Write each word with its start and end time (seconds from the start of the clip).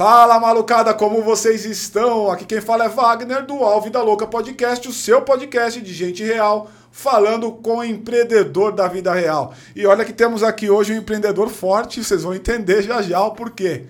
Fala 0.00 0.40
malucada, 0.40 0.94
como 0.94 1.22
vocês 1.22 1.66
estão? 1.66 2.30
Aqui 2.30 2.46
quem 2.46 2.58
fala 2.62 2.86
é 2.86 2.88
Wagner 2.88 3.44
do 3.44 3.62
Alve 3.62 3.90
da 3.90 4.02
Louca 4.02 4.26
Podcast, 4.26 4.88
o 4.88 4.94
seu 4.94 5.20
podcast 5.20 5.78
de 5.78 5.92
gente 5.92 6.24
real, 6.24 6.70
falando 6.90 7.52
com 7.52 7.76
o 7.76 7.84
empreendedor 7.84 8.72
da 8.72 8.88
vida 8.88 9.12
real. 9.12 9.52
E 9.76 9.84
olha 9.84 10.02
que 10.02 10.14
temos 10.14 10.42
aqui 10.42 10.70
hoje 10.70 10.94
um 10.94 10.96
empreendedor 10.96 11.50
forte, 11.50 12.02
vocês 12.02 12.22
vão 12.22 12.32
entender 12.34 12.80
já 12.80 13.02
já 13.02 13.22
o 13.22 13.32
porquê. 13.32 13.88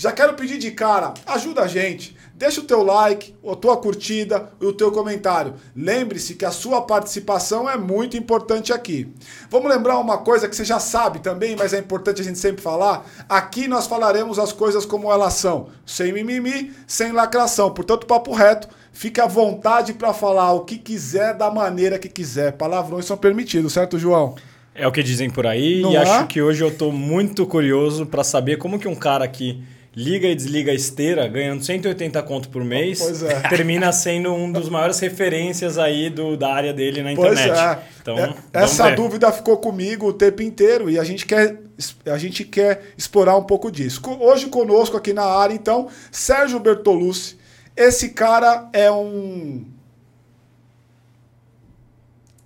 Já 0.00 0.12
quero 0.12 0.32
pedir 0.32 0.56
de 0.56 0.70
cara, 0.70 1.12
ajuda 1.26 1.60
a 1.60 1.66
gente. 1.66 2.16
Deixa 2.34 2.62
o 2.62 2.64
teu 2.64 2.82
like, 2.82 3.34
a 3.46 3.54
tua 3.54 3.76
curtida 3.76 4.50
e 4.58 4.64
o 4.64 4.72
teu 4.72 4.90
comentário. 4.90 5.52
Lembre-se 5.76 6.36
que 6.36 6.46
a 6.46 6.50
sua 6.50 6.80
participação 6.80 7.68
é 7.68 7.76
muito 7.76 8.16
importante 8.16 8.72
aqui. 8.72 9.12
Vamos 9.50 9.68
lembrar 9.68 9.98
uma 9.98 10.16
coisa 10.16 10.48
que 10.48 10.56
você 10.56 10.64
já 10.64 10.80
sabe 10.80 11.18
também, 11.18 11.54
mas 11.54 11.74
é 11.74 11.78
importante 11.78 12.22
a 12.22 12.24
gente 12.24 12.38
sempre 12.38 12.62
falar. 12.62 13.04
Aqui 13.28 13.68
nós 13.68 13.86
falaremos 13.86 14.38
as 14.38 14.54
coisas 14.54 14.86
como 14.86 15.12
elas 15.12 15.34
são, 15.34 15.68
sem 15.84 16.14
mimimi, 16.14 16.72
sem 16.86 17.12
lacração. 17.12 17.70
Portanto, 17.70 18.06
papo 18.06 18.32
reto, 18.32 18.70
fique 18.94 19.20
à 19.20 19.26
vontade 19.26 19.92
para 19.92 20.14
falar 20.14 20.50
o 20.52 20.64
que 20.64 20.78
quiser 20.78 21.34
da 21.34 21.50
maneira 21.50 21.98
que 21.98 22.08
quiser. 22.08 22.52
Palavrões 22.52 23.04
são 23.04 23.18
permitidos, 23.18 23.74
certo, 23.74 23.98
João? 23.98 24.34
É 24.74 24.88
o 24.88 24.92
que 24.92 25.02
dizem 25.02 25.28
por 25.28 25.46
aí 25.46 25.82
Não 25.82 25.92
e 25.92 25.96
é? 25.96 25.98
acho 25.98 26.26
que 26.26 26.40
hoje 26.40 26.64
eu 26.64 26.74
tô 26.74 26.90
muito 26.90 27.44
curioso 27.44 28.06
para 28.06 28.24
saber 28.24 28.56
como 28.56 28.78
que 28.78 28.88
um 28.88 28.94
cara 28.94 29.28
que 29.28 29.62
liga 29.94 30.28
e 30.28 30.34
desliga 30.36 30.70
a 30.70 30.74
esteira, 30.74 31.26
ganhando 31.26 31.64
180 31.64 32.22
conto 32.22 32.48
por 32.48 32.64
mês, 32.64 33.00
Pois 33.00 33.22
é. 33.22 33.40
termina 33.50 33.90
sendo 33.92 34.32
um 34.32 34.50
dos 34.52 34.68
maiores 34.68 34.98
referências 35.00 35.78
aí 35.78 36.08
do, 36.08 36.36
da 36.36 36.52
área 36.54 36.72
dele 36.72 37.02
na 37.02 37.14
Pois 37.14 37.32
internet. 37.38 37.58
é. 37.58 37.78
Então, 38.00 38.16
É, 38.18 38.34
essa 38.52 38.84
ver. 38.90 38.96
dúvida 38.96 39.32
ficou 39.32 39.56
comigo 39.58 40.06
o 40.06 40.12
tempo 40.12 40.42
inteiro 40.42 40.88
e 40.88 40.98
a 40.98 41.04
gente 41.04 41.26
quer 41.26 41.58
a 42.06 42.18
gente 42.18 42.44
quer 42.44 42.92
explorar 42.96 43.36
um 43.38 43.42
pouco 43.44 43.70
disso. 43.72 44.02
Hoje 44.20 44.46
conosco 44.48 44.96
aqui 44.98 45.12
na 45.14 45.24
área, 45.24 45.54
então, 45.54 45.88
Sérgio 46.12 46.60
Bertolucci. 46.60 47.38
Esse 47.74 48.10
cara 48.10 48.68
é 48.72 48.90
um 48.90 49.64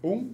um 0.03 0.34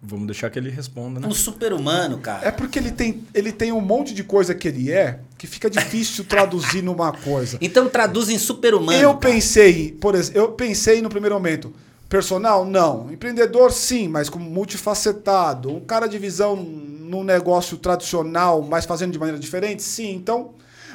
Vamos 0.00 0.26
deixar 0.26 0.48
que 0.48 0.58
ele 0.58 0.70
responda, 0.70 1.18
né? 1.18 1.26
Um 1.26 1.32
super-humano, 1.32 2.18
cara. 2.18 2.46
é 2.46 2.52
porque 2.52 2.78
ele 2.78 2.92
tem, 2.92 3.24
ele 3.34 3.50
tem 3.50 3.72
um 3.72 3.80
monte 3.80 4.14
de 4.14 4.22
coisa 4.22 4.54
que 4.54 4.68
ele 4.68 4.92
é 4.92 5.18
que 5.36 5.46
fica 5.46 5.68
difícil 5.68 6.22
traduzir 6.28 6.82
numa 6.82 7.10
coisa. 7.10 7.58
Então 7.60 7.88
traduz 7.88 8.28
em 8.28 8.38
super-humano. 8.38 8.96
Eu 8.96 9.14
cara. 9.14 9.32
pensei, 9.32 9.92
por 10.00 10.14
exemplo, 10.14 10.40
eu 10.40 10.48
pensei 10.52 11.02
no 11.02 11.08
primeiro 11.08 11.34
momento, 11.34 11.72
personal, 12.08 12.64
não. 12.64 13.12
Empreendedor, 13.12 13.72
sim, 13.72 14.06
mas 14.06 14.28
como 14.28 14.48
multifacetado. 14.48 15.74
Um 15.74 15.80
cara 15.80 16.06
de 16.06 16.16
visão 16.16 16.54
num 16.54 17.24
negócio 17.24 17.76
tradicional, 17.76 18.62
mas 18.62 18.86
fazendo 18.86 19.12
de 19.12 19.18
maneira 19.18 19.38
diferente, 19.38 19.82
sim. 19.82 20.14
Então, 20.14 20.50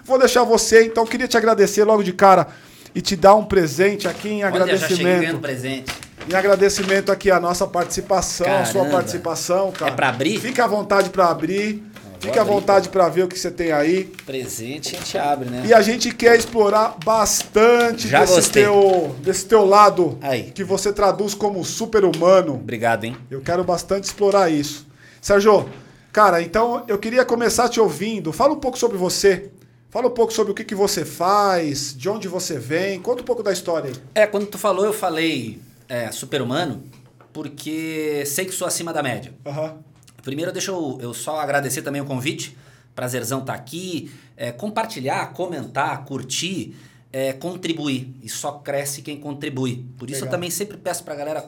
vou 0.05 0.17
deixar 0.17 0.43
você. 0.43 0.85
Então, 0.85 1.05
queria 1.05 1.27
te 1.27 1.35
agradecer 1.35 1.83
logo 1.83 2.03
de 2.03 2.13
cara 2.13 2.47
e 2.95 3.01
te 3.01 3.15
dar 3.15 3.35
um 3.35 3.43
presente 3.45 4.07
aqui 4.07 4.29
em 4.29 4.43
Olha, 4.43 4.53
já 4.53 4.59
cheguei 4.59 4.71
agradecimento. 4.71 5.19
ganhando 5.19 5.39
presente. 5.39 5.91
Em 6.29 6.33
agradecimento 6.33 7.11
aqui 7.11 7.29
a 7.29 7.39
nossa 7.39 7.67
participação, 7.67 8.47
a 8.47 8.65
sua 8.65 8.85
participação, 8.85 9.71
cara. 9.71 9.91
É 9.91 9.95
pra 9.95 10.09
abrir? 10.09 10.39
Fica 10.39 10.63
à 10.63 10.67
vontade 10.67 11.09
para 11.09 11.27
abrir. 11.27 11.83
Fica 12.23 12.39
à 12.39 12.43
vontade 12.45 12.87
para 12.87 13.09
ver 13.09 13.23
o 13.23 13.27
que 13.27 13.37
você 13.37 13.51
tem 13.51 13.73
aí. 13.73 14.05
Presente 14.25 14.95
a 14.95 14.99
gente 14.99 15.17
abre, 15.17 15.49
né? 15.49 15.63
E 15.65 15.73
a 15.73 15.81
gente 15.81 16.09
quer 16.15 16.37
explorar 16.37 16.95
bastante 17.03 18.07
Já 18.07 18.21
desse 18.21 18.35
gostei. 18.35 18.63
teu, 18.63 19.13
desse 19.21 19.45
teu 19.45 19.65
lado 19.65 20.17
Aí. 20.21 20.43
que 20.43 20.63
você 20.63 20.93
traduz 20.93 21.33
como 21.33 21.61
super-humano. 21.65 22.53
Obrigado, 22.53 23.03
hein? 23.03 23.17
Eu 23.29 23.41
quero 23.41 23.61
bastante 23.65 24.05
explorar 24.05 24.49
isso. 24.49 24.87
Sérgio, 25.21 25.67
cara, 26.13 26.41
então 26.41 26.85
eu 26.87 26.97
queria 26.97 27.25
começar 27.25 27.67
te 27.67 27.81
ouvindo. 27.81 28.31
Fala 28.31 28.53
um 28.53 28.59
pouco 28.59 28.77
sobre 28.79 28.97
você. 28.97 29.51
Fala 29.89 30.07
um 30.07 30.11
pouco 30.11 30.31
sobre 30.31 30.53
o 30.53 30.55
que, 30.55 30.63
que 30.63 30.73
você 30.73 31.03
faz, 31.03 31.93
de 31.95 32.07
onde 32.07 32.29
você 32.29 32.57
vem. 32.57 33.01
Conta 33.01 33.21
um 33.21 33.25
pouco 33.25 33.43
da 33.43 33.51
história 33.51 33.89
aí. 33.89 33.95
É, 34.15 34.25
quando 34.25 34.45
tu 34.45 34.57
falou, 34.57 34.85
eu 34.85 34.93
falei 34.93 35.59
é, 35.93 36.11
super-humano, 36.11 36.83
porque 37.31 38.23
sei 38.25 38.45
que 38.45 38.51
sou 38.51 38.67
acima 38.67 38.91
da 38.91 39.03
média. 39.03 39.31
Aham. 39.45 39.77
Primeiro, 40.23 40.51
deixa 40.51 40.71
eu, 40.71 40.97
eu 40.99 41.13
só 41.13 41.39
agradecer 41.39 41.83
também 41.83 42.01
o 42.01 42.05
convite. 42.05 42.57
Prazerzão 42.95 43.41
estar 43.41 43.53
aqui. 43.53 44.11
É, 44.35 44.51
compartilhar, 44.51 45.33
comentar, 45.33 46.03
curtir, 46.05 46.75
é, 47.11 47.33
contribuir. 47.33 48.11
E 48.23 48.29
só 48.29 48.53
cresce 48.53 49.03
quem 49.03 49.19
contribui. 49.19 49.85
Por 49.95 50.09
isso 50.09 50.21
Legal. 50.21 50.29
eu 50.29 50.31
também 50.31 50.49
sempre 50.49 50.77
peço 50.77 51.03
pra 51.03 51.13
galera 51.13 51.45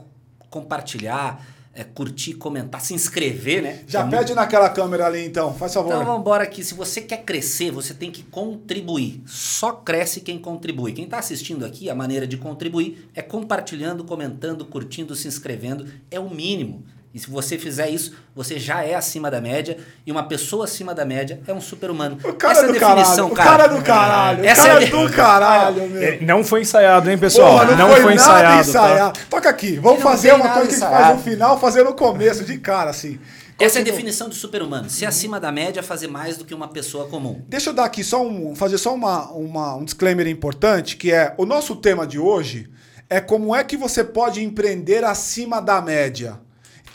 compartilhar, 0.52 1.44
é, 1.76 1.84
curtir, 1.84 2.36
comentar, 2.36 2.80
se 2.80 2.94
inscrever, 2.94 3.62
né? 3.62 3.84
Já 3.86 4.00
É 4.00 4.04
muito- 4.04 4.18
pede 4.18 4.34
naquela 4.34 4.70
câmera 4.70 5.06
ali 5.06 5.26
então, 5.26 5.54
faz 5.54 5.74
favor. 5.74 5.90
Então 5.90 6.06
vamos 6.06 6.22
embora 6.22 6.44
aqui. 6.44 6.64
Se 6.64 6.74
você 6.74 7.02
quer 7.02 7.24
crescer, 7.24 7.70
você 7.70 7.94
tem 7.94 8.10
que 8.10 8.24
contribuir. 8.24 9.22
Só 9.26 9.74
cresce 9.74 10.22
quem 10.22 10.40
contribui. 10.40 10.94
Quem 10.94 11.04
está 11.04 11.20
assistindo 11.20 11.66
aqui, 11.66 11.90
a 11.90 11.96
maneira 11.96 12.26
de 12.26 12.38
contribuir 12.38 13.10
é 13.14 13.22
compartilhando, 13.22 14.06
comentando, 14.06 14.66
curtindo, 14.66 15.14
se 15.16 15.28
inscrevendo. 15.28 15.86
É 16.10 16.20
o 16.20 16.30
mínimo. 16.34 16.84
E 17.16 17.20
se 17.20 17.30
você 17.30 17.58
fizer 17.58 17.90
isso, 17.90 18.12
você 18.36 18.60
já 18.60 18.84
é 18.84 18.94
acima 18.94 19.32
da 19.32 19.40
média. 19.40 19.78
E 20.06 20.12
uma 20.12 20.24
pessoa 20.28 20.66
acima 20.66 20.94
da 20.94 21.06
média 21.06 21.40
é 21.48 21.54
um 21.54 21.62
super-humano. 21.62 22.18
o 22.22 22.34
cara 22.34 22.52
Essa 22.54 22.66
é 22.66 22.68
do 22.74 22.78
caralho. 22.78 22.98
definição, 23.00 23.28
O 23.28 23.34
cara 23.34 23.68
do 23.68 23.82
caralho. 23.82 24.46
Essa 24.46 24.62
o 24.64 24.66
é 24.66 24.68
cara 24.68 24.86
a- 24.86 24.90
do 25.08 25.12
caralho, 25.14 25.90
meu. 25.90 26.04
É, 26.04 26.20
Não 26.20 26.44
foi 26.44 26.62
ensaiado, 26.62 27.10
hein, 27.10 27.18
pessoal? 27.18 27.52
Porra, 27.60 27.76
não, 27.78 27.90
foi, 27.90 28.00
nada 28.02 28.14
ensaiado. 28.16 28.56
tá? 28.56 28.62
ensaiado. 28.70 29.20
Toca 29.30 29.50
aqui, 29.50 29.78
vamos 29.78 30.04
não 30.04 30.12
fazer 30.12 30.34
uma 30.34 30.50
coisa 30.50 30.68
que 30.68 30.76
a 30.76 30.78
gente 30.78 30.90
faz 31.04 31.16
no 31.16 31.24
final, 31.24 31.58
fazer 31.58 31.84
no 31.84 31.94
começo, 31.94 32.44
de 32.44 32.58
cara, 32.58 32.90
assim. 32.90 33.18
Essa 33.58 33.80
é 33.80 33.82
a 33.82 33.86
definição 33.86 34.28
de 34.28 34.36
super-humano. 34.36 34.90
Ser 34.90 35.06
acima 35.06 35.40
da 35.40 35.50
média 35.54 35.80
é 35.80 35.84
fazer 35.84 36.08
mais 36.10 36.36
do 36.36 36.44
que 36.44 36.54
uma 36.54 36.68
pessoa 36.68 37.08
comum. 37.08 37.42
Deixa 37.48 37.70
eu 37.70 37.74
dar 37.74 37.86
aqui 37.86 38.04
só 38.04 38.22
um, 38.22 38.54
fazer 38.54 38.78
só 38.78 38.94
uma, 38.94 39.32
uma- 39.32 39.76
um 39.78 39.86
disclaimer 39.86 40.28
importante, 40.28 40.98
que 40.98 41.14
é 41.14 41.34
o 41.38 41.46
nosso 41.46 41.78
tema 41.78 42.06
de 42.06 42.20
hoje 42.20 42.70
é 43.10 43.22
como 43.22 43.56
é 43.56 43.64
que 43.64 43.78
você 43.78 44.04
pode 44.04 44.44
empreender 44.44 45.06
acima 45.06 45.62
da 45.62 45.80
média. 45.82 46.44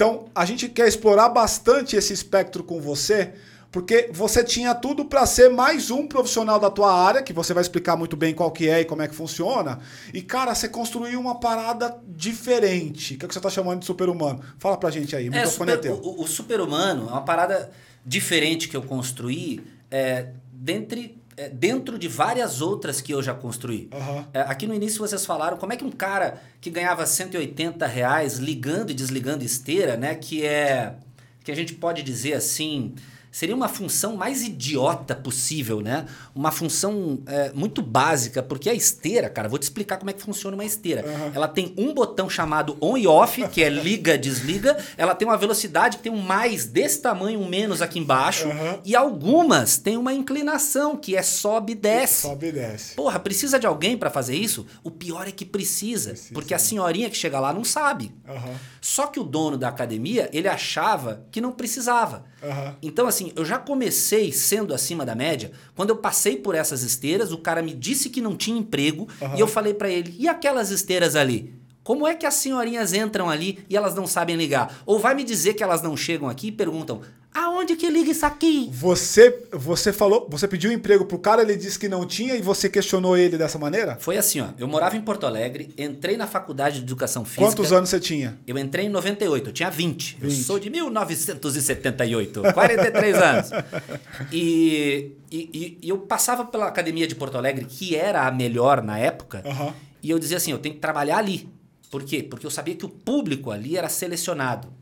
Então, 0.00 0.24
a 0.34 0.46
gente 0.46 0.66
quer 0.66 0.88
explorar 0.88 1.28
bastante 1.28 1.94
esse 1.94 2.10
espectro 2.14 2.64
com 2.64 2.80
você, 2.80 3.34
porque 3.70 4.08
você 4.10 4.42
tinha 4.42 4.74
tudo 4.74 5.04
para 5.04 5.26
ser 5.26 5.50
mais 5.50 5.90
um 5.90 6.06
profissional 6.06 6.58
da 6.58 6.70
tua 6.70 6.90
área, 6.90 7.22
que 7.22 7.34
você 7.34 7.52
vai 7.52 7.60
explicar 7.60 7.98
muito 7.98 8.16
bem 8.16 8.32
qual 8.32 8.50
que 8.50 8.66
é 8.66 8.80
e 8.80 8.84
como 8.86 9.02
é 9.02 9.08
que 9.08 9.14
funciona. 9.14 9.78
E 10.14 10.22
cara, 10.22 10.54
você 10.54 10.70
construiu 10.70 11.20
uma 11.20 11.34
parada 11.38 11.98
diferente, 12.08 13.14
que 13.18 13.22
é 13.22 13.26
o 13.26 13.28
que 13.28 13.34
você 13.34 13.40
tá 13.42 13.50
chamando 13.50 13.80
de 13.80 13.84
super-humano. 13.84 14.40
Fala 14.58 14.78
pra 14.78 14.88
gente 14.90 15.14
aí, 15.14 15.26
É, 15.26 15.28
microfone 15.28 15.72
é 15.72 15.74
super- 15.74 15.90
teu. 15.90 16.00
o, 16.02 16.22
o 16.22 16.26
super-humano 16.26 17.02
é 17.06 17.12
uma 17.12 17.20
parada 17.22 17.70
diferente 18.02 18.70
que 18.70 18.76
eu 18.78 18.82
construí 18.82 19.60
é, 19.90 20.28
dentre, 20.50 21.19
dentro 21.48 21.98
de 21.98 22.06
várias 22.08 22.60
outras 22.60 23.00
que 23.00 23.12
eu 23.12 23.22
já 23.22 23.32
construí. 23.34 23.88
É, 24.32 24.40
aqui 24.40 24.66
no 24.66 24.74
início 24.74 24.98
vocês 24.98 25.24
falaram 25.24 25.56
como 25.56 25.72
é 25.72 25.76
que 25.76 25.84
um 25.84 25.90
cara 25.90 26.40
que 26.60 26.70
ganhava 26.70 27.06
180 27.06 27.86
reais 27.86 28.36
ligando 28.36 28.90
e 28.90 28.94
desligando 28.94 29.44
esteira, 29.44 29.96
né? 29.96 30.14
Que 30.14 30.44
é. 30.44 30.96
Que 31.42 31.50
a 31.50 31.56
gente 31.56 31.74
pode 31.74 32.02
dizer 32.02 32.34
assim. 32.34 32.94
Seria 33.30 33.54
uma 33.54 33.68
função 33.68 34.16
mais 34.16 34.42
idiota 34.42 35.14
possível, 35.14 35.80
né? 35.80 36.06
Uma 36.34 36.50
função 36.50 37.20
é, 37.26 37.52
muito 37.52 37.80
básica, 37.80 38.42
porque 38.42 38.68
a 38.68 38.74
esteira, 38.74 39.30
cara, 39.30 39.48
vou 39.48 39.58
te 39.58 39.62
explicar 39.62 39.98
como 39.98 40.10
é 40.10 40.12
que 40.12 40.20
funciona 40.22 40.56
uma 40.56 40.64
esteira. 40.64 41.04
Ela 41.32 41.46
tem 41.46 41.72
um 41.78 41.94
botão 41.94 42.28
chamado 42.28 42.76
on 42.80 42.96
e 42.96 43.06
off, 43.06 43.46
que 43.48 43.62
é 43.62 43.68
liga, 43.68 44.18
desliga. 44.18 44.76
Ela 44.96 45.14
tem 45.14 45.28
uma 45.28 45.36
velocidade 45.36 45.98
que 45.98 46.02
tem 46.02 46.12
um 46.12 46.20
mais 46.20 46.66
desse 46.66 47.00
tamanho, 47.00 47.40
um 47.40 47.48
menos 47.48 47.80
aqui 47.80 47.98
embaixo. 47.98 48.48
Aham. 48.48 48.80
E 48.84 48.96
algumas 48.96 49.78
têm 49.78 49.96
uma 49.96 50.12
inclinação, 50.12 50.96
que 50.96 51.14
é 51.14 51.22
sobe 51.22 51.72
e 51.72 51.76
desce. 51.76 52.22
Sobe 52.22 52.48
e 52.48 52.52
desce. 52.52 52.94
Porra, 52.96 53.20
precisa 53.20 53.60
de 53.60 53.66
alguém 53.66 53.96
pra 53.96 54.10
fazer 54.10 54.34
isso? 54.34 54.66
O 54.82 54.90
pior 54.90 55.28
é 55.28 55.32
que 55.32 55.44
precisa, 55.44 56.10
Precisa, 56.10 56.34
porque 56.34 56.52
a 56.52 56.58
senhorinha 56.58 57.08
que 57.08 57.16
chega 57.16 57.38
lá 57.38 57.52
não 57.52 57.62
sabe. 57.64 58.12
Aham, 58.28 58.54
Só 58.80 59.06
que 59.06 59.20
o 59.20 59.24
dono 59.24 59.56
da 59.56 59.68
academia, 59.68 60.28
ele 60.32 60.48
achava 60.48 61.24
que 61.30 61.40
não 61.40 61.52
precisava. 61.52 62.24
Aham. 62.42 62.76
Então, 62.82 63.06
assim, 63.06 63.32
eu 63.36 63.44
já 63.44 63.58
comecei 63.58 64.32
sendo 64.32 64.72
acima 64.74 65.04
da 65.04 65.14
média. 65.14 65.52
Quando 65.74 65.90
eu 65.90 65.96
passei 65.96 66.36
por 66.36 66.54
essas 66.54 66.82
esteiras, 66.82 67.32
o 67.32 67.38
cara 67.38 67.62
me 67.62 67.74
disse 67.74 68.10
que 68.10 68.20
não 68.20 68.36
tinha 68.36 68.58
emprego 68.58 69.08
Aham. 69.20 69.36
e 69.36 69.40
eu 69.40 69.46
falei 69.46 69.74
pra 69.74 69.88
ele: 69.90 70.14
e 70.18 70.28
aquelas 70.28 70.70
esteiras 70.70 71.16
ali? 71.16 71.54
Como 71.90 72.06
é 72.06 72.14
que 72.14 72.24
as 72.24 72.34
senhorinhas 72.34 72.92
entram 72.94 73.28
ali 73.28 73.64
e 73.68 73.76
elas 73.76 73.96
não 73.96 74.06
sabem 74.06 74.36
ligar? 74.36 74.80
Ou 74.86 75.00
vai 75.00 75.12
me 75.12 75.24
dizer 75.24 75.54
que 75.54 75.62
elas 75.64 75.82
não 75.82 75.96
chegam 75.96 76.28
aqui 76.28 76.46
e 76.46 76.52
perguntam: 76.52 77.00
aonde 77.34 77.74
que 77.74 77.90
liga 77.90 78.12
isso 78.12 78.24
aqui? 78.24 78.70
Você, 78.72 79.46
você 79.50 79.92
falou, 79.92 80.24
você 80.30 80.46
pediu 80.46 80.70
um 80.70 80.72
emprego 80.72 81.04
pro 81.04 81.18
cara, 81.18 81.42
ele 81.42 81.56
disse 81.56 81.76
que 81.76 81.88
não 81.88 82.06
tinha 82.06 82.36
e 82.36 82.42
você 82.42 82.68
questionou 82.70 83.16
ele 83.16 83.36
dessa 83.36 83.58
maneira? 83.58 83.96
Foi 83.98 84.16
assim, 84.16 84.40
ó. 84.40 84.50
Eu 84.56 84.68
morava 84.68 84.96
em 84.96 85.00
Porto 85.00 85.26
Alegre, 85.26 85.74
entrei 85.76 86.16
na 86.16 86.28
faculdade 86.28 86.76
de 86.76 86.82
educação 86.84 87.24
física. 87.24 87.44
Quantos 87.44 87.72
anos 87.72 87.90
você 87.90 87.98
tinha? 87.98 88.38
Eu 88.46 88.56
entrei 88.56 88.86
em 88.86 88.88
98, 88.88 89.48
eu 89.48 89.52
tinha 89.52 89.68
20. 89.68 90.18
Eu 90.22 90.30
20. 90.30 90.44
sou 90.44 90.60
de 90.60 90.70
1978, 90.70 92.40
43 92.54 93.16
anos. 93.16 93.50
E, 94.30 95.12
e, 95.28 95.78
e- 95.82 95.88
eu 95.88 95.98
passava 95.98 96.44
pela 96.44 96.68
academia 96.68 97.08
de 97.08 97.16
Porto 97.16 97.36
Alegre, 97.36 97.64
que 97.64 97.96
era 97.96 98.28
a 98.28 98.30
melhor 98.30 98.80
na 98.80 98.96
época, 98.96 99.42
Aham. 99.44 99.74
e 100.00 100.08
eu 100.10 100.20
dizia 100.20 100.36
assim: 100.36 100.52
eu 100.52 100.58
tenho 100.58 100.74
que 100.76 100.80
trabalhar 100.80 101.16
ali. 101.18 101.48
Por 101.90 102.04
quê? 102.04 102.22
Porque 102.22 102.46
eu 102.46 102.50
sabia 102.50 102.74
que 102.74 102.86
o 102.86 102.88
público 102.88 103.50
ali 103.50 103.76
era 103.76 103.88
selecionado. 103.88 104.72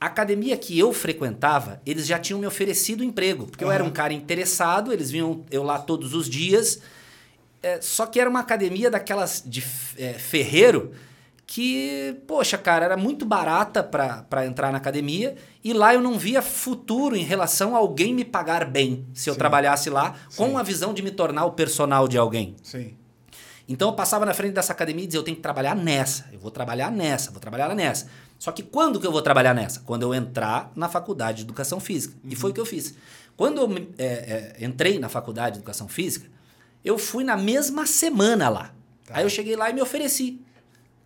A 0.00 0.06
academia 0.06 0.56
que 0.56 0.78
eu 0.78 0.92
frequentava, 0.92 1.80
eles 1.86 2.06
já 2.06 2.18
tinham 2.18 2.38
me 2.38 2.46
oferecido 2.46 3.02
emprego, 3.02 3.46
porque 3.46 3.64
eu 3.64 3.70
era 3.70 3.82
um 3.82 3.90
cara 3.90 4.12
interessado, 4.12 4.92
eles 4.92 5.10
vinham 5.10 5.44
eu 5.50 5.62
lá 5.62 5.78
todos 5.78 6.14
os 6.14 6.28
dias. 6.28 6.80
É, 7.62 7.80
só 7.80 8.06
que 8.06 8.20
era 8.20 8.30
uma 8.30 8.40
academia 8.40 8.90
daquelas 8.90 9.42
de 9.44 9.64
é, 9.96 10.12
ferreiro 10.12 10.92
que, 11.48 12.14
poxa, 12.26 12.58
cara, 12.58 12.84
era 12.84 12.96
muito 12.96 13.24
barata 13.24 13.82
para 13.82 14.46
entrar 14.46 14.70
na 14.70 14.76
academia 14.76 15.34
e 15.64 15.72
lá 15.72 15.94
eu 15.94 16.00
não 16.00 16.18
via 16.18 16.42
futuro 16.42 17.16
em 17.16 17.24
relação 17.24 17.74
a 17.74 17.78
alguém 17.78 18.12
me 18.12 18.22
pagar 18.22 18.66
bem 18.66 19.06
se 19.14 19.30
eu 19.30 19.34
Sim. 19.34 19.38
trabalhasse 19.38 19.88
lá 19.88 20.14
com 20.36 20.50
Sim. 20.50 20.56
a 20.56 20.62
visão 20.62 20.92
de 20.92 21.02
me 21.02 21.10
tornar 21.10 21.46
o 21.46 21.52
personal 21.52 22.06
de 22.06 22.18
alguém. 22.18 22.54
Sim. 22.62 22.97
Então 23.68 23.88
eu 23.88 23.94
passava 23.94 24.24
na 24.24 24.32
frente 24.32 24.54
dessa 24.54 24.72
academia 24.72 25.04
e 25.04 25.06
dizia, 25.06 25.20
eu 25.20 25.24
tenho 25.24 25.36
que 25.36 25.42
trabalhar 25.42 25.76
nessa, 25.76 26.26
eu 26.32 26.38
vou 26.38 26.50
trabalhar 26.50 26.90
nessa, 26.90 27.30
vou 27.30 27.38
trabalhar 27.38 27.74
nessa. 27.74 28.08
Só 28.38 28.50
que 28.50 28.62
quando 28.62 28.98
que 28.98 29.06
eu 29.06 29.12
vou 29.12 29.20
trabalhar 29.20 29.52
nessa? 29.52 29.80
Quando 29.80 30.02
eu 30.02 30.14
entrar 30.14 30.72
na 30.74 30.88
faculdade 30.88 31.38
de 31.38 31.42
Educação 31.44 31.78
Física. 31.78 32.14
E 32.24 32.34
foi 32.34 32.50
o 32.50 32.54
que 32.54 32.60
eu 32.60 32.66
fiz. 32.66 32.94
Quando 33.36 33.60
eu 33.60 33.86
é, 33.98 34.56
é, 34.58 34.64
entrei 34.64 34.98
na 34.98 35.08
faculdade 35.08 35.54
de 35.54 35.58
Educação 35.58 35.86
Física, 35.86 36.26
eu 36.84 36.96
fui 36.98 37.24
na 37.24 37.36
mesma 37.36 37.84
semana 37.84 38.48
lá. 38.48 38.72
Tá. 39.04 39.18
Aí 39.18 39.24
eu 39.24 39.30
cheguei 39.30 39.54
lá 39.54 39.68
e 39.68 39.74
me 39.74 39.82
ofereci. 39.82 40.40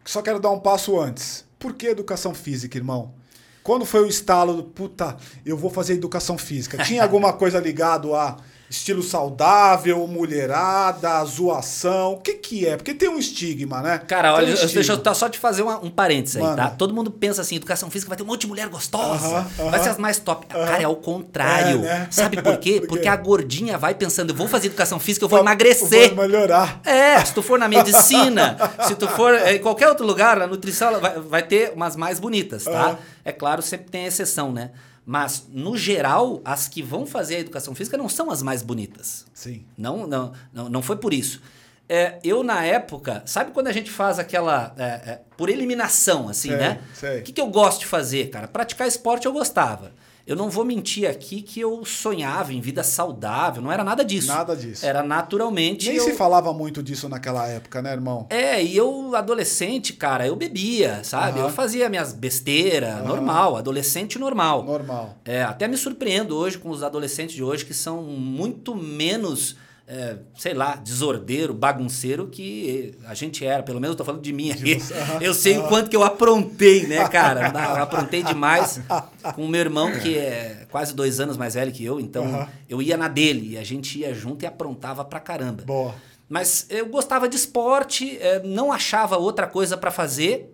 Só 0.05 0.23
quero 0.23 0.38
dar 0.38 0.50
um 0.50 0.61
passo 0.61 0.99
antes. 1.00 1.44
Por 1.58 1.75
que 1.75 1.87
educação 1.87 2.35
física, 2.35 2.76
irmão? 2.79 3.15
Quando 3.62 3.85
foi 3.85 4.03
o 4.03 4.06
estalo 4.06 4.55
do 4.55 4.65
puta, 4.65 5.17
eu 5.47 5.56
vou 5.56 5.70
fazer 5.70 5.94
educação 5.94 6.37
física? 6.37 6.82
Tinha 6.85 7.03
alguma 7.05 7.32
coisa 7.32 7.61
ligado 7.61 8.15
a 8.15 8.37
estilo 8.73 9.03
saudável, 9.03 10.07
mulherada, 10.09 11.23
zoação? 11.25 12.15
O 12.15 12.17
que 12.17 12.35
que 12.35 12.67
é? 12.67 12.75
Porque 12.77 12.95
tem 12.95 13.07
um 13.09 13.19
estigma, 13.19 13.83
né? 13.83 13.99
Cara, 13.99 14.33
olha, 14.35 14.47
um 14.47 14.57
eu- 14.57 14.67
deixa 14.69 14.93
eu 14.93 14.99
tá- 14.99 15.13
só 15.13 15.29
te 15.29 15.39
fazer 15.39 15.63
uma- 15.63 15.79
um 15.85 15.91
parênteses 15.91 16.37
aí, 16.37 16.43
Mano. 16.43 16.57
tá? 16.57 16.71
Todo 16.71 16.95
mundo 16.95 17.11
pensa 17.11 17.43
assim, 17.43 17.57
educação 17.57 17.91
física 17.91 18.09
vai 18.09 18.17
ter 18.17 18.23
um 18.23 18.27
monte 18.27 18.41
de 18.43 18.47
mulher 18.47 18.69
gostosa, 18.69 19.27
Aham, 19.27 19.47
aham. 19.61 19.71
vai 19.71 19.79
ser 19.83 19.91
as 19.91 19.99
mais 19.99 20.19
top. 20.19 20.47
Cara, 20.47 20.83
é 20.83 20.89
o 20.89 20.97
contrário. 20.97 21.81
É, 21.81 21.83
né? 21.83 22.09
Sabe 22.11 22.41
por 22.43 22.57
quê? 22.57 22.81
Por 22.83 22.87
quê? 22.87 22.87
Porque 23.03 23.09
a 23.09 23.17
gordinha 23.17 23.77
vai 23.77 23.95
pensando, 23.95 24.31
eu 24.31 24.35
vou 24.37 24.49
fazer 24.49 24.69
educação 24.69 24.99
física, 24.99 25.25
eu 25.25 25.29
vou 25.29 25.39
Vou 25.39 25.45
emagrecer. 25.47 26.15
melhorar. 26.15 26.81
É, 26.85 27.23
se 27.25 27.35
tu 27.35 27.43
for 27.43 27.59
na 27.59 27.69
medicina, 27.69 28.57
se 28.89 28.95
tu 28.95 29.07
for 29.09 29.35
é, 29.35 29.57
em 29.57 29.59
qualquer 29.61 29.89
outro 29.89 30.07
lugar, 30.07 30.37
na 30.39 30.47
nutrição, 30.47 30.99
vai, 31.01 31.21
vai 31.21 31.43
ter 31.43 31.73
umas 31.75 31.95
mais 31.97 32.19
bonitas, 32.19 32.65
tá? 32.65 32.97
É 33.25 33.33
claro, 33.33 33.61
sempre 33.63 33.91
tem 33.91 34.07
exceção, 34.07 34.51
né? 34.51 34.71
Mas, 35.05 35.49
no 35.51 35.77
geral, 35.77 36.41
as 36.45 36.69
que 36.69 36.83
vão 36.83 37.05
fazer 37.05 37.37
a 37.37 37.41
educação 37.41 37.75
física 37.75 37.97
não 37.97 38.09
são 38.09 38.31
as 38.31 38.43
mais 38.43 38.63
bonitas. 38.63 39.27
Sim. 39.35 39.65
Não, 39.77 40.07
não, 40.07 40.33
não, 40.53 40.69
não 40.69 40.83
foi 40.83 40.97
por 40.97 41.13
isso. 41.13 41.43
É, 41.89 42.19
eu, 42.23 42.43
na 42.43 42.65
época, 42.65 43.23
sabe 43.27 43.51
quando 43.51 43.67
a 43.67 43.73
gente 43.73 43.91
faz 43.91 44.19
aquela. 44.19 44.73
é, 44.79 44.85
é, 44.85 45.21
por 45.37 45.51
eliminação, 45.51 46.29
assim, 46.29 46.49
Sei, 46.49 46.57
né? 46.57 46.81
O 47.19 47.23
que, 47.23 47.33
que 47.33 47.41
eu 47.41 47.49
gosto 47.49 47.81
de 47.81 47.87
fazer, 47.87 48.31
cara? 48.31 48.47
Praticar 48.47 48.87
esporte 48.87 49.27
eu 49.27 49.33
gostava. 49.33 49.93
Eu 50.25 50.37
não 50.37 50.49
vou 50.49 50.65
mentir 50.65 51.09
aqui 51.09 51.43
que 51.43 51.61
eu 51.61 51.85
sonhava 51.85 52.53
em 52.53 52.61
vida 52.61 52.83
saudável, 52.85 53.61
não 53.61 53.73
era 53.73 53.83
nada 53.83 54.05
disso. 54.05 54.29
Nada 54.29 54.55
disso. 54.55 54.87
Era 54.87 55.03
naturalmente. 55.03 55.89
Nem 55.89 55.97
eu... 55.97 56.05
se 56.05 56.13
falava 56.13 56.53
muito 56.53 56.83
disso 56.83 57.09
naquela 57.09 57.47
época, 57.49 57.83
né, 57.83 57.93
irmão? 57.93 58.27
É, 58.31 58.63
e 58.63 58.77
eu, 58.77 59.17
adolescente, 59.17 59.93
cara, 59.95 60.27
eu 60.27 60.37
bebia, 60.37 61.03
sabe? 61.03 61.41
Aham. 61.41 61.49
Eu 61.49 61.53
fazia 61.53 61.89
minhas 61.89 62.13
besteiras, 62.13 62.95
Aham. 62.95 63.09
normal, 63.09 63.57
adolescente 63.57 64.19
normal. 64.19 64.63
Normal. 64.63 65.17
É, 65.25 65.43
até 65.43 65.67
me 65.67 65.77
surpreendo 65.77 66.37
hoje 66.37 66.57
com 66.57 66.71
os 66.71 66.83
adolescentes 66.85 67.35
de 67.35 67.43
hoje 67.43 67.65
que 67.65 67.75
são 67.75 68.03
muito 68.03 68.77
menos, 68.77 69.57
é, 69.87 70.17
sei 70.38 70.55
lá, 70.55 70.76
desordeiro, 70.76 71.52
bagunceiro 71.52 72.26
que 72.29 72.94
a 73.06 73.14
gente 73.14 73.44
era. 73.44 73.62
Pelo 73.62 73.81
menos 73.81 73.94
eu 73.94 73.99
tô 73.99 74.05
falando 74.05 74.23
de 74.23 74.32
mim 74.32 74.50
aqui. 74.50 74.79
Eu 75.20 75.34
sei 75.34 75.58
o 75.58 75.69
quanto 75.69 75.90
que 75.90 75.96
eu 75.96 76.02
aprontei, 76.02 76.87
né, 76.87 77.08
cara? 77.08 77.52
Eu 77.76 77.82
aprontei 77.82 78.23
demais 78.23 78.81
com 79.34 79.44
o 79.44 79.49
meu 79.49 79.61
irmão, 79.61 79.90
que 80.00 80.17
é 80.17 80.67
quase 80.70 80.94
dois 80.94 81.20
anos 81.20 81.37
mais 81.37 81.55
velho 81.55 81.73
que 81.73 81.84
eu. 81.84 82.00
Então, 82.00 82.25
Aham. 82.25 82.49
eu 82.69 82.81
ia 82.82 82.96
na 82.96 83.08
dele 83.08 83.50
e 83.50 83.58
a 83.58 83.64
gente 83.64 83.99
ia 83.99 84.14
junto 84.14 84.43
e 84.44 84.46
aprontava 84.46 85.05
pra 85.05 85.20
caramba. 85.20 85.62
Boa. 85.64 85.94
Mas 86.29 86.67
eu 86.70 86.87
gostava 86.87 87.29
de 87.29 87.37
esporte, 87.37 88.17
eh, 88.19 88.40
não 88.44 88.73
achava 88.73 89.19
outra 89.19 89.46
coisa 89.46 89.76
pra 89.76 89.90
fazer. 89.90 90.52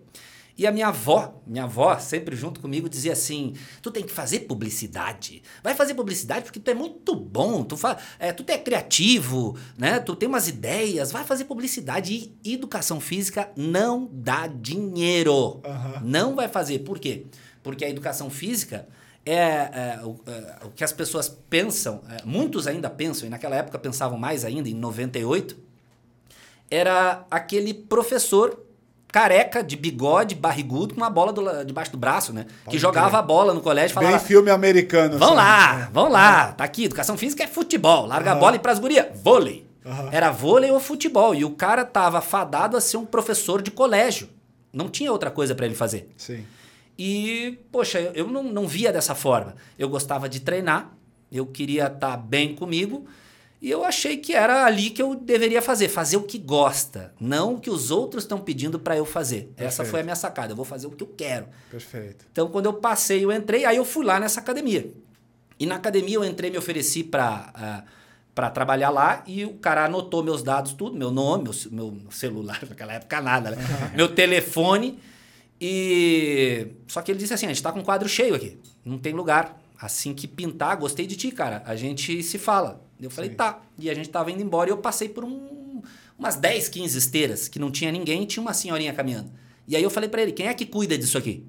E 0.58 0.66
a 0.66 0.72
minha 0.72 0.88
avó, 0.88 1.40
minha 1.46 1.62
avó, 1.62 1.96
sempre 2.00 2.34
junto 2.34 2.58
comigo, 2.58 2.88
dizia 2.88 3.12
assim: 3.12 3.54
tu 3.80 3.92
tem 3.92 4.02
que 4.02 4.10
fazer 4.10 4.40
publicidade. 4.40 5.40
Vai 5.62 5.72
fazer 5.72 5.94
publicidade 5.94 6.42
porque 6.42 6.58
tu 6.58 6.68
é 6.68 6.74
muito 6.74 7.14
bom, 7.14 7.62
tu, 7.62 7.76
fa 7.76 7.96
é, 8.18 8.32
tu 8.32 8.44
é 8.48 8.58
criativo, 8.58 9.56
né? 9.78 10.00
Tu 10.00 10.16
tem 10.16 10.28
umas 10.28 10.48
ideias, 10.48 11.12
vai 11.12 11.22
fazer 11.22 11.44
publicidade. 11.44 12.32
E 12.42 12.52
educação 12.52 12.98
física 13.00 13.48
não 13.56 14.10
dá 14.12 14.48
dinheiro. 14.48 15.60
Aham. 15.64 16.02
Não 16.02 16.34
vai 16.34 16.48
fazer. 16.48 16.80
Por 16.80 16.98
quê? 16.98 17.26
Porque 17.62 17.84
a 17.84 17.88
educação 17.88 18.28
física 18.28 18.88
é, 19.24 19.36
é, 19.36 20.00
o, 20.02 20.18
é, 20.26 20.66
o 20.66 20.70
que 20.70 20.82
as 20.82 20.92
pessoas 20.92 21.28
pensam, 21.28 22.02
é, 22.10 22.24
muitos 22.24 22.66
ainda 22.66 22.90
pensam, 22.90 23.28
e 23.28 23.30
naquela 23.30 23.54
época 23.54 23.78
pensavam 23.78 24.18
mais 24.18 24.44
ainda, 24.44 24.68
em 24.68 24.74
98, 24.74 25.56
era 26.68 27.24
aquele 27.30 27.72
professor 27.72 28.67
careca, 29.12 29.62
de 29.62 29.76
bigode, 29.76 30.34
barrigudo, 30.34 30.94
com 30.94 31.00
uma 31.00 31.10
bola 31.10 31.32
do 31.32 31.64
debaixo 31.64 31.90
do 31.92 31.98
braço, 31.98 32.32
né? 32.32 32.44
que 32.44 32.64
Pode 32.66 32.78
jogava 32.78 33.08
crer. 33.08 33.18
a 33.20 33.22
bola 33.22 33.54
no 33.54 33.60
colégio 33.60 33.94
e 33.94 33.98
Bem 33.98 34.04
falava... 34.08 34.24
filme 34.24 34.50
americano. 34.50 35.18
Vamos 35.18 35.38
assim. 35.38 35.46
lá, 35.48 35.90
vamos 35.92 36.12
lá. 36.12 36.52
Tá 36.52 36.64
aqui, 36.64 36.84
educação 36.84 37.16
física 37.16 37.42
é 37.42 37.46
futebol. 37.46 38.06
Larga 38.06 38.30
a 38.30 38.32
Aham. 38.34 38.40
bola 38.40 38.56
e 38.56 38.58
pras 38.58 38.78
gurias. 38.78 39.06
Vôlei. 39.22 39.66
Aham. 39.84 40.08
Era 40.12 40.30
vôlei 40.30 40.70
ou 40.70 40.78
futebol. 40.78 41.34
E 41.34 41.44
o 41.44 41.50
cara 41.50 41.84
tava 41.84 42.20
fadado 42.20 42.76
a 42.76 42.80
ser 42.80 42.98
um 42.98 43.06
professor 43.06 43.62
de 43.62 43.70
colégio. 43.70 44.28
Não 44.72 44.88
tinha 44.88 45.10
outra 45.10 45.30
coisa 45.30 45.54
pra 45.54 45.64
ele 45.64 45.74
fazer. 45.74 46.12
Sim. 46.16 46.44
E, 46.98 47.58
poxa, 47.72 47.98
eu 48.14 48.26
não, 48.28 48.42
não 48.42 48.66
via 48.66 48.92
dessa 48.92 49.14
forma. 49.14 49.54
Eu 49.78 49.88
gostava 49.88 50.28
de 50.28 50.40
treinar, 50.40 50.90
eu 51.32 51.46
queria 51.46 51.86
estar 51.86 52.16
bem 52.16 52.54
comigo, 52.54 53.06
e 53.60 53.70
eu 53.70 53.84
achei 53.84 54.16
que 54.16 54.34
era 54.34 54.64
ali 54.64 54.90
que 54.90 55.02
eu 55.02 55.14
deveria 55.16 55.60
fazer, 55.60 55.88
fazer 55.88 56.16
o 56.16 56.22
que 56.22 56.38
gosta, 56.38 57.12
não 57.20 57.54
o 57.54 57.60
que 57.60 57.70
os 57.70 57.90
outros 57.90 58.22
estão 58.22 58.38
pedindo 58.38 58.78
para 58.78 58.96
eu 58.96 59.04
fazer. 59.04 59.52
Essa 59.56 59.78
Perfeito. 59.78 59.90
foi 59.90 60.00
a 60.00 60.02
minha 60.04 60.16
sacada, 60.16 60.52
eu 60.52 60.56
vou 60.56 60.64
fazer 60.64 60.86
o 60.86 60.90
que 60.90 61.02
eu 61.02 61.08
quero. 61.08 61.48
Perfeito. 61.70 62.24
Então, 62.30 62.48
quando 62.48 62.66
eu 62.66 62.74
passei, 62.74 63.24
eu 63.24 63.32
entrei, 63.32 63.64
aí 63.64 63.76
eu 63.76 63.84
fui 63.84 64.04
lá 64.04 64.20
nessa 64.20 64.38
academia. 64.40 64.88
E 65.58 65.66
na 65.66 65.74
academia 65.74 66.14
eu 66.14 66.24
entrei, 66.24 66.50
me 66.50 66.58
ofereci 66.58 67.02
para 67.02 67.84
para 68.38 68.50
trabalhar 68.50 68.90
lá 68.90 69.24
e 69.26 69.44
o 69.44 69.54
cara 69.54 69.86
anotou 69.86 70.22
meus 70.22 70.44
dados, 70.44 70.72
tudo, 70.72 70.96
meu 70.96 71.10
nome, 71.10 71.50
meu, 71.72 71.90
meu 71.90 72.10
celular, 72.12 72.60
naquela 72.70 72.92
época 72.92 73.20
nada, 73.20 73.50
né? 73.50 73.56
meu 73.96 74.14
telefone. 74.14 75.00
E 75.60 76.68
só 76.86 77.02
que 77.02 77.10
ele 77.10 77.18
disse 77.18 77.34
assim: 77.34 77.46
a 77.46 77.48
gente 77.48 77.60
tá 77.60 77.72
com 77.72 77.80
um 77.80 77.82
quadro 77.82 78.08
cheio 78.08 78.36
aqui, 78.36 78.56
não 78.84 78.96
tem 78.96 79.12
lugar. 79.12 79.60
Assim 79.80 80.14
que 80.14 80.28
pintar, 80.28 80.76
gostei 80.76 81.04
de 81.04 81.16
ti, 81.16 81.32
cara. 81.32 81.64
A 81.66 81.74
gente 81.74 82.22
se 82.22 82.38
fala. 82.38 82.80
Eu 83.00 83.10
falei, 83.10 83.30
Sim. 83.30 83.36
tá. 83.36 83.62
E 83.78 83.88
a 83.88 83.94
gente 83.94 84.08
tava 84.08 84.30
indo 84.30 84.42
embora 84.42 84.70
e 84.70 84.72
eu 84.72 84.78
passei 84.78 85.08
por 85.08 85.24
um, 85.24 85.82
umas 86.18 86.36
10, 86.36 86.68
15 86.68 86.98
esteiras 86.98 87.48
que 87.48 87.58
não 87.58 87.70
tinha 87.70 87.92
ninguém 87.92 88.22
e 88.22 88.26
tinha 88.26 88.42
uma 88.42 88.54
senhorinha 88.54 88.92
caminhando. 88.92 89.30
E 89.66 89.76
aí 89.76 89.82
eu 89.82 89.90
falei 89.90 90.08
pra 90.08 90.22
ele: 90.22 90.32
quem 90.32 90.46
é 90.46 90.54
que 90.54 90.66
cuida 90.66 90.96
disso 90.98 91.16
aqui? 91.18 91.44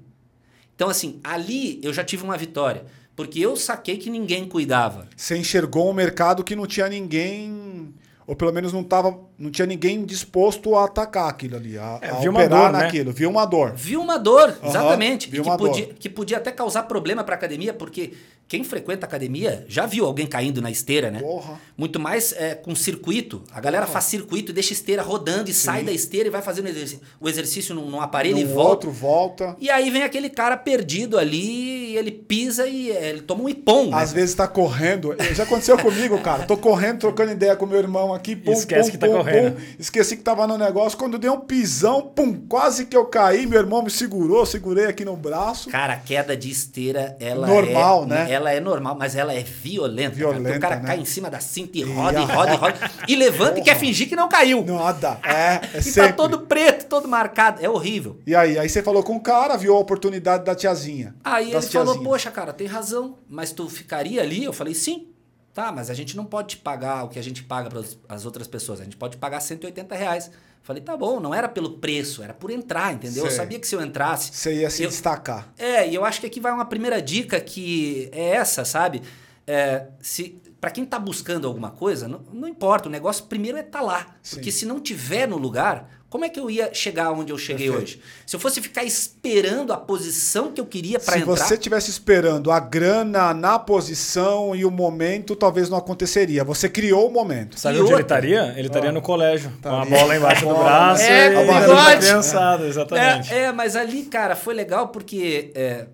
Então, 0.74 0.88
assim, 0.88 1.20
ali 1.22 1.80
eu 1.82 1.92
já 1.92 2.04
tive 2.04 2.22
uma 2.24 2.36
vitória. 2.36 2.84
Porque 3.16 3.38
eu 3.38 3.54
saquei 3.54 3.98
que 3.98 4.08
ninguém 4.08 4.48
cuidava. 4.48 5.06
Você 5.14 5.36
enxergou 5.36 5.90
um 5.90 5.92
mercado 5.92 6.42
que 6.42 6.56
não 6.56 6.66
tinha 6.66 6.88
ninguém, 6.88 7.92
ou 8.26 8.34
pelo 8.34 8.50
menos 8.50 8.72
não 8.72 8.82
tava, 8.82 9.18
não 9.40 9.50
tinha 9.50 9.64
ninguém 9.64 10.04
disposto 10.04 10.76
a 10.76 10.84
atacar 10.84 11.28
aquilo 11.30 11.56
ali, 11.56 11.78
a, 11.78 11.98
É, 12.02 12.10
a 12.10 12.14
viu 12.16 12.30
uma 12.30 12.40
operar 12.40 12.70
dor, 12.70 12.72
né? 12.78 12.84
naquilo. 12.84 13.10
Viu 13.12 13.30
uma 13.30 13.46
dor. 13.46 13.72
Viu 13.74 14.00
uma 14.02 14.18
dor, 14.18 14.54
exatamente. 14.62 15.30
viu 15.30 15.40
e 15.40 15.42
que 15.42 15.48
uma 15.48 15.56
podia, 15.56 15.86
dor. 15.86 15.94
que 15.98 16.08
podia 16.10 16.36
até 16.36 16.52
causar 16.52 16.82
problema 16.82 17.24
pra 17.24 17.34
academia, 17.36 17.72
porque 17.72 18.12
quem 18.46 18.62
frequenta 18.64 19.06
academia 19.06 19.64
já 19.68 19.86
viu 19.86 20.04
alguém 20.04 20.26
caindo 20.26 20.60
na 20.60 20.70
esteira, 20.70 21.10
né? 21.10 21.20
Porra. 21.20 21.58
Muito 21.76 21.98
mais 21.98 22.32
é, 22.32 22.54
com 22.54 22.74
circuito. 22.74 23.42
A 23.52 23.60
galera 23.60 23.86
faz 23.86 24.04
circuito 24.06 24.50
e 24.50 24.54
deixa 24.54 24.72
a 24.72 24.74
esteira 24.74 25.02
rodando 25.02 25.48
e 25.48 25.54
sai 25.54 25.84
da 25.84 25.92
esteira 25.92 26.26
e 26.28 26.30
vai 26.30 26.42
fazendo 26.42 26.68
exercício, 26.68 27.00
o 27.20 27.28
exercício 27.28 27.74
num, 27.74 27.88
num 27.88 28.00
aparelho 28.00 28.38
e 28.38 28.44
volta. 28.44 28.70
outro 28.70 28.90
volta. 28.90 29.56
E 29.58 29.70
aí 29.70 29.88
vem 29.88 30.02
aquele 30.02 30.28
cara 30.28 30.56
perdido 30.56 31.16
ali, 31.16 31.92
e 31.92 31.96
ele 31.96 32.10
pisa 32.10 32.66
e 32.66 32.90
é, 32.90 33.08
ele 33.10 33.22
toma 33.22 33.44
um 33.44 33.48
ipom. 33.48 33.86
né? 33.90 33.96
Às 33.96 34.12
vezes 34.12 34.34
tá 34.34 34.46
correndo. 34.48 35.14
Já 35.32 35.44
aconteceu 35.44 35.78
comigo, 35.78 36.18
cara. 36.20 36.44
Tô 36.44 36.56
correndo, 36.56 36.98
trocando 36.98 37.30
ideia 37.32 37.54
com 37.54 37.66
meu 37.66 37.78
irmão 37.78 38.12
aqui. 38.12 38.34
Pum, 38.34 38.52
esquece 38.52 38.90
pum, 38.90 38.92
que 38.92 38.98
tá 38.98 39.06
pum, 39.06 39.12
correndo. 39.18 39.29
Pum. 39.30 39.56
Esqueci 39.78 40.16
que 40.16 40.22
tava 40.22 40.46
no 40.46 40.56
negócio. 40.58 40.98
Quando 40.98 41.18
dei 41.18 41.30
um 41.30 41.40
pisão, 41.40 42.02
pum, 42.02 42.34
quase 42.48 42.86
que 42.86 42.96
eu 42.96 43.06
caí. 43.06 43.46
Meu 43.46 43.58
irmão 43.60 43.82
me 43.82 43.90
segurou, 43.90 44.44
segurei 44.46 44.86
aqui 44.86 45.04
no 45.04 45.16
braço. 45.16 45.70
Cara, 45.70 45.94
a 45.94 45.96
queda 45.96 46.36
de 46.36 46.50
esteira, 46.50 47.16
ela 47.20 47.46
Normal, 47.46 48.04
é, 48.04 48.06
né? 48.06 48.32
Ela 48.32 48.52
é 48.52 48.60
normal, 48.60 48.96
mas 48.98 49.16
ela 49.16 49.32
é 49.34 49.42
violenta. 49.42 50.16
cara, 50.16 50.26
porque 50.26 50.38
Violenta, 50.40 50.56
o 50.58 50.60
cara 50.60 50.76
né? 50.76 50.86
cai 50.86 50.98
em 51.00 51.04
cima 51.04 51.30
da 51.30 51.40
cinta 51.40 51.78
e 51.78 51.80
E 51.80 51.84
roda, 51.84 52.20
e 52.20 52.22
a- 52.22 52.26
roda, 52.26 52.52
e 52.54 52.56
roda. 52.56 52.90
E 53.08 53.16
levanta 53.16 53.60
e 53.60 53.62
quer 53.62 53.76
fingir 53.76 54.08
que 54.08 54.16
não 54.16 54.28
caiu. 54.28 54.64
Nada. 54.64 55.18
É, 55.24 55.60
é 55.76 55.78
e 55.78 55.82
sempre. 55.82 56.10
tá 56.10 56.16
todo 56.16 56.40
preto, 56.40 56.86
todo 56.86 57.08
marcado. 57.08 57.64
É 57.64 57.68
horrível. 57.68 58.18
E 58.26 58.34
aí? 58.34 58.58
Aí 58.58 58.68
você 58.68 58.82
falou 58.82 59.02
com 59.02 59.16
o 59.16 59.20
cara, 59.20 59.56
viu 59.56 59.74
a 59.74 59.78
oportunidade 59.78 60.44
da 60.44 60.54
tiazinha. 60.54 61.14
Aí 61.24 61.52
ele 61.52 61.62
falou, 61.62 62.02
poxa, 62.02 62.30
cara, 62.30 62.52
tem 62.52 62.66
razão, 62.66 63.16
mas 63.28 63.52
tu 63.52 63.68
ficaria 63.68 64.22
ali? 64.22 64.44
Eu 64.44 64.52
falei, 64.52 64.74
sim. 64.74 65.06
Tá, 65.52 65.72
mas 65.72 65.90
a 65.90 65.94
gente 65.94 66.16
não 66.16 66.24
pode 66.24 66.48
te 66.50 66.56
pagar 66.58 67.04
o 67.04 67.08
que 67.08 67.18
a 67.18 67.22
gente 67.22 67.42
paga 67.42 67.68
para 67.68 67.82
as 68.08 68.24
outras 68.24 68.46
pessoas. 68.46 68.80
A 68.80 68.84
gente 68.84 68.96
pode 68.96 69.16
pagar 69.16 69.40
180 69.40 69.94
reais. 69.96 70.30
Falei, 70.62 70.82
tá 70.82 70.96
bom, 70.96 71.18
não 71.18 71.34
era 71.34 71.48
pelo 71.48 71.78
preço, 71.78 72.22
era 72.22 72.32
por 72.34 72.50
entrar, 72.50 72.92
entendeu? 72.94 73.24
Eu 73.24 73.30
Sei. 73.30 73.36
sabia 73.38 73.58
que 73.58 73.66
se 73.66 73.74
eu 73.74 73.82
entrasse, 73.82 74.30
Você 74.32 74.54
ia 74.54 74.70
se 74.70 74.82
Eu- 74.84 74.90
destacar. 74.90 75.48
É, 75.58 75.88
e 75.88 75.94
eu 75.94 76.04
acho 76.04 76.20
que 76.20 76.26
aqui 76.26 76.38
vai 76.38 76.52
uma 76.52 76.66
primeira 76.66 77.00
dica 77.02 77.40
que 77.40 78.08
é 78.12 78.30
essa, 78.36 78.64
sabe? 78.64 79.02
é, 79.46 79.86
se 80.00 80.40
para 80.60 80.70
quem 80.70 80.84
está 80.84 80.98
buscando 80.98 81.46
alguma 81.46 81.70
coisa, 81.70 82.06
não, 82.06 82.20
não, 82.32 82.46
importa, 82.46 82.88
o 82.88 82.92
negócio 82.92 83.24
primeiro 83.24 83.56
é 83.56 83.62
estar 83.62 83.78
tá 83.78 83.84
lá. 83.84 84.06
Sim. 84.22 84.36
Porque 84.36 84.52
se 84.52 84.66
não 84.66 84.78
tiver 84.78 85.26
no 85.26 85.38
lugar, 85.38 85.88
como 86.10 86.24
é 86.24 86.28
que 86.28 86.38
eu 86.38 86.50
ia 86.50 86.74
chegar 86.74 87.12
onde 87.12 87.32
eu 87.32 87.38
cheguei 87.38 87.70
Perfeito. 87.70 87.98
hoje? 87.98 88.02
Se 88.26 88.36
eu 88.36 88.40
fosse 88.40 88.60
ficar 88.60 88.84
esperando 88.84 89.72
a 89.72 89.78
posição 89.78 90.52
que 90.52 90.60
eu 90.60 90.66
queria 90.66 91.00
para 91.00 91.18
entrar. 91.18 91.36
Se 91.36 91.44
você 91.44 91.54
estivesse 91.54 91.90
esperando 91.90 92.50
a 92.50 92.60
grana 92.60 93.32
na 93.32 93.58
posição 93.58 94.54
e 94.54 94.64
o 94.66 94.70
momento, 94.70 95.34
talvez 95.34 95.70
não 95.70 95.78
aconteceria. 95.78 96.44
Você 96.44 96.68
criou 96.68 97.08
o 97.08 97.12
momento. 97.12 97.58
Sabe 97.58 97.78
e 97.78 97.80
onde 97.80 97.92
outra? 97.92 97.96
ele 97.96 98.02
estaria? 98.02 98.54
Ele 98.58 98.66
estaria 98.66 98.90
ah, 98.90 98.92
no 98.92 99.00
colégio, 99.00 99.50
tá 99.62 99.70
com 99.70 99.76
a 99.76 99.84
bola 99.86 100.16
embaixo 100.16 100.44
do 100.44 100.54
braço. 100.54 101.02
É, 101.04 101.26
e 101.26 101.60
bigode. 101.60 102.06
Pensado, 102.06 102.66
exatamente. 102.66 103.32
É, 103.32 103.44
é, 103.44 103.52
mas 103.52 103.76
ali, 103.76 104.02
cara, 104.02 104.36
foi 104.36 104.52
legal 104.52 104.88
porque 104.88 105.52
é, 105.54 105.86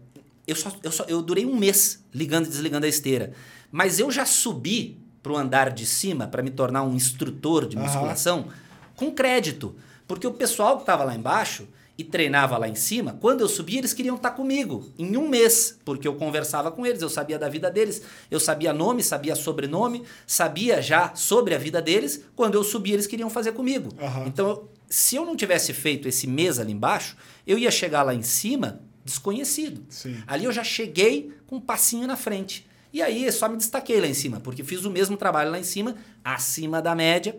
eu, 0.45 0.57
só, 0.57 0.73
eu, 0.83 0.91
só, 0.91 1.05
eu 1.07 1.23
durei 1.23 1.47
um 1.47 1.55
mês 1.55 2.03
ligando 2.13 2.47
e 2.47 2.49
desligando 2.49 2.87
a 2.87 2.89
esteira. 2.89 3.33
Mas 3.71 3.99
eu 3.99 4.11
já 4.11 4.25
subi 4.25 4.99
para 5.23 5.33
o 5.33 5.37
andar 5.37 5.71
de 5.71 5.85
cima 5.85 6.27
para 6.27 6.43
me 6.43 6.51
tornar 6.51 6.83
um 6.83 6.95
instrutor 6.95 7.67
de 7.67 7.77
musculação 7.77 8.41
uhum. 8.41 8.53
com 8.95 9.11
crédito. 9.11 9.75
Porque 10.07 10.27
o 10.27 10.33
pessoal 10.33 10.77
que 10.77 10.83
estava 10.83 11.03
lá 11.03 11.15
embaixo 11.15 11.67
e 11.99 12.05
treinava 12.05 12.59
lá 12.59 12.69
em 12.69 12.75
cima, 12.75 13.17
quando 13.21 13.41
eu 13.41 13.49
subia, 13.49 13.79
eles 13.79 13.93
queriam 13.93 14.17
estar 14.17 14.31
tá 14.31 14.37
comigo 14.37 14.93
em 14.99 15.17
um 15.17 15.29
mês, 15.29 15.79
porque 15.85 16.07
eu 16.07 16.15
conversava 16.15 16.71
com 16.71 16.85
eles, 16.85 17.01
eu 17.01 17.09
sabia 17.09 17.39
da 17.39 17.49
vida 17.49 17.71
deles, 17.71 18.03
eu 18.31 18.39
sabia 18.39 18.73
nome, 18.73 19.03
sabia 19.03 19.35
sobrenome, 19.35 20.05
sabia 20.27 20.83
já 20.83 21.15
sobre 21.15 21.55
a 21.55 21.59
vida 21.59 21.81
deles. 21.81 22.25
Quando 22.37 22.55
eu 22.55 22.63
subia, 22.63 22.95
eles 22.95 23.07
queriam 23.07 23.31
fazer 23.31 23.53
comigo. 23.53 23.89
Uhum. 24.01 24.27
Então, 24.27 24.69
se 24.89 25.17
eu 25.17 25.25
não 25.25 25.35
tivesse 25.35 25.73
feito 25.73 26.07
esse 26.07 26.27
mês 26.27 26.59
ali 26.59 26.73
embaixo, 26.73 27.17
eu 27.47 27.59
ia 27.59 27.71
chegar 27.71 28.03
lá 28.03 28.15
em 28.15 28.23
cima 28.23 28.81
desconhecido. 29.05 29.85
Sim. 29.89 30.23
Ali 30.27 30.45
eu 30.45 30.53
já 30.53 30.63
cheguei 30.63 31.33
com 31.47 31.57
um 31.57 31.61
passinho 31.61 32.07
na 32.07 32.17
frente. 32.17 32.67
E 32.97 33.03
aí 33.03 33.31
só 33.31 33.47
me 33.47 33.59
destaquei 33.59 34.00
lá 34.00 34.07
em 34.07 34.15
cima, 34.15 34.41
porque 34.41 34.65
fiz 34.65 34.87
o 34.87 34.91
mesmo 34.91 35.19
trabalho 35.19 35.50
lá 35.50 35.59
em 35.59 35.62
cima, 35.62 35.97
acima 36.25 36.81
da 36.81 36.95
média, 36.95 37.37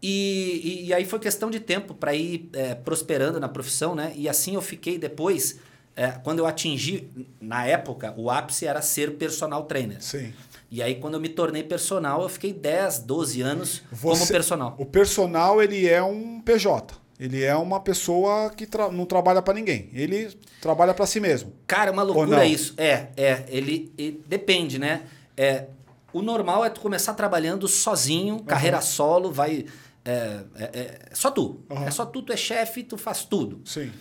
e, 0.00 0.62
e, 0.64 0.86
e 0.86 0.94
aí 0.94 1.04
foi 1.04 1.18
questão 1.18 1.50
de 1.50 1.60
tempo 1.60 1.92
para 1.92 2.14
ir 2.14 2.48
é, 2.54 2.74
prosperando 2.74 3.38
na 3.38 3.46
profissão, 3.46 3.94
né? 3.94 4.10
E 4.16 4.30
assim 4.30 4.54
eu 4.54 4.62
fiquei 4.62 4.96
depois, 4.96 5.60
é, 5.94 6.12
quando 6.12 6.38
eu 6.38 6.46
atingi, 6.46 7.10
na 7.38 7.66
época, 7.66 8.14
o 8.16 8.30
ápice 8.30 8.66
era 8.66 8.80
ser 8.80 9.18
personal 9.18 9.64
trainer. 9.64 10.02
Sim. 10.02 10.32
E 10.70 10.82
aí, 10.82 10.94
quando 10.94 11.12
eu 11.12 11.20
me 11.20 11.28
tornei 11.28 11.62
personal, 11.62 12.22
eu 12.22 12.28
fiquei 12.30 12.54
10, 12.54 13.00
12 13.00 13.42
anos 13.42 13.82
Você, 13.92 14.18
como 14.18 14.26
personal. 14.28 14.74
O 14.78 14.86
personal, 14.86 15.62
ele 15.62 15.86
é 15.86 16.02
um 16.02 16.40
PJ. 16.40 16.94
Ele 17.22 17.44
é 17.44 17.54
uma 17.54 17.78
pessoa 17.78 18.50
que 18.50 18.66
tra 18.66 18.90
não 18.90 19.06
trabalha 19.06 19.40
para 19.40 19.54
ninguém. 19.54 19.88
Ele 19.92 20.36
trabalha 20.60 20.92
para 20.92 21.06
si 21.06 21.20
mesmo. 21.20 21.52
Cara, 21.68 21.90
é 21.90 21.92
uma 21.92 22.02
loucura 22.02 22.44
isso. 22.44 22.74
É, 22.76 23.10
é. 23.16 23.44
Ele, 23.46 23.92
ele 23.96 24.20
depende, 24.26 24.76
né? 24.76 25.04
É, 25.36 25.66
o 26.12 26.20
normal 26.20 26.64
é 26.64 26.70
tu 26.70 26.80
começar 26.80 27.14
trabalhando 27.14 27.68
sozinho, 27.68 28.34
uhum. 28.34 28.44
carreira 28.44 28.80
solo, 28.80 29.30
vai 29.30 29.66
é, 30.04 30.40
é, 30.56 30.64
é, 30.64 31.00
só 31.12 31.30
tu. 31.30 31.60
Uhum. 31.70 31.84
É 31.84 31.92
só 31.92 32.04
tu, 32.04 32.22
tu 32.22 32.32
é 32.32 32.36
chefe, 32.36 32.82
tu 32.82 32.98
faz 32.98 33.24
tudo. 33.24 33.60
Sim. 33.64 33.92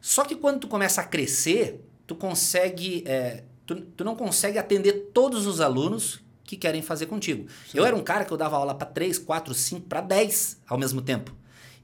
Só 0.00 0.24
que 0.24 0.34
quando 0.34 0.60
tu 0.60 0.68
começa 0.68 1.02
a 1.02 1.04
crescer, 1.04 1.84
tu 2.06 2.14
consegue. 2.14 3.04
É, 3.06 3.44
tu, 3.66 3.74
tu 3.74 4.04
não 4.04 4.16
consegue 4.16 4.58
atender 4.58 5.10
todos 5.12 5.46
os 5.46 5.60
alunos 5.60 6.22
que 6.44 6.56
querem 6.56 6.80
fazer 6.80 7.04
contigo. 7.04 7.46
Sim. 7.70 7.76
Eu 7.76 7.84
era 7.84 7.94
um 7.94 8.02
cara 8.02 8.24
que 8.24 8.32
eu 8.32 8.38
dava 8.38 8.56
aula 8.56 8.74
para 8.74 8.86
3, 8.86 9.18
4, 9.18 9.52
5, 9.52 9.86
para 9.86 10.00
10 10.00 10.62
ao 10.66 10.78
mesmo 10.78 11.02
tempo. 11.02 11.38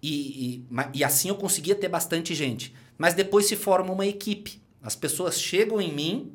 E, 0.09 0.65
e, 0.73 0.99
e 0.99 1.05
assim 1.05 1.29
eu 1.29 1.35
conseguia 1.35 1.75
ter 1.75 1.89
bastante 1.89 2.35
gente. 2.35 2.73
Mas 2.97 3.13
depois 3.15 3.47
se 3.47 3.57
forma 3.57 3.93
uma 3.93 4.07
equipe. 4.07 4.63
As 4.81 4.95
pessoas 4.95 5.41
chegam 5.41 5.81
em 5.81 5.93
mim 5.93 6.33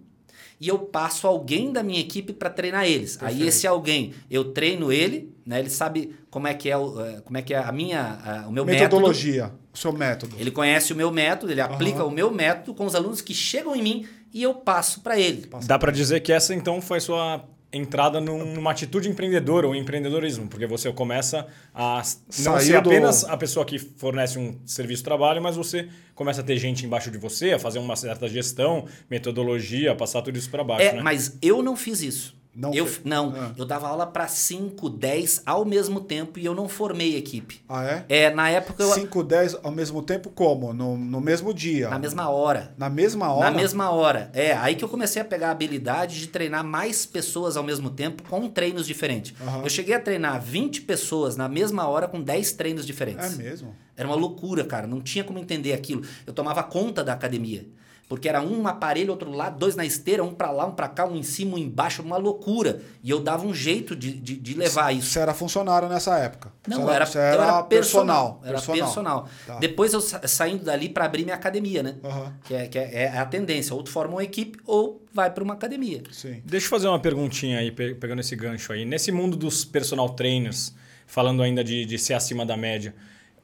e 0.60 0.68
eu 0.68 0.78
passo 0.78 1.26
alguém 1.26 1.72
da 1.72 1.82
minha 1.82 2.02
equipe 2.02 2.34
para 2.34 2.50
treinar 2.50 2.86
eles. 2.86 3.16
Perfeito. 3.16 3.42
Aí 3.42 3.48
esse 3.48 3.66
alguém, 3.66 4.14
eu 4.30 4.52
treino 4.52 4.92
ele, 4.92 5.34
né? 5.46 5.60
Ele 5.60 5.70
sabe 5.70 6.14
como 6.30 6.48
é 6.48 6.54
que 6.54 6.70
é, 6.70 6.78
o, 6.78 7.00
é, 7.04 7.22
como 7.22 7.38
é 7.38 7.42
que 7.42 7.54
é 7.54 7.58
a 7.58 7.72
minha, 7.72 8.20
a, 8.24 8.48
o 8.48 8.52
meu 8.52 8.66
metodologia, 8.66 9.44
método. 9.44 9.60
o 9.74 9.78
seu 9.78 9.94
método. 9.94 10.36
Ele 10.38 10.52
conhece 10.52 10.92
o 10.92 10.96
meu 10.96 11.10
método, 11.10 11.52
ele 11.52 11.62
uhum. 11.62 11.74
aplica 11.74 12.04
o 12.04 12.12
meu 12.12 12.30
método 12.30 12.74
com 12.74 12.86
os 12.86 12.94
alunos 12.94 13.22
que 13.22 13.34
chegam 13.34 13.74
em 13.74 13.82
mim 13.82 14.08
e 14.34 14.44
eu 14.44 14.54
passo 14.54 15.00
para 15.00 15.18
ele. 15.18 15.50
Dá 15.64 15.80
para 15.80 15.92
dizer 15.92 16.20
que 16.20 16.32
essa 16.34 16.54
então 16.54 16.82
foi 16.82 17.00
sua 17.00 17.44
entrada 17.74 18.20
numa 18.20 18.72
atitude 18.72 19.10
empreendedora 19.10 19.68
ou 19.68 19.76
empreendedorismo, 19.76 20.48
porque 20.48 20.66
você 20.66 20.92
começa 20.92 21.48
a 21.74 22.02
não 22.40 22.60
ser 22.60 22.76
apenas 22.76 23.24
do... 23.24 23.32
a 23.32 23.38
pessoa 23.38 23.66
que 23.66 23.80
fornece 23.80 24.38
um 24.38 24.60
serviço 24.66 25.00
de 25.00 25.06
trabalho, 25.06 25.42
mas 25.42 25.56
você 25.56 25.88
começa 26.14 26.42
a 26.42 26.44
ter 26.44 26.58
gente 26.58 26.86
embaixo 26.86 27.10
de 27.10 27.18
você, 27.18 27.54
a 27.54 27.60
fazer 27.60 27.80
uma 27.80 27.96
certa 27.96 28.28
gestão, 28.28 28.86
metodologia, 29.10 29.96
passar 29.96 30.22
tudo 30.22 30.38
isso 30.38 30.50
para 30.50 30.64
baixo. 30.64 30.86
É, 30.86 30.94
né? 30.94 31.02
mas 31.02 31.38
eu 31.42 31.62
não 31.62 31.76
fiz 31.76 32.02
isso. 32.02 32.41
Não, 32.54 32.74
eu, 32.74 32.90
não 33.06 33.34
ah. 33.34 33.52
eu 33.58 33.64
dava 33.64 33.88
aula 33.88 34.06
para 34.06 34.28
5, 34.28 34.90
10 34.90 35.44
ao 35.46 35.64
mesmo 35.64 36.02
tempo 36.02 36.38
e 36.38 36.46
eu 36.46 36.54
não 36.54 36.68
formei 36.68 37.16
equipe. 37.16 37.62
Ah, 37.68 37.86
é? 37.86 38.06
É, 38.10 38.30
na 38.30 38.50
época 38.50 38.84
eu. 38.84 38.92
5, 38.92 39.24
10 39.24 39.58
ao 39.64 39.72
mesmo 39.72 40.02
tempo 40.02 40.30
como? 40.30 40.74
No, 40.74 40.98
no 40.98 41.22
mesmo 41.22 41.54
dia? 41.54 41.90
Na 41.90 41.98
mesma 41.98 42.30
hora. 42.30 42.76
Na 42.78 42.90
mesma 42.90 43.32
hora? 43.32 43.50
Na 43.50 43.56
mesma 43.56 43.90
hora. 43.92 44.30
É, 44.34 44.52
aí 44.54 44.76
que 44.76 44.84
eu 44.84 44.90
comecei 44.90 45.22
a 45.22 45.26
pegar 45.26 45.48
a 45.48 45.52
habilidade 45.52 46.20
de 46.20 46.28
treinar 46.28 46.62
mais 46.64 47.06
pessoas 47.06 47.56
ao 47.56 47.64
mesmo 47.64 47.90
tempo 47.90 48.24
com 48.24 48.50
treinos 48.50 48.86
diferentes. 48.86 49.34
Uhum. 49.40 49.64
Eu 49.64 49.70
cheguei 49.70 49.96
a 49.96 50.00
treinar 50.00 50.42
20 50.42 50.82
pessoas 50.82 51.38
na 51.38 51.48
mesma 51.48 51.88
hora 51.88 52.06
com 52.06 52.22
10 52.22 52.52
treinos 52.54 52.86
diferentes. 52.86 53.40
É 53.40 53.44
mesmo? 53.44 53.74
Era 53.96 54.10
uma 54.10 54.16
loucura, 54.16 54.66
cara. 54.66 54.86
Não 54.88 55.00
tinha 55.00 55.24
como 55.24 55.40
entender 55.40 55.72
aquilo. 55.72 56.04
Eu 56.28 56.34
tomava 56.34 56.64
conta 56.64 57.02
da 57.02 57.14
academia. 57.14 57.66
Porque 58.12 58.28
era 58.28 58.42
um 58.42 58.68
aparelho, 58.68 59.12
outro 59.12 59.32
lado, 59.32 59.58
dois 59.58 59.74
na 59.74 59.86
esteira, 59.86 60.22
um 60.22 60.34
para 60.34 60.52
lá, 60.52 60.66
um 60.66 60.74
para 60.74 60.90
cá, 60.90 61.08
um 61.08 61.16
em 61.16 61.24
cima, 61.24 61.56
um 61.56 61.58
embaixo, 61.58 62.02
uma 62.02 62.18
loucura. 62.18 62.82
E 63.02 63.10
eu 63.10 63.22
dava 63.22 63.48
um 63.48 63.54
jeito 63.54 63.96
de, 63.96 64.12
de, 64.12 64.36
de 64.36 64.54
levar 64.54 64.92
isso. 64.92 65.12
Você 65.12 65.20
era 65.20 65.34
funcionário 65.34 65.88
nessa 65.88 66.20
época? 66.20 66.52
Não, 66.68 66.92
era, 66.92 67.06
era, 67.06 67.20
era, 67.22 67.44
era 67.44 67.64
personal. 67.64 68.42
Era 68.44 68.52
personal. 68.56 68.84
personal. 68.84 69.30
Tá. 69.48 69.60
Depois 69.60 69.94
eu 69.94 70.02
saindo 70.02 70.66
dali 70.66 70.90
para 70.90 71.06
abrir 71.06 71.24
minha 71.24 71.38
academia, 71.38 71.82
né? 71.82 71.96
Uhum. 72.04 72.34
Que, 72.44 72.54
é, 72.54 72.68
que 72.68 72.78
é, 72.78 73.04
é, 73.04 73.18
a 73.18 73.26
tendência. 73.26 73.74
Ou 73.74 73.82
tu 73.82 73.90
forma 73.90 74.16
uma 74.16 74.24
equipe 74.26 74.60
ou 74.66 75.02
vai 75.14 75.32
para 75.32 75.42
uma 75.42 75.54
academia. 75.54 76.04
Sim. 76.12 76.42
Deixa 76.44 76.66
eu 76.66 76.70
fazer 76.70 76.90
uma 76.90 77.00
perguntinha 77.00 77.60
aí, 77.60 77.72
pegando 77.72 78.20
esse 78.20 78.36
gancho 78.36 78.74
aí. 78.74 78.84
Nesse 78.84 79.14
mundo 79.14 79.38
dos 79.38 79.64
personal 79.64 80.10
trainers, 80.10 80.76
falando 81.08 81.42
ainda 81.42 81.64
de, 81.64 81.86
de 81.86 81.98
ser 81.98 82.16
acima 82.16 82.46
da 82.46 82.58
média, 82.58 82.94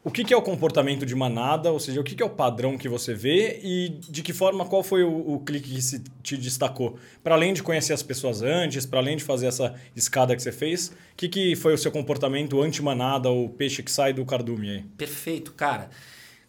o 0.04 0.12
que, 0.12 0.24
que, 0.24 0.34
é 0.34 0.38
o 0.38 0.42
comportamento 0.42 1.06
de 1.06 1.14
manada, 1.14 1.72
ou 1.72 1.80
seja, 1.80 2.00
o 2.00 2.04
que, 2.04 2.16
que, 2.16 2.24
é 2.24 2.26
o 2.26 2.30
padrão 2.30 2.78
que 2.78 2.88
você 2.88 3.14
vê 3.14 3.60
e 3.62 3.90
de 3.90 4.22
que 4.22 4.32
forma, 4.32 4.66
qual 4.66 4.82
foi 4.82 5.04
o, 5.04 5.34
o 5.34 5.40
clique 5.40 5.74
que 5.74 5.82
se 5.82 6.02
te 6.24 6.38
destacou? 6.38 6.98
Para 7.24 7.36
além 7.36 7.54
de 7.54 7.62
conhecer 7.62 7.94
as 7.94 8.02
pessoas 8.02 8.42
antes, 8.42 8.86
para 8.86 9.00
além 9.00 9.18
de 9.18 9.24
fazer 9.24 9.48
essa 9.48 9.76
escada 9.96 10.36
que 10.36 10.42
você 10.42 10.52
fez, 10.52 10.88
o 10.88 10.94
que, 11.18 11.28
que 11.28 11.56
foi 11.56 11.74
o 11.74 11.78
seu 11.78 11.92
comportamento 11.92 12.62
anti-manada, 12.62 13.30
o 13.30 13.50
peixe 13.50 13.84
que 13.84 13.92
sai 13.92 14.14
do 14.14 14.26
cardume 14.26 14.70
aí? 14.70 14.84
Perfeito, 14.98 15.52
cara. 15.54 15.90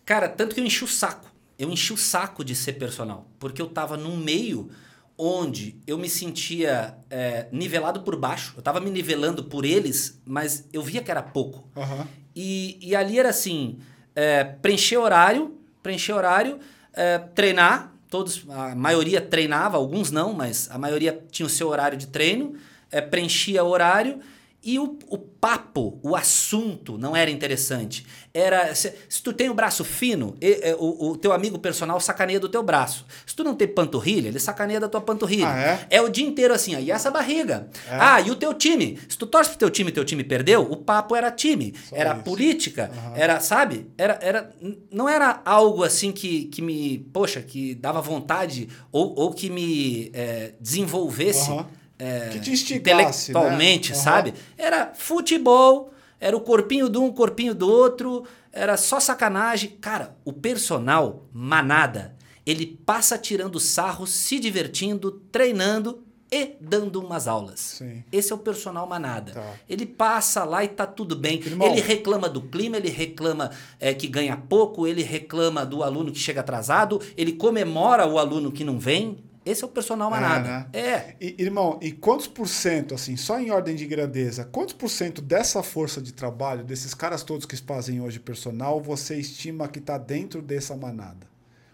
Cara, 0.05 0.29
tanto 0.29 0.55
que 0.55 0.61
eu 0.61 0.65
enchi 0.65 0.85
o 0.85 0.89
saco. 0.89 1.31
Eu 1.59 1.69
enchi 1.71 1.93
o 1.93 1.97
saco 1.97 2.45
de 2.45 2.55
ser 2.55 2.75
personal, 2.75 3.29
porque 3.39 3.61
eu 3.61 3.67
estava 3.67 3.97
num 3.97 4.17
meio 4.17 4.71
onde 5.19 5.77
eu 5.85 5.99
me 5.99 6.09
sentia 6.09 6.97
é, 7.11 7.49
nivelado 7.51 8.03
por 8.03 8.15
baixo. 8.15 8.53
Eu 8.55 8.61
estava 8.61 8.79
me 8.79 8.89
nivelando 8.89 9.43
por 9.43 9.65
eles, 9.65 10.23
mas 10.25 10.69
eu 10.73 10.81
via 10.81 11.03
que 11.03 11.11
era 11.11 11.21
pouco. 11.21 11.69
Uhum. 11.75 12.07
E, 12.35 12.79
e 12.81 12.95
ali 12.95 13.19
era 13.19 13.31
assim: 13.31 13.79
é, 14.15 14.45
preencher 14.45 14.97
horário, 14.97 15.57
preencher 15.83 16.13
horário, 16.13 16.59
é, 16.93 17.19
treinar. 17.19 17.93
Todos, 18.11 18.47
a 18.49 18.75
maioria 18.75 19.21
treinava, 19.21 19.77
alguns 19.77 20.11
não, 20.11 20.33
mas 20.33 20.71
a 20.71 20.79
maioria 20.79 21.23
tinha 21.31 21.47
o 21.47 21.51
seu 21.51 21.69
horário 21.69 21.99
de 21.99 22.07
treino, 22.07 22.55
é, 22.91 23.03
preenchia 23.03 23.63
horário 23.63 24.21
e 24.63 24.77
o, 24.79 24.99
o 25.09 25.17
papo, 25.17 26.01
o 26.03 26.17
assunto 26.17 26.99
não 26.99 27.15
era 27.15 27.31
interessante. 27.31 28.05
Era 28.35 28.75
se, 28.75 28.93
se 29.09 29.23
tu 29.23 29.33
tem 29.33 29.49
o 29.49 29.55
braço 29.55 29.85
fino, 29.85 30.35
e, 30.41 30.49
e, 30.49 30.75
o, 30.75 31.11
o, 31.11 31.17
teu 31.17 31.33
amigo 31.33 31.61
personal 31.61 32.01
sacaneia 32.01 32.41
do 32.41 32.49
teu 32.49 32.63
braço. 32.63 33.07
Se 33.25 33.37
tu 33.37 33.45
não 33.45 33.55
tem 33.55 33.69
panturrilha, 33.69 34.29
ele 34.29 34.41
sacaneia 34.41 34.81
da 34.81 34.89
tua 34.89 35.01
panturrilha. 35.01 35.49
Ah, 35.49 35.61
é? 35.61 35.87
é? 35.91 36.03
o 36.03 36.09
dia 36.09 36.27
inteiro 36.27 36.53
assim, 36.53 36.75
ó, 36.75 36.79
e 36.81 36.91
essa 36.91 37.09
barriga? 37.09 37.69
É. 37.89 37.97
Ah, 37.99 38.21
e 38.21 38.33
o 38.33 38.35
teu 38.35 38.53
time? 38.53 38.99
Se 39.09 39.17
tu 39.17 39.27
torce 39.27 39.51
pro 39.51 39.61
teu 39.61 39.71
time 39.71 39.91
e 39.91 39.95
teu 39.95 40.05
time 40.05 40.25
perdeu, 40.25 40.63
o 40.63 40.77
papo 40.77 41.15
era 41.15 41.31
time, 41.31 41.73
Só 41.89 41.95
era 41.95 42.15
isso. 42.15 42.25
política, 42.25 42.91
uhum. 42.93 43.17
era, 43.17 43.39
sabe? 43.39 43.87
Era, 43.97 44.19
era, 44.21 44.53
não 44.91 45.09
era 45.09 45.41
algo 45.45 45.85
assim 45.85 46.11
que, 46.11 46.47
que 46.47 46.61
me, 46.61 46.99
poxa, 47.13 47.41
que 47.41 47.77
dava 47.77 48.01
vontade 48.01 48.69
ou, 48.91 49.15
ou 49.17 49.33
que 49.33 49.49
me 49.49 50.11
é, 50.13 50.53
desenvolvesse. 50.61 51.49
Uhum 51.49 51.78
é, 51.99 52.29
que 52.31 52.41
te 52.41 52.51
instigasse, 52.51 53.31
intelectualmente, 53.31 53.91
né? 53.91 53.97
uhum. 53.97 54.03
sabe? 54.03 54.35
Era 54.57 54.93
futebol, 54.95 55.93
era 56.21 56.37
o 56.37 56.41
corpinho 56.41 56.89
de 56.89 56.99
um, 56.99 57.13
corpinho 57.13 57.55
do 57.55 57.69
outro, 57.69 58.25
era 58.53 58.77
só 58.77 59.01
sacanagem. 59.01 59.71
Cara, 59.81 60.17
o 60.25 60.33
personal, 60.33 61.27
manada, 61.33 62.17
ele 62.47 62.67
passa 62.87 63.19
tirando 63.19 63.61
sarro, 63.61 64.07
se 64.07 64.39
divertindo, 64.39 65.11
treinando 65.33 66.05
e 66.31 66.57
dando 66.61 67.01
umas 67.01 67.27
aulas. 67.27 67.61
Sim. 67.61 68.05
Esse 68.13 68.33
é 68.33 68.35
o 68.35 68.39
personal 68.39 68.87
manada. 68.87 69.33
Tá. 69.33 69.55
Ele 69.69 69.87
passa 69.87 70.45
lá 70.45 70.63
e 70.63 70.69
tá 70.69 70.87
tudo 70.87 71.17
bem. 71.17 71.41
Irmão. 71.41 71.69
Ele 71.69 71.81
reclama 71.81 72.29
do 72.29 72.43
clima, 72.43 72.77
ele 72.77 72.91
reclama 72.91 73.51
é, 73.81 73.95
que 73.95 74.07
ganha 74.07 74.37
pouco, 74.37 74.87
ele 74.87 75.03
reclama 75.03 75.65
do 75.65 75.83
aluno 75.83 76.13
que 76.13 76.19
chega 76.19 76.41
atrasado, 76.41 77.01
ele 77.17 77.33
comemora 77.33 78.07
o 78.07 78.19
aluno 78.19 78.53
que 78.53 78.65
não 78.65 78.79
vem, 78.79 79.19
Esse 79.51 79.65
é 79.65 79.67
o 79.67 79.71
personal 79.71 80.11
manada. 80.11 80.49
né? 80.49 80.67
É. 80.73 81.15
E, 81.21 81.35
irmão, 81.43 81.79
e 81.83 81.93
quantos 81.93 82.27
por 82.27 82.47
cento, 82.49 82.95
assim, 82.95 83.17
só 83.17 83.39
em 83.41 83.51
ordem 83.51 83.75
de 83.77 83.87
grandeza, 83.87 84.45
quantos 84.45 84.75
por 84.75 84.89
cento 84.91 85.23
dessa 85.23 85.63
força 85.63 86.01
de 86.01 86.13
trabalho, 86.13 86.65
desses 86.65 86.93
caras 86.95 87.23
todos 87.23 87.47
que 87.47 87.57
fazem 87.57 88.01
hoje 88.01 88.19
personal, 88.19 88.81
você 88.81 89.17
estima 89.17 89.67
que 89.69 89.79
está 89.79 89.97
dentro 89.97 90.43
dessa 90.43 90.77
manada? 90.77 91.27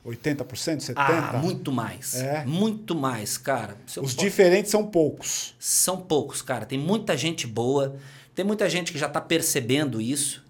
80%, 0.06 0.44
70%? 0.44 0.92
Ah, 0.96 1.38
muito 1.42 1.72
mais. 1.72 2.14
É? 2.16 2.44
Muito 2.44 2.94
mais, 2.94 3.38
cara. 3.38 3.76
Os 3.86 3.94
posso- 3.94 4.16
diferentes 4.18 4.70
são 4.70 4.86
poucos. 4.86 5.54
São 5.58 5.96
poucos, 5.96 6.42
cara. 6.42 6.66
Tem 6.66 6.78
muita 6.78 7.16
gente 7.16 7.46
boa, 7.46 7.96
tem 8.34 8.44
muita 8.44 8.68
gente 8.68 8.92
que 8.92 8.98
já 8.98 9.06
está 9.06 9.18
percebendo 9.20 10.02
isso, 10.02 10.44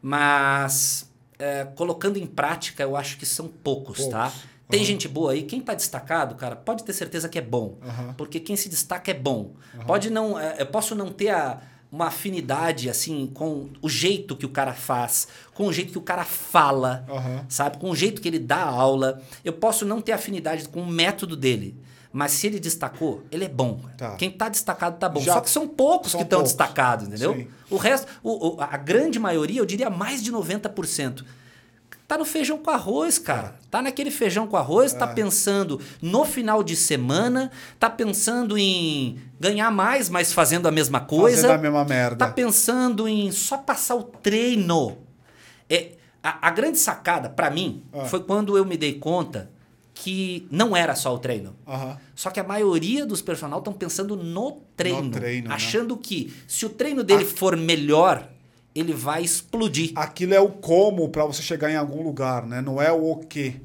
mas 0.00 1.08
é, 1.38 1.64
colocando 1.74 2.18
em 2.18 2.26
prática, 2.26 2.82
eu 2.82 2.96
acho 2.96 3.16
que 3.16 3.24
são 3.26 3.48
poucos, 3.48 3.98
Poucos. 3.98 4.12
tá? 4.12 4.32
Tem 4.70 4.84
gente 4.84 5.08
boa 5.08 5.32
aí. 5.32 5.42
Quem 5.42 5.60
está 5.60 5.74
destacado, 5.74 6.34
cara, 6.34 6.54
pode 6.56 6.84
ter 6.84 6.92
certeza 6.92 7.28
que 7.28 7.38
é 7.38 7.42
bom. 7.42 7.78
Aham. 7.82 8.14
Porque 8.16 8.38
quem 8.40 8.56
se 8.56 8.68
destaca 8.68 9.10
é 9.10 9.14
bom. 9.14 9.52
Pode 9.86 10.10
não. 10.10 10.38
é, 10.38 10.56
eu 10.58 10.66
posso 10.66 10.94
não 10.94 11.10
ter 11.10 11.30
a- 11.30 11.58
uma 11.92 12.06
afinidade, 12.06 12.88
assim, 12.88 13.26
com 13.34 13.68
o 13.82 13.88
jeito 13.88 14.36
que 14.36 14.46
o 14.46 14.50
cara 14.50 14.72
faz, 14.72 15.26
com 15.54 15.66
o 15.66 15.72
jeito 15.72 15.90
que 15.90 15.98
o 15.98 16.02
cara 16.02 16.24
fala 16.24 17.04
sabe? 17.48 17.78
Com 17.78 17.90
o 17.90 17.96
jeito 17.96 18.20
que 18.22 18.28
ele 18.28 18.38
dá 18.38 18.58
a 18.58 18.68
aula. 18.70 19.20
Eu 19.44 19.52
posso 19.52 19.84
não 19.84 20.00
ter 20.00 20.12
afinidade 20.12 20.68
com 20.68 20.80
o 20.82 20.86
método 20.86 21.36
dele. 21.36 21.76
Mas 22.12 22.32
se 22.32 22.46
ele 22.48 22.58
destacou, 22.60 23.22
ele 23.30 23.44
é 23.44 23.48
bom. 23.48 23.80
Tá. 23.96 24.16
Quem 24.16 24.30
tá 24.30 24.48
destacado 24.48 24.98
tá 24.98 25.08
bom. 25.08 25.20
Já- 25.20 25.34
Só 25.34 25.40
que 25.40 25.50
são 25.50 25.66
poucos 25.68 26.10
são 26.12 26.18
que 26.18 26.24
estão 26.24 26.42
destacados, 26.44 27.06
entendeu? 27.06 27.34
Sim. 27.34 27.48
O 27.70 27.76
resto, 27.76 28.06
o- 28.22 28.54
o- 28.56 28.60
a 28.60 28.76
grande 28.76 29.18
maioria, 29.20 29.60
eu 29.60 29.66
diria 29.66 29.88
mais 29.90 30.20
de 30.22 30.30
90%. 30.32 31.24
Tá 32.10 32.18
no 32.18 32.24
feijão 32.24 32.58
com 32.58 32.68
arroz, 32.72 33.20
cara. 33.20 33.54
Tá 33.70 33.80
naquele 33.80 34.10
feijão 34.10 34.44
com 34.48 34.56
arroz, 34.56 34.92
É. 34.92 34.98
tá 34.98 35.06
pensando 35.06 35.80
no 36.02 36.24
final 36.24 36.60
de 36.60 36.74
semana, 36.74 37.52
tá 37.78 37.88
pensando 37.88 38.58
em 38.58 39.16
ganhar 39.38 39.70
mais, 39.70 40.08
mas 40.10 40.32
fazendo 40.32 40.66
a 40.66 40.72
mesma 40.72 40.98
coisa. 40.98 41.42
Fazendo 41.42 41.52
a 41.56 41.62
mesma 41.62 41.84
merda. 41.84 42.16
Tá 42.16 42.32
pensando 42.32 43.06
em 43.06 43.30
só 43.30 43.58
passar 43.58 43.94
o 43.94 44.02
treino. 44.02 44.98
É, 45.68 45.92
a, 46.20 46.48
a 46.48 46.50
grande 46.50 46.78
sacada, 46.78 47.28
pra 47.30 47.48
mim, 47.48 47.84
Ah. 47.92 48.04
foi 48.06 48.18
quando 48.24 48.56
eu 48.58 48.64
me 48.64 48.76
dei 48.76 48.94
conta 48.94 49.48
que 49.94 50.48
não 50.50 50.76
era 50.76 50.96
só 50.96 51.14
o 51.14 51.18
treino. 51.20 51.54
Aham. 51.64 51.96
Só 52.16 52.30
que 52.30 52.40
a 52.40 52.44
maioria 52.44 53.06
dos 53.06 53.22
personal 53.22 53.60
estão 53.60 53.72
pensando 53.72 54.16
no 54.16 54.62
treino. 54.76 55.02
No 55.02 55.10
treino, 55.12 55.48
né? 55.48 55.54
achando 55.54 55.96
que 55.96 56.34
se 56.48 56.66
o 56.66 56.70
treino 56.70 57.04
dele 57.04 57.24
for 57.24 57.56
melhor, 57.56 58.28
ele 58.74 58.92
vai 58.92 59.22
explodir. 59.22 59.92
Aquilo 59.94 60.34
é 60.34 60.40
o 60.40 60.48
como 60.48 61.08
para 61.08 61.24
você 61.24 61.42
chegar 61.42 61.70
em 61.70 61.76
algum 61.76 62.02
lugar, 62.02 62.46
né? 62.46 62.60
Não 62.60 62.80
é 62.80 62.90
o 62.92 63.10
o 63.12 63.16
quê. 63.18 63.56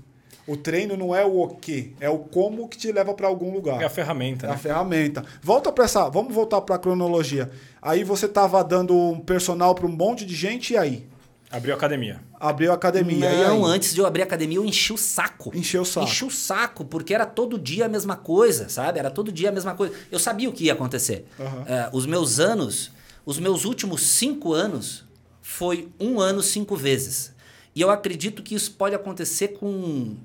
O 0.48 0.56
treino 0.56 0.96
não 0.96 1.16
é 1.16 1.26
o 1.26 1.42
o 1.42 1.48
quê, 1.56 1.94
é 2.00 2.08
o 2.08 2.20
como 2.20 2.68
que 2.68 2.78
te 2.78 2.92
leva 2.92 3.14
para 3.16 3.28
algum 3.28 3.52
lugar. 3.52 3.82
É 3.82 3.86
a 3.86 3.90
ferramenta, 3.90 4.46
É 4.46 4.50
a 4.50 4.54
né? 4.54 4.58
ferramenta. 4.60 5.26
Volta 5.42 5.72
para 5.72 5.86
essa, 5.86 6.08
vamos 6.08 6.34
voltar 6.36 6.62
para 6.62 6.76
a 6.76 6.80
cronologia. 6.80 7.50
Aí 7.82 8.04
você 8.04 8.28
tava 8.28 8.64
dando 8.64 8.96
um 8.96 9.20
personal 9.20 9.74
para 9.74 9.88
um 9.88 9.92
monte 9.92 10.24
de 10.24 10.36
gente 10.36 10.74
e 10.74 10.78
aí 10.78 11.08
Abriu 11.52 11.74
a 11.74 11.78
academia. 11.78 12.20
abriu 12.40 12.72
a 12.72 12.76
academia. 12.76 13.32
e 13.32 13.44
Não, 13.44 13.66
aí? 13.66 13.72
antes 13.72 13.94
de 13.94 14.00
eu 14.02 14.06
abrir 14.06 14.22
a 14.22 14.26
academia, 14.26 14.58
eu 14.58 14.66
enchi 14.66 14.92
o 14.94 14.98
saco. 14.98 15.52
Encheu 15.56 15.84
o 15.84 15.86
saco. 15.86 16.06
Enchi 16.06 16.26
o 16.26 16.30
saco, 16.32 16.84
porque 16.86 17.14
era 17.14 17.26
todo 17.26 17.58
dia 17.58 17.86
a 17.86 17.90
mesma 17.90 18.16
coisa, 18.16 18.68
sabe? 18.68 19.00
Era 19.00 19.10
todo 19.10 19.32
dia 19.32 19.50
a 19.50 19.52
mesma 19.52 19.74
coisa. 19.74 19.94
Eu 20.12 20.20
sabia 20.20 20.50
o 20.50 20.52
que 20.52 20.66
ia 20.66 20.74
acontecer. 20.74 21.26
Aham. 21.40 21.64
É, 21.68 21.90
os 21.94 22.06
meus 22.06 22.40
anos, 22.40 22.92
os 23.26 23.40
meus 23.40 23.66
últimos 23.66 24.02
cinco 24.02 24.54
anos, 24.54 25.04
foi 25.42 25.90
um 26.00 26.20
ano 26.20 26.42
cinco 26.42 26.76
vezes. 26.76 27.34
E 27.74 27.82
eu 27.82 27.90
acredito 27.90 28.42
que 28.42 28.56
isso 28.56 28.72
pode 28.72 28.96
acontecer 28.96 29.50
com 29.50 30.16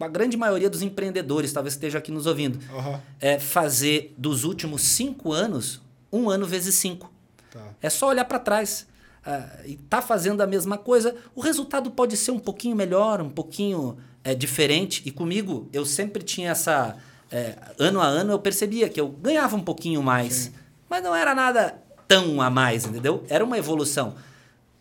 a 0.00 0.08
grande 0.08 0.36
maioria 0.36 0.70
dos 0.70 0.82
empreendedores, 0.82 1.52
talvez 1.52 1.74
esteja 1.74 1.98
aqui 1.98 2.10
nos 2.10 2.26
ouvindo. 2.26 2.58
Aham. 2.72 3.00
É 3.20 3.38
fazer 3.38 4.14
dos 4.16 4.44
últimos 4.44 4.82
cinco 4.82 5.32
anos, 5.32 5.80
um 6.12 6.30
ano 6.30 6.46
vezes 6.46 6.74
cinco. 6.74 7.12
Tá. 7.50 7.60
É 7.80 7.90
só 7.90 8.08
olhar 8.08 8.24
para 8.24 8.38
trás. 8.38 8.86
ah, 9.24 9.60
e 9.64 9.76
tá 9.76 10.00
fazendo 10.00 10.40
a 10.40 10.46
mesma 10.46 10.78
coisa, 10.78 11.14
o 11.34 11.40
resultado 11.40 11.90
pode 11.90 12.16
ser 12.16 12.30
um 12.30 12.38
pouquinho 12.38 12.74
melhor, 12.74 13.20
um 13.20 13.30
pouquinho 13.30 13.96
é, 14.24 14.34
diferente. 14.34 15.02
E 15.04 15.10
comigo, 15.10 15.68
eu 15.72 15.84
sempre 15.84 16.22
tinha 16.22 16.50
essa. 16.50 16.96
é, 17.30 17.56
ano 17.78 18.00
a 18.00 18.06
ano 18.06 18.32
eu 18.32 18.38
percebia 18.38 18.88
que 18.88 19.00
eu 19.00 19.08
ganhava 19.08 19.54
um 19.54 19.62
pouquinho 19.62 20.02
mais. 20.02 20.50
Mas 20.88 21.02
não 21.02 21.14
era 21.14 21.34
nada 21.34 21.82
tão 22.12 22.40
a 22.42 22.50
mais, 22.50 22.84
entendeu? 22.84 23.24
Era 23.28 23.44
uma 23.44 23.56
evolução. 23.58 24.14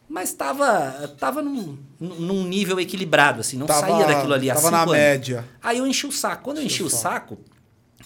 Mas 0.09 0.29
estava 0.29 1.07
tava 1.17 1.41
num, 1.41 1.77
num 1.99 2.43
nível 2.45 2.79
equilibrado, 2.79 3.39
assim, 3.39 3.57
não 3.57 3.65
Tava- 3.65 3.87
saía 3.87 4.05
daquilo 4.05 4.33
ali. 4.33 4.49
há 4.49 4.55
tava 4.55 4.65
cinco 4.67 4.75
na 4.75 4.81
anos. 4.83 4.93
média. 4.93 5.45
Aí 5.63 5.77
eu 5.77 5.87
enchi 5.87 6.05
o 6.05 6.11
saco. 6.11 6.43
Quando 6.43 6.57
eu 6.57 6.63
enchi 6.63 6.83
o 6.83 6.89
saco, 6.89 7.37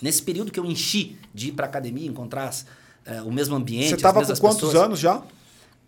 nesse 0.02 0.22
período 0.22 0.52
que 0.52 0.60
eu 0.60 0.66
enchi 0.66 1.18
de 1.34 1.48
ir 1.48 1.52
pra 1.54 1.66
academia, 1.66 2.08
encontrar 2.08 2.48
as, 2.50 2.66
eh, 3.06 3.22
o 3.24 3.32
mesmo 3.32 3.56
ambiente, 3.56 3.90
Você 3.90 3.98
tava 3.98 4.14
com 4.16 4.20
mesmas 4.20 4.40
quantos 4.40 4.58
pessoas. 4.62 4.76
anos 4.76 5.00
já? 5.00 5.24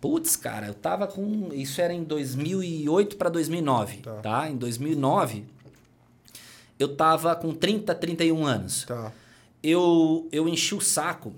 Putz, 0.00 0.34
cara, 0.36 0.66
eu 0.66 0.74
tava 0.74 1.06
com. 1.06 1.50
Isso 1.52 1.80
era 1.80 1.92
em 1.92 2.02
2008 2.02 3.16
para 3.16 3.28
2009. 3.28 3.98
Tá. 3.98 4.12
Tá. 4.14 4.50
Em 4.50 4.56
2009, 4.56 5.44
eu 6.78 6.96
tava 6.96 7.34
com 7.36 7.52
30, 7.54 7.94
31 7.94 8.44
anos. 8.44 8.84
Tá. 8.84 9.12
Eu, 9.62 10.28
eu 10.32 10.48
enchi 10.48 10.74
o 10.74 10.80
saco. 10.80 11.32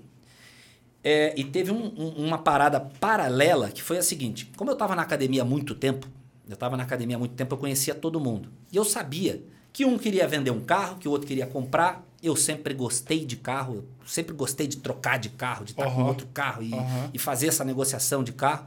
É, 1.03 1.33
e 1.39 1.43
teve 1.43 1.71
um- 1.71 1.91
um- 1.97 2.25
uma 2.27 2.37
parada 2.37 2.79
paralela 2.79 3.69
que 3.69 3.81
foi 3.81 3.97
a 3.97 4.03
seguinte: 4.03 4.51
como 4.55 4.69
eu 4.71 4.75
tava 4.75 4.95
na 4.95 5.01
academia 5.01 5.41
há 5.41 5.45
muito 5.45 5.73
tempo, 5.75 6.07
eu 6.49 6.55
tava 6.55 6.75
na 6.77 6.83
academia 6.83 7.15
há 7.15 7.19
muito 7.19 7.33
tempo, 7.35 7.53
eu 7.55 7.57
conhecia 7.57 7.95
todo 7.95 8.19
mundo. 8.19 8.49
E 8.71 8.75
eu 8.77 8.83
sabia 8.85 9.43
que 9.73 9.85
um 9.85 9.97
queria 9.97 10.27
vender 10.27 10.51
um 10.51 10.59
carro, 10.61 10.97
que 10.97 11.07
o 11.07 11.11
outro 11.11 11.27
queria 11.27 11.47
comprar. 11.47 12.05
Eu 12.21 12.35
sempre 12.35 12.73
gostei 12.73 13.25
de 13.25 13.35
carro, 13.35 13.75
eu 13.77 13.85
sempre 14.05 14.33
gostei 14.35 14.67
de 14.67 14.77
trocar 14.77 15.17
de 15.17 15.29
carro, 15.29 15.65
de 15.65 15.71
estar 15.71 15.85
com 15.85 15.89
Aham. 16.01 16.07
outro 16.07 16.27
carro 16.33 16.61
e, 16.61 16.71
Aham. 16.73 17.09
e 17.13 17.17
fazer 17.17 17.47
essa 17.47 17.63
negociação 17.65 18.23
de 18.23 18.31
carro. 18.31 18.65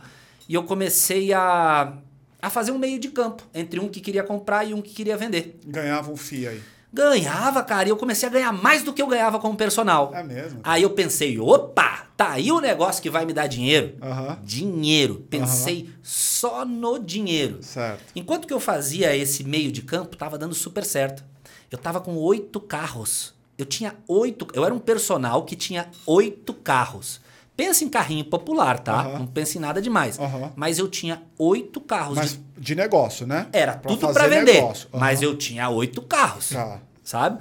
E 0.49 0.55
eu 0.55 0.64
comecei 0.64 1.33
a, 1.33 1.97
a 2.42 2.51
fazer 2.51 2.73
um 2.73 2.79
meio 2.79 2.99
de 2.99 3.11
campo 3.11 3.44
entre 3.55 3.79
um 3.79 3.88
que 3.88 4.01
queria 4.01 4.25
comprar 4.25 4.64
e 4.64 4.75
um 4.75 4.83
que 4.83 4.92
queria 4.92 5.16
vender. 5.16 5.61
Ganhava 5.66 6.11
um 6.11 6.16
FII 6.16 6.49
aí. 6.49 6.62
Ganhava, 6.94 7.61
cara, 7.64 7.88
e 7.88 7.90
eu 7.90 7.96
comecei 7.96 8.28
a 8.28 8.30
ganhar 8.30 8.52
mais 8.52 8.85
do 8.85 8.92
que 8.92 9.02
eu 9.02 9.09
ganhava 9.09 9.40
como 9.40 9.57
personal. 9.57 10.12
É 10.14 10.22
mesmo? 10.22 10.61
Aí 10.62 10.85
eu 10.85 10.90
pensei, 10.90 11.40
opa, 11.40 12.07
tá 12.16 12.30
aí 12.30 12.52
o 12.52 12.61
negócio 12.61 13.02
que 13.02 13.11
vai 13.11 13.26
me 13.26 13.33
dar 13.33 13.48
dinheiro. 13.48 13.96
Dinheiro. 14.44 15.26
Pensei 15.28 15.90
só 16.04 16.64
no 16.64 17.00
dinheiro. 17.00 17.59
Certo. 17.62 18.00
Enquanto 18.14 18.46
que 18.46 18.54
eu 18.54 18.61
fazia 18.61 19.16
esse 19.16 19.42
meio 19.42 19.72
de 19.72 19.83
campo, 19.83 20.16
tava 20.16 20.38
dando 20.38 20.54
super 20.54 20.85
certo. 20.85 21.24
Eu 21.68 21.78
tava 21.78 22.00
com 22.00 22.14
oito 22.14 22.61
carros. 22.61 23.35
Eu 23.59 23.66
tinha 23.66 23.96
oito. 24.07 24.46
Eu 24.54 24.64
era 24.64 24.72
um 24.72 24.78
personal 24.78 25.44
que 25.44 25.57
tinha 25.57 25.88
oito 26.07 26.54
carros. 26.54 27.20
Pensa 27.57 27.85
em 27.85 27.88
carrinho 27.88 28.25
popular, 28.25 28.81
tá? 28.81 29.01
Aham. 29.03 29.19
Não 29.21 29.27
pense 29.27 29.59
em 29.59 29.61
nada 29.61 29.81
demais. 29.81 30.19
Aham. 30.19 30.53
Mas 30.57 30.79
eu 30.79 30.88
tinha 30.88 31.23
oito 31.38 31.81
carros. 31.81 32.17
Mas 32.17 32.33
de- 32.33 32.40
de 32.59 32.75
negócio, 32.75 33.27
né? 33.27 33.47
Era 33.53 33.75
Pra 33.75 33.90
tudo 33.93 34.12
pra 34.12 34.27
vender. 34.29 34.61
Aham. 34.61 34.75
Mas 34.93 35.23
eu 35.23 35.37
tinha 35.37 35.69
oito 35.71 36.03
carros. 36.03 36.49
Tá. 36.51 36.81
Sabe? 37.05 37.38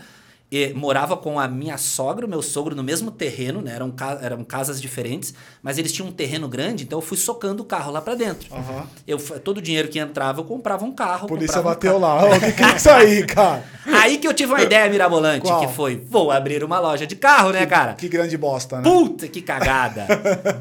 E 0.55 0.71
morava 0.75 1.17
com 1.17 1.39
a 1.39 1.47
minha 1.47 1.79
sogra 1.79 2.27
o 2.27 2.29
meu 2.29 2.43
sogro 2.43 2.75
no 2.75 2.83
mesmo 2.83 3.09
terreno, 3.09 3.59
né? 3.59 3.73
Eram, 3.73 3.89
ca- 3.89 4.19
eram 4.21 4.43
casas 4.43 4.79
diferentes, 4.79 5.33
mas 5.63 5.79
eles 5.79 5.91
tinham 5.91 6.09
um 6.09 6.11
terreno 6.11 6.47
grande, 6.47 6.83
então 6.83 6.99
eu 6.99 7.01
fui 7.01 7.17
socando 7.17 7.63
o 7.63 7.65
carro 7.65 7.91
lá 7.91 7.99
pra 8.01 8.13
dentro. 8.13 8.53
Aham. 8.53 8.85
Eu, 9.07 9.17
todo 9.39 9.57
o 9.57 9.61
dinheiro 9.63 9.87
que 9.87 9.97
entrava, 9.97 10.41
eu 10.41 10.43
comprava 10.43 10.85
um 10.85 10.91
carro. 10.91 11.25
A 11.25 11.27
polícia 11.27 11.59
um 11.59 11.63
bateu 11.63 11.99
carro. 11.99 12.29
lá. 12.29 12.35
O 12.37 12.39
que, 12.39 12.51
que 12.51 12.63
é 12.63 12.75
isso 12.75 12.89
aí, 12.91 13.25
cara? 13.27 13.63
Aí 13.87 14.19
que 14.19 14.27
eu 14.27 14.33
tive 14.33 14.51
uma 14.53 14.61
ideia 14.61 14.87
mirabolante, 14.91 15.41
Qual? 15.47 15.59
que 15.65 15.73
foi, 15.73 15.95
vou 16.07 16.29
abrir 16.29 16.63
uma 16.63 16.79
loja 16.79 17.07
de 17.07 17.15
carro, 17.15 17.49
né, 17.49 17.65
cara? 17.65 17.93
Que 17.93 18.07
grande 18.07 18.37
bosta, 18.37 18.77
né? 18.77 18.83
Puta 18.83 19.27
que 19.27 19.41
cagada! 19.41 20.05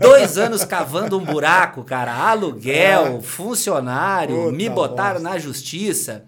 Dois 0.01 0.39
anos 0.39 0.65
cavando 0.65 1.19
um 1.19 1.25
buraco, 1.25 1.85
cara. 1.85 2.15
Aluguel, 2.15 3.21
funcionário, 3.21 4.35
É. 4.37 4.45
Puta 4.45 4.57
me 4.57 4.69
botaram 4.71 5.21
bosta. 5.21 5.29
na 5.29 5.39
justiça. 5.39 6.25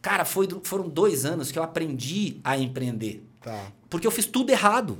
Cara, 0.00 0.24
foi, 0.24 0.48
foram 0.64 0.88
dois 0.88 1.24
anos 1.24 1.50
que 1.50 1.58
eu 1.58 1.62
aprendi 1.62 2.38
a 2.44 2.56
empreender. 2.56 3.24
Tá. 3.40 3.66
Porque 3.90 4.06
eu 4.06 4.10
fiz 4.10 4.26
tudo 4.26 4.50
errado. 4.50 4.98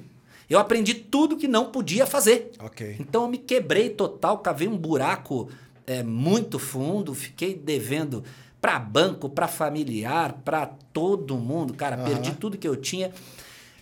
Eu 0.49 0.59
aprendi 0.59 0.95
tudo 0.95 1.37
que 1.37 1.47
não 1.47 1.67
podia 1.67 2.07
fazer. 2.07 2.51
Ok. 2.61 2.97
Então 2.99 3.23
eu 3.25 3.29
me 3.29 3.39
quebrei 3.39 3.91
total, 3.91 4.39
cavei 4.39 4.67
um 4.67 4.77
buraco 4.77 5.49
é, 5.87 6.03
muito 6.03 6.59
fundo, 6.59 7.15
fiquei 7.15 7.55
devendo 7.55 8.25
para 8.61 8.79
banco, 8.79 9.29
para 9.29 9.47
familiar, 9.47 10.33
para 10.45 10.67
todo 10.93 11.37
mundo. 11.37 11.75
Cara, 11.75 11.97
Aham. 11.97 12.05
perdi 12.05 12.33
tudo 12.33 12.57
que 12.59 12.67
eu 12.67 12.75
tinha. 12.77 13.13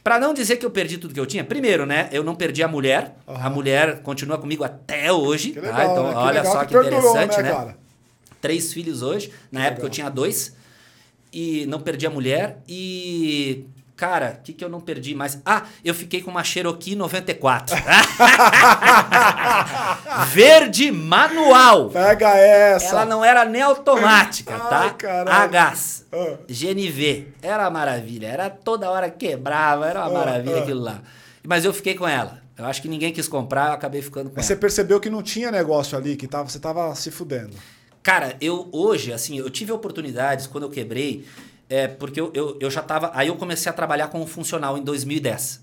Para 0.02 0.18
não 0.20 0.34
dizer 0.34 0.56
que 0.56 0.66
eu 0.66 0.70
perdi 0.70 0.98
tudo 0.98 1.14
que 1.14 1.18
eu 1.20 1.26
tinha, 1.26 1.42
primeiro, 1.42 1.86
né? 1.86 2.08
Eu 2.12 2.22
não 2.22 2.34
perdi 2.34 2.62
a 2.62 2.68
mulher. 2.68 3.16
A 3.26 3.32
Aham. 3.32 3.50
mulher 3.50 4.02
continua 4.02 4.36
comigo 4.38 4.62
até 4.64 5.12
hoje. 5.12 5.52
Tá? 5.52 5.60
legal, 5.60 5.90
Então, 5.92 6.04
né? 6.08 6.14
Olha 6.16 6.44
só 6.44 6.60
que 6.60 6.66
que, 6.66 6.72
perdurou, 6.74 7.10
interessante, 7.10 7.42
né, 7.42 7.52
né? 7.64 7.74
Três 8.40 8.72
filhos 8.72 9.02
hoje. 9.02 9.32
Na 9.50 9.60
Que 9.62 9.66
época 9.66 9.80
eu 9.82 9.84
legal. 9.84 9.90
tinha 9.94 10.08
dois. 10.10 10.54
E 11.38 11.66
não 11.66 11.78
perdi 11.78 12.06
a 12.06 12.10
mulher. 12.10 12.62
E 12.66 13.66
Cara, 13.94 14.36
o 14.38 14.42
que, 14.42 14.52
que 14.52 14.62
eu 14.64 14.68
não 14.68 14.80
perdi 14.80 15.14
mais? 15.14 15.40
Ah, 15.44 15.62
eu 15.82 15.94
fiquei 15.94 16.20
com 16.22 16.30
uma 16.30 16.44
Cherokee 16.44 16.94
94. 16.94 17.74
Verde 20.28 20.90
manual. 20.90 21.88
Pega 21.88 22.28
essa. 22.36 22.88
Ela 22.88 23.04
não 23.06 23.24
era 23.24 23.44
nem 23.46 23.62
automática, 23.62 24.52
Ai, 24.54 24.68
tá? 24.70 24.90
caralho. 24.90 25.44
A 25.44 25.46
gás. 25.46 26.04
Ah. 26.12 26.36
GNV. 26.46 27.28
Era 27.40 27.64
uma 27.64 27.70
maravilha. 27.70 28.26
Era 28.26 28.50
toda 28.50 28.90
hora 28.90 29.08
quebrava. 29.10 29.86
Era 29.86 30.00
uma 30.00 30.08
Ah, 30.10 30.24
maravilha 30.24 30.56
ah. 30.56 30.62
aquilo 30.62 30.82
lá. 30.82 31.00
Mas 31.46 31.64
eu 31.64 31.72
fiquei 31.72 31.94
com 31.94 32.06
ela. 32.06 32.38
Eu 32.58 32.66
acho 32.66 32.82
que 32.82 32.88
ninguém 32.88 33.12
quis 33.12 33.28
comprar, 33.28 33.68
eu 33.68 33.72
acabei 33.74 34.00
ficando 34.00 34.30
com 34.30 34.36
Mas 34.36 34.44
ela. 34.44 34.54
você 34.56 34.60
percebeu 34.60 34.98
que 34.98 35.10
não 35.10 35.22
tinha 35.22 35.50
negócio 35.50 35.96
ali, 35.96 36.16
que 36.16 36.26
tava, 36.26 36.48
você 36.48 36.58
tava 36.58 36.94
se 36.94 37.10
fudendo. 37.10 37.52
Cara, 38.06 38.36
eu 38.40 38.68
hoje, 38.70 39.12
assim, 39.12 39.36
eu 39.36 39.50
tive 39.50 39.72
oportunidades 39.72 40.46
quando 40.46 40.62
eu 40.62 40.70
quebrei, 40.70 41.26
é, 41.68 41.88
porque 41.88 42.20
eu, 42.20 42.30
eu, 42.32 42.56
eu 42.60 42.70
já 42.70 42.80
tava. 42.80 43.10
Aí 43.12 43.26
eu 43.26 43.34
comecei 43.34 43.68
a 43.68 43.72
trabalhar 43.72 44.06
como 44.06 44.24
funcional 44.28 44.78
em 44.78 44.82
2010. 44.84 45.60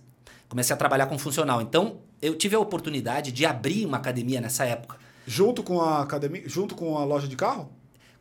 Comecei 0.49 0.73
a 0.73 0.77
trabalhar 0.77 1.06
como 1.06 1.17
funcional. 1.17 1.62
Então, 1.62 1.99
eu 2.21 2.36
tive 2.36 2.53
a 2.53 2.60
oportunidade 2.60 3.32
de 3.32 3.45
abrir 3.45 3.86
uma 3.86 3.95
academia 3.95 4.41
nessa 4.41 4.65
época. 4.65 4.97
Junto 5.25 5.63
com 5.63 5.79
a 5.79 6.01
academia, 6.01 6.43
junto 6.45 6.75
com 6.75 6.97
a 6.97 7.06
loja 7.06 7.29
de 7.29 7.38
carro? 7.38 7.71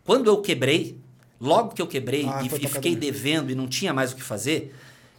Quando 0.04 0.28
eu 0.28 0.40
quebrei, 0.40 1.00
logo 1.40 1.74
que 1.74 1.82
eu 1.82 1.88
quebrei 1.88 2.24
Ah, 2.28 2.44
e, 2.44 2.48
fiquei 2.48 2.68
academia. 2.68 3.00
devendo 3.00 3.50
e 3.50 3.56
não 3.56 3.66
tinha 3.66 3.92
mais 3.92 4.12
o 4.12 4.14
que 4.14 4.22
fazer, 4.22 4.72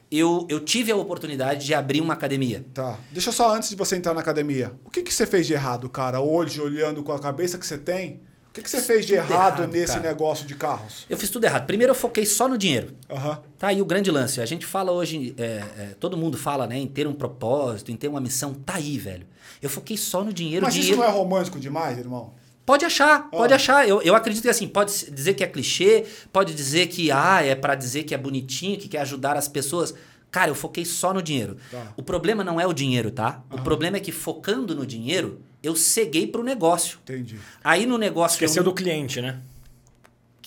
eu, 0.10 0.48
eu 0.50 0.62
tive 0.62 0.94
a 0.94 0.96
oportunidade 0.96 1.66
de 1.66 1.74
abrir 1.74 2.00
uma 2.00 2.14
academia. 2.14 2.66
Tá. 2.74 2.98
Deixa 3.12 3.34
só 3.34 3.54
antes 3.54 3.68
de 3.68 3.76
você 3.76 3.98
entrar 3.98 4.14
na 4.14 4.22
academia. 4.22 4.72
O 4.86 4.90
que, 4.90 5.04
que 5.04 5.14
você 5.14 5.28
fez 5.28 5.46
de 5.46 5.52
errado, 5.52 5.90
cara? 5.90 6.22
Hoje, 6.22 6.62
olhando 6.62 7.04
com 7.04 7.12
a 7.12 7.20
cabeça 7.20 7.58
que 7.58 7.68
você 7.68 7.78
tem, 7.78 8.22
o 8.54 8.56
que, 8.56 8.62
que 8.62 8.70
você 8.70 8.80
fez 8.84 9.04
de 9.04 9.16
errado, 9.16 9.32
errado, 9.62 9.68
nesse 9.68 9.96
cara. 9.96 10.08
negócio 10.10 10.46
de 10.46 10.54
carros? 10.54 11.08
Eu 11.10 11.18
fiz 11.18 11.32
tudo 11.32 11.44
errado. 11.44 11.66
Primeiro 11.66 11.90
eu 11.90 11.96
foquei 11.96 12.24
só 12.24 12.48
no 12.48 12.56
dinheiro. 12.56 12.94
Aham. 13.10 13.40
Tá 13.58 13.70
aí 13.70 13.82
o 13.82 13.86
grande 13.86 14.12
lance. 14.12 14.40
A 14.40 14.46
gente 14.46 14.64
fala 14.64 14.92
hoje, 14.92 15.34
é, 15.40 15.44
é, 15.44 15.96
todo 16.00 16.16
mundo 16.16 16.38
fala, 16.38 16.68
né, 16.68 16.78
em 16.78 16.86
ter 16.86 17.08
um 17.08 17.14
propósito, 17.14 17.92
em 17.92 17.96
ter 17.96 18.08
uma 18.08 18.22
missão. 18.22 18.54
Tá 18.54 18.76
aí, 18.76 19.00
velho. 19.00 19.26
Eu 19.60 19.72
foquei 19.72 19.98
só 19.98 20.24
no 20.24 20.32
dinheiro. 20.32 20.64
Mas 20.64 20.76
isso 20.76 20.84
dinheiro... 20.84 21.02
não 21.02 21.10
é 21.10 21.12
romântico 21.12 21.60
demais, 21.60 21.98
irmão? 21.98 22.32
Pode 22.64 22.86
achar, 22.86 23.28
pode 23.32 23.54
Ah. 23.54 23.56
achar. 23.56 23.90
Eu, 23.90 24.04
eu 24.04 24.14
acredito 24.14 24.44
que 24.44 24.50
assim, 24.50 24.68
pode 24.68 25.10
dizer 25.12 25.34
que 25.34 25.44
é 25.44 25.48
clichê, 25.48 26.06
pode 26.32 26.54
dizer 26.54 26.86
que 26.88 27.10
ah, 27.12 27.44
é 27.44 27.56
pra 27.56 27.74
dizer 27.74 28.04
que 28.04 28.14
é 28.14 28.18
bonitinho, 28.20 28.78
que 28.78 28.88
quer 28.88 29.00
ajudar 29.02 29.36
as 29.36 29.48
pessoas. 29.48 29.96
Cara, 30.30 30.52
eu 30.52 30.56
foquei 30.56 30.86
só 30.86 31.12
no 31.12 31.24
dinheiro. 31.24 31.58
Tá. 31.72 31.92
O 31.98 32.04
problema 32.04 32.44
não 32.44 32.62
é 32.62 32.68
o 32.68 32.74
dinheiro, 32.74 33.10
tá? 33.10 33.42
O 33.52 33.62
problema 33.62 33.98
é 33.98 34.00
que 34.00 34.12
focando 34.12 34.76
no 34.76 34.86
dinheiro, 34.86 35.42
eu 35.64 35.76
ceguei 35.76 36.28
pro 36.28 36.44
negócio. 36.44 37.00
Entendi. 37.04 37.40
Aí 37.64 37.86
no 37.86 37.98
negócio 37.98 38.38
que 38.38 38.44
eu 38.44 38.48
Esqueceu 38.48 38.64
do 38.64 38.74
cliente, 38.74 39.22
né? 39.22 39.40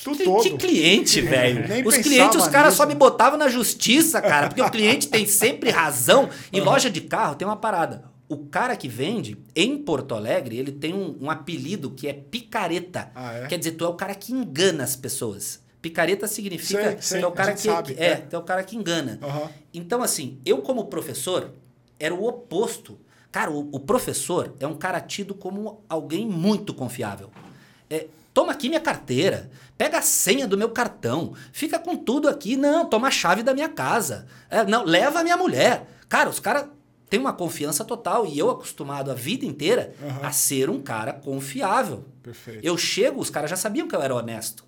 Tu 0.04 0.12
que, 0.12 0.24
todo. 0.24 0.42
que 0.42 0.50
cliente, 0.56 1.22
velho? 1.22 1.66
Nem 1.66 1.86
Os 1.86 1.96
clientes, 1.96 2.36
os 2.36 2.48
caras 2.48 2.74
só 2.74 2.86
me 2.86 2.94
botavam 2.94 3.38
na 3.38 3.48
justiça, 3.48 4.20
cara. 4.20 4.48
Porque 4.48 4.60
o 4.60 4.70
cliente 4.70 5.08
tem 5.08 5.26
sempre 5.26 5.70
razão. 5.70 6.28
Em 6.52 6.60
loja 6.60 6.90
de 6.90 7.00
carro 7.00 7.34
tem 7.34 7.48
uma 7.48 7.56
parada. 7.56 8.04
O 8.28 8.38
cara 8.38 8.76
que 8.76 8.88
vende, 8.88 9.38
em 9.54 9.78
Porto 9.78 10.14
Alegre, 10.14 10.58
ele 10.58 10.72
tem 10.72 10.92
um, 10.92 11.16
um 11.22 11.30
apelido 11.30 11.90
que 11.90 12.08
é 12.08 12.12
picareta. 12.12 13.10
Ah, 13.14 13.32
é? 13.32 13.46
Quer 13.46 13.58
dizer, 13.58 13.72
tu 13.72 13.84
é 13.84 13.88
o 13.88 13.94
cara 13.94 14.14
que 14.14 14.32
engana 14.32 14.84
as 14.84 14.96
pessoas. 14.96 15.60
Picareta 15.80 16.26
significa 16.26 16.82
Sei, 16.82 16.94
que 16.96 17.04
sei, 17.04 17.20
tu 17.20 17.24
é 17.24 17.28
o 17.28 17.32
cara 17.32 17.52
que, 17.54 17.60
sabe, 17.60 17.94
é, 17.96 18.06
é. 18.06 18.16
tu 18.16 18.34
é 18.34 18.38
o 18.38 18.42
cara 18.42 18.64
que 18.64 18.76
engana. 18.76 19.20
Aham. 19.22 19.48
Então, 19.72 20.02
assim, 20.02 20.40
eu 20.44 20.58
como 20.58 20.86
professor, 20.86 21.52
era 21.98 22.12
o 22.12 22.26
oposto. 22.26 22.98
Cara, 23.36 23.50
o, 23.50 23.68
o 23.70 23.78
professor 23.78 24.56
é 24.58 24.66
um 24.66 24.74
cara 24.74 24.98
tido 24.98 25.34
como 25.34 25.84
alguém 25.90 26.26
muito 26.26 26.72
confiável. 26.72 27.30
É, 27.90 28.06
toma 28.32 28.50
aqui 28.50 28.66
minha 28.66 28.80
carteira, 28.80 29.50
pega 29.76 29.98
a 29.98 30.00
senha 30.00 30.48
do 30.48 30.56
meu 30.56 30.70
cartão, 30.70 31.34
fica 31.52 31.78
com 31.78 31.98
tudo 31.98 32.30
aqui. 32.30 32.56
Não, 32.56 32.86
toma 32.86 33.08
a 33.08 33.10
chave 33.10 33.42
da 33.42 33.52
minha 33.52 33.68
casa. 33.68 34.26
É, 34.48 34.64
não, 34.64 34.84
leva 34.84 35.20
a 35.20 35.22
minha 35.22 35.36
mulher. 35.36 35.86
Cara, 36.08 36.30
os 36.30 36.40
caras 36.40 36.64
têm 37.10 37.20
uma 37.20 37.34
confiança 37.34 37.84
total 37.84 38.24
e 38.24 38.38
eu 38.38 38.48
acostumado 38.48 39.10
a 39.10 39.14
vida 39.14 39.44
inteira 39.44 39.92
Aham. 40.02 40.28
a 40.28 40.32
ser 40.32 40.70
um 40.70 40.80
cara 40.80 41.12
confiável. 41.12 42.06
Perfeito. 42.22 42.64
Eu 42.64 42.78
chego, 42.78 43.20
os 43.20 43.28
caras 43.28 43.50
já 43.50 43.56
sabiam 43.56 43.86
que 43.86 43.94
eu 43.94 44.00
era 44.00 44.14
honesto. 44.14 44.64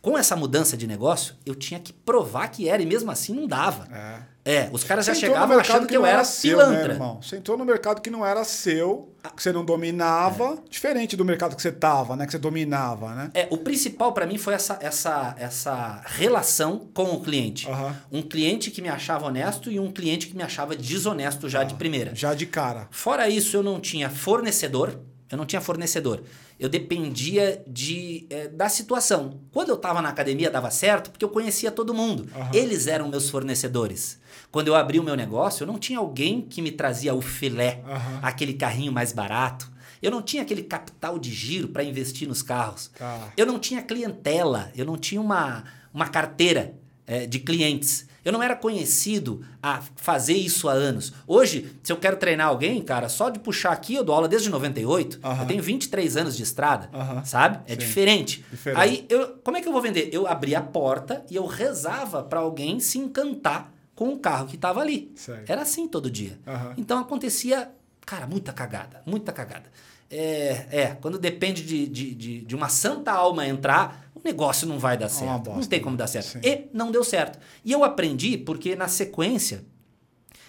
Com 0.00 0.16
essa 0.16 0.36
mudança 0.36 0.76
de 0.76 0.86
negócio, 0.86 1.34
eu 1.44 1.56
tinha 1.56 1.80
que 1.80 1.92
provar 1.92 2.46
que 2.52 2.68
era 2.68 2.80
e 2.80 2.86
mesmo 2.86 3.10
assim 3.10 3.34
não 3.34 3.48
dava. 3.48 3.88
É. 3.92 4.29
É, 4.44 4.70
os 4.72 4.82
caras 4.82 5.04
já 5.04 5.14
Você 5.14 5.26
no 5.26 5.34
chegavam 5.34 5.58
achando 5.58 5.86
que, 5.86 5.96
eu 5.96 6.00
não 6.00 6.06
era 6.06 6.24
seu, 6.24 6.56
né, 6.56 6.64
pilantra. 6.64 6.92
irmão? 6.94 7.20
Você 7.22 7.36
entrou 7.36 7.58
no 7.58 7.64
mercado 7.64 8.00
que 8.00 8.08
não 8.08 8.24
era 8.24 8.42
seu, 8.42 9.12
que 9.36 9.42
você 9.42 9.52
não 9.52 9.64
dominava, 9.64 10.58
diferente 10.68 11.14
do 11.14 11.24
mercado 11.24 11.54
que 11.54 11.60
você 11.60 11.70
tava, 11.70 12.16
né? 12.16 12.24
Que 12.24 12.32
você 12.32 12.38
dominava, 12.38 13.14
né? 13.14 13.30
É, 13.34 13.46
o 13.50 13.58
principal 13.58 14.12
pra 14.12 14.26
mim 14.26 14.38
foi 14.38 14.54
essa, 14.54 14.78
essa, 14.80 15.34
essa 15.38 16.02
relação 16.06 16.88
com 16.94 17.12
o 17.12 17.20
cliente. 17.20 17.68
Um 18.10 18.22
cliente 18.22 18.70
que 18.70 18.80
me 18.80 18.88
achava 18.88 19.26
honesto 19.26 19.70
e 19.70 19.78
um 19.78 19.92
cliente 19.92 20.26
que 20.26 20.36
me 20.36 20.42
achava 20.42 20.74
desonesto 20.74 21.48
já 21.48 21.62
de 21.62 21.74
primeira. 21.74 22.14
Já 22.14 22.32
de 22.32 22.46
cara. 22.46 22.88
Fora 22.90 23.28
isso, 23.28 23.56
eu 23.56 23.62
não 23.62 23.78
tinha 23.78 24.08
fornecedor. 24.08 24.98
Eu 25.30 25.38
não 25.38 25.46
tinha 25.46 25.60
fornecedor. 25.60 26.22
Eu 26.58 26.68
dependia 26.68 27.62
de, 27.66 28.26
eh, 28.28 28.48
da 28.48 28.68
situação. 28.68 29.40
Quando 29.52 29.68
eu 29.68 29.76
estava 29.76 30.02
na 30.02 30.08
academia, 30.08 30.50
dava 30.50 30.70
certo, 30.70 31.10
porque 31.10 31.24
eu 31.24 31.28
conhecia 31.28 31.70
todo 31.70 31.94
mundo. 31.94 32.28
Aham. 32.34 32.50
Eles 32.52 32.88
eram 32.88 33.08
meus 33.08 33.30
fornecedores. 33.30 34.18
Quando 34.50 34.68
eu 34.68 34.74
abri 34.74 34.98
o 34.98 35.02
meu 35.02 35.14
negócio, 35.14 35.62
eu 35.62 35.66
não 35.66 35.78
tinha 35.78 35.98
alguém 35.98 36.40
que 36.42 36.60
me 36.60 36.72
trazia 36.72 37.14
o 37.14 37.20
filé, 37.20 37.82
Aham. 37.86 38.18
aquele 38.22 38.54
carrinho 38.54 38.92
mais 38.92 39.12
barato. 39.12 39.70
Eu 40.02 40.10
não 40.10 40.22
tinha 40.22 40.42
aquele 40.42 40.62
capital 40.62 41.18
de 41.18 41.32
giro 41.32 41.68
para 41.68 41.84
investir 41.84 42.26
nos 42.26 42.42
carros. 42.42 42.90
Tá. 42.98 43.28
Eu 43.36 43.46
não 43.46 43.58
tinha 43.58 43.82
clientela, 43.82 44.72
eu 44.74 44.84
não 44.84 44.96
tinha 44.96 45.20
uma, 45.20 45.64
uma 45.92 46.08
carteira 46.08 46.74
eh, 47.06 47.26
de 47.26 47.38
clientes. 47.38 48.08
Eu 48.24 48.32
não 48.32 48.42
era 48.42 48.56
conhecido 48.56 49.42
a 49.62 49.80
fazer 49.96 50.34
isso 50.34 50.68
há 50.68 50.72
anos. 50.72 51.12
Hoje, 51.26 51.72
se 51.82 51.92
eu 51.92 51.96
quero 51.96 52.16
treinar 52.16 52.48
alguém, 52.48 52.82
cara, 52.82 53.08
só 53.08 53.30
de 53.30 53.38
puxar 53.38 53.72
aqui, 53.72 53.94
eu 53.94 54.04
dou 54.04 54.14
aula 54.14 54.28
desde 54.28 54.50
98. 54.50 55.20
Aham. 55.22 55.42
Eu 55.42 55.46
tenho 55.46 55.62
23 55.62 56.16
anos 56.16 56.36
de 56.36 56.42
estrada, 56.42 56.90
Aham. 56.92 57.24
sabe? 57.24 57.60
É 57.66 57.76
diferente. 57.76 58.44
Diferente. 58.50 58.80
Aí, 58.80 59.06
eu, 59.08 59.38
como 59.44 59.56
é 59.56 59.60
que 59.62 59.68
eu 59.68 59.72
vou 59.72 59.80
vender? 59.80 60.10
Eu 60.12 60.26
abria 60.26 60.58
a 60.58 60.62
porta 60.62 61.24
e 61.30 61.36
eu 61.36 61.46
rezava 61.46 62.22
para 62.22 62.40
alguém 62.40 62.80
se 62.80 62.98
encantar 62.98 63.72
com 64.00 64.14
o 64.14 64.18
carro 64.18 64.46
que 64.46 64.54
estava 64.54 64.80
ali. 64.80 65.12
Certo. 65.14 65.50
Era 65.50 65.60
assim 65.60 65.86
todo 65.86 66.10
dia. 66.10 66.40
Aham. 66.46 66.72
Então 66.78 66.98
acontecia, 66.98 67.70
cara, 68.06 68.26
muita 68.26 68.50
cagada, 68.50 69.02
muita 69.04 69.30
cagada. 69.30 69.70
É, 70.10 70.66
é 70.70 70.86
quando 71.02 71.18
depende 71.18 71.62
de, 71.62 71.86
de, 71.86 72.14
de, 72.14 72.40
de 72.40 72.56
uma 72.56 72.70
santa 72.70 73.12
alma 73.12 73.46
entrar, 73.46 74.10
o 74.14 74.20
negócio 74.24 74.66
não 74.66 74.78
vai 74.78 74.96
dar 74.96 75.10
certo. 75.10 75.30
É 75.30 75.34
bosta, 75.34 75.60
não 75.60 75.68
tem 75.68 75.80
né? 75.80 75.84
como 75.84 75.98
dar 75.98 76.06
certo. 76.06 76.28
Sim. 76.28 76.40
E 76.42 76.70
não 76.72 76.90
deu 76.90 77.04
certo. 77.04 77.38
E 77.62 77.70
eu 77.72 77.84
aprendi 77.84 78.38
porque 78.38 78.74
na 78.74 78.88
sequência 78.88 79.66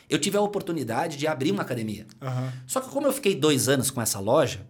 eu 0.10 0.18
tive 0.18 0.38
a 0.38 0.42
oportunidade 0.42 1.18
de 1.18 1.28
abrir 1.28 1.52
uma 1.52 1.64
academia. 1.64 2.08
Aham. 2.22 2.54
Só 2.66 2.80
que 2.80 2.90
como 2.90 3.06
eu 3.06 3.12
fiquei 3.12 3.36
dois 3.36 3.68
anos 3.68 3.92
com 3.92 4.02
essa 4.02 4.22
loja, 4.22 4.66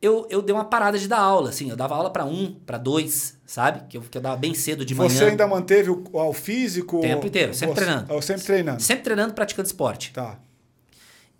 eu, 0.00 0.28
eu 0.30 0.40
dei 0.40 0.54
uma 0.54 0.64
parada 0.64 0.96
de 0.96 1.08
dar 1.08 1.18
aula, 1.18 1.48
assim. 1.50 1.68
Eu 1.68 1.76
dava 1.76 1.96
aula 1.96 2.10
para 2.10 2.24
um, 2.24 2.54
para 2.54 2.78
dois, 2.78 3.36
sabe? 3.50 3.88
Que 3.88 3.96
eu, 3.96 4.02
que 4.02 4.16
eu 4.16 4.22
dava 4.22 4.36
bem 4.36 4.54
cedo 4.54 4.84
de 4.84 4.94
Você 4.94 5.16
manhã. 5.18 5.30
ainda 5.32 5.44
manteve 5.46 5.90
o, 5.90 6.04
o 6.12 6.32
físico? 6.32 6.98
O 6.98 7.00
tempo 7.00 7.26
inteiro, 7.26 7.52
sempre 7.52 7.74
Você- 7.74 7.80
treinando. 7.84 8.12
Eu 8.12 8.22
sempre 8.22 8.42
treinando. 8.44 8.80
Sempre 8.82 9.02
treinando, 9.04 9.34
praticando 9.34 9.66
esporte. 9.66 10.12
Tá. 10.12 10.38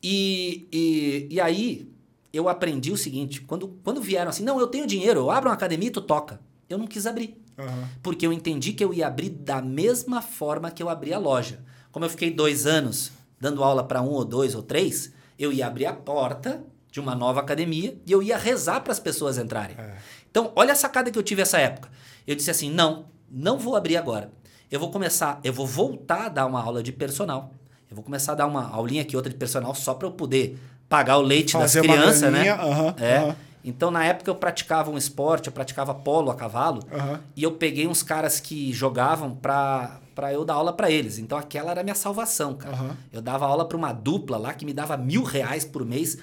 E, 0.02 0.66
e, 0.72 1.28
e 1.30 1.40
aí 1.40 1.88
eu 2.32 2.48
aprendi 2.48 2.90
o 2.90 2.96
seguinte: 2.96 3.40
quando, 3.42 3.68
quando 3.84 4.00
vieram 4.00 4.28
assim, 4.30 4.42
não, 4.42 4.58
eu 4.58 4.66
tenho 4.66 4.86
dinheiro, 4.88 5.20
eu 5.20 5.30
abro 5.30 5.48
uma 5.50 5.54
academia 5.54 5.86
e 5.88 5.92
tu 5.92 6.00
toca. 6.00 6.40
Eu 6.68 6.78
não 6.78 6.86
quis 6.86 7.06
abrir. 7.06 7.40
Aham. 7.56 7.88
Porque 8.02 8.26
eu 8.26 8.32
entendi 8.32 8.72
que 8.72 8.82
eu 8.82 8.92
ia 8.92 9.06
abrir 9.06 9.28
da 9.30 9.62
mesma 9.62 10.20
forma 10.20 10.70
que 10.70 10.82
eu 10.82 10.88
abri 10.88 11.12
a 11.14 11.18
loja. 11.18 11.60
Como 11.92 12.04
eu 12.04 12.10
fiquei 12.10 12.30
dois 12.32 12.66
anos 12.66 13.12
dando 13.38 13.62
aula 13.62 13.84
para 13.84 14.02
um 14.02 14.10
ou 14.10 14.24
dois 14.24 14.54
ou 14.56 14.62
três, 14.62 15.12
eu 15.38 15.52
ia 15.52 15.66
abrir 15.66 15.86
a 15.86 15.92
porta 15.92 16.62
de 16.90 16.98
uma 16.98 17.14
nova 17.14 17.38
academia 17.40 17.96
e 18.04 18.10
eu 18.10 18.20
ia 18.22 18.36
rezar 18.36 18.80
para 18.80 18.92
as 18.92 18.98
pessoas 18.98 19.38
entrarem. 19.38 19.76
É. 19.78 19.96
Então, 20.30 20.52
olha 20.54 20.72
a 20.72 20.76
sacada 20.76 21.10
que 21.10 21.18
eu 21.18 21.22
tive 21.22 21.42
essa 21.42 21.58
época. 21.58 21.88
Eu 22.26 22.34
disse 22.34 22.50
assim: 22.50 22.70
não, 22.70 23.06
não 23.30 23.58
vou 23.58 23.76
abrir 23.76 23.96
agora. 23.96 24.30
Eu 24.70 24.78
vou 24.78 24.90
começar, 24.90 25.40
eu 25.42 25.52
vou 25.52 25.66
voltar 25.66 26.26
a 26.26 26.28
dar 26.28 26.46
uma 26.46 26.62
aula 26.62 26.82
de 26.82 26.92
personal. 26.92 27.52
Eu 27.90 27.96
vou 27.96 28.04
começar 28.04 28.32
a 28.32 28.34
dar 28.36 28.46
uma 28.46 28.68
aulinha 28.70 29.02
aqui, 29.02 29.16
outra 29.16 29.30
de 29.30 29.36
personal, 29.36 29.74
só 29.74 29.94
para 29.94 30.06
eu 30.06 30.12
poder 30.12 30.56
pagar 30.88 31.18
o 31.18 31.22
leite 31.22 31.52
Fazer 31.52 31.82
das 31.82 31.90
crianças, 31.90 32.32
né? 32.32 32.50
aham, 32.50 32.94
é. 32.98 33.16
aham. 33.16 33.36
Então, 33.62 33.90
na 33.90 34.04
época, 34.04 34.30
eu 34.30 34.34
praticava 34.34 34.90
um 34.90 34.96
esporte, 34.96 35.48
eu 35.48 35.52
praticava 35.52 35.94
polo 35.94 36.30
a 36.30 36.34
cavalo. 36.34 36.82
Aham. 36.90 37.20
E 37.36 37.42
eu 37.42 37.52
peguei 37.52 37.86
uns 37.86 38.02
caras 38.02 38.40
que 38.40 38.72
jogavam 38.72 39.34
pra, 39.34 40.00
pra 40.14 40.32
eu 40.32 40.44
dar 40.44 40.54
aula 40.54 40.72
pra 40.72 40.90
eles. 40.90 41.18
Então 41.18 41.36
aquela 41.36 41.70
era 41.72 41.80
a 41.80 41.84
minha 41.84 41.94
salvação, 41.94 42.54
cara. 42.54 42.96
Eu 43.12 43.20
dava 43.20 43.44
aula 43.46 43.66
pra 43.66 43.76
uma 43.76 43.92
dupla 43.92 44.38
lá 44.38 44.54
que 44.54 44.64
me 44.64 44.72
dava 44.72 44.96
mil 44.96 45.22
reais 45.22 45.64
por 45.64 45.84
mês. 45.84 46.16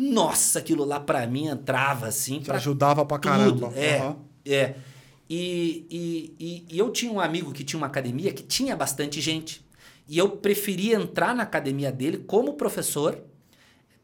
Nossa, 0.00 0.60
aquilo 0.60 0.84
lá 0.84 1.00
pra 1.00 1.26
mim 1.26 1.46
entrava 1.46 2.06
assim. 2.06 2.38
Te 2.40 2.50
ajudava 2.52 3.04
pra 3.04 3.18
tudo. 3.18 3.30
caramba. 3.30 3.72
É, 3.74 3.98
Aham. 3.98 4.16
é. 4.46 4.74
E, 5.28 5.86
e, 5.90 6.36
e, 6.38 6.66
e 6.70 6.78
eu 6.78 6.90
tinha 6.90 7.12
um 7.12 7.20
amigo 7.20 7.52
que 7.52 7.64
tinha 7.64 7.78
uma 7.78 7.86
academia 7.86 8.32
que 8.32 8.42
tinha 8.42 8.74
bastante 8.76 9.20
gente. 9.20 9.66
E 10.08 10.16
eu 10.16 10.30
preferia 10.30 10.96
entrar 10.96 11.34
na 11.34 11.42
academia 11.42 11.92
dele 11.92 12.18
como 12.18 12.54
professor 12.54 13.18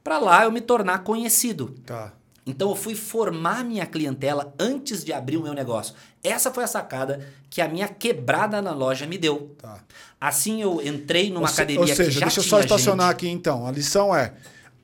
pra 0.02 0.18
lá 0.18 0.44
eu 0.44 0.52
me 0.52 0.60
tornar 0.60 0.98
conhecido. 1.04 1.74
Tá. 1.86 2.12
Então 2.46 2.68
eu 2.68 2.76
fui 2.76 2.94
formar 2.94 3.64
minha 3.64 3.86
clientela 3.86 4.52
antes 4.58 5.02
de 5.02 5.14
abrir 5.14 5.38
o 5.38 5.42
meu 5.42 5.54
negócio. 5.54 5.94
Essa 6.22 6.52
foi 6.52 6.64
a 6.64 6.66
sacada 6.66 7.26
que 7.48 7.62
a 7.62 7.68
minha 7.68 7.88
quebrada 7.88 8.60
na 8.60 8.72
loja 8.74 9.06
me 9.06 9.16
deu. 9.16 9.54
Tá. 9.56 9.78
Assim 10.20 10.60
eu 10.60 10.82
entrei 10.86 11.30
numa 11.30 11.42
ou, 11.42 11.46
se- 11.48 11.54
academia 11.54 11.80
ou 11.80 11.86
seja, 11.86 12.04
que 12.10 12.10
já 12.18 12.26
deixa 12.26 12.40
eu 12.40 12.44
só 12.44 12.60
estacionar 12.60 13.06
gente. 13.06 13.16
aqui 13.16 13.28
então. 13.30 13.66
A 13.66 13.70
lição 13.72 14.14
é: 14.14 14.34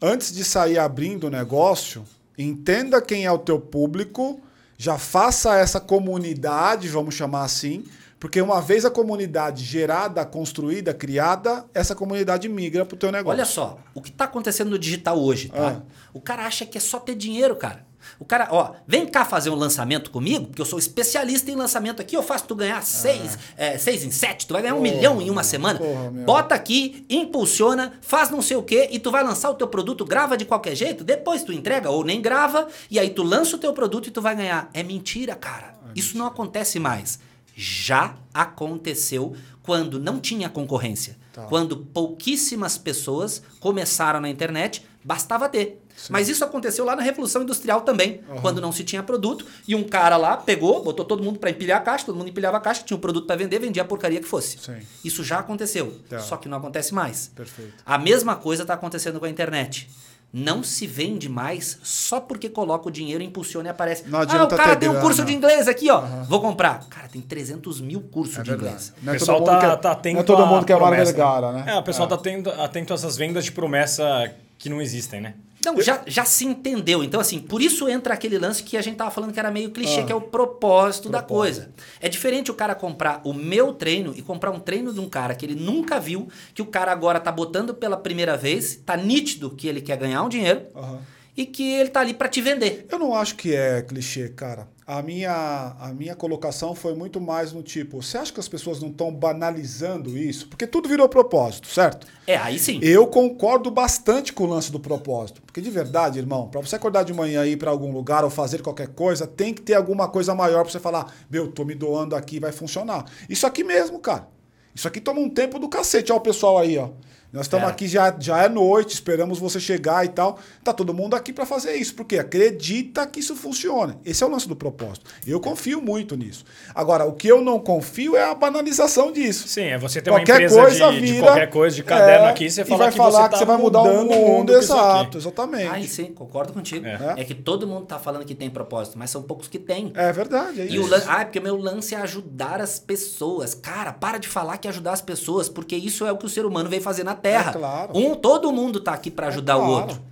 antes 0.00 0.32
de 0.32 0.44
sair 0.44 0.78
abrindo 0.78 1.26
o 1.26 1.30
negócio, 1.30 2.04
entenda 2.38 3.02
quem 3.02 3.24
é 3.24 3.32
o 3.32 3.38
teu 3.38 3.60
público, 3.60 4.40
já 4.78 4.98
faça 4.98 5.56
essa 5.56 5.78
comunidade, 5.78 6.88
vamos 6.88 7.14
chamar 7.14 7.44
assim, 7.44 7.84
porque 8.18 8.40
uma 8.40 8.60
vez 8.60 8.84
a 8.84 8.90
comunidade 8.90 9.64
gerada, 9.64 10.24
construída, 10.24 10.92
criada, 10.92 11.64
essa 11.74 11.94
comunidade 11.94 12.48
migra 12.48 12.84
pro 12.84 12.96
teu 12.96 13.10
negócio. 13.10 13.36
Olha 13.36 13.46
só, 13.46 13.78
o 13.94 14.00
que 14.00 14.10
está 14.10 14.24
acontecendo 14.24 14.70
no 14.70 14.78
digital 14.78 15.18
hoje, 15.18 15.48
tá? 15.48 15.78
Ah. 15.78 15.82
O 16.12 16.20
cara 16.20 16.46
acha 16.46 16.66
que 16.66 16.76
é 16.76 16.80
só 16.80 16.98
ter 16.98 17.14
dinheiro, 17.14 17.56
cara. 17.56 17.89
O 18.18 18.24
cara, 18.24 18.48
ó, 18.50 18.72
vem 18.86 19.06
cá 19.06 19.24
fazer 19.24 19.50
um 19.50 19.54
lançamento 19.54 20.10
comigo, 20.10 20.46
porque 20.46 20.60
eu 20.60 20.66
sou 20.66 20.78
especialista 20.78 21.50
em 21.50 21.54
lançamento 21.54 22.00
aqui, 22.00 22.16
eu 22.16 22.22
faço 22.22 22.44
tu 22.44 22.54
ganhar 22.54 22.82
seis, 22.82 23.38
é, 23.56 23.78
seis 23.78 24.04
em 24.04 24.10
sete, 24.10 24.46
tu 24.46 24.52
vai 24.52 24.62
ganhar 24.62 24.74
um 24.74 24.82
Porra, 24.82 24.92
milhão 24.92 25.22
em 25.22 25.30
uma 25.30 25.42
semana. 25.42 25.78
porra. 25.78 26.10
Bota 26.10 26.54
aqui, 26.54 27.04
impulsiona, 27.08 27.92
faz 28.00 28.30
não 28.30 28.42
sei 28.42 28.56
o 28.56 28.62
quê, 28.62 28.88
e 28.90 28.98
tu 28.98 29.10
vai 29.10 29.22
lançar 29.22 29.50
o 29.50 29.54
teu 29.54 29.68
produto, 29.68 30.04
grava 30.04 30.36
de 30.36 30.44
qualquer 30.44 30.74
jeito, 30.74 31.04
depois 31.04 31.42
tu 31.42 31.52
entrega 31.52 31.90
ou 31.90 32.04
nem 32.04 32.20
grava, 32.20 32.68
e 32.90 32.98
aí 32.98 33.10
tu 33.10 33.22
lança 33.22 33.56
o 33.56 33.58
teu 33.58 33.72
produto 33.72 34.08
e 34.08 34.10
tu 34.10 34.20
vai 34.20 34.34
ganhar. 34.36 34.68
É 34.72 34.82
mentira, 34.82 35.34
cara. 35.34 35.74
Isso 35.94 36.16
não 36.16 36.26
acontece 36.26 36.78
mais. 36.78 37.18
Já 37.54 38.14
aconteceu 38.32 39.34
quando 39.62 39.98
não 39.98 40.20
tinha 40.20 40.48
concorrência. 40.48 41.16
Tá. 41.32 41.42
Quando 41.44 41.76
pouquíssimas 41.76 42.78
pessoas 42.78 43.42
começaram 43.60 44.20
na 44.20 44.28
internet, 44.28 44.84
bastava 45.04 45.48
ter. 45.48 45.80
Mas 46.08 46.28
isso 46.28 46.44
aconteceu 46.44 46.84
lá 46.84 46.96
na 46.96 47.02
Revolução 47.02 47.42
Industrial 47.42 47.80
também, 47.82 48.20
quando 48.40 48.60
não 48.60 48.72
se 48.72 48.84
tinha 48.84 49.02
produto, 49.02 49.44
e 49.66 49.74
um 49.74 49.84
cara 49.84 50.16
lá 50.16 50.36
pegou, 50.36 50.82
botou 50.82 51.04
todo 51.04 51.22
mundo 51.22 51.38
para 51.38 51.50
empilhar 51.50 51.78
a 51.80 51.82
caixa, 51.82 52.06
todo 52.06 52.16
mundo 52.16 52.28
empilhava 52.28 52.56
a 52.56 52.60
caixa, 52.60 52.82
tinha 52.84 52.96
um 52.96 53.00
produto 53.00 53.26
para 53.26 53.36
vender, 53.36 53.58
vendia 53.58 53.82
a 53.82 53.84
porcaria 53.84 54.20
que 54.20 54.26
fosse. 54.26 54.58
Sim. 54.58 54.78
Isso 55.04 55.22
já 55.22 55.38
aconteceu, 55.40 55.94
Tá. 56.08 56.18
só 56.20 56.36
que 56.36 56.48
não 56.48 56.58
acontece 56.58 56.94
mais. 56.94 57.30
Perfeito. 57.34 57.74
A 57.84 57.98
mesma 57.98 58.36
coisa 58.36 58.62
está 58.62 58.74
acontecendo 58.74 59.18
com 59.18 59.26
a 59.26 59.30
internet. 59.30 59.88
Não 60.32 60.62
se 60.62 60.86
vende 60.86 61.28
mais 61.28 61.76
só 61.82 62.20
porque 62.20 62.48
coloca 62.48 62.86
o 62.88 62.90
dinheiro, 62.90 63.20
impulsiona 63.20 63.68
e 63.68 63.70
aparece. 63.70 64.04
Não 64.08 64.20
ah, 64.20 64.22
o 64.22 64.48
cara 64.48 64.76
ter 64.76 64.86
tem 64.86 64.88
um 64.88 65.00
curso 65.00 65.24
de 65.24 65.32
inglês 65.32 65.66
aqui, 65.66 65.90
ó. 65.90 66.02
Vou 66.28 66.40
comprar. 66.40 66.86
Cara, 66.88 67.08
tem 67.08 67.20
300 67.20 67.80
mil 67.80 68.00
cursos 68.00 68.38
É 68.38 68.42
de 68.44 68.52
inglês. 68.52 68.92
Não 69.02 69.12
O 69.12 69.16
é 69.16 69.18
pessoal 69.18 69.38
todo 69.38 69.48
mundo 69.48 69.60
tá, 69.60 69.66
que 69.66 69.72
é- 69.72 69.76
tá 69.76 69.90
atento 69.90 70.14
não 70.14 70.20
é 70.20 70.24
todo 70.24 70.46
mundo 70.46 70.64
que 70.64 70.72
é. 70.72 70.78
Vergara, 70.78 71.52
né? 71.52 71.64
É, 71.66 71.76
o 71.78 71.82
pessoal 71.82 72.06
tá 72.06 72.14
atento, 72.14 72.48
atento 72.48 72.92
a 72.92 72.94
essas 72.94 73.16
vendas 73.16 73.44
de 73.44 73.50
promessa 73.50 74.32
que 74.56 74.68
não 74.68 74.80
existem, 74.80 75.20
né? 75.20 75.34
Não, 75.64 75.80
já, 75.80 76.02
já 76.06 76.24
se 76.24 76.44
entendeu. 76.44 77.04
Então, 77.04 77.20
assim, 77.20 77.38
por 77.38 77.60
isso 77.60 77.88
entra 77.88 78.14
aquele 78.14 78.38
lance 78.38 78.62
que 78.62 78.76
a 78.76 78.82
gente 78.82 78.96
tava 78.96 79.10
falando 79.10 79.32
que 79.32 79.38
era 79.38 79.50
meio 79.50 79.70
clichê, 79.70 80.00
Ah. 80.00 80.04
que 80.06 80.12
é 80.12 80.14
o 80.14 80.20
propósito, 80.20 81.08
da 81.08 81.18
Propósito. 81.22 81.64
coisa. 81.66 81.74
É 82.00 82.08
diferente 82.08 82.50
o 82.50 82.54
cara 82.54 82.74
comprar 82.74 83.20
o 83.24 83.32
meu 83.34 83.72
treino 83.74 84.12
e 84.16 84.22
comprar 84.22 84.50
um 84.50 84.58
treino 84.60 84.92
de 84.92 85.00
um 85.00 85.08
cara 85.08 85.34
que 85.34 85.44
ele 85.44 85.54
nunca 85.54 86.00
viu, 86.00 86.28
que 86.54 86.62
o 86.62 86.66
cara 86.66 86.92
agora 86.92 87.20
tá 87.20 87.30
botando 87.30 87.74
pela 87.74 87.96
primeira 87.96 88.36
vez, 88.36 88.76
tá 88.86 88.96
nítido 88.96 89.50
que 89.50 89.68
ele 89.68 89.80
quer 89.80 89.96
ganhar 89.96 90.22
um 90.22 90.28
dinheiro 90.28 90.62
Aham. 90.74 90.98
E 91.40 91.46
que 91.46 91.72
ele 91.72 91.88
tá 91.88 92.00
ali 92.00 92.12
para 92.12 92.28
te 92.28 92.42
vender. 92.42 92.86
Eu 92.90 92.98
não 92.98 93.14
acho 93.14 93.34
que 93.34 93.54
é 93.54 93.80
clichê, 93.80 94.28
cara. 94.28 94.68
A 94.86 95.00
minha, 95.00 95.74
a 95.80 95.90
minha 95.94 96.14
colocação 96.14 96.74
foi 96.74 96.94
muito 96.94 97.18
mais 97.18 97.50
no 97.50 97.62
tipo: 97.62 98.02
você 98.02 98.18
acha 98.18 98.30
que 98.30 98.38
as 98.38 98.46
pessoas 98.46 98.78
não 98.78 98.90
estão 98.90 99.10
banalizando 99.10 100.18
isso? 100.18 100.48
Porque 100.48 100.66
tudo 100.66 100.86
virou 100.86 101.08
propósito, 101.08 101.66
certo? 101.68 102.06
É, 102.26 102.36
aí 102.36 102.58
sim. 102.58 102.78
Eu 102.82 103.06
concordo 103.06 103.70
bastante 103.70 104.34
com 104.34 104.44
o 104.44 104.46
lance 104.48 104.70
do 104.70 104.78
propósito. 104.78 105.40
Porque 105.40 105.62
de 105.62 105.70
verdade, 105.70 106.18
irmão, 106.18 106.46
pra 106.48 106.60
você 106.60 106.76
acordar 106.76 107.04
de 107.04 107.14
manhã 107.14 107.46
e 107.46 107.52
ir 107.52 107.56
pra 107.56 107.70
algum 107.70 107.90
lugar 107.90 108.22
ou 108.22 108.28
fazer 108.28 108.60
qualquer 108.60 108.88
coisa, 108.88 109.26
tem 109.26 109.54
que 109.54 109.62
ter 109.62 109.72
alguma 109.74 110.08
coisa 110.08 110.34
maior 110.34 110.62
pra 110.64 110.70
você 110.70 110.78
falar: 110.78 111.10
meu, 111.30 111.50
tô 111.50 111.64
me 111.64 111.74
doando 111.74 112.14
aqui, 112.14 112.38
vai 112.38 112.52
funcionar. 112.52 113.06
Isso 113.30 113.46
aqui 113.46 113.64
mesmo, 113.64 113.98
cara. 113.98 114.28
Isso 114.74 114.86
aqui 114.86 115.00
toma 115.00 115.20
um 115.20 115.30
tempo 115.30 115.58
do 115.58 115.70
cacete. 115.70 116.12
Olha 116.12 116.20
o 116.20 116.22
pessoal 116.22 116.58
aí, 116.58 116.76
ó. 116.76 116.90
Nós 117.32 117.42
estamos 117.46 117.66
É. 117.68 117.70
aqui, 117.70 117.86
já, 117.86 118.14
já 118.18 118.42
é 118.42 118.48
noite, 118.48 118.94
esperamos 118.94 119.38
você 119.38 119.60
chegar 119.60 120.04
e 120.04 120.08
tal. 120.08 120.38
Tá 120.64 120.72
todo 120.72 120.92
mundo 120.92 121.14
aqui 121.14 121.32
pra 121.32 121.46
fazer 121.46 121.74
isso, 121.74 121.94
porque 121.94 122.18
acredita 122.18 123.06
que 123.06 123.20
isso 123.20 123.36
funcione. 123.36 123.96
Esse 124.04 124.24
é 124.24 124.26
o 124.26 124.30
lance 124.30 124.48
do 124.48 124.56
propósito. 124.56 125.06
Eu 125.26 125.40
confio 125.40 125.80
muito 125.80 126.16
nisso. 126.16 126.44
Agora, 126.74 127.04
o 127.04 127.12
que 127.12 127.28
eu 127.28 127.40
não 127.40 127.58
confio 127.60 128.16
é 128.16 128.24
a 128.24 128.34
banalização 128.34 129.12
disso. 129.12 129.46
Sim, 129.48 129.62
é 129.64 129.78
você 129.78 130.00
ter 130.00 130.10
uma 130.10 130.18
Qualquer 130.20 130.34
empresa 130.42 130.60
coisa 130.60 130.90
de, 130.92 131.00
de 131.00 131.12
vira, 131.12 131.26
qualquer 131.26 131.50
coisa, 131.50 131.76
de 131.76 131.82
caderno 131.84 132.26
é, 132.26 132.30
aqui, 132.30 132.50
você 132.50 132.62
e 132.62 132.64
fala 132.64 132.78
vai 132.78 132.90
que 132.90 132.96
falar 132.96 133.10
você 133.10 133.24
que 133.24 133.30
tá 133.30 133.36
você 133.38 133.44
vai 133.44 133.56
mudar 133.58 133.82
o 133.82 134.04
mundo, 134.04 134.52
exato, 134.52 135.18
exatamente. 135.18 135.68
Aí 135.68 135.86
sim, 135.86 136.06
concordo 136.06 136.52
contigo. 136.52 136.84
É. 136.86 137.14
É. 137.18 137.24
que 137.24 137.34
todo 137.34 137.66
mundo 137.66 137.86
tá 137.86 137.98
falando 137.98 138.24
que 138.24 138.34
tem 138.34 138.50
propósito, 138.50 138.98
mas 138.98 139.10
são 139.10 139.22
poucos 139.22 139.46
que 139.46 139.58
tem. 139.58 139.92
É 139.94 140.12
verdade, 140.12 140.62
é 140.62 140.66
E 140.66 140.78
o 140.78 140.82
isso. 140.82 140.90
lan... 140.90 141.02
Ah, 141.06 141.24
porque 141.24 141.38
o 141.38 141.42
meu 141.42 141.56
lance 141.56 141.94
é 141.94 141.98
ajudar 141.98 142.60
as 142.60 142.78
pessoas. 142.78 143.54
Cara, 143.54 143.92
para 143.92 144.18
de 144.18 144.26
falar 144.26 144.56
que 144.58 144.66
é 144.66 144.70
ajudar 144.70 144.92
as 144.92 145.02
pessoas, 145.02 145.48
porque 145.48 145.76
isso 145.76 146.04
é 146.04 146.12
o 146.12 146.16
que 146.16 146.26
o 146.26 146.28
ser 146.28 146.44
humano 146.44 146.68
veio 146.68 146.82
fazer 146.82 147.04
na 147.04 147.14
Terra. 147.20 147.50
É 147.50 147.54
claro. 147.58 147.90
Um, 147.94 148.14
todo 148.14 148.50
mundo 148.52 148.80
tá 148.80 148.92
aqui 148.92 149.10
para 149.10 149.28
ajudar 149.28 149.56
o 149.56 149.60
claro. 149.60 149.72
outro. 149.74 150.10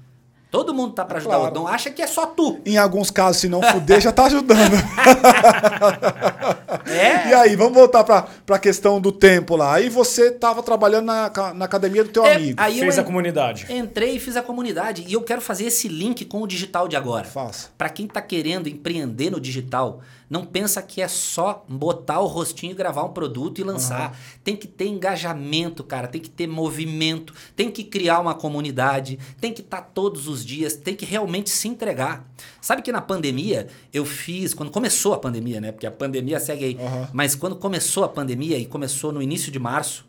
Todo 0.50 0.72
mundo 0.72 0.94
tá 0.94 1.04
para 1.04 1.16
É 1.16 1.20
ajudar 1.20 1.36
o 1.36 1.40
claro. 1.40 1.54
outro. 1.54 1.62
Não 1.62 1.68
acha 1.68 1.90
que 1.90 2.00
é 2.00 2.06
só 2.06 2.24
tu. 2.24 2.58
Em 2.64 2.78
alguns 2.78 3.10
casos, 3.10 3.42
se 3.42 3.48
não 3.50 3.60
fuder, 3.60 4.00
já 4.00 4.10
tá 4.10 4.24
ajudando. 4.26 4.72
É. 6.86 7.28
E 7.28 7.34
aí, 7.34 7.56
vamos 7.56 7.74
voltar 7.74 8.02
pra, 8.04 8.22
pra 8.46 8.58
questão 8.58 9.00
do 9.00 9.12
tempo 9.12 9.56
lá. 9.56 9.74
Aí 9.74 9.88
você 9.88 10.30
tava 10.30 10.62
trabalhando 10.62 11.04
na, 11.06 11.30
na 11.54 11.64
academia 11.64 12.02
do 12.02 12.10
teu 12.10 12.24
É, 12.24 12.36
amigo. 12.36 12.54
aí 12.60 12.78
Fez 12.78 12.96
eu 12.96 13.02
a 13.02 13.06
comunidade. 13.06 13.66
Entrei 13.68 14.16
e 14.16 14.18
fiz 14.20 14.36
a 14.36 14.42
comunidade. 14.42 15.04
E 15.06 15.12
eu 15.12 15.22
quero 15.22 15.40
fazer 15.40 15.64
esse 15.64 15.86
link 15.88 16.24
com 16.24 16.42
o 16.42 16.46
digital 16.46 16.88
de 16.88 16.96
agora. 16.96 17.24
Faça. 17.24 17.68
Para 17.76 17.88
quem 17.90 18.06
tá 18.06 18.20
querendo 18.22 18.68
empreender 18.68 19.30
no 19.30 19.40
digital, 19.40 20.00
não 20.30 20.44
pensa 20.44 20.82
que 20.82 21.00
é 21.00 21.08
só 21.08 21.64
botar 21.68 22.20
o 22.20 22.26
rostinho 22.26 22.72
e 22.72 22.74
gravar 22.74 23.02
um 23.04 23.12
produto 23.12 23.60
e 23.60 23.64
lançar. 23.64 24.18
Tem 24.44 24.54
que 24.54 24.66
ter 24.66 24.86
engajamento, 24.86 25.82
cara, 25.82 26.06
tem 26.06 26.20
que 26.20 26.28
ter 26.28 26.46
movimento, 26.46 27.32
tem 27.56 27.70
que 27.70 27.82
criar 27.82 28.20
uma 28.20 28.34
comunidade, 28.34 29.18
tem 29.40 29.52
que 29.52 29.62
estar 29.62 29.80
todos 29.80 30.28
os 30.28 30.44
dias, 30.44 30.76
tem 30.76 30.94
que 30.94 31.06
realmente 31.06 31.48
se 31.50 31.66
entregar. 31.66 32.28
Sabe 32.60 32.82
que 32.82 32.92
na 32.92 33.00
pandemia 33.00 33.68
eu 33.92 34.04
fiz, 34.04 34.52
quando 34.52 34.70
começou 34.70 35.14
a 35.14 35.18
pandemia, 35.18 35.60
né? 35.60 35.72
Porque 35.72 35.86
a 35.86 35.90
pandemia 35.90 36.38
segue 36.38 36.64
aí. 36.64 36.78
Aham. 36.78 37.08
Mas 37.12 37.34
quando 37.34 37.56
começou 37.56 38.04
a 38.04 38.08
pandemia 38.08 38.58
e 38.58 38.66
começou 38.66 39.10
no 39.10 39.22
início 39.22 39.50
de 39.50 39.58
março, 39.58 40.06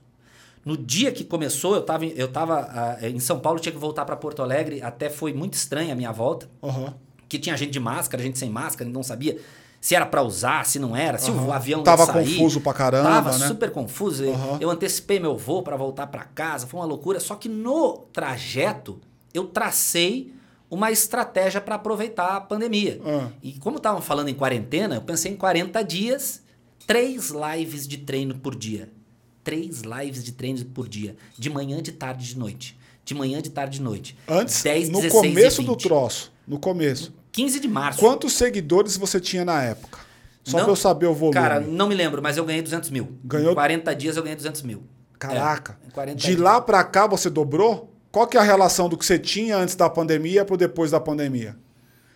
no 0.65 0.75
dia 0.75 1.11
que 1.11 1.23
começou, 1.23 1.75
eu 1.75 1.81
estava 1.81 2.05
eu 2.05 2.27
tava, 2.27 2.59
ah, 2.59 3.09
em 3.09 3.19
São 3.19 3.39
Paulo, 3.39 3.59
tinha 3.59 3.71
que 3.71 3.77
voltar 3.77 4.03
para 4.03 4.17
Porto 4.17 4.41
Alegre, 4.41 4.81
até 4.81 5.09
foi 5.09 5.31
muito 5.31 5.53
estranha 5.53 5.93
a 5.93 5.95
minha 5.95 6.11
volta 6.11 6.49
Aham. 6.61 6.93
que 7.29 7.39
tinha 7.39 7.55
gente 7.55 7.71
de 7.71 7.79
máscara, 7.79 8.21
gente 8.21 8.37
sem 8.37 8.49
máscara, 8.49 8.89
não 8.89 9.01
sabia 9.01 9.39
se 9.81 9.95
era 9.95 10.05
pra 10.05 10.21
usar, 10.21 10.65
se 10.65 10.77
não 10.79 10.95
era, 10.95 11.17
se 11.17 11.31
o 11.31 11.33
Aham. 11.35 11.53
avião 11.53 11.83
Tava 11.83 12.03
ia 12.03 12.13
sair. 12.13 12.33
confuso 12.35 12.61
pra 12.61 12.73
caramba, 12.73 13.09
Tava 13.09 13.37
né? 13.37 13.47
super 13.47 13.71
confuso. 13.71 14.23
Eu- 14.23 14.33
Aham. 14.33 14.57
Eu 14.59 14.69
antecipei 14.69 15.19
meu 15.19 15.37
voo 15.37 15.63
pra 15.63 15.77
voltar 15.77 16.07
pra 16.07 16.23
casa, 16.23 16.67
foi 16.67 16.79
uma 16.79 16.85
loucura. 16.85 17.19
Só 17.19 17.35
que 17.35 17.47
no 17.47 17.97
trajeto 18.11 18.99
eu 19.33 19.45
tracei 19.45 20.33
uma 20.69 20.91
estratégia 20.91 21.59
pra 21.61 21.75
aproveitar 21.75 22.35
a 22.35 22.41
pandemia. 22.41 22.99
Ah. 23.05 23.29
E 23.41 23.53
como 23.53 23.77
estavam 23.77 24.01
falando 24.01 24.27
em 24.29 24.33
quarentena, 24.35 24.95
eu 24.95 25.01
pensei 25.01 25.31
em 25.31 25.35
40 25.35 25.81
dias, 25.83 26.41
três 26.85 27.31
lives 27.31 27.87
de 27.87 27.97
treino 27.97 28.35
por 28.35 28.55
dia. 28.55 28.89
Três 29.43 29.81
lives 29.81 30.23
de 30.23 30.31
treino 30.33 30.63
por 30.65 30.87
dia. 30.87 31.15
De 31.37 31.49
manhã, 31.49 31.81
de 31.81 31.91
tarde, 31.91 32.25
de 32.27 32.37
noite. 32.37 32.77
De 33.03 33.15
manhã, 33.15 33.41
de 33.41 33.49
tarde, 33.49 33.77
de 33.77 33.81
noite. 33.83 34.15
Antes, 34.27 34.61
10, 34.61 34.89
no 34.89 35.01
16 35.01 35.23
e 35.25 35.29
começo 35.33 35.63
do 35.63 35.71
20. 35.71 35.83
troço. 35.83 36.31
No 36.47 36.59
começo. 36.59 37.11
15 37.41 37.59
de 37.59 37.67
março. 37.67 37.99
Quantos 37.99 38.33
seguidores 38.33 38.97
você 38.97 39.19
tinha 39.19 39.45
na 39.45 39.61
época? 39.63 39.99
Só 40.43 40.57
Não- 40.57 40.63
pra 40.65 40.71
eu 40.73 40.75
saber 40.75 41.05
o 41.07 41.13
volume. 41.13 41.33
Cara, 41.35 41.59
não 41.59 41.87
me 41.87 41.95
lembro, 41.95 42.21
mas 42.21 42.37
eu 42.37 42.45
ganhei 42.45 42.61
200 42.61 42.89
mil. 42.89 43.17
Ganhou- 43.23 43.51
Em 43.51 43.55
40 43.55 43.95
dias 43.95 44.17
eu 44.17 44.23
ganhei 44.23 44.35
200 44.35 44.61
mil. 44.61 44.83
Caraca. 45.17 45.77
É, 45.83 45.87
em 45.87 45.91
40 45.91 46.17
de 46.17 46.27
dias. 46.27 46.39
lá 46.39 46.59
pra 46.61 46.83
cá 46.83 47.05
você 47.07 47.29
dobrou? 47.29 47.93
Qual 48.11 48.25
que 48.25 48.37
é 48.37 48.39
a 48.39 48.43
relação 48.43 48.89
do 48.89 48.97
que 48.97 49.05
você 49.05 49.19
tinha 49.19 49.57
antes 49.57 49.75
da 49.75 49.89
pandemia 49.89 50.43
pro 50.43 50.57
depois 50.57 50.91
da 50.91 50.99
pandemia? 50.99 51.55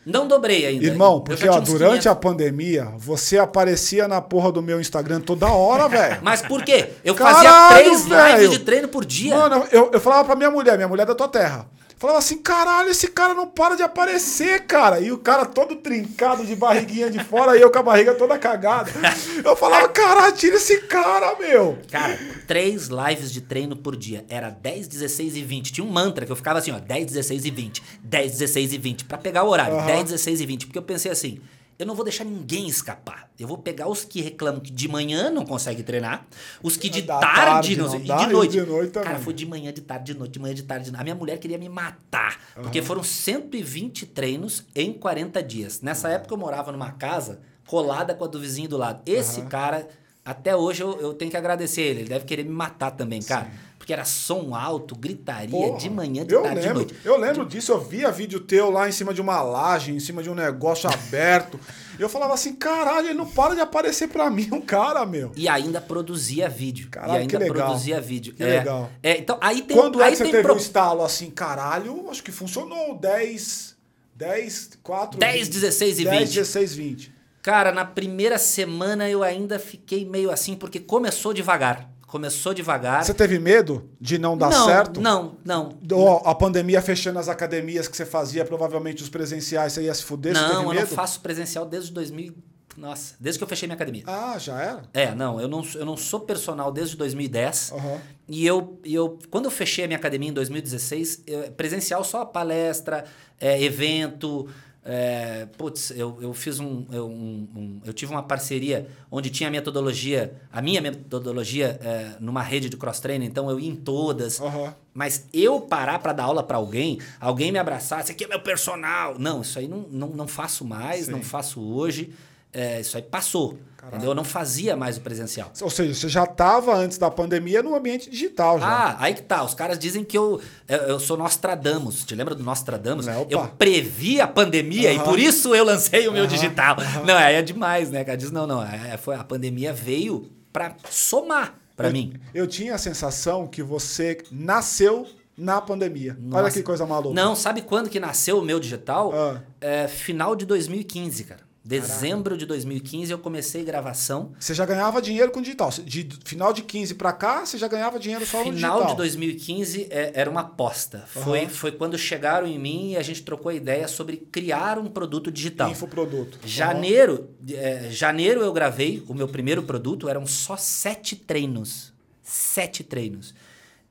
Não 0.06 0.28
dobrei 0.28 0.66
ainda. 0.66 0.86
Irmão, 0.86 1.22
porque 1.22 1.48
ó, 1.48 1.60
durante 1.62 2.02
500. 2.02 2.08
a 2.08 2.16
pandemia, 2.16 2.92
você 2.98 3.38
aparecia 3.38 4.06
na 4.08 4.20
porra 4.20 4.52
do 4.52 4.62
meu 4.62 4.82
Instagram 4.82 5.22
toda 5.22 5.48
hora, 5.48 5.88
velho. 5.88 6.18
Mas 6.24 6.42
por 6.42 6.64
quê? 6.64 6.90
Eu 7.06 7.16
Caralho, 7.16 7.36
fazia 7.48 7.78
três 7.84 8.06
velho. 8.08 8.38
lives 8.42 8.50
de 8.58 8.66
treino 8.66 8.88
por 8.90 9.06
dia. 9.06 9.34
Mano, 9.38 9.66
eu, 9.72 9.92
eu 9.94 10.02
falava 10.02 10.26
pra 10.26 10.36
minha 10.36 10.52
mulher, 10.52 10.76
minha 10.76 10.88
mulher 10.90 11.04
é 11.04 11.06
da 11.06 11.16
tua 11.16 11.28
terra. 11.30 11.68
Falava 12.04 12.20
assim, 12.20 12.40
caralho, 12.40 12.90
esse 12.90 13.08
cara 13.08 13.34
não 13.34 13.48
para 13.48 13.76
de 13.76 13.82
aparecer, 13.82 14.66
cara. 14.66 15.00
E 15.00 15.10
o 15.10 15.20
cara 15.20 15.46
todo 15.46 15.78
trincado 15.78 16.46
de 16.46 16.54
barriguinha 16.54 17.10
de 17.10 17.24
fora 17.24 17.58
e 17.58 17.62
eu 17.62 17.72
com 17.72 17.80
a 17.80 17.82
barriga 17.82 18.14
toda 18.14 18.38
cagada. 18.38 18.92
Eu 19.42 19.56
falava, 19.56 19.88
caralho, 19.88 20.34
tira 20.36 20.58
esse 20.58 20.80
cara, 20.82 21.38
meu. 21.40 21.78
Cara, 21.90 22.20
três 22.46 22.88
lives 22.88 23.32
de 23.32 23.40
treino 23.40 23.78
por 23.78 23.96
dia. 23.96 24.26
Era 24.28 24.50
10, 24.50 24.90
16 24.90 25.38
e 25.38 25.44
20. 25.44 25.72
Tinha 25.72 25.88
um 25.88 25.90
mantra 25.90 26.26
que 26.26 26.32
eu 26.32 26.36
ficava 26.36 26.60
assim, 26.60 26.72
ó, 26.72 26.80
10, 26.80 27.06
16 27.06 27.46
e 27.46 27.52
20. 27.52 27.84
10, 28.04 28.32
16 28.34 28.74
e 28.74 28.78
20. 28.78 29.06
Pra 29.06 29.18
pegar 29.18 29.44
o 29.44 29.50
horário. 29.50 29.78
Aham. 29.78 29.86
10, 29.86 30.04
16 30.04 30.42
e 30.42 30.46
20. 30.46 30.66
Porque 30.66 30.80
eu 30.80 30.84
pensei 30.84 31.10
assim, 31.10 31.40
eu 31.84 31.88
não 31.88 31.96
vou 31.96 32.04
deixar 32.04 32.24
ninguém 32.24 32.68
escapar. 32.68 33.30
Eu 33.38 33.48
vou 33.48 33.58
pegar 33.58 33.88
os 33.88 34.04
que 34.04 34.22
reclamam 34.22 34.62
que 34.62 34.72
de 34.72 34.88
manhã 34.88 35.30
não 35.30 35.46
conseguem 35.46 35.84
treinar, 35.84 36.26
os 36.62 36.78
que 36.78 36.90
de 36.90 37.02
Da 37.02 37.20
tarde, 37.20 37.36
tarde 37.36 37.78
não, 37.78 37.88
não 37.88 37.96
e 38.00 38.08
dá, 38.08 38.18
de 38.18 38.34
noite. 38.34 38.52
de 38.52 38.62
noite 38.62 38.92
Cara, 38.92 39.20
foi 39.20 39.34
de 39.34 39.46
manhã, 39.46 39.72
de 39.74 39.82
tarde, 39.82 40.14
de 40.14 40.18
noite, 40.18 40.32
de 40.32 40.40
manhã, 40.40 40.56
de 40.56 40.64
tarde. 40.64 40.90
De... 40.90 40.98
A 40.98 41.04
minha 41.04 41.16
mulher 41.16 41.38
queria 41.38 41.58
me 41.58 41.70
matar, 41.70 42.40
porque 42.56 42.82
foram 42.82 43.04
120 43.04 44.06
treinos 44.08 44.66
em 44.74 44.94
40 44.94 45.44
dias. 45.44 45.82
Nessa 45.82 46.10
época 46.10 46.34
eu 46.34 46.38
morava 46.38 46.72
numa 46.72 46.92
casa 46.92 47.42
colada 47.68 48.14
com 48.14 48.24
a 48.24 48.28
do 48.28 48.40
vizinho 48.40 48.70
do 48.70 48.78
lado. 48.78 49.02
Esse 49.06 49.42
cara, 49.44 49.88
até 50.24 50.56
hoje 50.56 50.82
eu, 50.84 51.00
eu 51.00 51.14
tenho 51.14 51.30
que 51.30 51.38
agradecer 51.38 51.82
ele. 51.82 52.02
Ele 52.02 52.10
deve 52.10 52.26
querer 52.26 52.44
me 52.44 52.52
matar 52.52 52.92
também, 52.92 53.22
cara. 53.22 53.52
Porque 53.84 53.92
era 53.92 54.06
som 54.06 54.56
alto, 54.56 54.96
gritaria, 54.96 55.50
Porra, 55.50 55.78
de 55.78 55.90
manhã, 55.90 56.26
de 56.26 56.34
eu 56.34 56.42
tarde, 56.42 56.62
de 56.62 56.68
lembro, 56.68 56.80
noite. 56.84 56.96
Eu 57.04 57.18
lembro 57.18 57.46
disso, 57.46 57.74
eu 57.74 57.82
via 57.82 58.10
vídeo 58.14 58.40
teu 58.40 58.70
lá 58.70 58.88
em 58.88 58.94
cima 58.94 59.14
de 59.14 59.20
uma 59.20 59.42
laje, 59.42 59.92
em 59.92 60.00
cima 60.00 60.24
de 60.24 60.30
um 60.30 60.34
negócio 60.34 60.90
aberto. 60.90 61.60
e 62.00 62.02
eu 62.02 62.08
falava 62.08 62.34
assim, 62.34 62.56
caralho, 62.56 63.08
ele 63.08 63.14
não 63.14 63.26
para 63.26 63.56
de 63.56 63.60
aparecer 63.60 64.08
pra 64.08 64.30
mim, 64.30 64.48
um 64.54 64.62
cara, 64.62 65.06
meu. 65.06 65.34
E 65.36 65.50
ainda 65.50 65.82
produzia 65.82 66.48
vídeo. 66.48 66.88
Caralho, 66.90 67.16
e 67.16 67.18
ainda 67.18 67.38
que 67.38 67.44
legal. 67.44 67.68
produzia 67.68 68.00
vídeo. 68.00 68.34
Que 68.34 68.42
é, 68.42 68.60
legal. 68.60 68.90
É, 69.04 69.18
então, 69.18 69.38
aí 69.42 69.62
tem, 69.62 69.76
Quando 69.76 70.02
é 70.02 70.06
aí 70.06 70.12
que 70.12 70.18
você 70.20 70.24
teve 70.32 70.44
pro- 70.44 70.54
um 70.54 70.58
estalo 70.58 71.04
assim, 71.04 71.30
caralho, 71.30 72.10
acho 72.10 72.24
que 72.24 72.32
funcionou, 72.32 72.98
10, 72.98 73.76
10, 74.16 74.80
4... 74.82 75.20
10, 75.20 75.50
16 75.50 76.00
e 76.00 76.04
10, 76.06 76.20
20. 76.20 76.34
16, 76.36 76.76
20. 76.76 77.14
Cara, 77.42 77.74
na 77.74 77.84
primeira 77.84 78.38
semana 78.38 79.10
eu 79.10 79.22
ainda 79.22 79.60
fiquei 79.60 80.06
meio 80.06 80.32
assim, 80.32 80.56
porque 80.56 80.80
começou 80.80 81.34
devagar. 81.34 81.92
Começou 82.14 82.54
devagar. 82.54 83.04
Você 83.04 83.12
teve 83.12 83.40
medo 83.40 83.90
de 84.00 84.20
não 84.20 84.38
dar 84.38 84.52
não, 84.52 84.66
certo? 84.68 85.02
Não, 85.02 85.36
não. 85.44 85.76
Ó, 85.94 86.22
a 86.30 86.36
pandemia 86.36 86.80
fechando 86.80 87.18
as 87.18 87.28
academias 87.28 87.88
que 87.88 87.98
você 87.98 88.06
fazia, 88.06 88.46
provavelmente 88.46 89.02
os 89.02 89.10
presenciais, 89.10 89.74
você 89.74 89.82
ia 89.82 89.94
se 89.96 90.04
fuder, 90.04 90.32
não, 90.32 90.72
eu 90.72 90.82
não 90.82 90.86
faço 90.86 91.22
presencial 91.22 91.66
desde 91.66 91.92
2000. 91.92 92.36
Nossa, 92.78 93.16
desde 93.20 93.40
que 93.40 93.44
eu 93.44 93.48
fechei 93.48 93.66
minha 93.68 93.74
academia. 93.74 94.04
Ah, 94.06 94.38
já 94.38 94.62
era? 94.62 94.84
É, 94.94 95.16
não, 95.16 95.42
eu 95.42 95.48
não, 95.48 95.66
eu 95.74 95.86
não 95.88 95.98
sou 95.98 96.20
personal 96.20 96.72
desde 96.72 96.96
2010. 96.98 97.72
Aham. 97.72 98.00
E 98.30 98.46
eu, 98.46 98.80
e 98.86 98.94
eu, 98.94 99.18
quando 99.32 99.46
eu 99.46 99.52
fechei 99.52 99.84
a 99.84 99.88
minha 99.88 99.98
academia 99.98 100.30
em 100.30 100.34
2016, 100.34 101.24
eu- 101.26 101.52
presencial 101.54 102.04
só 102.04 102.24
palestra, 102.26 103.06
é, 103.40 103.60
evento. 103.60 104.48
É, 104.86 105.48
putz, 105.58 105.92
eu, 105.92 106.18
eu 106.22 106.34
fiz 106.34 106.60
um 106.60 106.86
eu, 106.92 107.08
um- 107.08 107.48
um- 107.56 107.82
eu 107.86 107.94
tive 107.94 108.12
uma 108.12 108.22
parceria 108.24 108.88
onde 109.10 109.30
tinha 109.30 109.48
a 109.48 109.52
metodologia, 109.52 110.34
a 110.52 110.62
minha 110.62 110.82
metodologia 110.82 111.80
é, 111.82 112.16
numa 112.20 112.42
rede 112.42 112.68
de 112.70 112.76
cross-training, 112.76 113.26
então 113.26 113.50
eu 113.50 113.60
ia 113.60 113.70
em 113.70 113.76
todas. 113.78 114.42
Aham. 114.42 114.76
Mas 114.94 115.26
eu 115.34 115.62
parar 115.62 116.00
para 116.00 116.12
dar 116.14 116.26
aula 116.26 116.44
para 116.44 116.58
alguém, 116.58 117.00
alguém 117.20 117.52
me 117.52 117.58
abraçar, 117.60 118.02
esse 118.02 118.12
aqui 118.12 118.26
é 118.26 118.28
meu 118.28 118.42
personal. 118.42 119.16
Não, 119.18 119.42
isso 119.42 119.58
aí 119.58 119.68
não, 119.68 119.88
não, 119.90 120.10
não 120.10 120.28
faço 120.28 120.66
mais, 120.66 121.06
Sim. 121.06 121.12
não 121.12 121.22
faço 121.24 121.62
hoje. 121.62 122.14
É, 122.52 122.82
isso 122.82 122.96
aí 122.98 123.04
passou. 123.04 123.58
Entendeu? 123.88 124.12
Eu 124.12 124.16
não 124.16 124.24
fazia 124.24 124.76
mais 124.76 124.98
o 124.98 125.02
presencial. 125.02 125.52
Ou 125.62 125.70
seja, 125.70 125.94
você 125.94 126.08
já 126.10 126.24
estava 126.24 126.76
antes 126.76 126.98
da 126.98 127.12
pandemia 127.12 127.62
no 127.62 127.76
ambiente 127.76 128.10
digital 128.10 128.60
já. 128.60 128.66
Ah, 128.66 128.96
aí 129.00 129.14
que 129.14 129.22
tá. 129.22 129.44
Os 129.44 129.54
caras 129.54 129.78
dizem 129.78 130.04
que 130.04 130.18
eu, 130.18 130.42
eu, 130.68 131.00
sou 131.00 131.18
Nostradamus. 131.18 132.04
Te 132.06 132.16
lembra 132.16 132.34
do 132.34 132.44
Nostradamus? 132.44 133.06
Não, 133.06 133.28
eu 133.30 133.48
previ 133.48 134.22
a 134.22 134.28
pandemia 134.28 134.92
e 134.92 134.96
Aham. 134.98 135.04
por 135.04 135.20
isso 135.20 135.54
eu 135.54 135.66
lancei 135.66 136.08
o 136.08 136.12
meu 136.12 136.24
Aham, 136.24 136.32
digital. 136.32 136.78
Não, 137.06 137.16
aí 137.16 137.36
é 137.36 137.42
demais, 137.42 137.92
né, 137.92 138.04
cara? 138.04 138.18
Diz, 138.18 138.32
não, 138.32 138.48
não. 138.48 138.64
é- 138.64 138.98
foi, 138.98 139.16
a 139.16 139.24
pandemia 139.24 139.74
veio 139.74 140.32
pra 140.52 140.76
somar 140.90 141.56
pra 141.76 141.88
eu, 141.88 141.94
mim. 141.94 142.14
Eu 142.34 142.48
tinha 142.48 142.76
a 142.76 142.78
sensação 142.78 143.48
que 143.48 143.62
você 143.62 144.20
nasceu 144.32 145.06
na 145.38 145.60
pandemia. 145.60 146.18
Olha 146.32 146.44
Nossa. 146.44 146.52
que 146.58 146.64
coisa 146.64 146.86
maluca. 146.86 147.14
Não, 147.14 147.36
sabe 147.36 147.62
quando 147.62 147.90
que 147.90 148.00
nasceu 148.00 148.40
o 148.40 148.42
meu 148.42 148.60
digital? 148.60 149.12
Ah. 149.14 149.42
É, 149.60 149.88
final 149.88 150.36
de 150.36 150.46
2015, 150.46 151.24
cara. 151.24 151.42
Dezembro 151.66 152.38
de 152.38 152.46
2015 152.46 153.10
eu 153.12 153.18
comecei 153.18 153.64
gravação. 153.64 154.34
Você 154.38 154.54
já 154.54 154.66
ganhava 154.66 155.02
dinheiro 155.02 155.32
com 155.32 155.42
digital. 155.42 155.70
De 155.86 156.10
final 156.26 156.52
de 156.52 156.62
15 156.62 156.96
pra 156.96 157.14
cá, 157.14 157.46
você 157.46 157.58
já 157.58 157.70
ganhava 157.70 157.98
dinheiro 157.98 158.26
só 158.26 158.40
no 158.40 158.52
Final 158.52 158.76
digital. 158.80 158.88
de 158.92 158.98
2015 158.98 159.88
é, 159.90 160.12
era 160.14 160.30
uma 160.30 160.42
aposta. 160.42 161.06
Foi, 161.08 161.40
Aham. 161.44 161.50
foi 161.50 161.72
quando 161.72 161.98
chegaram 161.98 162.46
em 162.46 162.60
mim 162.60 162.92
e 162.92 162.98
a 162.98 163.02
gente 163.02 163.24
trocou 163.24 163.50
a 163.50 163.54
ideia 163.54 163.88
sobre 163.88 164.18
criar 164.18 164.78
um 164.78 164.88
produto 164.88 165.32
digital. 165.32 165.72
Infoproduto. 165.72 166.38
Janeiro, 166.46 167.30
é, 167.50 167.90
janeiro 167.90 168.42
eu 168.42 168.52
gravei 168.52 169.02
o 169.08 169.14
meu 169.14 169.30
primeiro 169.30 169.64
produto, 169.64 170.10
eram 170.10 170.26
só 170.26 170.58
sete 170.58 171.16
treinos. 171.16 171.94
Sete 172.22 172.84
treinos. 172.84 173.34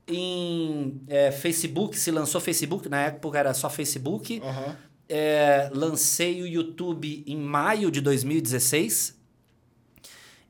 Em 0.07 1.01
é, 1.07 1.31
Facebook, 1.31 1.97
se 1.97 2.11
lançou 2.11 2.39
Facebook, 2.39 2.87
na 2.87 3.01
época 3.05 3.39
era 3.39 3.53
só 3.53 3.67
Facebook. 3.67 4.39
Aham. 4.43 4.75
É, 5.09 5.69
lancei 5.73 6.41
o 6.41 6.47
YouTube 6.47 7.23
em 7.27 7.37
maio 7.37 7.91
de 7.91 8.01
2016 8.01 9.17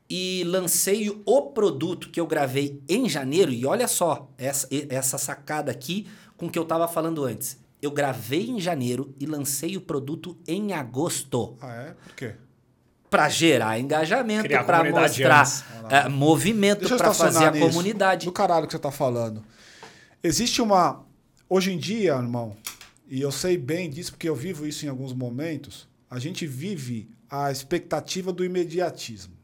e 0.08 0.44
lancei 0.46 1.10
o 1.24 1.42
produto 1.42 2.10
que 2.10 2.20
eu 2.20 2.26
gravei 2.26 2.80
em 2.88 3.08
janeiro. 3.08 3.50
E 3.50 3.66
olha 3.66 3.88
só, 3.88 4.30
essa, 4.38 4.68
essa 4.88 5.18
sacada 5.18 5.70
aqui 5.72 6.06
com 6.36 6.46
o 6.46 6.50
que 6.50 6.58
eu 6.58 6.62
estava 6.62 6.86
falando 6.86 7.24
antes. 7.24 7.58
Eu 7.82 7.90
gravei 7.90 8.48
em 8.48 8.60
janeiro 8.60 9.14
e 9.20 9.26
lancei 9.26 9.76
o 9.76 9.80
produto 9.80 10.36
em 10.46 10.72
agosto 10.72 11.56
Ah, 11.60 11.74
é? 11.74 11.94
Por 12.04 12.14
quê? 12.14 12.34
para 13.14 13.28
gerar 13.28 13.78
engajamento, 13.78 14.48
para 14.66 14.90
mostrar 14.90 15.46
é, 15.88 16.08
movimento, 16.08 16.96
para 16.96 17.14
fazer 17.14 17.44
a 17.44 17.50
nisso. 17.52 17.64
comunidade. 17.64 18.26
Do 18.26 18.32
caralho 18.32 18.66
que 18.66 18.72
você 18.72 18.78
tá 18.78 18.90
falando. 18.90 19.40
Existe 20.20 20.60
uma. 20.60 21.04
Hoje 21.48 21.72
em 21.72 21.78
dia, 21.78 22.14
irmão, 22.14 22.56
e 23.08 23.20
eu 23.20 23.30
sei 23.30 23.56
bem 23.56 23.90
disso 23.90 24.12
porque 24.12 24.28
eu 24.28 24.34
vivo 24.34 24.66
isso 24.66 24.84
em 24.84 24.88
alguns 24.88 25.12
momentos, 25.12 25.88
a 26.10 26.18
gente 26.18 26.46
vive 26.46 27.08
a 27.28 27.50
expectativa 27.50 28.32
do 28.32 28.44
imediatismo. 28.44 29.34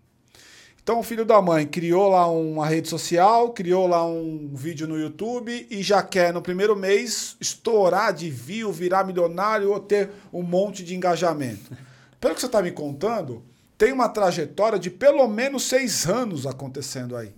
Então 0.82 0.98
o 0.98 1.02
filho 1.02 1.24
da 1.24 1.40
mãe 1.42 1.66
criou 1.66 2.08
lá 2.08 2.26
uma 2.28 2.66
rede 2.66 2.88
social, 2.88 3.50
criou 3.52 3.86
lá 3.86 4.04
um 4.04 4.50
vídeo 4.54 4.88
no 4.88 4.98
YouTube 4.98 5.66
e 5.70 5.82
já 5.82 6.02
quer 6.02 6.32
no 6.32 6.40
primeiro 6.40 6.74
mês 6.74 7.36
estourar 7.40 8.12
de 8.12 8.30
view, 8.30 8.72
virar 8.72 9.04
milionário 9.04 9.70
ou 9.70 9.78
ter 9.78 10.10
um 10.32 10.42
monte 10.42 10.82
de 10.82 10.96
engajamento. 10.96 11.70
Pelo 12.20 12.34
que 12.34 12.40
você 12.40 12.46
está 12.46 12.62
me 12.62 12.72
contando, 12.72 13.42
tem 13.76 13.92
uma 13.92 14.08
trajetória 14.08 14.78
de 14.78 14.90
pelo 14.90 15.26
menos 15.26 15.64
seis 15.64 16.06
anos 16.06 16.46
acontecendo 16.46 17.16
aí. 17.16 17.32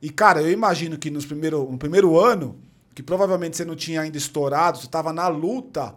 E, 0.00 0.08
cara, 0.08 0.40
eu 0.40 0.50
imagino 0.50 0.96
que 0.96 1.10
nos 1.10 1.26
primeiro, 1.26 1.70
no 1.70 1.78
primeiro 1.78 2.18
ano, 2.18 2.58
que 2.94 3.02
provavelmente 3.02 3.56
você 3.56 3.64
não 3.64 3.76
tinha 3.76 4.00
ainda 4.00 4.18
estourado, 4.18 4.78
você 4.78 4.86
estava 4.86 5.12
na 5.12 5.28
luta, 5.28 5.94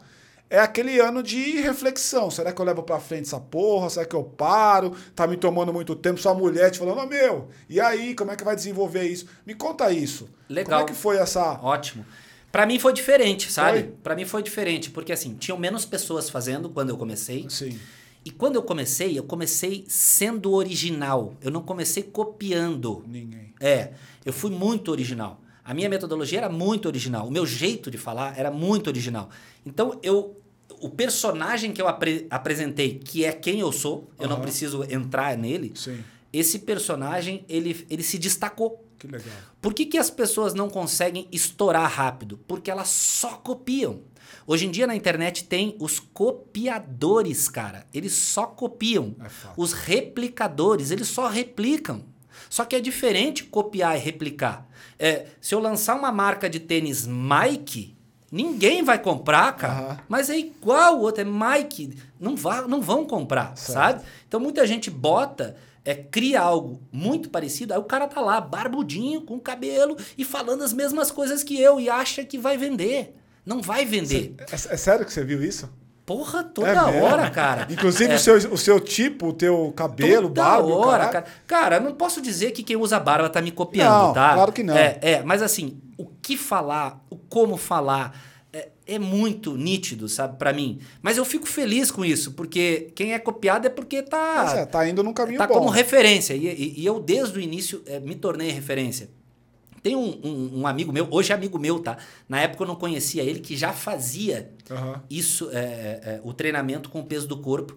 é 0.49 0.59
aquele 0.59 0.99
ano 0.99 1.23
de 1.23 1.59
reflexão. 1.59 2.29
Será 2.29 2.51
que 2.51 2.61
eu 2.61 2.65
levo 2.65 2.83
pra 2.83 2.99
frente 2.99 3.23
essa 3.23 3.39
porra? 3.39 3.89
Será 3.89 4.05
que 4.05 4.15
eu 4.15 4.23
paro? 4.23 4.95
Tá 5.15 5.25
me 5.27 5.37
tomando 5.37 5.73
muito 5.73 5.95
tempo? 5.95 6.19
Sua 6.19 6.33
mulher 6.33 6.71
te 6.71 6.79
falando, 6.79 6.99
ô 6.99 7.07
meu, 7.07 7.49
e 7.67 7.79
aí, 7.79 8.13
como 8.15 8.31
é 8.31 8.35
que 8.35 8.43
vai 8.43 8.55
desenvolver 8.55 9.03
isso? 9.03 9.27
Me 9.45 9.55
conta 9.55 9.91
isso. 9.91 10.29
Legal. 10.47 10.79
Como 10.79 10.89
é 10.89 10.93
que 10.93 10.99
foi 10.99 11.17
essa. 11.17 11.59
Ótimo. 11.61 12.05
Para 12.51 12.65
mim 12.65 12.79
foi 12.79 12.93
diferente, 12.93 13.51
sabe? 13.51 13.91
Para 14.01 14.15
mim 14.15 14.23
foi 14.23 14.41
diferente, 14.41 14.89
porque 14.89 15.11
assim, 15.11 15.35
tinham 15.35 15.57
menos 15.57 15.85
pessoas 15.85 16.29
fazendo 16.29 16.69
quando 16.69 16.89
eu 16.89 16.97
comecei. 16.97 17.45
Sim. 17.49 17.77
E 18.23 18.31
quando 18.31 18.55
eu 18.55 18.63
comecei, 18.63 19.19
eu 19.19 19.23
comecei 19.23 19.83
sendo 19.89 20.53
original. 20.53 21.35
Eu 21.41 21.51
não 21.51 21.61
comecei 21.61 22.01
copiando. 22.01 23.03
Ninguém. 23.05 23.53
É, 23.59 23.91
eu 24.25 24.31
fui 24.31 24.51
muito 24.51 24.89
original. 24.89 25.41
A 25.65 25.73
minha 25.73 25.89
metodologia 25.89 26.37
era 26.37 26.49
muito 26.49 26.85
original. 26.87 27.27
O 27.27 27.31
meu 27.31 27.45
jeito 27.45 27.89
de 27.89 27.97
falar 27.97 28.37
era 28.37 28.51
muito 28.51 28.87
original. 28.87 29.29
Então, 29.65 29.99
eu 30.03 30.39
o 30.81 30.89
personagem 30.89 31.71
que 31.71 31.81
eu 31.81 31.87
apre- 31.87 32.27
apresentei, 32.29 32.99
que 32.99 33.23
é 33.23 33.31
quem 33.31 33.59
eu 33.59 33.71
sou, 33.71 34.09
eu 34.19 34.27
não 34.27 34.41
preciso 34.41 34.83
entrar 34.83 35.35
nele. 35.37 35.71
Sim. 35.73 36.03
Esse 36.33 36.59
personagem, 36.59 37.45
ele, 37.47 37.85
ele 37.89 38.03
se 38.03 38.17
destacou. 38.19 38.83
Que 38.99 39.07
legal. 39.07 39.33
Por 39.61 39.73
que, 39.73 39.85
que 39.85 39.97
as 39.97 40.09
pessoas 40.09 40.53
não 40.53 40.69
conseguem 40.69 41.27
estourar 41.31 41.89
rápido? 41.89 42.37
Porque 42.47 42.69
elas 42.69 42.89
só 42.89 43.29
copiam. 43.37 44.01
Hoje 44.45 44.65
em 44.65 44.71
dia 44.71 44.85
na 44.85 44.95
internet 44.95 45.45
tem 45.45 45.75
os 45.79 45.99
copiadores, 45.99 47.47
cara. 47.49 47.85
Eles 47.93 48.13
só 48.13 48.45
copiam. 48.45 49.15
É. 49.19 49.27
Os 49.57 49.73
replicadores, 49.73 50.91
eles 50.91 51.07
só 51.07 51.27
replicam. 51.27 52.03
Só 52.49 52.65
que 52.65 52.75
é 52.75 52.79
diferente 52.79 53.43
copiar 53.43 53.95
e 53.97 53.99
replicar. 53.99 54.67
É, 54.97 55.27
se 55.41 55.53
eu 55.53 55.59
lançar 55.59 55.95
uma 55.95 56.11
marca 56.11 56.49
de 56.49 56.59
tênis 56.59 57.05
Mike, 57.07 57.95
ninguém 58.31 58.83
vai 58.83 58.99
comprar, 58.99 59.53
cara. 59.55 59.73
Aham. 59.73 59.97
Mas 60.07 60.29
é 60.29 60.37
igual 60.37 60.97
o 60.97 61.01
outro, 61.01 61.21
é 61.21 61.25
Mike. 61.25 61.97
Não, 62.19 62.35
vá, 62.35 62.61
não 62.67 62.81
vão 62.81 63.05
comprar, 63.05 63.55
Certo. 63.57 63.73
sabe? 63.73 64.03
Então 64.27 64.39
muita 64.39 64.65
gente 64.65 64.89
bota, 64.89 65.55
é, 65.83 65.93
cria 65.93 66.41
algo 66.41 66.81
muito 66.91 67.29
parecido, 67.29 67.73
aí 67.73 67.79
o 67.79 67.83
cara 67.83 68.07
tá 68.07 68.19
lá, 68.21 68.41
barbudinho, 68.41 69.21
com 69.21 69.39
cabelo 69.39 69.95
e 70.17 70.23
falando 70.25 70.63
as 70.63 70.73
mesmas 70.73 71.11
coisas 71.11 71.43
que 71.43 71.59
eu 71.59 71.79
e 71.79 71.89
acha 71.89 72.23
que 72.25 72.37
vai 72.37 72.57
vender. 72.57 73.15
Não 73.45 73.61
vai 73.61 73.85
vender. 73.85 74.33
É, 74.39 74.55
é 74.55 74.77
sério 74.77 75.05
que 75.05 75.13
você 75.13 75.23
viu 75.23 75.43
isso? 75.43 75.69
Porra, 76.05 76.43
toda 76.43 76.69
É 76.69 77.01
hora, 77.01 77.29
cara. 77.31 77.67
Inclusive 77.69 78.11
É, 78.11 78.15
o, 78.15 78.19
seu, 78.19 78.35
o 78.53 78.57
seu 78.57 78.79
tipo, 78.79 79.29
o 79.29 79.33
teu 79.33 79.73
cabelo, 79.75 80.27
toda 80.27 80.41
barba. 80.43 80.67
o 80.67 80.71
hora, 80.77 81.07
cara. 81.07 81.25
Cara, 81.47 81.79
não 81.79 81.93
posso 81.95 82.21
dizer 82.21 82.51
que 82.51 82.61
quem 82.61 82.75
usa 82.75 82.99
barba 82.99 83.27
tá 83.27 83.41
me 83.41 83.51
copiando, 83.51 84.07
Não, 84.07 84.13
tá? 84.13 84.33
claro 84.35 84.51
que 84.51 84.61
não. 84.61 84.75
É, 84.77 84.99
é, 85.01 85.23
mas 85.23 85.41
assim, 85.41 85.79
o 85.97 86.05
que 86.05 86.37
falar, 86.37 87.03
o 87.09 87.15
como 87.15 87.57
falar, 87.57 88.15
é, 88.53 88.69
é 88.85 88.99
muito 88.99 89.57
nítido, 89.57 90.07
sabe, 90.07 90.37
para 90.37 90.53
mim. 90.53 90.79
Mas 91.01 91.17
eu 91.17 91.25
fico 91.25 91.47
feliz 91.47 91.89
com 91.89 92.05
isso, 92.05 92.33
porque 92.33 92.91
quem 92.95 93.13
é 93.13 93.17
copiado 93.19 93.65
é 93.65 93.69
porque 93.71 94.03
tá. 94.03 94.43
Mas 94.45 94.53
é, 94.53 94.65
tá 94.67 94.87
indo 94.87 95.01
num 95.01 95.11
caminho 95.13 95.39
tá 95.39 95.47
bom. 95.47 95.55
como 95.55 95.69
referência. 95.69 96.35
E, 96.35 96.45
e- 96.47 96.73
e 96.81 96.85
eu, 96.85 96.99
desde 96.99 97.39
o 97.39 97.41
início, 97.41 97.81
é, 97.87 97.99
me 97.99 98.13
tornei 98.13 98.51
referência. 98.51 99.09
Tem 99.85 99.95
um, 99.95 100.19
um- 100.23 100.61
um 100.61 100.67
amigo 100.67 100.91
meu, 100.91 101.07
hoje 101.11 101.31
é 101.31 101.35
amigo 101.35 101.59
meu, 101.59 101.77
tá? 101.79 101.95
Na 102.27 102.41
época 102.41 102.63
eu 102.63 102.67
não 102.67 102.75
conhecia 102.75 103.21
ele, 103.21 103.39
que 103.39 103.55
já 103.55 103.71
fazia 103.71 104.49
Aham. 104.71 105.03
isso, 105.07 105.47
é, 105.51 105.57
é, 105.59 106.01
é, 106.15 106.21
o 106.23 106.33
treinamento 106.33 106.89
com 106.89 107.01
o 107.01 107.03
peso 107.05 107.27
do 107.27 107.37
corpo. 107.37 107.75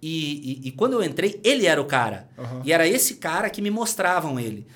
E, 0.00 0.62
e- 0.64 0.68
e 0.68 0.70
quando 0.72 0.94
eu 0.94 1.04
entrei, 1.04 1.38
ele 1.44 1.66
era 1.66 1.78
o 1.78 1.84
cara. 1.84 2.30
Aham. 2.38 2.62
E 2.64 2.72
era 2.72 2.88
esse 2.88 3.16
cara 3.16 3.50
que 3.50 3.60
me 3.60 3.70
mostravam 3.70 4.40
ele. 4.40 4.66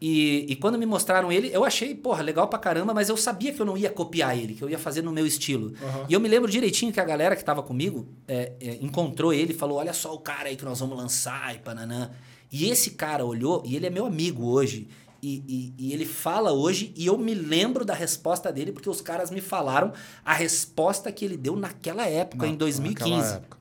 E, 0.00 0.46
e 0.48 0.56
quando 0.56 0.76
me 0.76 0.84
mostraram 0.84 1.30
ele, 1.30 1.48
eu 1.52 1.64
achei, 1.64 1.94
porra, 1.94 2.24
legal 2.24 2.48
pra 2.48 2.58
caramba, 2.58 2.92
mas 2.92 3.08
eu 3.08 3.16
sabia 3.16 3.52
que 3.52 3.62
eu 3.62 3.64
não 3.66 3.76
ia 3.76 3.88
copiar 3.88 4.36
ele, 4.36 4.54
que 4.54 4.62
eu 4.64 4.68
ia 4.68 4.80
fazer 4.80 5.00
no 5.00 5.12
meu 5.12 5.24
estilo. 5.24 5.74
Aham. 5.80 6.06
E 6.08 6.12
eu 6.12 6.18
me 6.18 6.28
lembro 6.28 6.50
direitinho 6.50 6.92
que 6.92 6.98
a 6.98 7.04
galera 7.04 7.36
que 7.36 7.44
tava 7.44 7.62
comigo 7.62 8.08
é, 8.26 8.50
é, 8.60 8.78
encontrou 8.80 9.32
ele 9.32 9.52
e 9.52 9.56
falou: 9.56 9.78
Olha 9.78 9.92
só 9.92 10.12
o 10.12 10.18
cara 10.18 10.48
aí 10.48 10.56
que 10.56 10.64
nós 10.64 10.80
vamos 10.80 10.98
lançar 10.98 11.54
e 11.54 11.60
pananã. 11.60 12.10
E 12.50 12.68
esse 12.68 12.90
cara 12.90 13.24
olhou, 13.24 13.62
e 13.64 13.76
ele 13.76 13.86
é 13.86 13.90
meu 13.90 14.04
amigo 14.04 14.44
hoje. 14.44 14.88
E, 15.22 15.44
e- 15.46 15.74
e 15.78 15.92
ele 15.92 16.04
fala 16.04 16.50
hoje, 16.52 16.92
e 16.96 17.06
eu 17.06 17.16
me 17.16 17.32
lembro 17.32 17.84
da 17.84 17.94
resposta 17.94 18.52
dele, 18.52 18.72
porque 18.72 18.90
os 18.90 19.00
caras 19.00 19.30
me 19.30 19.40
falaram 19.40 19.92
a 20.24 20.34
resposta 20.34 21.12
que 21.12 21.24
ele 21.24 21.36
deu 21.36 21.54
naquela 21.54 22.06
época, 22.08 22.46
em 22.46 22.56
2015. 22.56 23.10
Naquela 23.10 23.36
época. 23.36 23.58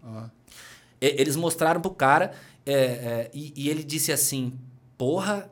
E- 1.00 1.16
Eles 1.22 1.36
mostraram 1.36 1.80
pro 1.80 1.92
cara 1.92 2.34
é, 2.66 2.74
é, 2.74 3.32
e, 3.34 3.54
e 3.56 3.70
ele 3.70 3.84
disse 3.84 4.12
assim: 4.12 4.54
Porra, 4.98 5.50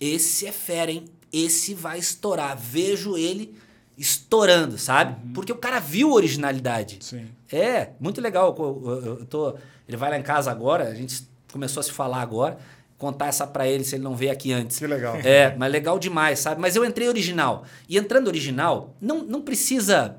esse 0.00 0.46
é 0.46 0.52
fera, 0.52 0.90
hein? 0.90 1.04
Esse 1.32 1.74
vai 1.74 1.98
estourar. 1.98 2.56
Vejo 2.56 3.16
ele 3.16 3.54
estourando, 3.98 4.76
sabe? 4.78 5.32
Porque 5.34 5.52
o 5.52 5.56
cara 5.56 5.78
viu 5.78 6.12
originalidade. 6.12 6.98
Sim. 7.00 7.28
É, 7.52 7.90
muito 8.00 8.20
legal. 8.20 8.54
Eu, 8.58 8.82
eu- 9.04 9.18
eu 9.20 9.26
tô, 9.26 9.54
ele 9.86 9.96
vai 9.96 10.10
lá 10.10 10.18
em 10.18 10.22
casa 10.22 10.50
agora, 10.50 10.84
a 10.88 10.94
gente 10.94 11.26
começou 11.52 11.80
a 11.80 11.84
se 11.84 11.92
falar 11.92 12.20
agora. 12.20 12.58
Contar 13.04 13.26
essa 13.26 13.46
pra 13.46 13.68
ele 13.68 13.84
se 13.84 13.96
ele 13.96 14.02
não 14.02 14.16
veio 14.16 14.32
aqui 14.32 14.50
antes. 14.50 14.78
Que 14.78 14.86
legal. 14.86 15.16
É, 15.16 15.54
mas 15.58 15.70
legal 15.70 15.98
demais, 15.98 16.38
sabe? 16.38 16.58
Mas 16.58 16.74
eu 16.74 16.82
entrei 16.86 17.06
original. 17.06 17.64
E 17.86 17.98
entrando 17.98 18.28
original, 18.28 18.96
não, 18.98 19.22
não 19.22 19.42
precisa. 19.42 20.16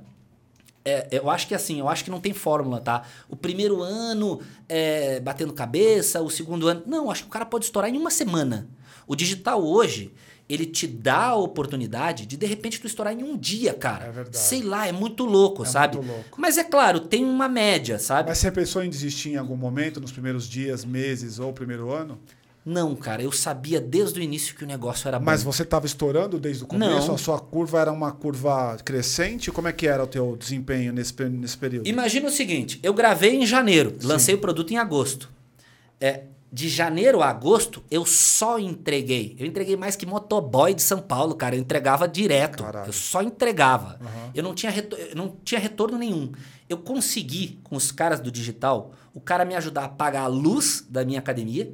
é, 0.86 1.08
eu 1.12 1.32
acho 1.32 1.48
que 1.48 1.56
assim, 1.56 1.80
eu 1.80 1.90
acho 1.90 2.04
que 2.04 2.12
não 2.12 2.20
tem 2.22 2.32
fórmula, 2.32 2.80
tá? 2.80 3.02
O 3.28 3.36
primeiro 3.36 3.82
ano 3.82 4.40
é, 4.70 5.20
batendo 5.20 5.52
cabeça, 5.52 6.22
o 6.22 6.30
segundo 6.30 6.68
ano. 6.68 6.84
Não, 6.86 7.10
acho 7.10 7.24
que 7.24 7.28
o 7.30 7.32
cara 7.32 7.44
pode 7.44 7.66
estourar 7.66 7.90
em 7.90 7.98
uma 7.98 8.12
semana. 8.12 8.68
O 9.08 9.16
digital 9.16 9.66
hoje, 9.66 10.14
ele 10.48 10.68
te 10.68 10.86
dá 10.86 11.30
a 11.30 11.36
oportunidade 11.36 12.28
de 12.28 12.38
de 12.38 12.46
repente 12.46 12.80
tu 12.80 12.86
estourar 12.86 13.14
em 13.20 13.24
um 13.24 13.36
dia, 13.36 13.74
cara. 13.74 14.06
É 14.06 14.12
verdade. 14.12 14.38
Sei 14.38 14.62
lá, 14.62 14.88
é 14.88 14.92
muito 14.92 15.26
louco, 15.26 15.64
É 15.64 15.66
sabe? 15.66 15.98
muito 15.98 16.08
louco. 16.12 16.38
Mas 16.40 16.60
é 16.60 16.64
claro, 16.64 17.00
tem 17.00 17.26
uma 17.26 17.50
média, 17.50 17.98
sabe? 17.98 18.30
Mas 18.30 18.38
você 18.38 18.52
pensou 18.52 18.84
em 18.84 18.90
desistir 18.92 19.30
em 19.32 19.38
algum 19.38 19.56
momento, 19.58 20.00
nos 20.00 20.12
primeiros 20.12 20.48
dias, 20.48 20.86
meses 20.86 21.40
ou 21.40 21.52
primeiro 21.52 21.92
ano? 21.92 22.20
Não, 22.66 22.96
cara, 22.96 23.22
eu 23.22 23.32
sabia 23.32 23.80
desde 23.80 24.20
o 24.20 24.24
início 24.24 24.56
que 24.56 24.64
o 24.64 24.68
negócio 24.68 25.08
era 25.08 25.20
bom. 25.20 25.26
Mas 25.26 25.44
você 25.44 25.62
estava 25.62 25.86
estourando 25.86 26.40
desde 26.40 26.64
o 26.64 26.68
começo? 26.68 27.08
Não. 27.08 27.14
A 27.16 27.18
sua 27.18 27.40
curva 27.40 27.80
era 27.80 27.92
uma 27.92 28.12
curva 28.12 28.76
crescente? 28.84 29.52
Como 29.52 29.68
é 29.68 29.72
que 29.72 29.86
era 29.88 30.04
o 30.04 30.08
teu 30.08 30.36
desempenho 30.36 30.92
nesse, 30.92 31.14
nesse 31.30 31.56
período? 31.58 31.88
Imagina 31.88 32.28
o 32.28 32.32
seguinte, 32.32 32.80
eu 32.82 32.92
gravei 32.94 33.36
em 33.36 33.46
janeiro, 33.46 33.96
lancei 34.04 34.34
o 34.34 34.40
produto 34.40 34.72
em 34.72 34.78
agosto. 34.78 35.30
É, 36.02 36.24
de 36.52 36.68
janeiro 36.68 37.22
a 37.22 37.30
agosto, 37.30 37.84
eu 37.92 38.04
só 38.06 38.58
entreguei. 38.58 39.36
Eu 39.38 39.46
entreguei 39.46 39.76
mais 39.76 39.96
que 39.96 40.06
motoboy 40.06 40.74
de 40.74 40.82
São 40.82 41.00
Paulo, 41.02 41.36
cara. 41.36 41.56
Eu 41.56 41.60
entregava 41.60 42.08
direto. 42.08 42.64
Caralho. 42.64 42.88
Eu 42.90 42.94
só 42.94 43.22
entregava. 43.22 44.00
Aham. 44.02 44.32
Eu 44.34 44.42
não 44.42 44.56
tinha, 44.56 44.72
reto- 44.72 44.96
eu 44.96 45.16
não 45.16 45.36
tinha 45.44 45.60
retorno 45.60 45.98
nenhum. 46.00 46.32
Eu 46.68 46.78
consegui, 46.78 47.60
com 47.64 47.76
os 47.76 47.92
caras 47.92 48.20
do 48.20 48.32
digital, 48.32 48.94
o 49.14 49.20
cara 49.22 49.46
me 49.46 49.54
ajudar 49.54 49.84
a 49.84 49.90
pagar 49.90 50.22
a 50.24 50.28
luz 50.28 50.84
da 50.90 51.06
minha 51.06 51.20
academia, 51.20 51.72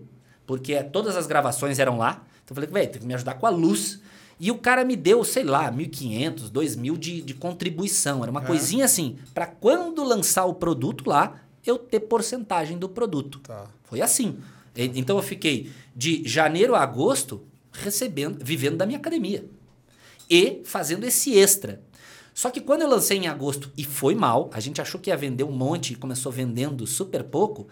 porque 0.52 0.84
todas 0.84 1.16
as 1.16 1.28
gravações 1.28 1.80
eram 1.80 1.98
lá. 1.98 2.26
Então 2.44 2.50
eu 2.50 2.56
falei, 2.56 2.70
velho, 2.70 2.92
tem 2.92 3.00
que 3.00 3.08
me 3.08 3.14
ajudar 3.14 3.36
com 3.36 3.46
a 3.48 3.50
luz. 3.50 4.02
E 4.38 4.52
o 4.52 4.58
cara 4.58 4.84
me 4.84 4.98
deu, 4.98 5.24
sei 5.24 5.46
lá, 5.46 5.72
1.500, 5.72 6.52
2.000 6.52 6.98
de, 6.98 7.22
de 7.22 7.34
contribuição. 7.34 8.22
Era 8.22 8.30
uma 8.30 8.42
É. 8.42 8.46
coisinha 8.46 8.84
assim, 8.84 9.18
para 9.34 9.46
quando 9.46 10.04
lançar 10.04 10.44
o 10.44 10.54
produto 10.54 11.08
lá, 11.10 11.40
eu 11.66 11.78
ter 11.78 12.02
porcentagem 12.02 12.78
do 12.78 12.90
produto. 12.90 13.40
Tá. 13.40 13.66
Foi 13.86 14.02
assim. 14.02 14.40
Então 14.76 15.16
eu 15.16 15.24
fiquei 15.24 15.72
de 15.96 16.22
janeiro 16.28 16.76
a 16.76 16.82
agosto 16.82 17.42
recebendo, 17.72 18.44
vivendo 18.44 18.76
da 18.76 18.86
minha 18.86 19.00
academia 19.00 19.46
e 20.30 20.62
fazendo 20.66 21.06
esse 21.06 21.38
extra. 21.40 21.82
Só 22.34 22.50
que 22.50 22.60
quando 22.60 22.82
eu 22.82 22.90
lancei 22.90 23.18
em 23.18 23.28
agosto 23.30 23.72
e 23.78 23.86
foi 23.86 24.16
mal, 24.16 24.50
a 24.52 24.60
gente 24.60 24.82
achou 24.82 25.00
que 25.00 25.10
ia 25.10 25.16
vender 25.16 25.46
um 25.46 25.52
monte 25.54 25.94
e 25.94 25.96
começou 25.96 26.30
vendendo 26.30 26.86
super 26.86 27.24
pouco, 27.24 27.68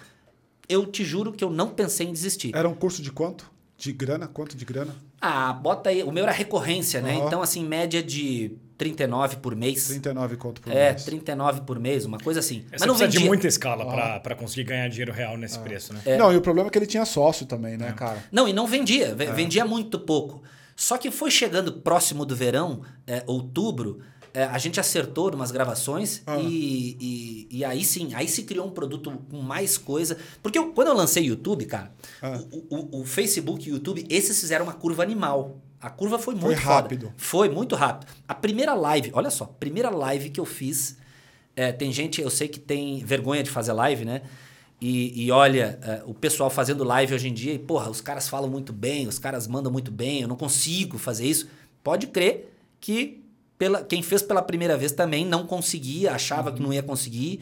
eu 0.70 0.86
te 0.86 1.04
juro 1.04 1.34
que 1.34 1.44
eu 1.44 1.50
não 1.50 1.70
pensei 1.70 2.08
em 2.08 2.14
desistir. 2.14 2.56
Era 2.56 2.70
um 2.70 2.76
curso 2.76 3.02
de 3.02 3.12
quanto? 3.12 3.52
De 3.78 3.92
grana? 3.92 4.28
Quanto 4.28 4.56
de 4.56 4.64
grana? 4.66 4.94
Ah, 5.22 5.52
bota 5.54 5.90
aí, 5.90 6.04
o 6.04 6.12
meu 6.12 6.24
era 6.24 6.32
recorrência, 6.34 7.02
né? 7.02 7.16
Aham. 7.16 7.28
Então 7.28 7.42
assim, 7.42 7.66
média 7.66 8.04
de 8.04 8.52
39 8.78 9.38
por 9.38 9.56
mês. 9.56 9.88
39 9.88 10.36
conto 10.38 10.62
por 10.62 10.72
É, 10.72 10.92
mês. 10.92 11.04
39 11.06 11.62
por 11.62 11.80
mês, 11.80 12.06
uma 12.06 12.18
coisa 12.18 12.40
assim. 12.42 12.66
Você 12.72 12.86
precisa 12.86 13.08
de 13.08 13.20
muita 13.20 13.48
escala 13.48 13.86
pra 13.86 14.20
para 14.20 14.36
conseguir 14.36 14.66
ganhar 14.66 14.88
dinheiro 14.90 15.12
real 15.14 15.38
nesse 15.38 15.58
preço, 15.60 15.94
né? 15.94 16.02
Não, 16.18 16.32
e 16.32 16.38
o 16.38 16.42
problema 16.42 16.68
é 16.68 16.72
que 16.72 16.78
ele 16.78 16.86
tinha 16.86 17.06
sócio 17.06 17.46
também, 17.46 17.78
né, 17.78 17.94
cara? 17.94 18.22
Não, 18.32 18.48
e 18.48 18.54
não 18.54 18.68
vendia, 18.68 19.16
ve- 19.16 19.32
vendia 19.32 19.66
muito 19.66 19.98
pouco. 20.00 20.44
Só 20.76 20.98
que 20.98 21.10
foi 21.12 21.30
chegando 21.32 21.74
próximo 21.74 22.26
do 22.26 22.36
verão, 22.36 22.82
é, 23.08 23.24
outubro, 23.28 24.00
é, 24.34 24.44
a 24.44 24.58
gente 24.58 24.80
acertou 24.80 25.34
umas 25.34 25.52
gravações 25.52 26.22
Ah. 26.26 26.38
e, 26.40 26.98
e, 27.00 27.58
e 27.60 27.66
aí 27.66 27.84
sim, 27.84 28.14
aí 28.14 28.28
se 28.28 28.44
criou 28.44 28.68
um 28.68 28.72
produto 28.72 29.12
com 29.30 29.42
mais 29.42 29.78
coisa. 29.78 30.18
Porque 30.44 30.58
eu- 30.58 30.72
quando 30.74 30.88
eu 30.90 30.94
lancei 30.94 31.24
YouTube, 31.26 31.66
cara, 31.66 31.92
Ah. 32.22 32.40
o, 32.52 32.98
o- 32.98 33.02
o 33.02 33.06
Facebook 33.06 33.68
e 33.68 33.72
o 33.72 33.76
YouTube, 33.76 34.06
esses 34.10 34.40
fizeram 34.40 34.66
uma 34.66 34.74
curva 34.74 35.04
animal. 35.04 35.58
A 35.82 35.90
curva 35.90 36.20
foi 36.20 36.36
Foi 36.36 36.44
muito 36.50 36.60
rápido. 36.60 37.02
foda. 37.08 37.14
Foi 37.18 37.50
muito 37.50 37.76
rápido. 37.76 38.10
A 38.28 38.36
primeira 38.36 38.74
live, 38.74 39.12
olha 39.14 39.30
só, 39.30 39.46
primeira 39.46 39.90
live 39.90 40.30
que 40.30 40.40
eu 40.40 40.46
fiz. 40.46 40.98
é, 41.56 41.74
tem 41.74 41.92
gente, 41.92 42.22
eu 42.22 42.30
sei 42.30 42.48
que 42.48 42.58
tem 42.60 43.04
vergonha 43.04 43.44
de 43.44 43.50
fazer 43.50 43.74
live, 43.74 44.06
né? 44.06 44.22
E, 44.80 45.26
e 45.26 45.30
olha, 45.32 45.78
é, 45.82 46.04
o 46.06 46.14
pessoal 46.14 46.50
fazendo 46.50 46.86
live 46.86 47.14
hoje 47.14 47.28
em 47.28 47.34
dia, 47.34 47.54
e, 47.54 47.60
porra, 47.60 47.90
os 47.90 48.00
caras 48.00 48.30
falam 48.30 48.50
muito 48.50 48.72
bem, 48.72 49.08
os 49.08 49.20
caras 49.20 49.46
mandam 49.46 49.70
muito 49.70 49.92
bem, 49.92 50.22
eu 50.22 50.28
não 50.30 50.38
consigo 50.38 50.98
fazer 50.98 51.26
isso. 51.28 51.50
Pode 51.84 52.08
crer 52.08 52.56
que 52.80 53.26
pela, 53.60 53.84
quem 53.84 54.02
fez 54.02 54.24
pela 54.24 54.42
primeira 54.42 54.76
vez 54.76 54.92
também 54.92 55.24
não 55.24 55.46
conseguia, 55.46 56.14
achava 56.14 56.52
que 56.52 56.60
não 56.62 56.74
ia 56.74 56.82
conseguir. 56.82 57.42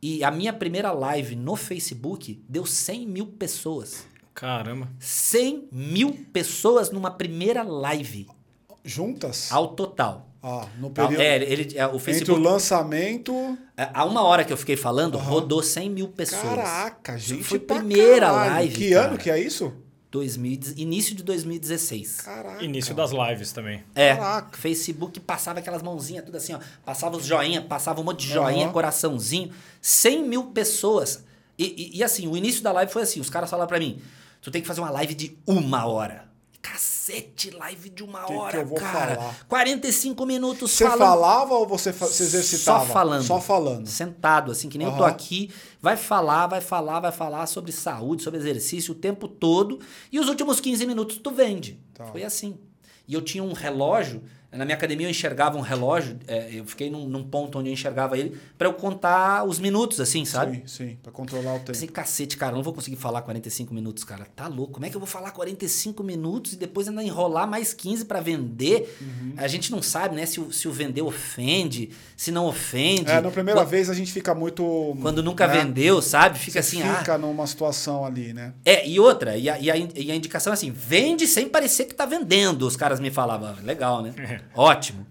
E 0.00 0.22
a 0.24 0.30
minha 0.30 0.52
primeira 0.52 0.92
live 0.92 1.34
no 1.36 1.56
Facebook 1.56 2.42
deu 2.48 2.64
100 2.64 3.06
mil 3.06 3.26
pessoas. 3.26 4.06
Caramba. 4.32 4.88
100 5.00 5.68
mil 5.72 6.12
pessoas 6.32 6.90
numa 6.90 7.10
primeira 7.10 7.62
live 7.62 8.26
Juntas? 8.84 9.50
ao 9.50 9.68
total. 9.68 10.28
Ah, 10.42 10.68
no 10.78 10.90
período. 10.90 11.20
É, 11.20 11.42
ele, 11.42 11.76
é, 11.76 11.84
o 11.86 11.88
Entre 11.88 11.96
o 11.96 11.98
Facebook. 11.98 12.40
lançamento. 12.40 13.58
é, 13.76 13.88
Há 13.92 14.04
uma 14.04 14.22
hora 14.22 14.44
que 14.44 14.52
eu 14.52 14.56
fiquei 14.56 14.76
falando, 14.76 15.16
Aham. 15.18 15.28
rodou 15.28 15.60
100 15.62 15.90
mil 15.90 16.08
pessoas. 16.08 16.42
Caraca, 16.42 17.18
gente. 17.18 17.42
foi 17.42 17.58
pra 17.58 17.76
primeira 17.78 18.26
caralho. 18.26 18.50
live, 18.52 18.74
Que 18.74 18.90
cara. 18.94 19.08
ano 19.08 19.18
que 19.18 19.28
é 19.30 19.40
isso? 19.40 19.72
2000, 20.16 20.60
início 20.78 21.14
de 21.14 21.22
2016. 21.22 22.20
Caraca. 22.22 22.64
Início 22.64 22.94
das 22.94 23.10
lives 23.10 23.52
também. 23.52 23.84
É, 23.94 24.16
Caraca. 24.16 24.56
Facebook 24.56 25.20
passava 25.20 25.58
aquelas 25.58 25.82
mãozinhas, 25.82 26.24
tudo 26.24 26.36
assim, 26.36 26.54
ó. 26.54 26.58
Passava 26.84 27.16
os 27.16 27.26
joinha, 27.26 27.60
passava 27.60 28.00
um 28.00 28.04
monte 28.04 28.20
de 28.26 28.32
joinha, 28.32 28.64
Aham. 28.64 28.72
coraçãozinho. 28.72 29.50
100 29.82 30.26
mil 30.26 30.44
pessoas. 30.46 31.22
E, 31.58 31.64
e- 31.64 31.98
e 31.98 32.04
assim, 32.04 32.26
o 32.26 32.36
início 32.36 32.62
da 32.62 32.72
live 32.72 32.90
foi 32.90 33.02
assim: 33.02 33.20
os 33.20 33.28
caras 33.30 33.50
falaram 33.50 33.68
pra 33.68 33.78
mim, 33.78 34.00
tu 34.40 34.50
tem 34.50 34.62
que 34.62 34.66
fazer 34.68 34.80
uma 34.80 34.90
live 34.90 35.14
de 35.14 35.36
uma 35.46 35.84
hora. 35.86 36.24
Cacete, 36.62 37.50
live 37.50 37.88
de 37.90 38.02
uma 38.02 38.20
Que 38.20 38.26
que 38.26 38.32
hora, 38.34 38.64
vou 38.64 38.76
cara. 38.78 39.14
falar? 39.16 39.36
45 39.48 40.26
minutos 40.26 40.72
Você 40.72 40.84
falando. 40.84 40.98
falava 40.98 41.54
ou 41.54 41.66
você 41.66 41.92
fa- 41.92 42.06
se 42.06 42.22
exercitava? 42.22 42.86
Só 42.86 42.92
falando. 42.92 43.22
Só 43.24 43.40
falando. 43.40 43.86
Sentado, 43.86 44.50
assim, 44.52 44.68
que 44.68 44.76
nem 44.78 44.86
eu 44.88 44.96
tô 44.96 45.04
aqui. 45.04 45.50
Vai 45.80 45.96
falar, 45.96 46.46
vai 46.48 46.60
falar, 46.60 47.00
vai 47.00 47.12
falar 47.12 47.46
sobre 47.46 47.70
saúde, 47.72 48.22
sobre 48.22 48.40
exercício 48.40 48.92
o 48.92 48.94
tempo 48.96 49.28
todo. 49.28 49.78
E 50.10 50.18
os 50.18 50.28
últimos 50.28 50.58
15 50.60 50.84
minutos 50.86 51.18
tu 51.18 51.30
vende. 51.30 51.78
Tá. 51.94 52.06
Foi 52.06 52.24
assim. 52.24 52.58
E 53.06 53.14
eu 53.14 53.22
tinha 53.22 53.42
um 53.44 53.52
relógio. 53.52 54.22
Na 54.56 54.64
minha 54.64 54.76
academia 54.76 55.06
eu 55.06 55.10
enxergava 55.10 55.56
um 55.56 55.60
relógio. 55.60 56.18
é, 56.26 56.48
eu 56.52 56.64
fiquei 56.64 56.90
num, 56.90 57.08
num 57.08 57.22
ponto 57.22 57.58
onde 57.58 57.68
eu 57.68 57.72
enxergava 57.72 58.16
ele 58.18 58.36
pra 58.56 58.68
eu 58.68 58.72
contar 58.74 59.44
os 59.44 59.58
minutos, 59.58 60.00
assim, 60.00 60.24
sabe? 60.24 60.62
Sim, 60.66 60.86
sim, 60.88 60.98
pra 61.02 61.12
controlar 61.12 61.52
o 61.54 61.58
tempo. 61.58 61.72
Pensei, 61.72 61.88
cacete, 61.88 62.36
cara, 62.36 62.52
eu 62.52 62.56
não 62.56 62.62
vou 62.62 62.72
conseguir 62.72 62.96
falar 62.96 63.22
45 63.22 63.72
minutos, 63.74 64.04
cara. 64.04 64.26
Tá 64.34 64.48
louco? 64.48 64.74
Como 64.74 64.86
é 64.86 64.90
que 64.90 64.96
eu 64.96 65.00
vou 65.00 65.06
falar 65.08 65.30
45 65.30 66.02
minutos 66.02 66.54
e 66.54 66.56
depois 66.56 66.88
ainda 66.88 67.02
enrolar 67.02 67.48
mais 67.48 67.72
15 67.74 68.04
pra 68.04 68.20
vender? 68.20 68.96
Uhum. 69.00 69.34
A 69.36 69.46
gente 69.46 69.70
não 69.70 69.82
sabe, 69.82 70.16
né, 70.16 70.26
se 70.26 70.40
se 70.50 70.68
o 70.68 70.72
vender 70.72 71.02
ofende, 71.02 71.90
se 72.16 72.30
não 72.32 72.46
ofende. 72.46 73.10
É, 73.10 73.20
na 73.20 73.30
primeira 73.30 73.60
Quando- 73.60 73.68
vez 73.68 73.90
a 73.90 73.94
gente 73.94 74.10
fica 74.10 74.34
muito. 74.34 74.96
quando 75.02 75.22
nunca 75.22 75.46
né? 75.46 75.58
vendeu, 75.58 76.00
sabe? 76.00 76.38
Fica 76.38 76.62
Você 76.62 76.78
assim, 76.78 76.94
fica 76.98 77.14
ah. 77.14 77.18
numa 77.18 77.46
situação 77.46 78.04
ali, 78.06 78.32
né? 78.32 78.54
É, 78.64 78.88
e 78.88 78.98
outra, 78.98 79.36
e 79.36 79.50
a, 79.50 79.58
e, 79.58 79.70
a, 79.70 79.76
e 79.76 80.10
a 80.10 80.14
indicação 80.16 80.52
é 80.52 80.54
assim: 80.54 80.70
vende 80.70 81.26
sem 81.26 81.48
parecer 81.48 81.84
que 81.84 81.94
tá 81.94 82.06
vendendo. 82.06 82.66
Os 82.66 82.74
caras 82.76 82.98
me 82.98 83.10
falavam, 83.10 83.50
"Ah, 83.50 83.56
legal, 83.62 84.00
né? 84.02 84.40
Ótimo. 84.54 85.06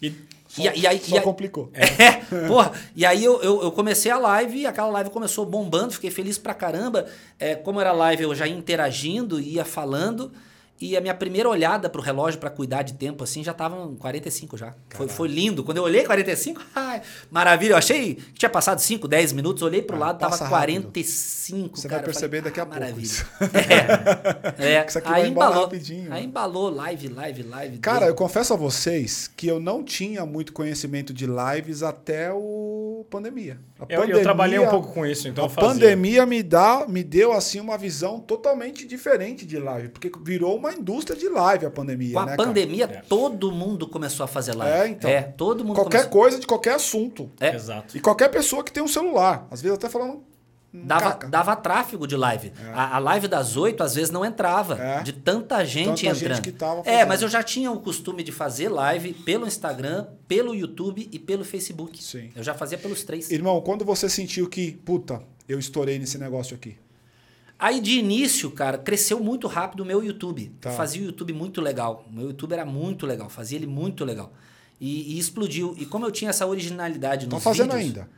E 0.00 0.10
Só, 0.48 0.62
E 0.62 0.80
e 0.80 0.86
aí- 0.86 1.00
só 1.00 1.14
e 1.14 1.18
a- 1.18 1.22
complicou. 1.22 1.70
É, 1.72 2.12
porra. 2.48 2.72
E 2.94 3.06
aí 3.06 3.24
eu, 3.24 3.40
eu, 3.42 3.62
eu 3.62 3.72
comecei 3.72 4.10
a 4.12 4.18
live 4.18 4.58
e 4.60 4.66
aquela 4.66 4.88
live 4.88 5.08
começou 5.08 5.46
bombando, 5.46 5.92
fiquei 5.94 6.10
feliz 6.10 6.36
pra 6.36 6.52
caramba. 6.52 7.06
É, 7.38 7.54
como 7.54 7.80
era 7.80 7.90
live, 7.92 8.24
eu 8.24 8.34
já 8.34 8.46
ia 8.46 8.54
interagindo, 8.54 9.40
ia 9.40 9.64
falando. 9.64 10.30
E 10.82 10.96
a 10.96 11.00
minha 11.00 11.14
primeira 11.14 11.48
olhada 11.48 11.88
pro 11.88 12.02
relógio 12.02 12.40
pra 12.40 12.50
cuidar 12.50 12.82
de 12.82 12.94
tempo, 12.94 13.22
assim, 13.22 13.44
já 13.44 13.54
tava 13.54 13.76
em 13.88 13.94
45 13.94 14.56
já. 14.56 14.74
Foi, 14.90 15.06
foi 15.06 15.28
lindo. 15.28 15.62
Quando 15.62 15.76
eu 15.76 15.84
olhei 15.84 16.02
45, 16.04 16.60
ai, 16.74 17.00
maravilha. 17.30 17.74
Eu 17.74 17.76
achei 17.76 18.16
que 18.16 18.32
tinha 18.32 18.50
passado 18.50 18.80
5, 18.80 19.06
10 19.06 19.32
minutos, 19.32 19.62
olhei 19.62 19.80
pro 19.80 19.94
Ah, 19.96 20.00
lado, 20.00 20.18
tava 20.18 20.34
rápido. 20.34 20.48
45, 20.50 21.76
Você 21.78 21.88
cara. 21.88 22.00
vai 22.02 22.06
perceber 22.06 22.38
falei, 22.38 22.50
daqui 22.50 22.58
a 22.58 22.62
ah, 22.64 22.66
pouco 22.66 22.80
Maravilha. 22.80 23.04
isso. 23.04 23.26
É, 24.58 24.72
é. 24.74 24.86
Isso 24.86 24.98
aqui 24.98 25.08
vai 25.08 25.22
aí 25.22 25.30
embora 25.30 25.48
embalou. 25.50 25.64
rapidinho. 25.66 26.12
Aí 26.12 26.24
embalou, 26.24 26.68
live, 26.70 27.08
live, 27.08 27.42
live. 27.44 27.78
Cara, 27.78 28.06
eu 28.06 28.14
confesso 28.14 28.52
a 28.52 28.56
vocês 28.56 29.28
que 29.36 29.46
eu 29.46 29.60
não 29.60 29.84
tinha 29.84 30.26
muito 30.26 30.52
conhecimento 30.52 31.12
de 31.12 31.26
lives 31.26 31.82
até 31.82 32.32
o 32.32 33.06
pandemia. 33.10 33.60
A 33.78 33.86
Eu, 33.92 34.04
eu 34.04 34.22
trabalhei 34.22 34.58
um 34.58 34.68
pouco 34.68 34.92
com 34.92 35.04
isso, 35.06 35.28
então 35.28 35.44
a 35.44 35.46
eu 35.46 35.50
fazia. 35.50 35.68
pandemia 35.70 36.26
me 36.26 36.42
dá, 36.42 36.86
me 36.88 37.02
deu 37.04 37.32
assim 37.32 37.60
uma 37.60 37.76
visão 37.78 38.20
totalmente 38.20 38.86
diferente 38.86 39.44
de 39.46 39.58
live, 39.58 39.88
porque 39.88 40.10
virou 40.22 40.56
uma 40.56 40.71
indústria 40.72 41.18
de 41.18 41.28
live 41.28 41.66
a 41.66 41.70
pandemia, 41.70 42.12
Com 42.14 42.18
a 42.20 42.26
né, 42.26 42.36
cara? 42.36 42.48
pandemia, 42.48 42.84
É. 42.84 43.02
todo 43.08 43.50
mundo 43.52 43.86
começou 43.86 44.24
a 44.24 44.26
fazer 44.26 44.54
live. 44.54 44.76
É, 44.76 44.88
então. 44.88 45.10
É, 45.10 45.22
todo 45.22 45.64
mundo 45.64 45.76
Qualquer 45.76 45.98
começou. 46.04 46.20
coisa 46.20 46.38
de 46.38 46.46
qualquer 46.46 46.74
assunto. 46.74 47.30
É. 47.40 47.54
Exato. 47.54 47.96
E 47.96 48.00
qualquer 48.00 48.28
pessoa 48.28 48.62
que 48.64 48.72
tem 48.72 48.82
um 48.82 48.88
celular, 48.88 49.46
às 49.50 49.60
vezes 49.62 49.76
até 49.76 49.88
falando 49.88 50.14
hum, 50.74 50.82
Dava, 50.84 51.10
caca. 51.10 51.28
dava 51.28 51.54
tráfego 51.56 52.06
de 52.06 52.16
live. 52.16 52.50
A, 52.74 52.96
a 52.96 52.98
live 52.98 53.28
das 53.28 53.56
oito, 53.58 53.82
às 53.82 53.94
vezes, 53.94 54.10
não 54.10 54.24
entrava. 54.24 54.78
É. 54.82 55.02
De 55.02 55.12
tanta 55.12 55.62
gente 55.66 55.86
Tanta 55.86 56.14
gente 56.14 56.24
entrando. 56.24 56.42
que 56.42 56.52
tava 56.52 56.82
é, 56.86 57.04
mas 57.04 57.20
eu 57.22 57.28
já 57.28 57.42
tinha 57.42 57.70
o 57.70 57.78
costume 57.80 58.22
de 58.22 58.32
fazer 58.32 58.68
live 58.70 59.12
pelo 59.12 59.46
Instagram, 59.46 60.06
pelo 60.26 60.54
YouTube 60.54 61.08
e 61.12 61.18
pelo 61.18 61.44
Facebook. 61.44 62.02
Sim. 62.02 62.30
Eu 62.34 62.42
já 62.42 62.54
fazia 62.54 62.78
pelos 62.78 63.02
três. 63.04 63.30
Irmão, 63.30 63.60
quando 63.60 63.84
você 63.84 64.08
sentiu 64.08 64.48
que, 64.48 64.72
puta, 64.72 65.22
eu 65.48 65.58
estourei 65.58 65.98
nesse 65.98 66.16
negócio 66.16 66.54
aqui. 66.56 66.76
Aí, 67.62 67.80
de 67.80 67.96
início, 67.96 68.50
cara, 68.50 68.76
cresceu 68.76 69.20
muito 69.20 69.46
rápido 69.46 69.84
o 69.84 69.86
meu 69.86 70.02
YouTube. 70.02 70.52
Tá. 70.60 70.70
Eu 70.70 70.76
fazia 70.76 71.00
o 71.00 71.04
YouTube 71.04 71.32
muito 71.32 71.60
legal. 71.60 72.04
O 72.10 72.12
meu 72.12 72.26
YouTube 72.26 72.52
era 72.52 72.64
muito 72.64 73.06
legal. 73.06 73.30
Fazia 73.30 73.56
ele 73.56 73.68
muito 73.68 74.04
legal. 74.04 74.32
E, 74.80 75.14
e 75.14 75.18
explodiu. 75.18 75.72
E 75.78 75.86
como 75.86 76.04
eu 76.04 76.10
tinha 76.10 76.30
essa 76.30 76.44
originalidade 76.44 77.26
Estão 77.26 77.36
nos 77.36 77.44
fazendo 77.44 77.72
vídeos... 77.74 77.98
ainda. 77.98 78.10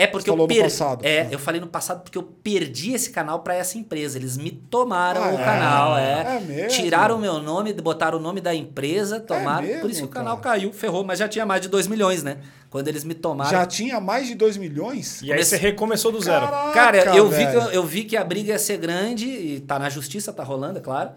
É 0.00 0.06
porque 0.06 0.30
Você 0.30 0.36
falou 0.36 0.44
eu 0.44 0.48
no 0.48 0.54
per... 0.54 0.62
passado. 0.62 1.04
É, 1.04 1.26
eu 1.28 1.38
falei 1.40 1.60
no 1.60 1.66
passado 1.66 2.02
porque 2.02 2.16
eu 2.16 2.22
perdi 2.22 2.92
esse 2.92 3.10
canal 3.10 3.40
pra 3.40 3.56
essa 3.56 3.76
empresa. 3.76 4.16
Eles 4.16 4.36
me 4.36 4.52
tomaram 4.52 5.24
Ah, 5.24 5.30
o 5.30 5.34
é? 5.40 5.44
canal, 5.44 5.98
é. 5.98 6.36
É 6.36 6.40
mesmo? 6.40 6.68
Tiraram 6.68 7.16
o 7.16 7.18
meu 7.18 7.42
nome, 7.42 7.72
botaram 7.74 8.16
o 8.16 8.20
nome 8.20 8.40
da 8.40 8.54
empresa, 8.54 9.18
tomaram. 9.18 9.66
mesmo, 9.66 9.80
por 9.80 9.90
isso 9.90 10.00
que 10.02 10.06
o 10.06 10.08
canal 10.08 10.36
cara? 10.38 10.54
caiu, 10.56 10.72
ferrou, 10.72 11.02
mas 11.02 11.18
já 11.18 11.26
tinha 11.26 11.44
mais 11.44 11.60
de 11.62 11.68
2 11.68 11.88
milhões, 11.88 12.22
né? 12.22 12.38
Quando 12.70 12.86
eles 12.86 13.02
me 13.02 13.12
tomaram. 13.12 13.50
Já 13.50 13.66
tinha 13.66 13.98
mais 14.00 14.28
de 14.28 14.36
2 14.36 14.56
milhões? 14.56 15.20
E 15.20 15.32
aí 15.32 15.44
você 15.44 15.56
recomeçou 15.56 16.12
do 16.12 16.20
zero. 16.20 16.46
Caraca, 16.46 16.72
Cara, 16.72 17.16
eu 17.16 17.28
vi, 17.28 17.44
que, 17.46 17.76
eu, 17.76 17.84
vi 17.84 18.04
que 18.04 18.16
a 18.16 18.22
briga 18.22 18.52
ia 18.52 18.58
ser 18.58 18.76
grande, 18.76 19.26
e 19.26 19.60
tá 19.60 19.80
na 19.80 19.90
justiça, 19.90 20.32
tá 20.32 20.44
rolando, 20.44 20.78
é 20.78 20.82
claro. 20.82 21.10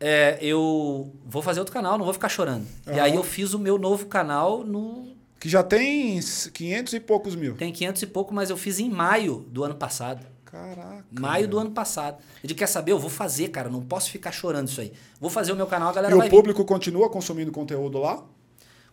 É, 0.00 0.38
eu 0.40 1.12
vou 1.24 1.40
fazer 1.40 1.60
outro 1.60 1.72
canal, 1.72 1.96
não 1.96 2.04
vou 2.04 2.12
ficar 2.12 2.28
chorando. 2.28 2.66
E 2.86 2.90
Aham. 2.90 3.02
aí 3.02 3.14
eu 3.14 3.22
fiz 3.22 3.54
o 3.54 3.60
meu 3.60 3.78
novo 3.78 4.06
canal 4.06 4.64
no. 4.64 5.13
Que 5.44 5.48
já 5.50 5.62
tem 5.62 6.18
500 6.54 6.94
e 6.94 7.00
poucos 7.00 7.36
mil. 7.36 7.54
Tem 7.54 7.70
500 7.70 8.00
e 8.00 8.06
pouco, 8.06 8.32
mas 8.32 8.48
eu 8.48 8.56
fiz 8.56 8.78
em 8.78 8.88
maio 8.88 9.44
do 9.50 9.62
ano 9.62 9.74
passado. 9.74 10.26
Caraca. 10.42 11.04
Maio 11.10 11.46
do 11.46 11.58
ano 11.58 11.70
passado. 11.70 12.16
Ele 12.42 12.54
quer 12.54 12.66
saber, 12.66 12.92
eu 12.92 12.98
vou 12.98 13.10
fazer, 13.10 13.48
cara, 13.48 13.68
não 13.68 13.82
posso 13.82 14.10
ficar 14.10 14.32
chorando 14.32 14.68
isso 14.68 14.80
aí. 14.80 14.90
Vou 15.20 15.28
fazer 15.28 15.52
o 15.52 15.56
meu 15.56 15.66
canal, 15.66 15.90
a 15.90 15.92
galera 15.92 16.14
E 16.14 16.16
vai 16.16 16.28
o 16.28 16.30
vir. 16.30 16.34
público 16.34 16.64
continua 16.64 17.10
consumindo 17.10 17.52
conteúdo 17.52 17.98
lá? 17.98 18.24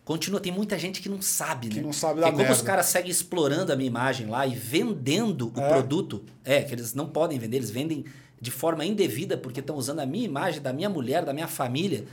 Continua, 0.04 0.40
tem 0.40 0.52
muita 0.52 0.78
gente 0.78 1.00
que 1.00 1.08
não 1.08 1.22
sabe, 1.22 1.68
né? 1.68 1.74
Que 1.76 1.80
não 1.80 1.90
sabe 1.90 2.16
da 2.20 2.26
Porque 2.26 2.32
como 2.32 2.42
merda. 2.42 2.54
os 2.54 2.60
caras 2.60 2.84
seguem 2.84 3.10
explorando 3.10 3.72
a 3.72 3.76
minha 3.76 3.88
imagem 3.88 4.26
lá 4.26 4.46
e 4.46 4.54
vendendo 4.54 5.50
o 5.56 5.58
É. 5.58 5.68
produto, 5.70 6.22
é, 6.44 6.60
que 6.60 6.74
eles 6.74 6.92
não 6.92 7.06
podem 7.08 7.38
vender, 7.38 7.56
eles 7.56 7.70
vendem 7.70 8.04
de 8.38 8.50
forma 8.50 8.84
indevida 8.84 9.38
porque 9.38 9.60
estão 9.60 9.74
usando 9.76 10.00
a 10.00 10.06
minha 10.06 10.26
imagem, 10.26 10.60
da 10.60 10.70
minha 10.70 10.90
mulher, 10.90 11.24
da 11.24 11.32
minha 11.32 11.48
família, 11.48 12.04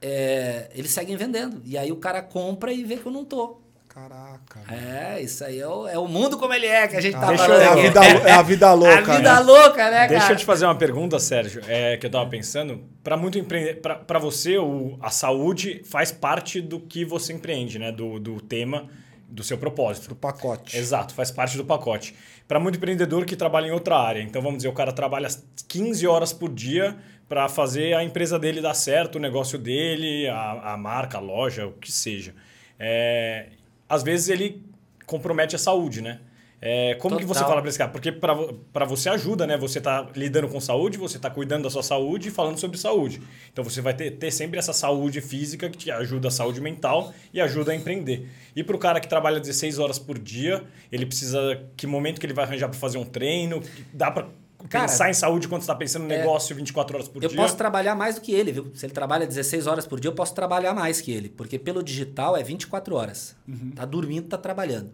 é, 0.00 0.70
eles 0.74 0.92
seguem 0.92 1.14
vendendo. 1.14 1.60
E 1.62 1.76
aí 1.76 1.92
o 1.92 1.96
cara 1.96 2.22
compra 2.22 2.72
e 2.72 2.82
vê 2.84 2.96
que 2.96 3.04
eu 3.04 3.12
não 3.12 3.22
tô. 3.26 3.60
Caraca. 3.92 4.60
É, 4.72 5.20
isso 5.20 5.44
aí 5.44 5.58
é 5.60 5.68
o, 5.68 5.86
é 5.86 5.98
o 5.98 6.08
mundo 6.08 6.38
como 6.38 6.54
ele 6.54 6.66
é, 6.66 6.88
que 6.88 6.96
a 6.96 7.00
gente 7.00 7.12
tá 7.12 7.26
Deixa 7.26 7.44
falando 7.44 7.60
eu- 7.60 7.62
É 7.62 7.68
a 7.68 7.72
aqui. 7.72 7.82
vida, 7.82 8.00
é 8.28 8.32
a 8.32 8.42
vida 8.42 8.72
louca, 8.74 9.12
a 9.12 9.16
vida 9.16 9.34
né? 9.34 9.40
louca, 9.40 9.90
né, 9.90 10.08
Deixa 10.08 10.22
cara? 10.22 10.32
eu 10.32 10.38
te 10.38 10.44
fazer 10.46 10.64
uma 10.64 10.74
pergunta, 10.74 11.18
Sérgio, 11.18 11.60
é, 11.68 11.98
que 11.98 12.06
eu 12.06 12.10
tava 12.10 12.28
pensando. 12.30 12.82
Para 13.04 13.18
muito 13.18 13.38
empre... 13.38 13.74
para 13.74 14.18
você, 14.18 14.56
o, 14.56 14.96
a 15.02 15.10
saúde 15.10 15.82
faz 15.84 16.10
parte 16.10 16.58
do 16.62 16.80
que 16.80 17.04
você 17.04 17.34
empreende, 17.34 17.78
né? 17.78 17.92
Do, 17.92 18.18
do 18.18 18.40
tema, 18.40 18.88
do 19.28 19.44
seu 19.44 19.58
propósito. 19.58 20.08
Do 20.08 20.16
pacote. 20.16 20.74
Exato, 20.74 21.12
faz 21.12 21.30
parte 21.30 21.58
do 21.58 21.64
pacote. 21.64 22.14
Para 22.48 22.58
muito 22.58 22.76
empreendedor 22.76 23.26
que 23.26 23.36
trabalha 23.36 23.66
em 23.66 23.72
outra 23.72 23.96
área. 23.98 24.22
Então, 24.22 24.40
vamos 24.40 24.56
dizer, 24.58 24.68
o 24.68 24.72
cara 24.72 24.92
trabalha 24.92 25.28
15 25.68 26.06
horas 26.06 26.32
por 26.32 26.48
dia 26.50 26.96
para 27.28 27.46
fazer 27.46 27.92
a 27.94 28.02
empresa 28.02 28.38
dele 28.38 28.62
dar 28.62 28.74
certo, 28.74 29.16
o 29.16 29.18
negócio 29.18 29.58
dele, 29.58 30.28
a, 30.28 30.72
a 30.72 30.76
marca, 30.78 31.18
a 31.18 31.20
loja, 31.20 31.66
o 31.66 31.72
que 31.72 31.92
seja. 31.92 32.34
É, 32.78 33.46
às 33.92 34.02
vezes 34.02 34.30
ele 34.30 34.64
compromete 35.04 35.54
a 35.54 35.58
saúde, 35.58 36.00
né? 36.00 36.20
É, 36.64 36.94
como 36.94 37.18
que 37.18 37.24
você 37.24 37.40
Total. 37.40 37.48
fala 37.48 37.60
para 37.60 37.68
esse 37.68 37.76
cara? 37.76 37.90
Porque 37.90 38.10
para 38.10 38.84
você 38.86 39.10
ajuda, 39.10 39.46
né? 39.46 39.58
Você 39.58 39.82
tá 39.82 40.08
lidando 40.16 40.48
com 40.48 40.60
saúde, 40.60 40.96
você 40.96 41.18
tá 41.18 41.28
cuidando 41.28 41.64
da 41.64 41.70
sua 41.70 41.82
saúde 41.82 42.28
e 42.28 42.30
falando 42.30 42.56
sobre 42.56 42.78
saúde. 42.78 43.20
Então 43.52 43.62
você 43.62 43.82
vai 43.82 43.92
ter, 43.92 44.12
ter 44.12 44.30
sempre 44.30 44.58
essa 44.58 44.72
saúde 44.72 45.20
física 45.20 45.68
que 45.68 45.76
te 45.76 45.90
ajuda 45.90 46.28
a 46.28 46.30
saúde 46.30 46.58
mental 46.58 47.12
e 47.34 47.40
ajuda 47.40 47.72
a 47.72 47.74
empreender. 47.74 48.30
E 48.56 48.64
para 48.64 48.76
o 48.76 48.78
cara 48.78 48.98
que 48.98 49.08
trabalha 49.08 49.38
16 49.38 49.78
horas 49.78 49.98
por 49.98 50.18
dia, 50.18 50.64
ele 50.90 51.04
precisa. 51.04 51.60
Que 51.76 51.86
momento 51.86 52.18
que 52.18 52.24
ele 52.24 52.32
vai 52.32 52.46
arranjar 52.46 52.68
para 52.68 52.78
fazer 52.78 52.96
um 52.96 53.04
treino? 53.04 53.60
Dá 53.92 54.10
para 54.10 54.28
Cara, 54.68 54.88
pensar 54.88 55.10
em 55.10 55.14
saúde 55.14 55.48
quando 55.48 55.62
você 55.62 55.64
está 55.64 55.74
pensando 55.74 56.04
no 56.06 56.12
é, 56.12 56.18
negócio 56.18 56.54
24 56.56 56.96
horas 56.96 57.08
por 57.08 57.22
Eu 57.22 57.28
dia? 57.28 57.36
posso 57.36 57.56
trabalhar 57.56 57.94
mais 57.94 58.14
do 58.16 58.20
que 58.20 58.32
ele, 58.32 58.52
viu? 58.52 58.70
Se 58.74 58.86
ele 58.86 58.92
trabalha 58.92 59.26
16 59.26 59.66
horas 59.66 59.86
por 59.86 60.00
dia, 60.00 60.08
eu 60.10 60.14
posso 60.14 60.34
trabalhar 60.34 60.72
mais 60.74 61.00
que 61.00 61.10
ele. 61.12 61.28
Porque 61.28 61.58
pelo 61.58 61.82
digital 61.82 62.36
é 62.36 62.42
24 62.42 62.94
horas. 62.94 63.34
Tá 63.74 63.84
dormindo, 63.84 64.28
tá 64.28 64.38
trabalhando. 64.38 64.90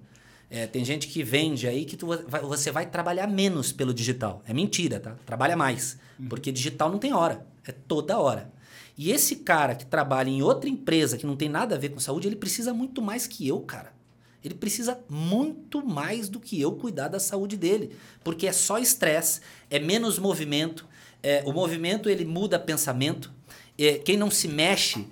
É, 0.51 0.67
tem 0.67 0.83
gente 0.85 1.09
que 1.09 1.23
vende 1.23 1.67
aí 1.69 1.85
que 1.85 1.97
tu 1.97 2.07
vai- 2.07 2.41
você 2.41 2.71
vai 2.71 2.87
trabalhar 2.87 3.27
menos 3.27 3.71
pelo 3.71 3.93
digital. 3.93 4.43
É 4.47 4.55
mentira, 4.55 4.99
tá? 4.99 5.15
Trabalha 5.27 5.57
mais. 5.57 5.99
Porque 6.29 6.51
digital 6.51 6.91
não 6.91 6.99
tem 6.99 7.13
hora. 7.13 7.47
É 7.67 7.73
toda 7.73 8.19
hora. 8.19 8.51
E 8.97 9.13
esse 9.13 9.37
cara 9.37 9.75
que 9.75 9.85
trabalha 9.87 10.29
em 10.31 10.43
outra 10.43 10.69
empresa 10.69 11.17
que 11.19 11.27
não 11.27 11.37
tem 11.37 11.49
nada 11.49 11.75
a 11.77 11.79
ver 11.79 11.91
com 11.91 12.01
saúde, 12.01 12.27
ele 12.27 12.35
precisa 12.35 12.73
muito 12.75 13.01
mais 13.03 13.27
que 13.27 13.47
eu, 13.47 13.61
cara. 13.61 13.93
Ele 14.45 14.55
precisa 14.55 14.99
muito 15.09 15.85
mais 15.85 16.29
do 16.29 16.39
que 16.39 16.61
eu 16.61 16.73
cuidar 16.73 17.09
da 17.09 17.19
saúde 17.21 17.57
dele, 17.57 17.97
porque 18.23 18.47
é 18.47 18.53
só 18.53 18.79
estresse, 18.79 19.41
é 19.71 19.79
menos 19.79 20.19
movimento. 20.19 20.87
é, 21.23 21.43
o 21.45 21.53
movimento 21.53 22.09
ele 22.09 22.25
muda 22.25 22.59
pensamento. 22.59 23.33
é, 23.79 23.95
quem 23.99 24.17
não 24.17 24.31
se 24.31 24.47
mexe 24.49 25.07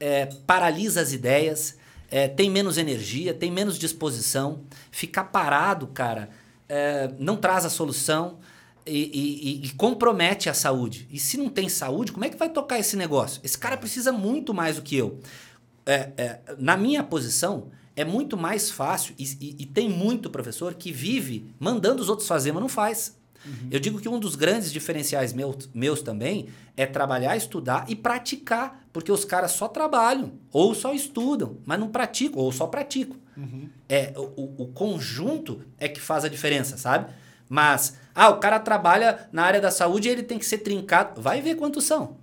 é, 0.00 0.26
paralisa 0.46 1.00
as 1.00 1.12
ideias, 1.12 1.76
é, 2.10 2.26
tem 2.28 2.50
menos 2.50 2.76
energia, 2.76 3.32
tem 3.32 3.50
menos 3.50 3.78
disposição. 3.78 4.62
Ficar 4.90 5.24
parado, 5.24 5.86
cara, 5.88 6.28
é, 6.68 7.10
não 7.18 7.36
traz 7.36 7.64
a 7.64 7.70
solução 7.70 8.38
e, 8.84 9.60
e- 9.62 9.66
e- 9.66 9.70
compromete 9.74 10.48
a 10.50 10.54
saúde. 10.54 11.06
E 11.10 11.18
se 11.20 11.36
não 11.36 11.48
tem 11.48 11.68
saúde, 11.68 12.10
como 12.12 12.24
é 12.24 12.28
que 12.28 12.36
vai 12.36 12.48
tocar 12.50 12.78
esse 12.80 12.96
negócio? 12.96 13.40
Esse 13.44 13.56
cara 13.56 13.76
precisa 13.76 14.10
muito 14.12 14.52
mais 14.52 14.76
do 14.76 14.82
que 14.82 14.96
eu. 14.96 15.20
É, 15.86 16.10
é, 16.16 16.40
na 16.58 16.76
minha 16.76 17.02
posição, 17.04 17.70
é 17.94 18.04
muito 18.04 18.36
mais 18.36 18.70
fácil, 18.70 19.14
e, 19.18 19.24
e- 19.40 19.56
e 19.60 19.66
tem 19.66 19.88
muito 19.88 20.30
professor 20.30 20.74
que 20.74 20.90
vive 20.92 21.54
mandando 21.58 22.00
os 22.02 22.08
outros 22.08 22.26
fazer, 22.28 22.52
mas 22.52 22.60
não 22.62 22.68
faz. 22.68 23.20
Eu 23.72 23.80
digo 23.80 24.00
que 24.00 24.08
um 24.08 24.20
dos 24.20 24.36
grandes 24.36 24.70
diferenciais 24.72 25.32
meus, 25.32 25.68
meus 25.74 26.00
também 26.00 26.46
é 26.76 26.86
trabalhar, 26.86 27.36
estudar 27.36 27.84
e 27.88 27.96
praticar, 27.96 28.84
porque 28.92 29.10
os 29.10 29.24
caras 29.24 29.50
só 29.50 29.66
trabalham 29.66 30.34
ou 30.52 30.74
só 30.76 30.94
estudam, 30.94 31.56
mas 31.66 31.80
não 31.80 31.88
praticam, 31.88 32.38
ou 32.40 32.52
só 32.52 32.68
praticam. 32.68 33.16
É, 33.88 34.12
o, 34.16 34.22
o- 34.22 34.54
o 34.62 34.66
conjunto 34.68 35.60
é 35.76 35.88
que 35.88 36.00
faz 36.00 36.24
a 36.24 36.28
diferença, 36.28 36.76
sabe? 36.76 37.12
Mas, 37.48 37.96
ah, 38.14 38.28
o 38.30 38.38
cara 38.38 38.60
trabalha 38.60 39.28
na 39.32 39.42
área 39.42 39.60
da 39.60 39.72
saúde 39.72 40.08
e 40.08 40.12
ele 40.12 40.22
tem 40.22 40.38
que 40.38 40.46
ser 40.46 40.58
trincado. 40.58 41.20
Vai 41.20 41.40
ver 41.42 41.56
quantos 41.56 41.84
são. 41.84 42.16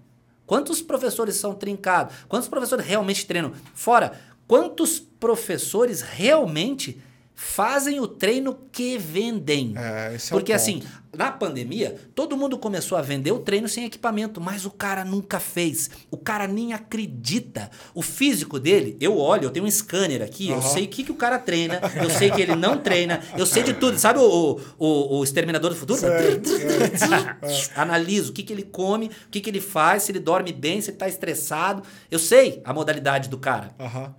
Quantos 0.45 0.81
professores 0.81 1.35
são 1.35 1.53
trincados? 1.53 2.15
Quantos 2.27 2.47
professores 2.47 2.85
realmente 2.85 3.25
treinam? 3.27 3.51
Fora, 3.75 4.13
quantos 4.49 4.99
professores 4.99 6.01
realmente 6.01 6.99
fazem 7.35 7.99
o 8.01 8.07
treino 8.07 8.57
que 8.71 8.97
vendem? 8.97 9.73
É, 9.77 10.15
esse 10.15 10.33
é 10.33 10.35
o 10.35 10.39
Porque 10.39 10.51
ponto. 10.51 10.61
assim, 10.61 10.83
na 11.15 11.31
pandemia, 11.31 11.95
todo 12.13 12.35
mundo 12.35 12.57
começou 12.57 12.97
a 12.97 13.01
vender 13.01 13.31
o 13.31 13.39
treino 13.39 13.69
sem 13.69 13.85
equipamento, 13.85 14.41
mas 14.41 14.65
o 14.65 14.71
cara 14.71 15.05
nunca 15.05 15.39
fez. 15.39 15.89
O 16.11 16.17
cara 16.17 16.47
nem 16.47 16.73
acredita. 16.73 17.69
O 17.93 18.01
físico 18.01 18.59
dele, 18.59 18.97
eu 18.99 19.17
olho, 19.17 19.45
eu 19.45 19.51
tenho 19.51 19.65
um 19.65 19.71
scanner 19.71 20.21
aqui, 20.21 20.49
eu 20.49 20.55
Aham. 20.57 20.61
sei 20.73 20.85
o 20.85 20.87
que, 20.89 21.03
que 21.03 21.11
o 21.11 21.15
cara 21.15 21.37
treina, 21.39 21.79
eu 22.01 22.09
sei 22.09 22.29
que 22.31 22.41
ele 22.41 22.55
não 22.55 22.77
treina, 22.77 23.21
eu 23.37 23.45
sei 23.45 23.61
de 23.63 23.73
tudo. 23.75 23.97
Sabe 23.99 24.19
o, 24.19 24.59
o, 24.77 25.17
o 25.19 25.23
Exterminador 25.23 25.69
do 25.69 25.75
Futuro? 25.77 26.01
Analiso 27.75 28.31
o 28.31 28.33
que, 28.33 28.43
que 28.43 28.51
ele 28.51 28.63
come, 28.63 29.07
o 29.27 29.29
que, 29.29 29.39
que 29.41 29.49
ele 29.49 29.61
faz, 29.61 30.03
se 30.03 30.11
ele 30.11 30.19
dorme 30.19 30.51
bem, 30.51 30.81
se 30.81 30.89
ele 30.89 30.97
tá 30.97 31.07
estressado. 31.07 31.83
Eu 32.09 32.19
sei 32.19 32.61
a 32.65 32.73
modalidade 32.73 33.29
do 33.29 33.37
cara. 33.37 33.73
Aham. 33.79 34.13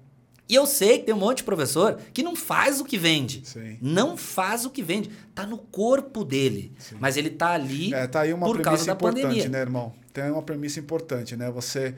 E 0.51 0.55
eu 0.57 0.67
sei 0.67 0.99
que 0.99 1.05
tem 1.07 1.15
um 1.15 1.19
monte 1.19 1.39
de 1.39 1.45
professor 1.45 1.97
que 2.13 2.25
não 2.25 2.35
faz 2.35 2.81
o 2.81 2.85
que 2.85 2.99
vende. 2.99 3.43
Sim. 3.45 3.79
Não 3.81 4.17
faz 4.17 4.65
o 4.65 4.71
que 4.71 4.83
vende. 4.83 5.09
Tá 5.33 5.47
no 5.47 5.57
corpo 5.57 6.25
dele. 6.25 6.73
Mas 6.99 7.17
ele 7.17 7.31
tá 7.31 7.51
ali 7.51 7.95
É, 7.95 8.05
tá 8.09 8.23
aí 8.23 8.33
uma 8.33 8.47
por 8.47 8.61
causa 8.61 8.85
premissa 8.85 8.87
da 8.87 8.93
importante, 8.95 9.23
pandemia. 9.23 9.49
né, 9.49 9.61
irmão? 9.61 9.93
Tem 10.13 10.29
uma 10.29 10.43
premissa 10.43 10.81
importante, 10.81 11.37
né? 11.37 11.49
Você. 11.53 11.95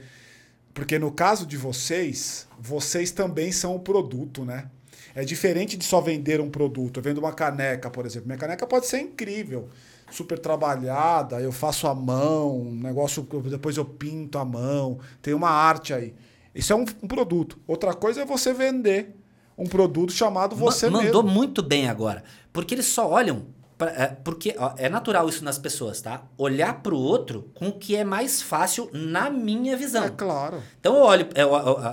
Porque 0.74 0.98
no 0.98 1.10
caso 1.10 1.46
de 1.46 1.56
vocês, 1.56 2.46
vocês 2.60 3.10
também 3.10 3.50
são 3.52 3.74
o 3.74 3.80
produto, 3.80 4.44
né? 4.44 4.66
É 5.14 5.24
diferente 5.24 5.76
de 5.76 5.84
só 5.86 6.00
vender 6.02 6.38
um 6.38 6.50
produto. 6.50 6.98
Eu 6.98 7.02
vendo 7.02 7.18
uma 7.18 7.32
caneca, 7.32 7.90
por 7.90 8.04
exemplo. 8.04 8.26
Minha 8.28 8.38
caneca 8.38 8.66
pode 8.66 8.86
ser 8.86 9.00
incrível, 9.00 9.68
super 10.10 10.38
trabalhada, 10.38 11.40
eu 11.40 11.52
faço 11.52 11.86
à 11.86 11.94
mão, 11.94 12.60
um 12.60 12.74
negócio, 12.74 13.26
depois 13.50 13.78
eu 13.78 13.84
pinto 13.84 14.38
à 14.38 14.44
mão, 14.44 14.98
tem 15.22 15.32
uma 15.34 15.50
arte 15.50 15.94
aí. 15.94 16.14
Isso 16.54 16.72
é 16.72 16.76
um, 16.76 16.84
um 17.02 17.08
produto. 17.08 17.58
Outra 17.66 17.94
coisa 17.94 18.22
é 18.22 18.24
você 18.24 18.52
vender 18.52 19.16
um 19.56 19.66
produto 19.66 20.12
chamado 20.12 20.54
Ma- 20.56 20.62
você 20.62 20.88
Mandou 20.90 21.22
mesmo. 21.22 21.36
muito 21.38 21.62
bem 21.62 21.88
agora. 21.88 22.22
Porque 22.52 22.74
eles 22.74 22.86
só 22.86 23.08
olham. 23.10 23.46
pra- 23.78 23.90
é, 23.90 24.06
porque 24.22 24.54
ó, 24.58 24.72
é 24.76 24.88
natural 24.88 25.28
isso 25.28 25.42
nas 25.44 25.58
pessoas, 25.58 26.00
tá? 26.00 26.22
Olhar 26.38 26.82
pro 26.82 26.96
outro 26.96 27.50
com 27.54 27.68
o 27.68 27.72
que 27.72 27.96
é 27.96 28.04
mais 28.04 28.40
fácil 28.42 28.88
na 28.92 29.28
minha 29.30 29.76
visão. 29.76 30.04
É 30.04 30.10
claro. 30.10 30.62
Então 30.78 30.94
eu 30.96 31.02
olho, 31.02 31.26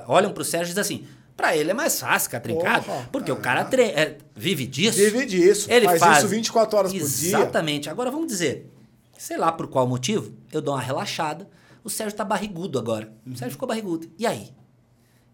olham 0.07 0.31
pro 0.33 0.43
Sérgio 0.43 0.67
e 0.71 0.75
dizem 0.75 0.81
assim: 0.81 1.07
pra 1.37 1.55
ele 1.55 1.71
é 1.71 1.73
mais 1.73 1.99
fácil 1.99 2.25
ficar 2.29 2.41
trincado, 2.41 2.85
Porra, 2.85 3.09
porque 3.11 3.31
o 3.31 3.37
é. 3.37 3.39
cara 3.39 3.63
tre- 3.65 3.83
é, 3.95 4.17
vive 4.35 4.65
disso. 4.67 4.97
Vive 4.99 5.25
disso. 5.25 5.71
Ele 5.71 5.85
faz, 5.85 5.99
faz 5.99 6.17
isso 6.19 6.27
24 6.27 6.77
horas 6.77 6.91
por 6.91 6.97
dia. 6.99 7.05
Exatamente. 7.37 7.89
Agora 7.89 8.11
vamos 8.11 8.27
dizer, 8.27 8.69
sei 9.17 9.37
lá 9.37 9.51
por 9.51 9.67
qual 9.67 9.87
motivo, 9.87 10.31
eu 10.51 10.61
dou 10.61 10.73
uma 10.75 10.81
relaxada. 10.81 11.47
O 11.89 11.91
Sérgio 11.91 12.15
tá 12.15 12.23
barrigudo 12.23 12.77
agora. 12.77 13.11
Uhum. 13.25 13.33
O 13.33 13.37
Sérgio 13.37 13.53
ficou 13.53 13.67
barrigudo. 13.67 14.07
E 14.17 14.25
aí? 14.27 14.51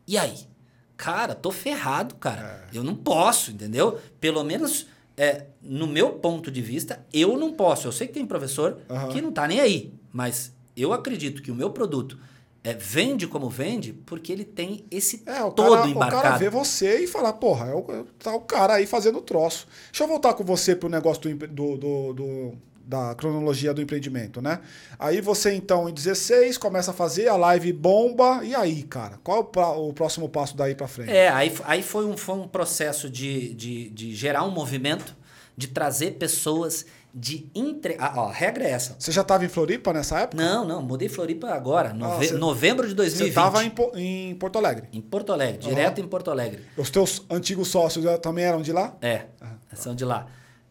E 0.08 0.18
aí? 0.18 0.36
Cara, 0.98 1.36
tô 1.36 1.52
ferrado, 1.52 2.16
cara. 2.16 2.68
É. 2.74 2.78
Eu 2.78 2.84
não 2.84 2.96
posso, 2.96 3.52
entendeu? 3.52 4.00
Pelo 4.20 4.44
menos 4.44 4.88
é, 5.18 5.48
no 5.62 5.86
meu 5.88 6.14
ponto 6.14 6.50
de 6.50 6.62
vista, 6.62 7.06
eu 7.14 7.38
não 7.38 7.52
posso. 7.54 7.88
Eu 7.88 7.92
sei 7.92 8.08
que 8.08 8.14
tem 8.14 8.26
professor 8.26 8.78
Aham. 8.90 9.10
que 9.10 9.22
não 9.22 9.32
tá 9.32 9.48
nem 9.48 9.60
aí, 9.60 9.94
mas 10.14 10.54
eu 10.78 10.94
acredito 10.94 11.42
que 11.42 11.52
o 11.52 11.56
meu 11.56 11.70
produto 11.72 12.18
é, 12.64 12.74
vende 12.74 13.28
como 13.28 13.50
vende 13.50 13.92
porque 13.94 14.32
ele 14.32 14.44
tem 14.46 14.86
esse 14.90 15.22
É, 15.26 15.44
o 15.44 15.52
todo 15.52 15.72
cara, 15.76 15.86
o 15.86 15.90
embarcado. 15.90 16.22
cara 16.24 16.38
vê 16.38 16.50
você 16.50 17.04
e 17.04 17.08
fala, 17.08 17.32
porra, 17.34 17.68
é 17.68 17.74
o, 17.76 17.86
é- 17.92 18.04
tá 18.18 18.34
o 18.34 18.42
cara 18.42 18.76
aí 18.76 18.86
fazendo 18.88 19.18
o 19.20 19.22
troço. 19.22 19.68
Deixa 19.92 20.04
eu 20.04 20.08
voltar 20.08 20.34
com 20.34 20.44
você 20.44 20.76
pro 20.76 20.88
negócio 20.90 21.22
do, 21.36 21.48
do- 21.48 21.78
do- 21.78 22.14
do- 22.14 22.54
da 22.88 23.16
cronologia 23.16 23.74
do 23.74 23.82
empreendimento, 23.82 24.42
né? 24.42 24.60
Aí 25.00 25.20
você, 25.22 25.54
então, 25.54 25.90
em 25.90 25.94
16, 25.94 26.58
começa 26.58 26.92
a 26.92 26.94
fazer, 26.94 27.28
a 27.28 27.36
live 27.36 27.74
bomba, 27.74 28.42
e 28.44 28.54
aí, 28.54 28.84
cara? 28.84 29.18
Qual 29.24 29.38
é 29.38 29.40
o, 29.42 29.44
pra- 29.44 29.72
o 29.72 29.92
próximo 29.92 30.30
passo 30.30 30.56
daí 30.56 30.76
pra 30.76 30.88
frente? 30.88 31.12
É, 31.12 31.30
aí, 31.30 31.52
aí 31.66 31.82
foi, 31.82 32.06
um, 32.06 32.16
foi 32.16 32.36
um 32.36 32.48
processo 32.48 33.10
de, 33.10 33.54
de, 33.56 33.90
de 33.90 34.14
gerar 34.16 34.44
um 34.44 34.52
movimento, 34.52 35.16
de 35.58 35.68
trazer 35.68 36.12
pessoas, 36.12 36.86
de 37.18 37.50
entre... 37.56 37.96
Ah, 37.98 38.14
ó, 38.18 38.28
a 38.28 38.32
regra 38.34 38.66
é 38.66 38.72
essa. 38.72 38.96
Você 39.00 39.12
já 39.12 39.24
tava 39.24 39.46
em 39.46 39.48
Floripa 39.48 39.92
nessa 39.94 40.20
época? 40.20 40.44
Não, 40.44 40.66
não, 40.66 40.82
mudei 40.82 41.08
Floripa 41.10 41.50
agora, 41.52 41.94
nove- 41.94 42.28
você- 42.28 42.34
novembro 42.36 42.88
de 42.88 42.94
2020. 42.94 43.30
Você 43.30 43.34
tava 43.34 43.64
em, 43.64 43.70
Po- 43.70 43.92
em 43.96 44.36
Porto 44.36 44.58
Alegre. 44.60 44.90
Em 44.92 45.00
Porto 45.02 45.32
Alegre, 45.32 45.58
direto 45.60 46.02
em 46.02 46.08
Porto 46.08 46.30
Alegre. 46.30 46.60
Os 46.78 46.90
teus 46.90 47.24
antigos 47.30 47.70
sócios 47.70 48.04
já 48.04 48.18
também 48.18 48.44
eram 48.46 48.62
de 48.62 48.72
lá? 48.74 48.96
É, 49.02 49.26
são 49.74 49.96
de 49.96 50.04
lá. 50.06 50.28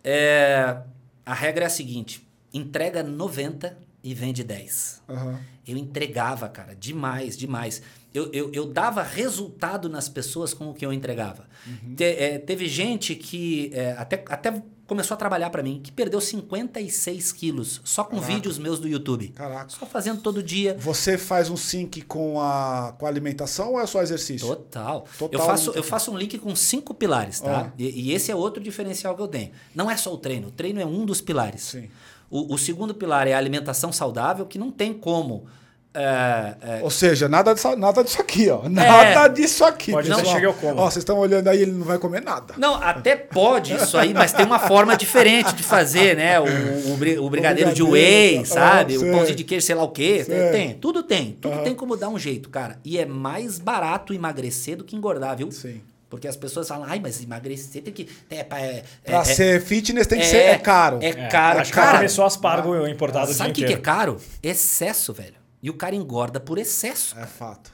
É, 0.06 0.76
a 1.24 1.34
regra 1.34 1.64
é 1.64 1.66
a 1.66 1.70
seguinte: 1.70 2.26
entrega 2.52 3.02
90 3.02 3.76
e 4.02 4.12
vende 4.14 4.44
10. 4.44 5.02
Aham. 5.08 5.40
Eu 5.66 5.76
entregava, 5.78 6.48
cara, 6.48 6.74
demais, 6.74 7.36
demais. 7.36 7.80
Eu, 8.12 8.30
eu, 8.32 8.52
eu 8.52 8.66
dava 8.66 9.02
resultado 9.02 9.88
nas 9.88 10.08
pessoas 10.08 10.52
com 10.54 10.70
o 10.70 10.74
que 10.74 10.84
eu 10.84 10.92
entregava. 10.92 11.48
Te- 11.96 12.04
é, 12.04 12.38
teve 12.38 12.68
gente 12.68 13.14
que 13.14 13.70
é, 13.72 13.92
até, 13.92 14.22
até 14.28 14.62
começou 14.86 15.14
a 15.14 15.18
trabalhar 15.18 15.50
pra 15.50 15.62
mim, 15.62 15.80
que 15.82 15.90
perdeu 15.90 16.20
56 16.20 17.32
quilos 17.32 17.80
só 17.84 18.04
com 18.04 18.20
vídeos 18.20 18.58
meus 18.58 18.78
do 18.78 18.86
YouTube. 18.86 19.28
Caraca. 19.28 19.68
Só 19.70 19.86
fazendo 19.86 20.20
todo 20.20 20.42
dia. 20.42 20.76
Você 20.78 21.16
faz 21.16 21.48
um 21.48 21.56
sync 21.56 22.02
com 22.02 22.40
a, 22.40 22.94
com 22.98 23.06
a 23.06 23.08
alimentação 23.08 23.72
ou 23.72 23.80
é 23.80 23.86
só 23.86 24.02
exercício? 24.02 24.46
Total. 24.46 25.06
Total 25.18 25.40
eu, 25.40 25.46
faço, 25.46 25.70
eu 25.72 25.82
faço 25.82 26.10
um 26.10 26.18
link 26.18 26.38
com 26.38 26.54
cinco 26.54 26.94
pilares, 26.94 27.40
tá? 27.40 27.68
Ah. 27.68 27.72
E, 27.78 28.08
e 28.08 28.12
esse 28.12 28.30
é 28.30 28.36
outro 28.36 28.62
diferencial 28.62 29.14
que 29.16 29.22
eu 29.22 29.28
tenho. 29.28 29.50
Não 29.74 29.90
é 29.90 29.96
só 29.96 30.12
o 30.12 30.18
treino. 30.18 30.48
O 30.48 30.50
treino 30.50 30.80
é 30.80 30.86
um 30.86 31.04
dos 31.04 31.20
pilares. 31.20 31.62
Sim. 31.62 31.88
O, 32.30 32.54
o 32.54 32.58
segundo 32.58 32.94
pilar 32.94 33.26
é 33.26 33.32
a 33.32 33.38
alimentação 33.38 33.92
saudável, 33.92 34.46
que 34.46 34.58
não 34.58 34.70
tem 34.70 34.92
como. 34.92 35.46
É, 35.94 36.54
é, 36.60 36.80
Ou 36.82 36.90
seja, 36.90 37.28
nada 37.28 37.54
disso, 37.54 37.76
nada 37.76 38.02
disso 38.02 38.20
aqui, 38.20 38.50
ó. 38.50 38.68
Nada 38.68 39.28
disso 39.28 39.64
aqui. 39.64 39.92
Pode 39.92 40.08
pessoal. 40.08 40.26
ser, 40.26 40.32
chega 40.32 40.46
eu 40.46 40.54
como. 40.54 40.80
Ó, 40.80 40.84
vocês 40.90 40.96
estão 41.02 41.16
olhando 41.18 41.46
aí, 41.48 41.62
ele 41.62 41.70
não 41.70 41.84
vai 41.84 41.98
comer 41.98 42.20
nada. 42.20 42.54
Não, 42.56 42.74
até 42.74 43.14
pode 43.14 43.74
isso 43.74 43.96
aí, 43.96 44.12
mas 44.12 44.32
tem 44.32 44.44
uma 44.44 44.58
forma 44.58 44.96
diferente 44.96 45.54
de 45.54 45.62
fazer, 45.62 46.16
né? 46.16 46.40
O, 46.40 46.92
o, 46.92 46.96
bri- 46.96 47.18
o 47.18 47.30
brigadeiro 47.30 47.72
de 47.72 47.82
whey, 47.82 48.44
sabe? 48.44 48.98
O 48.98 49.00
pãozinho 49.12 49.36
de 49.36 49.44
queijo, 49.44 49.64
sei 49.64 49.74
lá 49.76 49.84
o 49.84 49.88
quê. 49.90 50.24
Sei. 50.24 50.50
Tem, 50.50 50.74
tudo 50.74 51.02
tem. 51.02 51.38
Tudo 51.40 51.62
tem 51.62 51.74
como 51.74 51.96
dar 51.96 52.08
um 52.08 52.18
jeito, 52.18 52.48
cara. 52.50 52.78
E 52.84 52.98
é 52.98 53.06
mais 53.06 53.58
barato 53.60 54.12
emagrecer 54.12 54.76
do 54.76 54.82
que 54.84 54.96
engordar, 54.96 55.36
viu? 55.36 55.50
Sim. 55.52 55.80
Porque 56.10 56.28
as 56.28 56.36
pessoas 56.36 56.68
falam, 56.68 56.86
ai, 56.88 57.00
mas 57.00 57.20
emagrecer 57.22 57.82
tem 57.82 57.92
que. 57.92 58.08
É, 58.30 58.36
é, 58.36 58.44
é, 58.50 58.82
Pra 59.04 59.18
é- 59.20 59.24
ser 59.24 59.60
fitness 59.62 60.06
tem 60.06 60.18
que 60.20 60.24
é- 60.24 60.28
ser 60.28 60.36
é 60.38 60.58
caro. 60.58 60.98
É 61.00 61.08
É, 61.08 61.12
caro. 61.28 61.60
Acho 61.60 61.72
que 61.72 61.76
cara, 61.78 61.98
começou 61.98 62.24
aspargo 62.24 62.86
importado 62.86 63.32
sabe 63.32 63.50
o 63.50 63.52
que, 63.52 63.64
que 63.64 63.72
é 63.72 63.76
caro? 63.76 64.18
Excesso, 64.42 65.12
velho. 65.12 65.43
E 65.64 65.70
o 65.70 65.72
cara 65.72 65.94
engorda 65.96 66.38
por 66.38 66.58
excesso. 66.58 67.18
É 67.18 67.24
fato. 67.24 67.72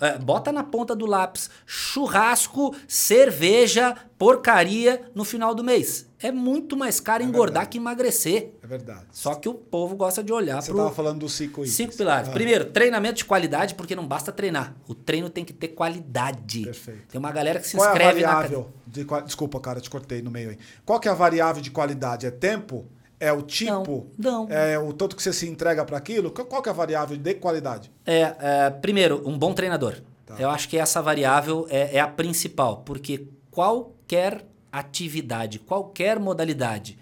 É, 0.00 0.16
bota 0.16 0.50
na 0.50 0.64
ponta 0.64 0.96
do 0.96 1.04
lápis 1.04 1.50
churrasco, 1.66 2.74
cerveja, 2.88 3.94
porcaria 4.16 5.10
no 5.14 5.22
final 5.22 5.54
do 5.54 5.62
mês. 5.62 6.08
É 6.18 6.32
muito 6.32 6.78
mais 6.78 6.98
caro 6.98 7.22
engordar 7.22 7.68
que 7.68 7.76
emagrecer. 7.76 8.54
É 8.62 8.66
verdade. 8.66 9.04
Só 9.12 9.34
que 9.34 9.50
o 9.50 9.52
povo 9.52 9.96
gosta 9.96 10.24
de 10.24 10.32
olhar 10.32 10.62
Você 10.62 10.70
pro 10.70 10.78
tava 10.78 10.94
falando 10.94 11.18
dos 11.20 11.34
cinco 11.34 11.60
itens. 11.60 11.76
cinco 11.76 11.94
pilares. 11.94 12.30
Ah, 12.30 12.32
Primeiro, 12.32 12.64
treinamento 12.70 13.16
de 13.18 13.26
qualidade, 13.26 13.74
porque 13.74 13.94
não 13.94 14.06
basta 14.08 14.32
treinar. 14.32 14.74
O 14.88 14.94
treino 14.94 15.28
tem 15.28 15.44
que 15.44 15.52
ter 15.52 15.68
qualidade. 15.68 16.62
Perfeito. 16.62 17.02
Tem 17.08 17.18
uma 17.18 17.30
galera 17.32 17.60
que 17.60 17.68
se 17.68 17.76
Qual 17.76 17.84
é 17.84 17.90
a 17.90 17.92
inscreve 17.92 18.20
na 18.22 18.32
variável? 18.32 18.72
De, 18.86 19.04
desculpa, 19.26 19.60
cara, 19.60 19.78
te 19.78 19.90
cortei 19.90 20.22
no 20.22 20.30
meio 20.30 20.48
aí. 20.48 20.58
Qual 20.86 20.98
que 20.98 21.06
é 21.06 21.10
a 21.10 21.14
variável 21.14 21.60
de 21.60 21.70
qualidade? 21.70 22.24
É 22.24 22.30
tempo? 22.30 22.86
É 23.18 23.32
o 23.32 23.40
tipo? 23.42 24.08
Não, 24.18 24.46
não. 24.46 24.54
É 24.54 24.78
o 24.78 24.92
tanto 24.92 25.16
que 25.16 25.22
você 25.22 25.32
se 25.32 25.48
entrega 25.48 25.84
para 25.84 25.96
aquilo? 25.96 26.30
Qual 26.30 26.60
que 26.62 26.68
é 26.68 26.72
a 26.72 26.74
variável 26.74 27.16
de 27.16 27.34
qualidade? 27.34 27.90
É, 28.04 28.36
é, 28.38 28.70
primeiro, 28.70 29.22
um 29.26 29.38
bom 29.38 29.54
treinador. 29.54 29.94
Tá. 30.26 30.36
Eu 30.38 30.50
acho 30.50 30.68
que 30.68 30.76
essa 30.76 31.00
variável 31.00 31.66
é, 31.70 31.96
é 31.96 32.00
a 32.00 32.08
principal, 32.08 32.78
porque 32.78 33.28
qualquer 33.50 34.44
atividade, 34.70 35.58
qualquer 35.58 36.18
modalidade 36.20 36.98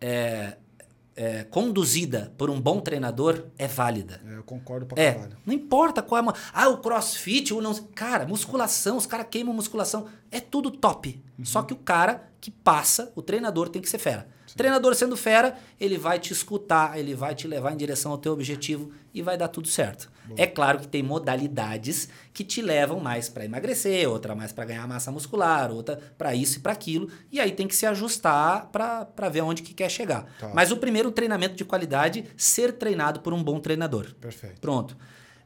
é, 0.00 0.56
é, 1.16 1.44
conduzida 1.44 2.32
por 2.38 2.48
um 2.50 2.60
bom 2.60 2.80
treinador 2.80 3.46
é 3.58 3.66
válida. 3.66 4.20
É, 4.26 4.36
eu 4.36 4.42
concordo 4.44 4.86
pra 4.86 5.02
É, 5.02 5.12
caralho. 5.14 5.36
não 5.44 5.52
importa 5.54 6.02
qual 6.02 6.18
é. 6.20 6.22
mo- 6.22 6.34
Ah, 6.52 6.68
o 6.68 6.78
crossfit, 6.78 7.52
ou 7.52 7.60
não. 7.60 7.74
Cara, 7.94 8.26
musculação, 8.26 8.96
os 8.96 9.06
caras 9.06 9.26
queimam 9.30 9.54
musculação. 9.54 10.06
É 10.30 10.38
tudo 10.38 10.70
top. 10.70 11.20
Uhum. 11.38 11.44
Só 11.44 11.62
que 11.62 11.72
o 11.72 11.76
cara 11.76 12.28
que 12.40 12.50
passa, 12.50 13.10
o 13.16 13.22
treinador 13.22 13.68
tem 13.68 13.82
que 13.82 13.88
ser 13.88 13.98
fera. 13.98 14.28
Treinador 14.56 14.94
sendo 14.94 15.16
fera, 15.16 15.56
ele 15.78 15.98
vai 15.98 16.18
te 16.18 16.32
escutar, 16.32 16.98
ele 16.98 17.14
vai 17.14 17.34
te 17.34 17.46
levar 17.46 17.72
em 17.72 17.76
direção 17.76 18.12
ao 18.12 18.18
teu 18.18 18.32
objetivo 18.32 18.90
e 19.12 19.22
vai 19.22 19.36
dar 19.36 19.48
tudo 19.48 19.68
certo. 19.68 20.10
É 20.36 20.46
claro 20.46 20.80
que 20.80 20.88
tem 20.88 21.02
modalidades 21.02 22.08
que 22.32 22.42
te 22.42 22.60
levam 22.60 22.98
mais 22.98 23.28
para 23.28 23.44
emagrecer, 23.44 24.08
outra 24.08 24.34
mais 24.34 24.52
para 24.52 24.64
ganhar 24.64 24.86
massa 24.88 25.12
muscular, 25.12 25.70
outra 25.70 26.00
para 26.18 26.34
isso 26.34 26.58
e 26.58 26.60
para 26.60 26.72
aquilo, 26.72 27.08
e 27.30 27.38
aí 27.38 27.52
tem 27.52 27.68
que 27.68 27.76
se 27.76 27.86
ajustar 27.86 28.66
para 28.72 29.28
ver 29.28 29.42
onde 29.42 29.62
que 29.62 29.72
quer 29.72 29.90
chegar. 29.90 30.26
Tá. 30.38 30.50
Mas 30.52 30.72
o 30.72 30.76
primeiro 30.76 31.10
treinamento 31.10 31.54
de 31.54 31.64
qualidade, 31.64 32.24
ser 32.36 32.72
treinado 32.72 33.20
por 33.20 33.32
um 33.32 33.42
bom 33.42 33.60
treinador. 33.60 34.14
Perfeito. 34.20 34.60
Pronto. 34.60 34.96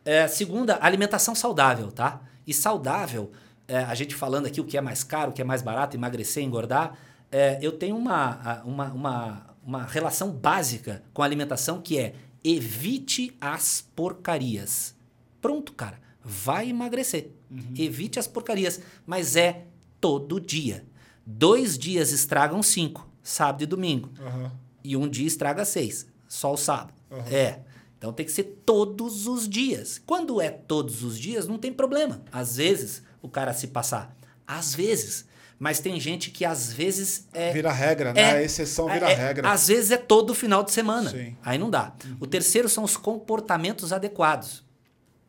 É, 0.04 0.26
segunda, 0.28 0.78
alimentação 0.80 1.34
saudável, 1.34 1.92
tá? 1.92 2.22
E 2.46 2.54
saudável, 2.54 3.30
é, 3.68 3.78
a 3.78 3.94
gente 3.94 4.14
falando 4.14 4.46
aqui 4.46 4.61
o 4.61 4.64
que 4.64 4.78
é 4.78 4.80
mais 4.80 5.04
caro, 5.04 5.30
o 5.30 5.34
que 5.34 5.42
é 5.42 5.44
mais 5.44 5.62
barato, 5.62 5.96
emagrecer, 5.96 6.42
engordar, 6.42 6.96
é, 7.31 7.59
eu 7.62 7.72
tenho 7.72 7.97
uma, 7.97 8.62
uma, 8.64 8.93
uma, 8.93 9.57
uma 9.64 9.83
relação 9.85 10.31
básica 10.31 11.03
com 11.12 11.22
a 11.22 11.24
alimentação 11.24 11.81
que 11.81 11.99
é 11.99 12.14
evite 12.43 13.37
as 13.41 13.85
porcarias. 13.95 14.95
Pronto, 15.41 15.72
cara. 15.72 16.01
Vai 16.22 16.68
emagrecer. 16.70 17.31
Evite 17.76 18.18
as 18.18 18.26
porcarias. 18.26 18.81
Mas 19.07 19.37
é 19.37 19.66
todo 20.01 20.41
dia. 20.41 20.85
Dois 21.24 21.78
dias 21.78 22.12
estragam 22.12 22.62
cinco, 22.62 23.09
sábado 23.22 23.62
e 23.62 23.66
domingo 23.66 24.11
Aham. 24.18 24.53
e 24.83 24.97
um 24.97 25.09
dia 25.09 25.26
estraga 25.26 25.64
seis, 25.64 26.07
só 26.26 26.53
o 26.53 26.57
sábado. 26.57 26.95
É. 27.31 27.61
Então 27.97 28.12
tem 28.12 28.26
que 28.26 28.33
ser 28.33 28.62
todos 28.64 29.26
os 29.26 29.49
dias. 29.49 30.01
Quando 30.05 30.41
é 30.41 30.51
todos 30.51 31.05
os 31.05 31.18
dias, 31.18 31.47
não 31.47 31.59
tem 31.59 31.72
problema. 31.72 32.22
Às 32.33 32.57
vezes 32.57 33.03
o 33.20 33.28
cara 33.28 33.53
se 33.53 33.68
passar. 33.68 34.16
Às 34.47 34.74
vezes. 34.74 35.26
Mas 35.61 35.78
tem 35.78 36.00
gente 36.00 36.30
que 36.30 36.42
às 36.42 36.72
vezes 36.72 37.28
é. 37.34 37.52
Vira 37.52 37.70
regra, 37.70 38.14
né? 38.14 38.20
é- 38.22 38.30
a 38.38 38.42
exceção 38.42 38.88
vira 38.88 39.11
é- 39.11 39.14
regra. 39.14 39.50
Às 39.50 39.68
vezes 39.68 39.90
é 39.90 39.98
todo 39.98 40.34
final 40.34 40.62
de 40.64 40.72
semana. 40.72 41.11
Sim. 41.11 41.36
Aí 41.42 41.58
não 41.58 41.68
dá. 41.68 41.92
O 42.18 42.26
terceiro 42.26 42.66
são 42.66 42.82
os 42.82 42.96
comportamentos 42.96 43.92
adequados. 43.92 44.64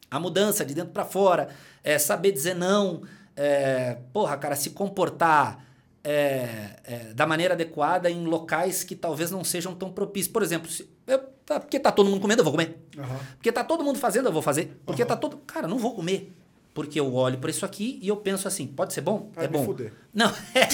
A 0.09 0.17
mudança 0.21 0.63
de 0.63 0.73
dentro 0.73 0.91
para 0.93 1.03
fora, 1.03 1.49
é 1.83 1.99
saber 1.99 2.31
dizer 2.31 2.53
não, 2.55 3.01
é, 3.35 3.97
porra, 4.13 4.37
cara, 4.37 4.55
se 4.55 4.69
comportar 4.69 5.65
é, 6.01 6.79
é, 6.85 6.97
da 7.13 7.27
maneira 7.27 7.53
adequada 7.53 8.09
em 8.09 8.25
locais 8.25 8.85
que 8.85 8.95
talvez 8.95 9.31
não 9.31 9.43
sejam 9.43 9.75
tão 9.75 9.91
propícios. 9.91 10.31
Por 10.31 10.41
exemplo, 10.41 10.71
se, 10.71 10.89
eu, 11.05 11.19
tá, 11.45 11.59
porque 11.59 11.77
tá 11.77 11.91
todo 11.91 12.09
mundo 12.09 12.21
comendo, 12.21 12.39
eu 12.39 12.45
vou 12.45 12.53
comer. 12.53 12.77
Aham. 12.97 13.19
Porque 13.35 13.51
tá 13.51 13.65
todo 13.65 13.83
mundo 13.83 13.99
fazendo, 13.99 14.29
eu 14.29 14.33
vou 14.33 14.41
fazer. 14.41 14.79
Porque 14.85 15.03
tá 15.03 15.17
todo. 15.17 15.37
Cara, 15.45 15.67
não 15.67 15.77
vou 15.77 15.93
comer. 15.93 16.33
Porque 16.73 16.97
eu 16.97 17.13
olho 17.13 17.37
para 17.37 17.49
isso 17.49 17.65
aqui 17.65 17.99
e 18.01 18.07
eu 18.07 18.15
penso 18.15 18.47
assim, 18.47 18.65
pode 18.65 18.93
ser 18.93 19.01
bom? 19.01 19.29
Vai 19.35 19.43
é 19.43 19.47
me 19.49 19.57
bom. 19.57 19.65
fuder. 19.65 19.91
Não, 20.15 20.29
é. 20.55 20.67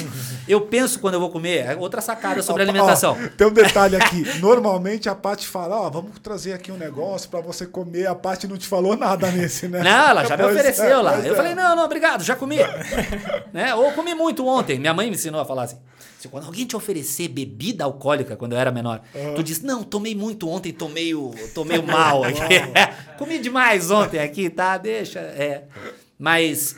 Eu 0.47 0.61
penso 0.61 0.99
quando 0.99 1.15
eu 1.15 1.19
vou 1.19 1.29
comer, 1.31 1.65
é 1.65 1.75
outra 1.75 2.01
sacada 2.01 2.41
sobre 2.43 2.61
Ó, 2.63 2.65
alimentação. 2.65 3.17
ó, 3.19 3.27
tem 3.35 3.47
um 3.47 3.51
detalhe 3.53 3.95
aqui. 3.95 4.23
Normalmente 4.39 5.09
a 5.09 5.15
Paty 5.15 5.47
fala, 5.47 5.75
ó, 5.75 5.89
vamos 5.89 6.19
trazer 6.21 6.53
aqui 6.53 6.71
um 6.71 6.77
negócio 6.77 7.29
pra 7.29 7.39
você 7.41 7.65
comer. 7.65 8.07
A 8.07 8.15
Paty 8.15 8.47
não 8.47 8.57
te 8.57 8.67
falou 8.67 8.95
nada 8.95 9.31
nesse, 9.31 9.67
né? 9.67 9.81
Não, 9.83 10.09
ela 10.09 10.23
já 10.23 10.37
me 10.37 10.43
Pois 10.43 10.55
é, 10.55 10.59
ofereceu 10.59 11.01
lá. 11.01 11.13
pois 11.13 11.25
Eu 11.25 11.33
é. 11.33 11.35
falei, 11.35 11.55
não, 11.55 11.75
não, 11.75 11.83
obrigado, 11.85 12.23
já 12.23 12.35
comi. 12.35 12.57
né? 13.53 13.73
Ou 13.75 13.91
comi 13.93 14.13
muito 14.13 14.45
ontem. 14.47 14.79
Minha 14.79 14.93
mãe 14.93 15.07
me 15.09 15.15
ensinou 15.15 15.41
a 15.41 15.45
falar 15.45 15.63
assim. 15.63 15.77
Se 16.27 16.31
quando 16.31 16.45
alguém 16.45 16.65
te 16.65 16.75
oferecer 16.75 17.29
bebida 17.29 17.85
alcoólica 17.85 18.35
quando 18.35 18.51
eu 18.51 18.57
era 18.59 18.71
menor, 18.71 19.01
tu 19.35 19.41
diz, 19.41 19.61
não, 19.61 19.81
tomei 19.83 20.13
muito 20.13 20.49
ontem, 20.49 20.73
tô 20.73 20.89
meio, 20.89 21.33
tô 21.55 21.63
meio 21.63 21.81
mal 21.83 22.23
aqui. 22.27 22.37
comi 23.17 23.39
demais 23.39 23.89
ontem 23.89 24.19
aqui, 24.19 24.49
tá? 24.49 24.77
Deixa. 24.77 25.19
É. 25.19 25.63
Mas 26.19 26.75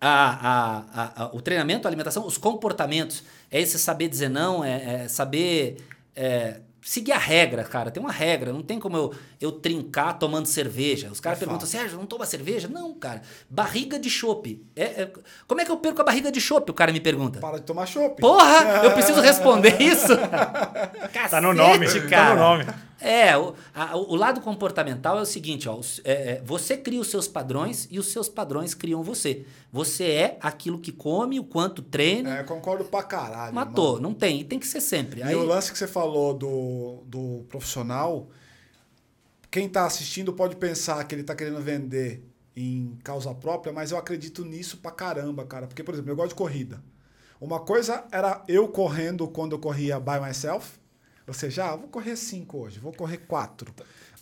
a, 0.00 0.08
a- 0.08 0.84
a- 0.94 1.24
a- 1.24 1.30
o 1.36 1.40
treinamento, 1.42 1.86
a 1.86 1.90
alimentação, 1.90 2.26
os 2.26 2.38
comportamentos, 2.38 3.22
é 3.50 3.60
esse 3.60 3.78
saber 3.78 4.08
dizer 4.08 4.30
não, 4.30 4.64
é, 4.64 5.04
é 5.04 5.08
saber 5.08 5.76
é, 6.16 6.60
seguir 6.82 7.12
a 7.12 7.18
regra, 7.18 7.62
cara. 7.64 7.90
Tem 7.90 8.02
uma 8.02 8.12
regra, 8.12 8.52
não 8.52 8.62
tem 8.62 8.78
como 8.78 8.96
eu, 8.96 9.14
eu 9.40 9.52
trincar 9.52 10.18
tomando 10.18 10.46
cerveja. 10.46 11.08
Os 11.10 11.18
caras 11.18 11.38
É 11.38 11.44
perguntam. 11.44 11.66
Sérgio, 11.66 11.96
não 11.98 12.04
toma 12.06 12.26
cerveja? 12.26 12.68
Não, 12.68 12.92
cara. 12.94 13.22
Barriga 13.48 13.98
de 13.98 14.10
chope. 14.10 14.62
É, 14.76 15.02
é- 15.02 15.12
como 15.48 15.60
é 15.60 15.64
que 15.64 15.70
eu 15.70 15.78
perco 15.78 16.00
a 16.02 16.04
barriga 16.04 16.30
de 16.30 16.40
chope? 16.40 16.70
O 16.70 16.74
cara 16.74 16.92
me 16.92 17.00
pergunta. 17.00 17.40
Para 17.40 17.56
de 17.58 17.64
tomar 17.64 17.86
chopp. 17.86 18.20
Porra, 18.20 18.82
eu 18.84 18.92
preciso 18.92 19.20
responder 19.20 19.80
isso? 19.80 20.14
Tá 21.30 21.40
no 21.40 21.52
nome, 21.52 21.86
Cacete, 21.86 22.08
tá 22.08 22.34
no 22.34 22.40
nome. 22.40 22.66
É, 23.00 23.34
o, 23.36 23.54
a- 23.74 23.96
o 23.96 24.14
lado 24.14 24.42
comportamental 24.42 25.18
é 25.18 25.22
o 25.22 25.24
seguinte, 25.24 25.66
ó, 25.68 25.80
é, 26.04 26.12
é, 26.12 26.42
você 26.44 26.76
cria 26.76 27.00
os 27.00 27.08
seus 27.10 27.26
padrões 27.26 27.88
e 27.90 27.98
os 27.98 28.12
seus 28.12 28.28
padrões 28.28 28.74
criam 28.74 29.02
você. 29.02 29.46
Você 29.72 30.04
é 30.04 30.36
aquilo 30.42 30.78
que 30.78 30.92
come, 30.92 31.40
o 31.40 31.44
quanto 31.44 31.80
treina, 31.80 32.40
É, 32.40 32.42
concordo 32.42 32.84
pra 32.84 33.02
caralho. 33.02 33.54
matou. 33.54 33.94
irmão. 33.96 34.10
Não 34.10 34.14
tem, 34.14 34.40
e 34.40 34.44
tem 34.44 34.58
que 34.58 34.66
ser 34.66 34.82
sempre. 34.82 35.20
E 35.20 35.22
Aí, 35.22 35.34
o 35.34 35.42
lance 35.44 35.72
que 35.72 35.78
você 35.78 35.86
falou 35.86 36.34
do, 36.34 37.02
do 37.06 37.46
profissional, 37.48 38.28
quem 39.50 39.68
tá 39.68 39.84
assistindo 39.84 40.32
pode 40.32 40.56
pensar 40.56 41.02
que 41.04 41.14
ele 41.14 41.24
tá 41.24 41.34
querendo 41.34 41.60
vender 41.60 42.24
em 42.56 42.98
causa 43.04 43.34
própria, 43.34 43.72
mas 43.72 43.90
eu 43.90 43.98
acredito 43.98 44.44
nisso 44.44 44.78
pra 44.78 44.90
caramba, 44.90 45.44
cara. 45.44 45.66
Porque, 45.66 45.82
por 45.82 45.94
exemplo, 45.94 46.10
eu 46.10 46.16
gosto 46.16 46.30
de 46.30 46.34
corrida. 46.36 46.82
Uma 47.40 47.60
coisa 47.60 48.04
era 48.12 48.44
eu 48.48 48.68
correndo 48.68 49.26
quando 49.28 49.52
eu 49.52 49.58
corria 49.58 49.98
by 49.98 50.20
myself. 50.20 50.79
Ou 51.26 51.34
seja, 51.34 51.64
ah, 51.66 51.76
vou 51.76 51.88
correr 51.88 52.16
5 52.16 52.58
hoje, 52.58 52.78
vou 52.80 52.92
correr 52.92 53.18
4. 53.18 53.72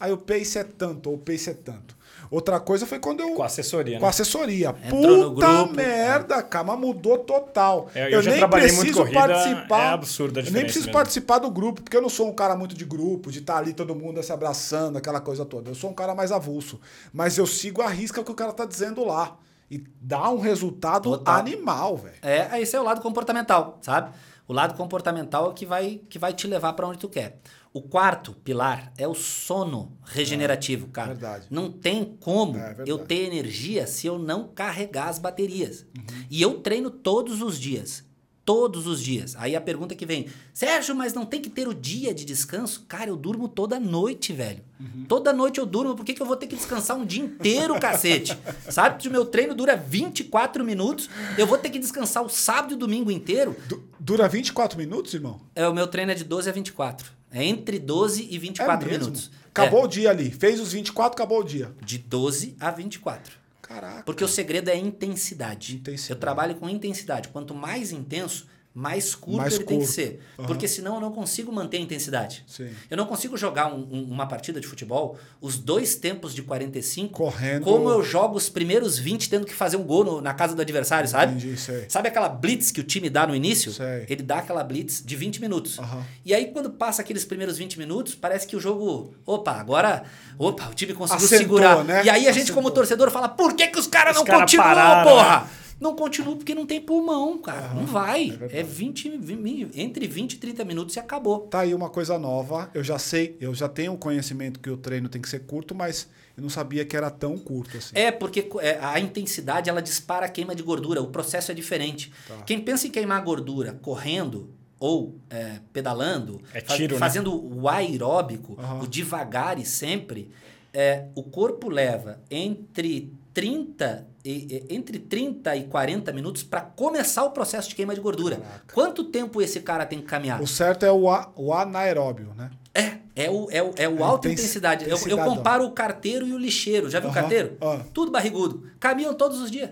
Aí 0.01 0.13
o 0.13 0.17
pace 0.19 0.59
é 0.59 0.65
tanto, 0.65 1.09
ou 1.11 1.17
o 1.17 1.19
pace 1.19 1.51
é 1.51 1.55
tanto. 1.55 1.97
Outra 2.31 2.61
coisa 2.61 2.87
foi 2.87 2.99
quando 2.99 3.21
eu. 3.21 3.35
Com 3.35 3.43
assessoria, 3.43 3.95
né? 3.95 4.01
Com 4.01 4.07
assessoria. 4.07 4.75
Entrou 4.85 5.17
no 5.17 5.35
Puta 5.35 5.47
grupo. 5.47 5.75
merda, 5.75 6.43
cara, 6.43 6.65
mas 6.65 6.79
mudou 6.79 7.19
total. 7.19 7.89
É, 7.95 8.15
eu 8.15 8.23
já 8.23 8.37
trabalhei 8.37 8.71
muito 8.73 8.95
corrida, 8.95 9.33
é 9.33 9.87
absurda 9.89 10.41
a 10.41 10.45
Eu 10.45 10.53
nem 10.53 10.63
preciso 10.63 10.87
mesmo. 10.87 10.93
participar 10.93 11.39
do 11.39 11.51
grupo, 11.51 11.83
porque 11.83 11.97
eu 11.97 12.03
não 12.03 12.09
sou 12.09 12.29
um 12.29 12.33
cara 12.35 12.55
muito 12.55 12.75
de 12.77 12.85
grupo, 12.85 13.33
de 13.33 13.39
estar 13.39 13.57
ali 13.57 13.73
todo 13.73 13.95
mundo 13.95 14.23
se 14.23 14.33
abraçando, 14.33 14.99
aquela 14.99 15.21
coisa 15.21 15.45
toda. 15.45 15.71
Eu 15.71 15.75
sou 15.75 15.91
um 15.91 15.95
cara 15.95 16.15
mais 16.15 16.31
avulso. 16.31 16.79
Mas 17.13 17.39
eu 17.39 17.47
sigo 17.47 17.81
a 17.83 17.89
risca 17.89 18.21
o 18.21 18.25
que 18.25 18.31
o 18.31 18.35
cara 18.35 18.53
tá 18.53 18.65
dizendo 18.65 19.05
lá. 19.05 19.37
E 19.71 19.83
dá 20.01 20.31
um 20.31 20.39
resultado 20.39 21.11
Total. 21.11 21.35
animal, 21.35 21.97
velho. 21.97 22.17
É, 22.23 22.61
esse 22.61 22.75
é 22.77 22.81
o 22.81 22.85
lado 22.85 23.01
comportamental, 23.01 23.79
sabe? 23.83 24.11
O 24.49 24.53
lado 24.55 24.75
comportamental 24.75 25.45
é 25.47 25.49
o 25.51 25.53
que 25.55 25.67
vai, 25.67 26.01
que 26.09 26.19
vai 26.19 26.33
te 26.33 26.47
levar 26.47 26.73
para 26.73 26.89
onde 26.89 26.99
tu 26.99 27.09
quer. 27.09 27.39
O 27.71 27.83
quarto 27.83 28.33
pilar 28.33 28.91
é 28.97 29.07
o 29.07 29.15
sono 29.15 29.93
regenerativo, 30.03 30.89
cara. 30.89 31.09
verdade. 31.09 31.47
Não 31.51 31.71
tem 31.71 32.17
como 32.19 32.57
É, 32.57 32.69
verdade. 32.69 32.91
eu 32.91 32.99
ter 32.99 33.27
energia 33.27 33.87
se 33.87 34.07
eu 34.07 34.19
não 34.19 34.49
carregar 34.49 35.09
as 35.09 35.19
baterias. 35.19 35.83
Uhum. 35.97 36.25
E 36.31 36.41
eu 36.41 36.61
treino 36.61 36.91
todos 36.91 37.43
os 37.43 37.61
dias. 37.61 38.08
Todos 38.49 38.87
os 38.87 39.03
dias. 39.03 39.37
Aí 39.37 39.55
a 39.55 39.61
pergunta 39.61 39.95
que 39.95 40.07
vem, 40.07 40.25
Sérgio, 40.55 40.95
mas 40.95 41.13
não 41.13 41.27
tem 41.27 41.39
que 41.39 41.51
ter 41.51 41.69
o 41.69 41.75
dia 41.75 42.15
de 42.15 42.25
descanso? 42.25 42.87
Cara, 42.89 43.11
eu 43.11 43.17
durmo 43.17 43.47
toda 43.47 43.79
noite, 43.79 44.33
velho. 44.33 44.63
Uhum. 44.81 45.05
Toda 45.07 45.35
noite 45.35 45.59
eu 45.61 45.67
durmo, 45.67 45.95
por 45.95 46.03
que, 46.03 46.15
que 46.15 46.23
eu 46.23 46.27
vou 46.27 46.35
ter 46.35 46.47
que 46.47 46.57
descansar 46.57 46.97
um 46.97 47.05
dia 47.05 47.23
inteiro, 47.23 47.79
cacete? 47.79 48.39
Sabe 48.71 49.03
que 49.03 49.07
o 49.07 49.11
meu 49.11 49.27
treino 49.27 49.55
dura 49.55 49.77
24 49.77 50.65
minutos, 50.65 51.11
eu 51.37 51.47
vou 51.47 51.59
ter 51.59 51.69
que 51.69 51.79
descansar 51.79 52.25
o 52.25 52.29
sábado 52.31 52.73
e 52.73 52.75
o 52.75 52.79
domingo 52.79 53.11
inteiro? 53.11 53.55
Du- 53.69 53.83
Dura 54.01 54.27
24 54.27 54.79
minutos, 54.79 55.13
irmão? 55.13 55.39
É, 55.55 55.69
o 55.69 55.75
meu 55.75 55.87
treino 55.87 56.13
é 56.13 56.15
de 56.15 56.25
12 56.25 56.49
a 56.49 56.53
24. 56.53 57.13
É 57.31 57.45
entre 57.45 57.79
12 57.79 58.29
e 58.31 58.39
24 58.39 58.89
é 58.89 58.93
minutos. 58.93 59.31
Acabou 59.51 59.83
É, 59.83 59.85
o 59.85 59.89
dia 59.89 60.09
ali. 60.09 60.31
Fez 60.31 60.59
os 60.59 60.73
24, 60.73 61.13
acabou 61.15 61.41
o 61.41 61.45
dia. 61.45 61.71
de 61.85 61.99
12 61.99 62.57
a 62.59 62.71
24. 62.71 63.37
Caraca. 63.69 64.03
Porque 64.03 64.25
o 64.25 64.29
segredo 64.29 64.71
é 64.71 64.77
intensidade. 64.77 65.77
Intensidade. 65.77 66.11
Eu 66.11 66.19
trabalho 66.19 66.55
com 66.55 66.69
intensidade. 66.71 67.29
Quanto 67.29 67.55
mais 67.55 67.93
intenso, 67.93 68.49
mais 68.79 69.13
curto 69.13 69.39
Mais 69.39 69.55
ele 69.55 69.65
tem 69.65 69.79
que 69.81 69.85
curto. 69.85 69.95
ser. 69.95 70.21
Aham. 70.39 70.47
Porque 70.47 70.69
senão 70.69 70.95
eu 70.95 71.01
não 71.01 71.11
consigo 71.11 71.51
manter 71.53 71.79
a 71.79 71.81
intensidade. 71.81 72.45
Sim. 72.47 72.71
Eu 72.89 72.97
não 72.97 73.07
consigo 73.07 73.37
jogar 73.37 73.67
um- 73.75 73.81
um- 73.91 74.05
uma 74.09 74.25
partida 74.29 74.61
de 74.61 74.67
futebol, 74.69 75.19
os 75.41 75.59
dois 75.59 75.97
tempos 75.97 76.33
de 76.33 76.43
45, 76.43 77.13
Correndo. 77.25 77.65
como 77.65 77.91
eu 77.91 78.05
jogo 78.05 78.37
os 78.37 78.49
primeiros 78.49 78.97
20 78.97 79.29
tendo 79.29 79.45
que 79.45 79.53
fazer 79.53 79.77
um 79.77 79.83
gol 79.83 80.05
no- 80.05 80.21
na 80.21 80.33
casa 80.33 80.55
do 80.55 80.63
adversário, 80.63 81.09
sabe? 81.09 81.33
Entendi, 81.33 81.57
sei. 81.59 81.87
Sabe 81.89 82.07
aquela 82.07 82.29
blitz 82.29 82.71
que 82.71 82.81
o 82.81 82.85
time 82.85 83.11
dá 83.11 83.27
no 83.27 83.35
início? 83.35 83.73
Sei. 83.73 84.07
Ele 84.09 84.23
dá 84.23 84.39
aquela 84.39 84.63
blitz 84.63 85.03
de 85.05 85.17
20 85.17 85.41
minutos. 85.41 85.77
Aham. 85.81 86.05
E 86.25 86.33
aí, 86.33 86.47
quando 86.53 86.71
passa 86.71 87.03
aqueles 87.03 87.25
primeiros 87.25 87.59
20 87.59 87.77
minutos, 87.81 88.15
parece 88.15 88.47
que 88.47 88.55
o 88.55 88.61
jogo. 88.61 89.13
Opa, 89.27 89.53
agora. 89.53 90.05
Opa, 90.39 90.69
o 90.69 90.75
time 90.75 90.95
conseguiu 90.95 91.25
Assentou, 91.27 91.39
segurar. 91.59 91.83
né? 91.85 92.05
E 92.05 92.11
aí 92.11 92.29
a 92.29 92.33
gente, 92.33 92.45
Assentou. 92.45 92.55
como 92.63 92.71
torcedor, 92.71 93.11
fala: 93.11 93.29
por 93.29 93.55
que, 93.55 93.67
que 93.67 93.79
os 93.81 93.89
caras 93.89 94.15
não 94.15 94.25
cara 94.25 94.39
continuam, 94.43 94.69
pararam, 94.69 95.11
porra? 95.11 95.41
né? 95.41 95.47
Não 95.81 95.95
continuam 95.95 96.37
porque 96.37 96.55
não 96.55 96.67
tem 96.67 96.81
pulmão, 96.81 97.39
cara. 97.39 97.73
não 97.75 97.87
vai. 97.87 98.31
verdade. 98.31 98.57
É, 98.57 98.63
20, 98.63 99.17
vi- 99.19 99.71
entre 99.75 100.07
20 100.07 100.33
e 100.35 100.37
30 100.39 100.65
minutos 100.65 100.97
e 100.97 100.99
acabou. 101.01 101.41
Tá 101.41 101.61
aí 101.61 101.73
uma 101.75 101.89
coisa 101.89 102.19
nova. 102.19 102.71
Eu 102.75 102.83
já 102.83 102.99
sei, 102.99 103.37
eu 103.41 103.55
já 103.55 103.69
tenho 103.69 103.93
o 103.93 103.99
conhecimento 103.99 104.59
que 104.61 104.69
o 104.71 104.77
treino 104.77 105.09
tem 105.09 105.23
que 105.23 105.29
ser 105.29 105.41
curto, 105.41 105.75
mas 105.75 106.09
eu 106.37 106.43
não 106.43 106.51
sabia 106.51 106.85
que 106.85 106.97
era 106.97 107.11
tão 107.11 107.39
curto 107.39 107.77
assim. 107.79 107.97
É, 107.97 108.11
porque 108.11 108.49
é, 108.61 108.79
a 108.83 108.99
intensidade 108.99 109.71
ela 109.71 109.81
dispara 109.83 110.27
a 110.27 110.29
queima 110.29 110.55
de 110.55 110.63
gordura. 110.63 111.01
O 111.03 111.09
processo 111.09 111.51
é 111.53 111.55
diferente. 111.55 112.13
Tá. 112.27 112.37
Quem 112.43 112.61
pensa 112.61 112.87
em 112.87 112.91
queimar 112.91 113.23
gordura 113.23 113.79
correndo 113.81 114.51
ou 114.81 115.17
é, 115.31 115.61
pedalando, 115.73 116.41
É 116.55 116.61
tiro, 116.61 116.95
né? 116.95 116.99
fazendo 117.01 117.35
o 117.35 117.69
aeróbico, 117.69 118.57
Aham. 118.61 118.83
o 118.83 118.87
devagar 118.87 119.59
e 119.59 119.65
sempre, 119.65 120.31
é, 120.73 121.07
o 121.17 121.23
corpo 121.25 121.69
leva 121.69 122.21
entre 122.31 123.13
30 123.41 124.07
e, 124.25 124.31
e- 124.69 124.75
entre 124.75 124.99
30 124.99 125.55
e 125.57 125.65
40 125.65 126.13
minutos 126.13 126.43
para 126.43 126.61
começar 126.61 127.23
o 127.25 127.31
processo 127.31 127.69
de 127.69 127.75
queima 127.77 127.95
de 127.95 128.01
gordura. 128.01 128.37
Caraca. 128.37 128.75
Quanto 128.75 129.05
tempo 129.05 129.41
esse 129.41 129.61
cara 129.61 129.87
tem 129.87 130.01
que 130.01 130.07
caminhar? 130.07 130.43
O 130.43 130.47
certo 130.47 130.85
é 130.85 130.91
o, 130.91 131.09
a, 131.09 131.31
o 131.37 131.53
anaeróbio, 131.55 132.35
né? 132.37 132.51
É, 132.75 132.99
é 133.15 133.31
o, 133.31 133.49
é 133.51 133.63
o, 133.63 133.73
é 133.77 133.89
o 133.89 133.99
É 133.99 134.03
alta 134.03 134.27
intensi- 134.29 134.43
intensidade. 134.43 134.85
Eu, 134.85 134.91
eu 134.91 134.97
intensidade, 134.97 135.29
comparo 135.37 135.65
o 135.65 135.71
carteiro 135.71 136.27
e 136.27 136.33
o 136.33 136.39
lixeiro. 136.39 136.91
Já 136.91 136.99
viu 136.99 137.09
o 137.09 137.13
Aham, 137.13 137.21
carteiro? 137.21 137.57
ah. 137.61 137.81
Tudo 137.95 138.11
barrigudo. 138.11 138.65
Caminham 138.81 139.15
todos 139.15 139.41
os 139.41 139.51
dias. 139.51 139.71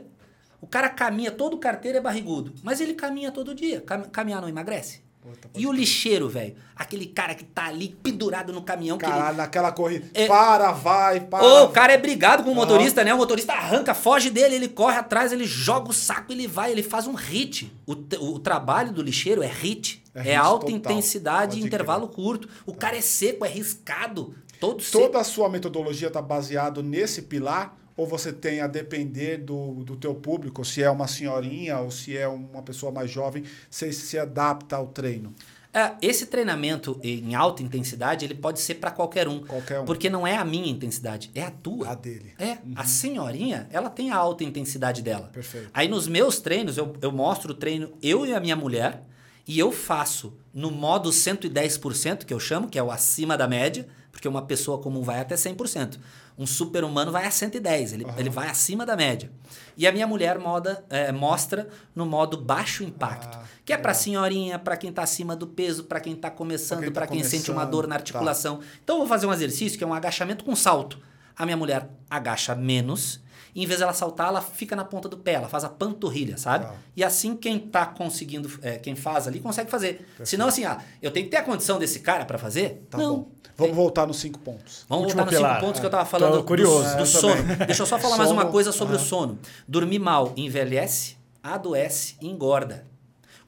O 0.61 0.67
cara 0.67 0.89
caminha, 0.89 1.31
todo 1.33 1.59
carteiro 1.59 1.99
é 1.99 2.01
barrigudo. 2.01 2.53
Mas 2.63 2.81
ele 2.81 2.95
caminha 2.95 3.31
todo 3.33 3.55
dia. 3.55 3.81
Cam- 3.81 4.09
Caminhar 4.11 4.41
não 4.41 4.49
emagrece. 4.49 5.01
Puta, 5.27 5.51
E 5.55 5.67
o 5.67 5.73
lixeiro, 5.73 6.29
velho? 6.29 6.55
Aquele 6.77 7.07
cara 7.07 7.35
que 7.35 7.43
tá 7.45 7.67
ali 7.67 7.89
pendurado 8.03 8.53
no 8.53 8.63
caminhão. 8.63 8.97
que 8.97 9.05
ele- 9.05 9.13
Caralho, 9.13 9.37
naquela 9.37 9.73
corrida. 9.73 10.07
É- 10.15 10.27
Para, 10.29 10.71
vai, 10.73 11.21
para. 11.21 11.45
Ô, 11.45 11.65
o 11.65 11.69
cara 11.71 11.93
é 11.93 11.99
brigado 11.99 12.45
com 12.45 12.53
o 12.53 12.55
motorista, 12.55 13.03
né? 13.03 13.13
O 13.13 13.17
motorista 13.17 13.53
arranca, 13.55 13.93
foge 13.95 14.31
dele, 14.31 14.55
ele 14.55 14.69
corre 14.69 14.97
atrás, 14.97 15.33
ele 15.33 15.45
joga 15.45 15.91
o 15.91 15.93
saco, 15.93 16.33
ele 16.33 16.47
vai, 16.47 16.71
ele 16.71 16.83
faz 16.83 17.07
um 17.07 17.15
hit. 17.15 17.73
O, 17.87 17.93
o 18.35 18.39
trabalho 18.39 18.93
do 18.93 19.03
lixeiro 19.03 19.43
é 19.43 19.49
hit. 19.49 20.03
É 20.15 20.21
É, 20.21 20.23
hit 20.23 20.35
alta 20.37 20.67
total. 20.67 20.77
intensidade, 20.77 21.57
Pode 21.57 21.67
intervalo 21.67 22.09
curto. 22.09 22.49
O 22.65 22.73
cara 22.75 22.97
é 22.97 23.01
seco, 23.01 23.45
é 23.45 23.49
riscado. 23.49 24.35
Todo 24.61 24.83
seco. 24.83 25.05
Toda 25.05 25.19
a 25.21 25.25
sua 25.25 25.49
metodologia 25.49 26.09
está 26.09 26.23
baseado 26.23 26.83
nesse 26.83 27.23
pilar? 27.23 27.77
Ou 27.97 28.07
você 28.07 28.33
tem 28.33 28.61
a 28.61 28.67
depender 28.67 29.39
do, 29.39 29.85
do 29.85 29.97
teu 29.97 30.15
público, 30.15 30.65
se 30.65 30.83
é 30.83 30.91
uma 30.91 31.09
senhorinha 31.09 31.79
ou 31.79 31.91
se 31.91 32.17
é 32.17 32.29
uma 32.29 32.63
pessoa 32.63 32.93
mais 32.93 33.11
jovem, 33.11 33.45
você 33.71 33.93
se 33.93 34.19
adapta 34.19 34.77
ao 34.77 34.89
treino? 34.89 35.35
É, 35.73 35.95
esse 36.01 36.27
treinamento 36.27 36.99
em 37.03 37.35
alta 37.35 37.63
intensidade, 37.63 38.25
ele 38.25 38.35
pode 38.35 38.61
ser 38.61 38.77
para 38.77 38.91
qualquer 38.91 39.29
um. 39.29 39.41
Qualquer 39.41 39.81
um. 39.81 39.85
Porque 39.85 40.09
não 40.09 40.27
é 40.27 40.35
a 40.35 40.45
minha 40.45 40.71
intensidade, 40.71 41.31
é 41.35 41.43
a 41.43 41.51
tua. 41.51 41.91
A 41.91 41.95
dele. 41.95 42.33
É, 42.39 42.57
a 42.75 42.85
senhorinha, 42.85 43.69
ela 43.71 43.91
tem 43.91 44.11
a 44.11 44.17
alta 44.17 44.43
intensidade 44.43 45.03
dela. 45.03 45.29
Perfeito. 45.33 45.69
Aí 45.75 45.87
nos 45.87 46.09
meus 46.09 46.39
treinos, 46.39 46.79
eu, 46.79 46.95
eu 47.03 47.13
mostro 47.13 47.53
o 47.53 47.55
treino, 47.55 47.93
eu 48.03 48.25
e 48.25 48.35
a 48.35 48.41
minha 48.41 48.57
mulher, 48.57 49.03
E 49.49 49.59
eu 49.59 49.71
faço 49.71 50.37
no 50.53 50.73
modo 50.73 51.11
110%, 51.11 52.25
que 52.25 52.35
eu 52.35 52.41
chamo, 52.41 52.69
que 52.69 52.79
é 52.79 52.83
o 52.83 52.91
acima 52.91 53.37
da 53.37 53.47
média, 53.47 53.87
porque 54.11 54.27
uma 54.27 54.43
pessoa 54.43 54.79
comum 54.79 55.03
vai 55.03 55.21
até 55.21 55.37
100%. 55.37 55.99
Um 56.39 56.47
super-humano 56.47 57.11
vai 57.11 57.25
a 57.25 57.31
110, 57.31 57.95
ele, 57.95 58.07
ele 58.19 58.29
vai 58.29 58.49
acima 58.49 58.85
da 58.85 58.95
média. 58.95 59.31
E 59.77 59.87
a 59.87 59.93
minha 59.93 60.07
mulher 60.07 60.39
moda, 60.39 60.85
é, 60.91 61.11
mostra 61.11 61.69
no 61.95 62.05
modo 62.05 62.37
baixo 62.37 62.85
impacto, 62.85 63.39
Ah, 63.39 63.45
que 63.65 63.73
é 63.73 63.79
para 63.79 63.95
senhorinha, 63.95 64.59
para 64.59 64.77
quem 64.77 64.93
tá 64.93 65.03
acima 65.03 65.35
do 65.35 65.47
peso, 65.47 65.85
para 65.85 65.99
quem 65.99 66.15
tá 66.15 66.31
começando, 66.31 66.79
Pra 66.79 66.85
quem 66.87 66.93
tá 66.93 67.01
para 67.01 67.07
quem 67.09 67.25
sente 67.25 67.51
uma 67.51 67.61
começando, 67.63 67.71
dor 67.73 67.83
na 67.87 67.95
tá. 67.95 68.01
articulação. 68.01 68.61
Então 68.85 68.97
eu 68.97 69.01
vou 69.01 69.09
fazer 69.09 69.27
um 69.27 69.33
exercício 69.33 69.79
que 69.79 69.85
é 69.85 69.87
um 69.87 69.95
agachamento 69.95 70.45
com 70.45 70.55
salto. 70.55 70.99
A 71.35 71.45
minha 71.45 71.57
mulher 71.57 71.89
agacha 72.11 72.55
menos, 72.55 73.21
e 73.57 73.65
em 73.65 73.67
vez 73.67 73.81
dela 73.81 73.93
saltar, 73.95 74.29
ela 74.29 74.41
fica 74.43 74.77
na 74.77 74.85
ponta 74.85 75.09
do 75.09 75.17
pé, 75.17 75.33
ela 75.33 75.49
faz 75.49 75.65
a 75.65 75.69
panturrilha, 75.69 76.37
sabe? 76.37 76.67
Tá. 76.67 76.75
E 76.95 77.03
assim 77.03 77.35
quem 77.35 77.59
tá 77.59 77.87
conseguindo, 77.87 78.49
é, 78.63 78.77
quem 78.79 78.95
faz 78.95 79.27
ali, 79.27 79.41
consegue 79.41 79.71
fazer. 79.71 80.07
Senão 80.23 80.47
assim, 80.49 80.65
ah, 80.67 80.79
eu 81.03 81.11
tenho 81.11 81.25
que 81.25 81.31
ter 81.31 81.39
a 81.39 81.43
condição 81.43 81.79
desse 81.79 82.01
cara 82.01 82.25
para 82.27 82.37
fazer? 82.39 82.87
Tá 82.91 82.99
Não. 82.99 83.17
bom. 83.17 83.29
Vamos 83.59 83.75
voltar 83.75 84.07
nos 84.07 84.19
cinco 84.19 84.39
pontos. 84.39 84.85
Vamos 84.87 85.05
Último 85.07 85.23
voltar 85.23 85.31
nos 85.33 85.35
pilar. 85.41 85.55
cinco 85.55 85.67
pontos 85.67 85.81
que 85.81 85.87
eu 85.87 85.89
É. 85.89 85.91
tava 85.91 86.05
falando 86.05 86.35
Tô 86.37 86.45
curioso. 86.45 86.91
do, 86.91 86.91
do 86.91 86.99
É, 86.99 87.01
eu 87.01 87.07
sono. 87.07 87.37
também. 87.37 87.57
Deixa 87.67 87.83
eu 87.83 87.87
só 87.87 87.99
falar 87.99 88.19
mais 88.19 88.31
uma 88.31 88.43
Sono, 88.43 88.53
coisa 88.53 88.71
sobre 88.73 88.97
o 88.97 88.99
sono. 88.99 89.39
Dormir 89.67 89.99
mal 89.99 90.35
envelhece, 90.37 91.17
adoece 91.43 92.17
e 92.21 92.29
engorda. 92.29 92.85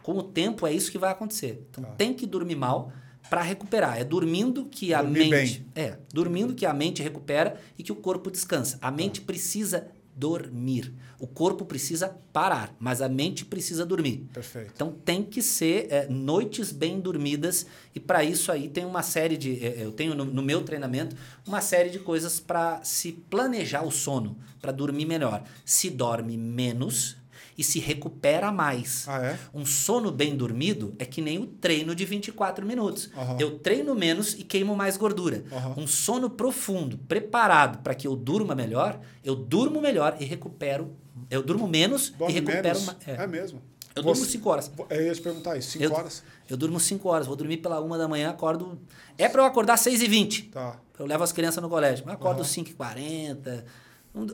Com 0.03 0.13
o 0.17 0.23
tempo 0.23 0.67
é 0.67 0.73
isso 0.73 0.91
que 0.91 0.97
vai 0.97 1.11
acontecer. 1.13 1.67
Então 1.71 1.85
Tá. 1.85 1.91
tem 1.91 2.15
que 2.15 2.27
dormir 2.27 2.55
mal 2.57 2.91
para 3.29 3.43
recuperar. 3.43 3.99
É 4.01 4.05
dormindo 4.05 4.65
que 4.65 4.95
a 4.95 5.03
Dormir 5.03 5.29
mente 5.29 5.67
é 5.75 5.99
dormindo 6.11 6.55
que 6.55 6.65
a 6.65 6.73
mente 6.73 7.03
recupera 7.03 7.61
e 7.77 7.83
que 7.83 7.93
o 7.93 7.97
corpo 7.97 8.31
descansa. 8.31 8.79
A 8.81 8.91
mente 8.91 9.21
precisa 9.21 9.89
dormir. 10.19 10.93
O 11.19 11.27
corpo 11.27 11.65
precisa 11.65 12.09
parar, 12.33 12.75
mas 12.79 13.01
a 13.01 13.09
mente 13.09 13.45
precisa 13.45 13.87
dormir. 13.87 14.27
Perfeito. 14.33 14.73
Então 14.75 14.93
tem 14.93 15.23
que 15.23 15.41
ser 15.41 15.87
é, 15.91 16.09
noites 16.09 16.73
bem 16.73 17.01
dormidas 17.01 17.67
e 17.95 18.01
para 18.01 18.25
isso 18.25 18.51
aí 18.51 18.69
tem 18.69 18.85
uma 18.85 19.03
série 19.03 19.37
de 19.37 19.65
é, 19.65 19.85
eu 19.85 19.93
tenho 19.93 20.15
no, 20.15 20.25
no 20.25 20.43
meu 20.43 20.63
treinamento 20.63 21.17
uma 21.47 21.61
série 21.61 21.91
de 21.91 22.01
coisas 22.01 22.41
para 22.41 22.83
se 22.83 23.13
planejar 23.13 23.83
o 23.83 23.91
sono, 23.91 24.37
para 24.61 24.73
dormir 24.73 25.07
melhor. 25.07 25.45
Se 25.65 25.89
dorme 25.89 26.37
menos 26.37 27.17
e 27.59 27.65
se 27.65 27.81
recupera 27.81 28.53
mais. 28.53 29.05
Ah, 29.09 29.19
é? 29.27 29.39
Um 29.53 29.67
sono 29.67 30.13
bem 30.13 30.37
dormido 30.37 30.95
é 30.97 31.05
que 31.05 31.21
nem 31.21 31.39
o 31.39 31.47
treino 31.47 31.93
de 31.95 32.05
24 32.05 32.65
minutos. 32.65 33.11
Aham. 33.17 33.37
Eu 33.41 33.59
treino 33.59 33.95
menos 33.97 34.35
e 34.35 34.45
queimo 34.45 34.77
mais 34.77 34.97
gordura. 34.97 35.45
Aham. 35.51 35.75
Um 35.77 35.87
sono 35.89 36.31
profundo, 36.31 36.97
preparado 36.97 37.83
para 37.83 37.95
que 37.97 38.07
eu 38.07 38.15
durma 38.15 38.55
melhor, 38.55 39.01
eu 39.25 39.35
durmo 39.35 39.81
melhor 39.81 40.17
e 40.21 40.25
recupero. 40.25 40.93
Eu 41.29 41.43
durmo 41.43 41.67
menos 41.67 42.11
Dorme 42.11 42.33
e 42.33 42.37
recupero 42.37 42.63
menos? 42.63 42.85
mais. 42.87 42.97
É. 43.09 43.27
mesmo? 43.27 43.61
Eu 43.97 44.03
Você- 44.05 44.13
durmo 44.21 44.25
5 44.31 44.49
horas. 44.51 44.71
Eu 44.91 45.03
ia 45.07 45.13
te 45.13 45.21
perguntar 45.21 45.57
isso. 45.57 45.73
Cinco 45.73 45.85
Eu, 45.85 45.93
horas? 45.93 46.23
eu 46.49 46.57
durmo 46.57 46.79
5 46.79 47.09
horas, 47.09 47.27
vou 47.27 47.35
dormir 47.35 47.57
pela 47.57 47.81
uma 47.81 47.99
da 47.99 48.07
manhã, 48.07 48.31
acordo. 48.31 48.79
É 49.19 49.29
para 49.29 49.43
eu 49.43 49.47
acordar 49.47 49.77
6 49.77 50.01
e 50.01 50.07
20 50.07 50.45
Tá. 50.45 50.79
Eu 50.97 51.07
levo 51.07 51.25
as 51.25 51.33
crianças 51.33 51.61
no 51.63 51.69
colégio. 51.69 52.05
Eu 52.07 52.13
acordo 52.13 52.39
Aham. 52.41 52.49
5 52.49 52.71
e 52.71 52.75
40 52.75 53.65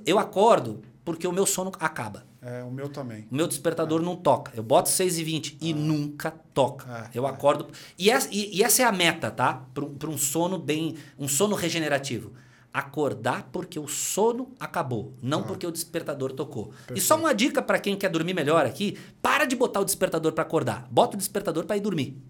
Eu 0.06 0.18
acordo 0.18 0.82
porque 1.04 1.26
o 1.28 1.32
meu 1.32 1.44
sono 1.44 1.70
acaba. 1.78 2.24
É, 2.40 2.62
o 2.62 2.70
meu 2.70 2.88
também. 2.88 3.26
O 3.30 3.34
meu 3.34 3.46
despertador 3.46 4.00
não 4.00 4.16
toca. 4.16 4.52
Eu 4.56 4.62
boto 4.62 4.88
6 4.88 5.18
e 5.18 5.24
20 5.24 5.58
e 5.60 5.74
nunca 5.74 6.30
toca. 6.30 6.86
Ah, 6.88 7.10
eu 7.14 7.26
ah. 7.26 7.30
acordo. 7.30 7.68
E 7.98 8.10
essa, 8.10 8.28
e, 8.32 8.56
e 8.56 8.62
essa 8.62 8.82
é 8.82 8.84
a 8.84 8.92
meta, 8.92 9.30
tá? 9.30 9.64
Para 9.74 10.08
um 10.08 10.16
sono 10.18 10.58
bem. 10.58 10.96
Um 11.18 11.28
sono 11.28 11.54
regenerativo. 11.54 12.32
Acordar 12.72 13.50
porque 13.52 13.78
o 13.78 13.86
sono 13.86 14.50
acabou, 14.58 15.14
não 15.22 15.44
porque 15.44 15.64
o 15.64 15.70
despertador 15.70 16.32
tocou. 16.32 16.72
E 16.92 17.00
só 17.00 17.16
uma 17.16 17.32
dica 17.32 17.62
para 17.62 17.78
quem 17.78 17.96
quer 17.96 18.08
dormir 18.08 18.34
melhor 18.34 18.66
aqui: 18.66 18.98
para 19.22 19.44
de 19.44 19.54
botar 19.54 19.80
o 19.80 19.84
despertador 19.84 20.32
para 20.32 20.42
acordar. 20.42 20.88
Bota 20.90 21.14
o 21.14 21.18
despertador 21.18 21.66
para 21.66 21.76
ir 21.76 21.80
dormir. 21.80 22.20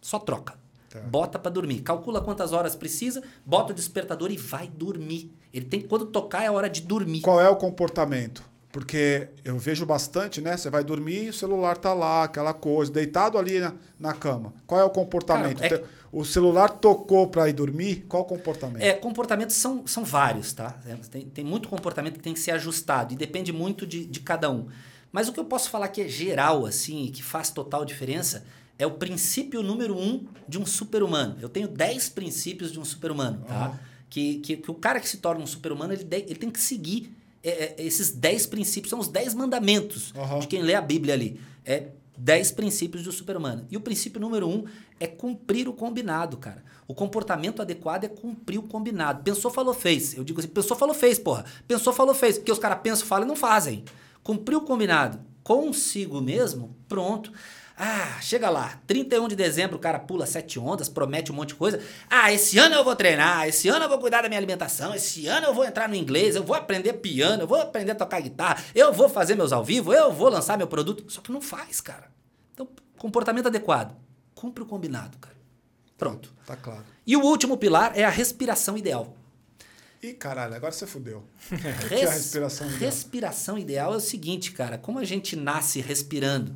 Só 0.00 0.18
troca. 0.18 0.54
Tá. 0.90 0.98
Bota 1.00 1.38
para 1.38 1.50
dormir. 1.50 1.82
Calcula 1.82 2.20
quantas 2.20 2.52
horas 2.52 2.74
precisa, 2.74 3.22
bota 3.46 3.72
o 3.72 3.76
despertador 3.76 4.30
e 4.32 4.36
vai 4.36 4.66
dormir. 4.66 5.32
Ele 5.52 5.64
tem 5.66 5.80
quando 5.80 6.06
tocar 6.06 6.42
é 6.44 6.50
hora 6.50 6.68
de 6.68 6.80
dormir. 6.82 7.20
Qual 7.20 7.40
é 7.40 7.48
o 7.48 7.56
comportamento? 7.56 8.42
Porque 8.70 9.28
eu 9.44 9.58
vejo 9.58 9.84
bastante, 9.84 10.40
né? 10.40 10.56
Você 10.56 10.70
vai 10.70 10.82
dormir, 10.82 11.28
o 11.28 11.32
celular 11.32 11.76
tá 11.76 11.92
lá, 11.92 12.24
aquela 12.24 12.54
coisa, 12.54 12.90
deitado 12.90 13.36
ali 13.36 13.60
na, 13.60 13.74
na 14.00 14.14
cama. 14.14 14.54
Qual 14.66 14.80
é 14.80 14.84
o 14.84 14.88
comportamento? 14.88 15.60
Cara, 15.60 15.74
é 15.74 15.78
Te- 15.78 15.84
O 16.10 16.24
celular 16.24 16.70
tocou 16.70 17.26
para 17.28 17.50
ir 17.50 17.52
dormir? 17.52 18.06
Qual 18.08 18.22
o 18.22 18.24
comportamento? 18.26 18.82
É, 18.82 18.94
comportamentos 18.94 19.56
são, 19.56 19.86
são 19.86 20.04
vários, 20.04 20.54
tá? 20.54 20.78
É, 20.86 20.94
Tem, 21.10 21.26
tem 21.26 21.44
muito 21.44 21.68
comportamento 21.68 22.14
que 22.14 22.22
tem 22.22 22.32
que 22.32 22.40
ser 22.40 22.52
ajustado 22.52 23.12
e 23.12 23.16
depende 23.16 23.52
muito 23.52 23.86
de, 23.86 24.06
de 24.06 24.20
cada 24.20 24.50
um. 24.50 24.66
Mas 25.10 25.28
o 25.28 25.32
que 25.34 25.40
eu 25.40 25.44
posso 25.44 25.68
falar 25.68 25.88
que 25.88 26.00
é 26.00 26.08
geral, 26.08 26.64
assim, 26.64 27.04
e 27.04 27.10
que 27.10 27.22
faz 27.22 27.50
total 27.50 27.84
diferença, 27.84 28.42
é 28.78 28.86
o 28.86 28.92
princípio 28.92 29.62
número 29.62 29.94
um 29.98 30.24
de 30.48 30.58
um 30.58 30.64
super-humano. 30.64 31.36
Eu 31.42 31.50
tenho 31.50 31.68
10 31.68 32.08
princípios 32.08 32.72
de 32.72 32.80
um 32.80 32.84
super-humano, 32.86 33.44
tá? 33.46 33.78
Que, 34.12 34.34
que, 34.40 34.58
que 34.58 34.70
o 34.70 34.74
cara 34.74 35.00
que 35.00 35.08
se 35.08 35.16
torna 35.16 35.42
um 35.42 35.46
super-humano, 35.46 35.94
ele, 35.94 36.06
ele 36.10 36.34
tem 36.34 36.50
que 36.50 36.60
seguir 36.60 37.16
é, 37.42 37.48
é, 37.48 37.74
esses 37.78 38.10
10 38.10 38.44
princípios, 38.44 38.90
são 38.90 38.98
os 38.98 39.08
10 39.08 39.32
mandamentos 39.32 40.12
Aham. 40.14 40.40
de 40.40 40.48
quem 40.48 40.60
lê 40.60 40.74
a 40.74 40.82
Bíblia 40.82 41.14
ali. 41.14 41.40
É 41.64 41.88
10 42.18 42.52
princípios 42.52 43.04
do 43.04 43.10
super-humano. 43.10 43.66
E 43.70 43.76
o 43.76 43.80
princípio 43.80 44.20
número 44.20 44.46
um 44.46 44.64
é 45.00 45.06
cumprir 45.06 45.66
o 45.66 45.72
combinado, 45.72 46.36
cara. 46.36 46.62
O 46.86 46.94
comportamento 46.94 47.62
adequado 47.62 48.04
é 48.04 48.08
cumprir 48.08 48.58
o 48.58 48.64
combinado. 48.64 49.22
Pensou, 49.22 49.50
falou, 49.50 49.72
fez. 49.72 50.14
Eu 50.14 50.24
digo 50.24 50.40
assim, 50.40 50.48
pensou, 50.48 50.76
falou, 50.76 50.94
fez, 50.94 51.18
porra. 51.18 51.46
Pensou, 51.66 51.90
falou, 51.90 52.14
fez. 52.14 52.36
Porque 52.36 52.52
os 52.52 52.58
caras 52.58 52.80
pensam, 52.82 53.06
falam 53.06 53.24
e 53.24 53.28
não 53.28 53.36
fazem. 53.36 53.82
Cumpriu 54.22 54.58
o 54.58 54.62
combinado 54.62 55.18
consigo 55.42 56.20
mesmo, 56.20 56.76
pronto. 56.88 57.32
Ah, 57.84 58.20
chega 58.20 58.48
lá, 58.48 58.80
31 58.86 59.26
de 59.26 59.34
dezembro 59.34 59.76
o 59.76 59.80
cara 59.80 59.98
pula 59.98 60.24
sete 60.24 60.56
ondas, 60.56 60.88
promete 60.88 61.32
um 61.32 61.34
monte 61.34 61.48
de 61.48 61.56
coisa. 61.56 61.80
Ah, 62.08 62.32
esse 62.32 62.56
ano 62.56 62.76
eu 62.76 62.84
vou 62.84 62.94
treinar, 62.94 63.48
esse 63.48 63.68
ano 63.68 63.86
eu 63.86 63.88
vou 63.88 63.98
cuidar 63.98 64.22
da 64.22 64.28
minha 64.28 64.38
alimentação, 64.38 64.94
esse 64.94 65.26
ano 65.26 65.48
eu 65.48 65.52
vou 65.52 65.64
entrar 65.64 65.88
no 65.88 65.96
inglês, 65.96 66.36
eu 66.36 66.44
vou 66.44 66.54
aprender 66.54 66.92
piano, 66.92 67.42
eu 67.42 67.46
vou 67.48 67.60
aprender 67.60 67.90
a 67.90 67.94
tocar 67.96 68.20
guitarra, 68.20 68.62
eu 68.72 68.92
vou 68.92 69.08
fazer 69.08 69.34
meus 69.34 69.52
ao 69.52 69.64
vivo, 69.64 69.92
eu 69.92 70.12
vou 70.12 70.28
lançar 70.28 70.56
meu 70.56 70.68
produto. 70.68 71.10
Só 71.10 71.20
que 71.20 71.32
não 71.32 71.40
faz, 71.40 71.80
cara. 71.80 72.08
Então, 72.54 72.68
comportamento 72.98 73.48
adequado. 73.48 73.96
Cumpre 74.32 74.62
o 74.62 74.66
combinado, 74.66 75.18
cara. 75.18 75.34
Pronto. 75.98 76.32
Tá 76.46 76.54
claro. 76.54 76.84
E 77.04 77.16
o 77.16 77.22
último 77.22 77.56
pilar 77.56 77.98
é 77.98 78.04
a 78.04 78.10
respiração 78.10 78.78
ideal. 78.78 79.16
Ih, 80.00 80.12
caralho, 80.12 80.54
agora 80.54 80.70
você 80.70 80.86
fudeu. 80.86 81.24
O 81.50 81.88
que 81.88 81.94
é 81.96 82.06
a 82.06 82.12
respiração 82.12 82.68
ideal? 82.68 82.80
Respiração 82.80 83.58
ideal 83.58 83.92
é 83.92 83.96
o 83.96 84.00
seguinte, 84.00 84.52
cara. 84.52 84.78
Como 84.78 85.00
a 85.00 85.04
gente 85.04 85.34
nasce 85.34 85.80
respirando 85.80 86.54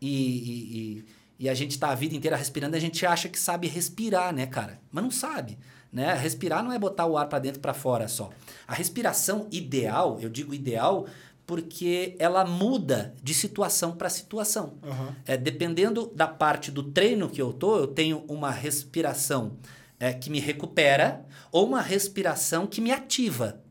e, 0.00 0.08
e, 0.08 1.04
e- 1.40 1.48
a 1.48 1.54
gente 1.54 1.78
tá 1.78 1.90
a 1.90 1.94
vida 1.94 2.14
inteira 2.14 2.36
respirando, 2.36 2.76
a 2.76 2.80
gente 2.80 3.04
acha 3.06 3.28
que 3.28 3.38
sabe 3.38 3.66
respirar, 3.68 4.34
né, 4.34 4.46
cara? 4.46 4.80
Mas 4.90 5.04
não 5.04 5.10
sabe. 5.10 5.58
Né? 5.92 6.12
Respirar 6.14 6.62
não 6.62 6.72
é 6.72 6.78
botar 6.78 7.06
o 7.06 7.16
ar 7.16 7.28
para 7.28 7.38
dentro 7.38 7.58
e 7.58 7.62
para 7.62 7.72
fora 7.72 8.08
só. 8.08 8.30
A 8.66 8.74
respiração 8.74 9.46
ideal, 9.50 10.18
eu 10.20 10.28
digo 10.28 10.52
ideal 10.54 11.06
porque 11.46 12.14
ela 12.18 12.44
muda 12.44 13.14
de 13.22 13.32
situação 13.32 13.92
para 13.92 14.10
situação. 14.10 14.74
Aham. 14.82 15.16
É, 15.24 15.34
dependendo 15.34 16.12
da 16.14 16.26
parte 16.28 16.70
do 16.70 16.82
treino 16.82 17.30
que 17.30 17.40
eu 17.40 17.54
tô, 17.54 17.78
eu 17.78 17.86
tenho 17.86 18.22
uma 18.28 18.50
respiração 18.50 19.56
é, 19.98 20.12
que 20.12 20.28
me 20.28 20.40
recupera 20.40 21.24
ou 21.50 21.66
uma 21.66 21.80
respiração 21.80 22.66
que 22.66 22.82
me 22.82 22.92
ativa. 22.92 23.62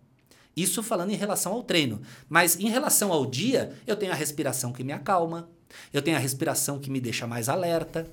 Isso 0.55 0.81
falando 0.81 1.11
em 1.11 1.15
relação 1.15 1.53
ao 1.53 1.61
treino. 1.61 2.01
Mas 2.27 2.59
em 2.59 2.67
relação 2.67 3.13
ao 3.13 3.27
dia, 3.27 3.71
eu 3.85 3.95
tenho 3.95 4.11
a 4.11 4.15
respiração 4.15 4.73
que 4.73 4.83
me 4.83 4.91
acalma, 4.91 5.47
eu 5.93 6.01
tenho 6.01 6.17
a 6.17 6.19
respiração 6.19 6.79
que 6.79 6.89
me 6.89 6.99
deixa 6.99 7.27
mais 7.27 7.49
alerta, 7.49 8.07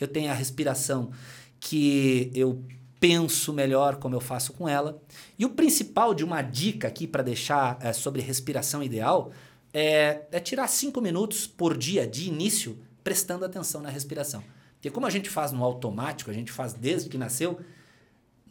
eu 0.00 0.06
tenho 0.08 0.30
a 0.30 0.34
respiração 0.34 1.10
que 1.60 2.30
eu 2.34 2.62
penso 3.00 3.52
melhor 3.52 3.96
como 3.96 4.14
eu 4.14 4.20
faço 4.20 4.52
com 4.52 4.68
ela. 4.68 5.00
E 5.38 5.44
o 5.44 5.50
principal 5.50 6.14
de 6.14 6.24
uma 6.24 6.42
dica 6.42 6.88
aqui 6.88 7.06
para 7.06 7.22
deixar 7.22 7.78
é, 7.80 7.92
sobre 7.92 8.20
respiração 8.22 8.82
ideal 8.82 9.30
é, 9.72 10.22
é 10.32 10.40
tirar 10.40 10.68
cinco 10.68 11.00
minutos 11.00 11.46
por 11.46 11.76
dia 11.76 12.06
de 12.06 12.28
início 12.28 12.78
prestando 13.04 13.44
atenção 13.44 13.80
na 13.80 13.88
respiração. 13.88 14.42
Porque 14.74 14.90
como 14.90 15.06
a 15.06 15.10
gente 15.10 15.28
faz 15.28 15.52
no 15.52 15.64
automático, 15.64 16.30
a 16.30 16.34
gente 16.34 16.52
faz 16.52 16.72
desde 16.72 17.08
que 17.08 17.18
nasceu, 17.18 17.58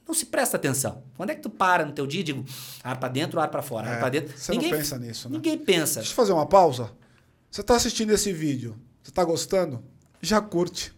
não 0.08 0.14
se 0.14 0.26
presta 0.26 0.58
atenção. 0.58 1.04
Quando 1.16 1.30
é 1.32 1.36
que 1.36 1.42
tu 1.42 1.50
para 1.50 1.86
no 1.86 1.92
teu 1.92 2.08
dia 2.08 2.22
e 2.22 2.24
digo, 2.24 2.46
ar 2.84 2.98
para 2.98 3.10
dentro, 3.10 3.40
ar 3.40 3.50
para 3.50 3.62
fora, 3.62 3.90
ar 3.90 3.98
É, 3.98 4.00
para 4.00 4.10
dentro? 4.10 4.38
você 4.38 4.54
não 4.54 4.62
pensa 4.70 4.98
nisso, 4.98 5.30
né? 5.30 5.36
Ninguém 5.36 5.58
pensa. 5.58 6.00
Deixa 6.00 6.12
eu 6.12 6.16
fazer 6.16 6.32
uma 6.34 6.46
pausa. 6.46 6.92
Você 7.50 7.62
está 7.62 7.76
assistindo 7.76 8.12
esse 8.12 8.32
vídeo? 8.32 8.78
Você 9.02 9.12
está 9.12 9.24
gostando? 9.24 9.84
Já 10.22 10.42
curte, 10.42 10.94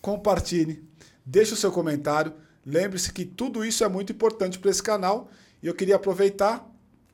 compartilhe, 0.00 0.84
deixe 1.24 1.52
o 1.52 1.56
seu 1.56 1.72
comentário. 1.72 2.34
Lembre-se 2.64 3.12
que 3.12 3.24
tudo 3.24 3.64
isso 3.64 3.84
é 3.84 3.88
muito 3.88 4.12
importante 4.12 4.58
para 4.58 4.70
esse 4.70 4.82
canal. 4.82 5.30
E 5.62 5.66
eu 5.66 5.74
queria 5.74 5.96
aproveitar, 5.96 6.68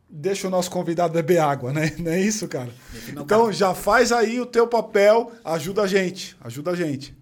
deixa 0.08 0.48
o 0.48 0.50
nosso 0.50 0.70
convidado 0.70 1.14
beber 1.14 1.38
água, 1.38 1.72
né? 1.72 1.94
Não 2.00 2.10
é 2.10 2.20
isso, 2.20 2.48
cara? 2.48 2.70
meu 3.12 3.22
Então 3.22 3.52
já 3.52 3.74
faz 3.74 4.12
aí 4.12 4.40
o 4.40 4.46
teu 4.46 4.66
papel, 4.66 5.32
ajuda 5.44 5.82
a 5.82 5.86
gente, 5.86 6.36
ajuda 6.40 6.72
a 6.72 6.74
gente. 6.74 7.16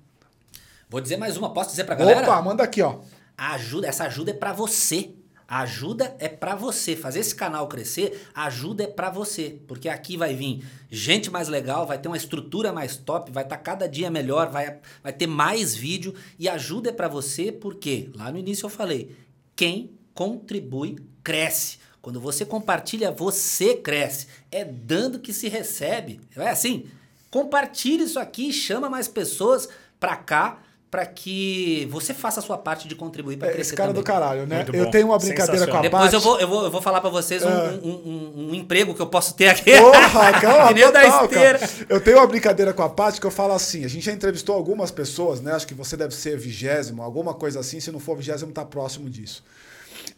Vou 0.88 1.00
dizer 1.00 1.16
mais 1.16 1.36
uma, 1.36 1.52
posso 1.52 1.70
dizer 1.70 1.84
pra 1.84 1.94
galera? 1.94 2.22
Opa, 2.22 2.42
manda 2.42 2.64
aqui, 2.64 2.82
ó. 2.82 3.00
A 3.36 3.54
ajuda, 3.54 3.86
essa 3.86 4.04
ajuda 4.04 4.32
é 4.32 4.34
pra 4.34 4.52
você. 4.52 5.14
A 5.50 5.62
ajuda 5.62 6.14
é 6.20 6.28
para 6.28 6.54
você. 6.54 6.94
Fazer 6.94 7.18
esse 7.18 7.34
canal 7.34 7.66
crescer, 7.66 8.24
a 8.32 8.44
ajuda 8.44 8.84
é 8.84 8.86
para 8.86 9.10
você. 9.10 9.58
Porque 9.66 9.88
aqui 9.88 10.16
vai 10.16 10.32
vir 10.32 10.64
gente 10.88 11.28
mais 11.28 11.48
legal, 11.48 11.84
vai 11.84 11.98
ter 11.98 12.06
uma 12.06 12.16
estrutura 12.16 12.72
mais 12.72 12.96
top, 12.96 13.32
vai 13.32 13.42
estar 13.42 13.56
tá 13.56 13.62
cada 13.62 13.88
dia 13.88 14.08
melhor, 14.12 14.48
vai, 14.48 14.78
vai 15.02 15.12
ter 15.12 15.26
mais 15.26 15.74
vídeo. 15.74 16.14
E 16.38 16.48
ajuda 16.48 16.90
é 16.90 16.92
para 16.92 17.08
você 17.08 17.50
porque, 17.50 18.10
lá 18.14 18.30
no 18.30 18.38
início 18.38 18.64
eu 18.64 18.70
falei, 18.70 19.16
quem 19.56 19.90
contribui 20.14 20.98
cresce. 21.24 21.78
Quando 22.00 22.20
você 22.20 22.46
compartilha, 22.46 23.10
você 23.10 23.74
cresce. 23.74 24.28
É 24.52 24.64
dando 24.64 25.18
que 25.18 25.32
se 25.32 25.48
recebe. 25.48 26.20
É 26.36 26.48
assim. 26.48 26.86
Compartilhe 27.28 28.04
isso 28.04 28.20
aqui, 28.20 28.52
chama 28.52 28.88
mais 28.88 29.08
pessoas 29.08 29.68
para 29.98 30.14
cá 30.14 30.62
para 30.90 31.06
que 31.06 31.86
você 31.88 32.12
faça 32.12 32.40
a 32.40 32.42
sua 32.42 32.58
parte 32.58 32.88
de 32.88 32.96
contribuir 32.96 33.36
para 33.36 33.46
é, 33.48 33.52
crescer 33.52 33.68
Esse 33.68 33.76
cara 33.76 33.90
também. 33.90 34.02
do 34.02 34.04
caralho, 34.06 34.44
né? 34.44 34.66
eu 34.72 34.90
tenho 34.90 35.06
uma 35.06 35.18
brincadeira 35.18 35.64
com 35.68 35.76
a 35.76 35.80
Depois 35.82 36.02
Paty. 36.02 36.14
eu 36.14 36.20
vou, 36.20 36.40
eu 36.40 36.48
vou, 36.48 36.64
eu 36.64 36.70
vou 36.70 36.82
falar 36.82 37.00
para 37.00 37.08
vocês 37.10 37.44
um, 37.44 37.48
É. 37.48 37.78
um, 37.80 37.88
um- 37.88 38.48
um 38.50 38.54
emprego 38.56 38.92
que 38.92 39.00
eu 39.00 39.06
posso 39.06 39.34
ter 39.34 39.48
aqui. 39.50 39.70
Porra, 39.78 40.32
calma, 40.40 40.68
Pneu 40.74 40.90
da 40.90 41.02
total, 41.02 41.24
esteira. 41.26 41.58
cara. 41.60 41.70
Eu 41.88 42.00
tenho 42.00 42.16
uma 42.16 42.26
brincadeira 42.26 42.72
com 42.72 42.82
a 42.82 42.88
Paty 42.88 43.20
que 43.20 43.26
eu 43.26 43.30
falo 43.30 43.52
assim: 43.52 43.84
a 43.84 43.88
gente 43.88 44.04
já 44.04 44.10
entrevistou 44.12 44.56
algumas 44.56 44.90
pessoas, 44.90 45.40
né? 45.40 45.52
Acho 45.52 45.66
que 45.66 45.74
você 45.74 45.96
deve 45.96 46.12
ser 46.12 46.36
vigésimo, 46.36 47.02
alguma 47.02 47.34
coisa 47.34 47.60
assim. 47.60 47.78
Se 47.78 47.92
não 47.92 48.00
for 48.00 48.16
vigésimo, 48.16 48.50
tá 48.50 48.64
próximo 48.64 49.08
disso. 49.08 49.44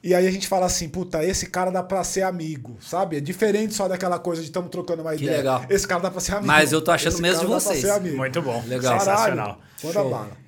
E 0.03 0.15
aí 0.15 0.27
a 0.27 0.31
gente 0.31 0.49
fala 0.49 0.67
assim, 0.67 0.89
puta, 0.89 1.23
esse 1.23 1.47
cara 1.47 1.71
dá 1.71 1.83
pra 1.83 2.03
ser 2.03 2.23
amigo, 2.23 2.77
sabe? 2.81 3.19
É 3.19 3.21
diferente 3.21 3.75
só 3.75 3.87
daquela 3.87 4.19
coisa 4.19 4.41
de 4.41 4.49
estamos 4.49 4.71
trocando 4.71 5.03
uma 5.03 5.15
Que 5.15 5.23
ideia. 5.25 5.37
legal. 5.39 5.65
Esse 5.69 5.87
cara 5.87 6.01
dá 6.01 6.11
pra 6.11 6.21
ser 6.21 6.33
amigo. 6.33 6.47
Mas 6.47 6.73
eu 6.73 6.81
tô 6.81 6.91
achando 6.91 7.13
Esse 7.13 7.23
mesmo 7.23 7.43
cara 7.43 7.47
de 7.49 7.53
dá 7.55 7.61
pra 7.61 7.71
vocês. 7.71 7.81
ser 7.85 7.91
amigo. 7.91 8.17
Muito 8.17 8.41
bom. 8.43 8.63
Legal. 8.67 8.99
Sensacional. 8.99 9.61
Manda 9.85 10.03
bala. 10.05 10.42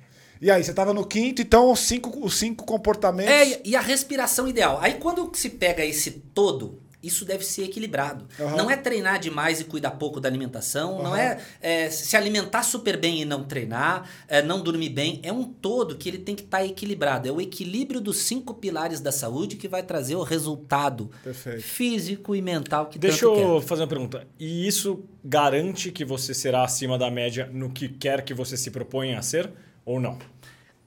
E 0.45 0.51
aí, 0.51 0.63
você 0.63 0.75
tava 0.75 0.93
no 0.93 1.03
quinto, 1.03 1.41
então 1.41 1.71
os 1.71 1.79
cinco, 1.79 2.23
os 2.23 2.35
cinco 2.35 2.63
comportamentos. 2.65 3.31
É, 3.33 3.61
e- 3.65 3.75
a 3.75 3.81
respiração 3.81 4.47
ideal. 4.47 4.77
Aí 4.79 4.93
quando 4.93 5.31
se 5.33 5.49
pega 5.49 5.83
esse 5.83 6.11
todo, 6.11 6.79
isso 7.01 7.25
deve 7.25 7.43
ser 7.43 7.63
equilibrado. 7.63 8.27
Aham. 8.39 8.55
Não 8.55 8.69
é 8.69 8.75
treinar 8.75 9.19
demais 9.19 9.59
e 9.59 9.63
cuidar 9.63 9.89
pouco 9.91 10.19
da 10.19 10.29
alimentação, 10.29 11.01
não 11.01 11.15
é, 11.15 11.39
é, 11.59 11.89
se 11.89 12.15
alimentar 12.15 12.61
super 12.61 12.95
bem 12.95 13.23
e 13.23 13.25
não 13.25 13.43
treinar, 13.43 14.07
é, 14.27 14.43
não 14.43 14.61
dormir 14.61 14.89
bem. 14.89 15.19
É 15.23 15.33
um 15.33 15.43
todo 15.45 15.95
que 15.95 16.07
ele 16.07 16.19
tem 16.19 16.35
que 16.35 16.43
estar 16.43 16.63
equilibrado. 16.63 17.27
É 17.27 17.31
o 17.31 17.41
equilíbrio 17.41 17.99
dos 17.99 18.17
cinco 18.17 18.53
pilares 18.53 18.99
da 18.99 19.11
saúde 19.11 19.55
que 19.55 19.67
vai 19.67 19.81
trazer 19.81 20.15
o 20.15 20.21
resultado 20.21 21.09
Perfeito. 21.23 21.63
físico 21.63 22.35
e 22.35 22.41
mental 22.43 22.85
que 22.85 22.99
Deixa 22.99 23.25
tanto 23.25 23.39
eu 23.39 23.59
quer. 23.61 23.67
fazer 23.67 23.81
uma 23.81 23.87
pergunta. 23.87 24.27
E 24.39 24.67
isso 24.67 25.05
garante 25.23 25.91
que 25.91 26.05
você 26.05 26.35
será 26.35 26.63
acima 26.63 26.99
da 26.99 27.09
média 27.09 27.49
no 27.51 27.71
que 27.71 27.89
quer 27.89 28.21
que 28.23 28.31
você 28.33 28.55
se 28.55 28.69
proponha 28.69 29.17
a 29.17 29.23
ser 29.23 29.51
ou 29.83 29.99
não? 29.99 30.17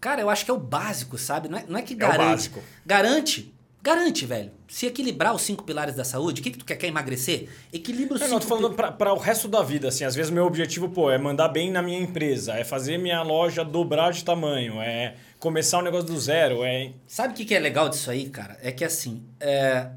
Cara, 0.01 0.21
eu 0.21 0.31
acho 0.31 0.45
que 0.45 0.51
é 0.51 0.55
o 0.55 0.59
básico, 0.59 1.19
sabe? 1.19 1.49
Não 1.49 1.59
é, 1.59 1.65
não 1.69 1.79
é 1.79 1.83
que 1.83 1.95
É 1.95 1.97
o 1.97 1.99
garante. 1.99 2.19
básico. 2.29 2.63
Garante. 2.87 3.55
Garante, 3.81 4.27
velho. 4.27 4.51
Se 4.69 4.87
equilibrar 4.87 5.35
os 5.35 5.43
cinco 5.43 5.65
pilares 5.65 5.95
da 5.95 6.05
saúde, 6.05 6.41
o 6.41 6.45
que, 6.45 6.51
que 6.51 6.59
tu 6.59 6.65
quer? 6.65 6.77
Quer 6.77 6.89
emagrecer? 6.89 7.49
Equilibra 7.73 8.17
os 8.17 8.21
Eu 8.21 8.27
cinco 8.29 8.41
não, 8.41 8.41
tô 8.41 8.55
falando 8.57 8.75
pra, 8.75 8.93
pra 8.93 9.15
o 9.15 9.19
resto 9.19 9.49
da 9.49 9.63
vida, 9.63 9.89
assim. 9.89 10.05
Às 10.05 10.15
vezes 10.15 10.31
meu 10.31 10.45
objetivo, 10.45 10.89
pô, 10.89 11.11
é 11.11 11.17
mandar 11.17 11.49
bem 11.49 11.71
na 11.71 11.81
minha 11.81 11.99
empresa, 11.99 12.55
é 12.55 12.65
fazer 12.65 12.99
minha 12.99 13.23
loja 13.23 13.65
dobrar 13.65 14.13
de 14.13 14.25
tamanho, 14.25 14.81
é 14.81 15.15
começar 15.39 15.79
um 15.79 15.83
negócio 15.83 16.07
do 16.09 16.19
zero, 16.19 16.65
é... 16.65 16.93
Sabe 17.07 17.33
o 17.33 17.37
que, 17.37 17.45
que 17.45 17.55
é 17.55 17.59
legal 17.61 17.89
disso 17.89 18.11
aí, 18.11 18.29
cara? 18.29 18.59
É 18.61 18.73
que 18.73 18.85
assim, 18.85 19.23
é, 19.41 19.89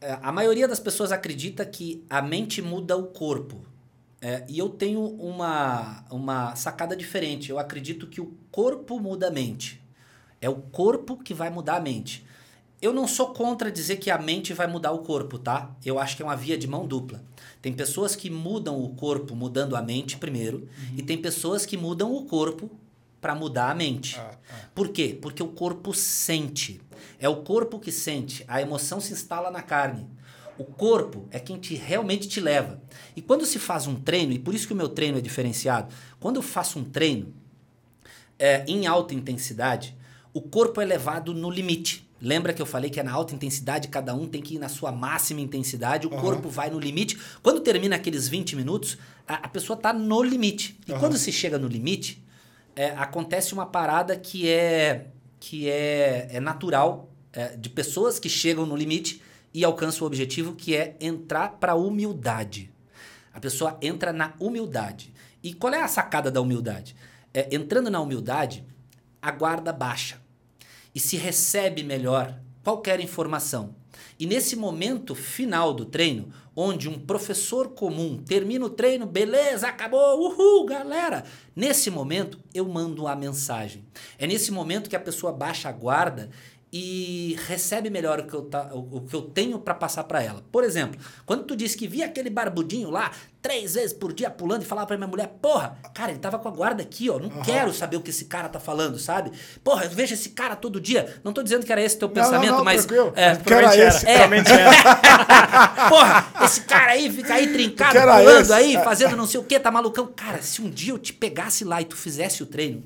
é, 0.00 0.18
a 0.22 0.30
maioria 0.30 0.68
das 0.68 0.78
pessoas 0.78 1.10
acredita 1.10 1.64
que 1.64 2.04
a 2.10 2.20
mente 2.20 2.60
muda 2.60 2.96
o 2.96 3.06
corpo. 3.06 3.64
É, 4.22 4.44
e 4.48 4.56
eu 4.56 4.68
tenho 4.68 5.04
uma, 5.04 6.04
uma 6.08 6.54
sacada 6.54 6.94
diferente. 6.94 7.50
Eu 7.50 7.58
acredito 7.58 8.06
que 8.06 8.20
o 8.20 8.32
corpo 8.52 9.00
muda 9.00 9.26
a 9.26 9.30
mente. 9.32 9.82
É 10.40 10.48
o 10.48 10.54
corpo 10.54 11.16
que 11.16 11.34
vai 11.34 11.50
mudar 11.50 11.76
a 11.76 11.80
mente. 11.80 12.24
Eu 12.80 12.92
não 12.92 13.06
sou 13.06 13.32
contra 13.32 13.70
dizer 13.70 13.96
que 13.96 14.10
a 14.10 14.18
mente 14.18 14.54
vai 14.54 14.68
mudar 14.68 14.92
o 14.92 15.00
corpo, 15.00 15.38
tá? 15.38 15.74
Eu 15.84 15.98
acho 15.98 16.16
que 16.16 16.22
é 16.22 16.24
uma 16.24 16.36
via 16.36 16.56
de 16.56 16.68
mão 16.68 16.86
dupla. 16.86 17.22
Tem 17.60 17.72
pessoas 17.72 18.16
que 18.16 18.30
mudam 18.30 18.80
o 18.80 18.94
corpo 18.94 19.34
mudando 19.36 19.76
a 19.76 19.82
mente 19.82 20.16
primeiro, 20.16 20.68
e 20.96 21.02
tem 21.02 21.16
pessoas 21.16 21.64
que 21.64 21.76
mudam 21.76 22.12
o 22.12 22.24
corpo 22.24 22.68
para 23.20 23.36
mudar 23.36 23.70
a 23.70 23.74
mente. 23.74 24.18
Ah, 24.18 24.32
ah. 24.50 24.54
Por 24.74 24.88
quê? 24.88 25.16
Porque 25.20 25.40
o 25.40 25.48
corpo 25.48 25.94
sente. 25.94 26.80
É 27.20 27.28
o 27.28 27.42
corpo 27.42 27.78
que 27.78 27.92
sente. 27.92 28.44
A 28.48 28.60
emoção 28.60 29.00
se 29.00 29.12
instala 29.12 29.48
na 29.48 29.62
carne. 29.62 30.08
O 30.62 30.64
corpo 30.64 31.26
é 31.32 31.40
quem 31.40 31.58
te 31.58 31.74
realmente 31.74 32.28
te 32.28 32.40
leva. 32.40 32.80
E 33.16 33.20
quando 33.20 33.44
se 33.44 33.58
faz 33.58 33.88
um 33.88 33.96
treino, 33.96 34.32
e 34.32 34.38
por 34.38 34.54
isso 34.54 34.64
que 34.64 34.72
o 34.72 34.76
meu 34.76 34.88
treino 34.88 35.18
é 35.18 35.20
diferenciado, 35.20 35.92
quando 36.20 36.36
eu 36.36 36.42
faço 36.42 36.78
um 36.78 36.84
treino 36.84 37.34
é, 38.38 38.64
em 38.68 38.86
alta 38.86 39.12
intensidade, 39.12 39.96
o 40.32 40.40
corpo 40.40 40.80
é 40.80 40.84
levado 40.84 41.34
no 41.34 41.50
limite. 41.50 42.08
Lembra 42.20 42.52
que 42.52 42.62
eu 42.62 42.66
falei 42.66 42.88
que 42.88 43.00
é 43.00 43.02
na 43.02 43.10
alta 43.10 43.34
intensidade, 43.34 43.88
cada 43.88 44.14
um 44.14 44.28
tem 44.28 44.40
que 44.40 44.54
ir 44.54 44.58
na 44.60 44.68
sua 44.68 44.92
máxima 44.92 45.40
intensidade, 45.40 46.06
o 46.06 46.12
Aham. 46.12 46.20
corpo 46.20 46.48
vai 46.48 46.70
no 46.70 46.78
limite. 46.78 47.18
Quando 47.42 47.60
termina 47.60 47.96
aqueles 47.96 48.28
20 48.28 48.54
minutos, 48.54 48.96
a, 49.26 49.34
a 49.34 49.48
pessoa 49.48 49.76
está 49.76 49.92
no 49.92 50.22
limite. 50.22 50.78
E 50.86 50.92
Aham. 50.92 51.00
quando 51.00 51.18
se 51.18 51.32
chega 51.32 51.58
no 51.58 51.66
limite, 51.66 52.24
é, 52.76 52.90
acontece 52.90 53.52
uma 53.52 53.66
parada 53.66 54.16
que 54.16 54.48
é 54.48 55.06
que 55.40 55.68
é, 55.68 56.28
é 56.30 56.38
natural 56.38 57.10
é, 57.32 57.56
de 57.56 57.68
pessoas 57.68 58.20
que 58.20 58.28
chegam 58.28 58.64
no 58.64 58.76
limite 58.76 59.20
e 59.54 59.64
alcançam 59.64 60.04
o 60.04 60.06
objetivo 60.06 60.54
que 60.54 60.74
é 60.74 60.96
entrar 61.00 61.58
para 61.58 61.72
a 61.72 61.76
humildade. 61.76 62.72
A 63.32 63.40
pessoa 63.40 63.78
entra 63.80 64.12
na 64.12 64.34
humildade. 64.38 65.12
E 65.42 65.52
qual 65.52 65.72
é 65.72 65.82
a 65.82 65.88
sacada 65.88 66.30
da 66.30 66.40
humildade? 66.40 66.94
É, 67.34 67.54
entrando 67.54 67.90
na 67.90 68.00
humildade, 68.00 68.64
a 69.20 69.30
guarda 69.30 69.72
baixa 69.72 70.20
e 70.94 71.00
se 71.00 71.16
recebe 71.16 71.82
melhor 71.82 72.38
qualquer 72.62 73.00
informação. 73.00 73.74
E 74.18 74.26
nesse 74.26 74.54
momento 74.54 75.14
final 75.14 75.72
do 75.72 75.84
treino, 75.84 76.28
onde 76.54 76.88
um 76.88 76.98
professor 76.98 77.70
comum 77.70 78.22
termina 78.22 78.66
o 78.66 78.70
treino, 78.70 79.06
beleza, 79.06 79.66
acabou, 79.66 80.20
uhul, 80.20 80.66
galera. 80.66 81.24
Nesse 81.56 81.90
momento 81.90 82.38
eu 82.54 82.68
mando 82.68 83.06
a 83.06 83.16
mensagem. 83.16 83.84
É 84.18 84.26
nesse 84.26 84.52
momento 84.52 84.88
que 84.88 84.96
a 84.96 85.00
pessoa 85.00 85.32
baixa 85.32 85.68
a 85.68 85.72
guarda 85.72 86.30
e 86.72 87.36
recebe 87.46 87.90
melhor 87.90 88.20
o 88.20 88.26
que 88.26 88.32
eu, 88.32 88.42
tá, 88.42 88.70
o, 88.72 88.96
o 88.96 89.00
que 89.02 89.14
eu 89.14 89.20
tenho 89.20 89.58
para 89.58 89.74
passar 89.74 90.04
para 90.04 90.22
ela. 90.22 90.42
Por 90.50 90.64
exemplo, 90.64 90.98
quando 91.26 91.44
tu 91.44 91.54
disse 91.54 91.76
que 91.76 91.86
via 91.86 92.06
aquele 92.06 92.30
barbudinho 92.30 92.88
lá 92.88 93.10
três 93.42 93.74
vezes 93.74 93.92
por 93.92 94.12
dia 94.12 94.30
pulando 94.30 94.62
e 94.62 94.64
falava 94.64 94.86
para 94.86 94.96
minha 94.96 95.06
mulher, 95.08 95.26
porra, 95.42 95.76
cara, 95.92 96.12
ele 96.12 96.20
tava 96.20 96.38
com 96.38 96.48
a 96.48 96.50
guarda 96.50 96.82
aqui, 96.82 97.10
ó, 97.10 97.18
não 97.18 97.28
quero 97.42 97.74
saber 97.74 97.96
o 97.96 98.00
que 98.00 98.08
esse 98.08 98.24
cara 98.24 98.48
tá 98.48 98.58
falando, 98.58 98.98
sabe? 98.98 99.32
Porra, 99.62 99.84
eu 99.84 99.90
vejo 99.90 100.14
esse 100.14 100.30
cara 100.30 100.56
todo 100.56 100.80
dia. 100.80 101.20
Não 101.22 101.32
tô 101.34 101.42
dizendo 101.42 101.66
que 101.66 101.70
era 101.72 101.82
esse 101.82 101.98
teu 101.98 102.08
Não, 102.08 102.14
pensamento, 102.14 102.50
não, 102.52 102.58
não, 102.58 102.64
mas 102.64 102.86
tranquilo. 102.86 103.12
é, 103.16 103.36
Que 103.36 103.52
era 103.52 103.68
Provavelmente 103.68 103.96
esse. 103.96 104.06
era. 104.08 104.28
Provavelmente 104.28 104.52
era. 104.52 105.88
Porra, 105.90 106.32
esse 106.46 106.60
cara 106.62 106.92
aí 106.92 107.10
fica 107.12 107.34
aí 107.34 107.52
trincado, 107.52 107.98
pulando 108.00 108.40
esse? 108.40 108.52
aí, 108.52 108.74
fazendo 108.82 109.14
não 109.16 109.26
sei 109.26 109.40
o 109.40 109.44
que, 109.44 109.60
tá 109.60 109.70
malucão. 109.70 110.06
Cara, 110.06 110.40
se 110.40 110.62
um 110.62 110.70
dia 110.70 110.92
eu 110.94 110.98
te 110.98 111.12
pegasse 111.12 111.64
lá 111.64 111.82
e 111.82 111.84
tu 111.84 111.96
fizesse 111.96 112.42
o 112.42 112.46
treino, 112.46 112.82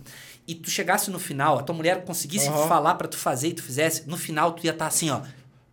e 0.46 0.54
tu 0.54 0.70
chegasse 0.70 1.10
no 1.10 1.18
final, 1.18 1.58
a 1.58 1.62
tua 1.62 1.74
mulher 1.74 2.04
conseguisse 2.04 2.48
Aham. 2.48 2.68
falar 2.68 2.94
pra 2.94 3.08
tu 3.08 3.16
fazer 3.16 3.48
e 3.48 3.52
tu 3.54 3.62
fizesse, 3.62 4.04
no 4.06 4.16
final 4.16 4.52
tu 4.52 4.64
ia 4.64 4.72
estar 4.72 4.86
assim, 4.86 5.10
ó. 5.10 5.20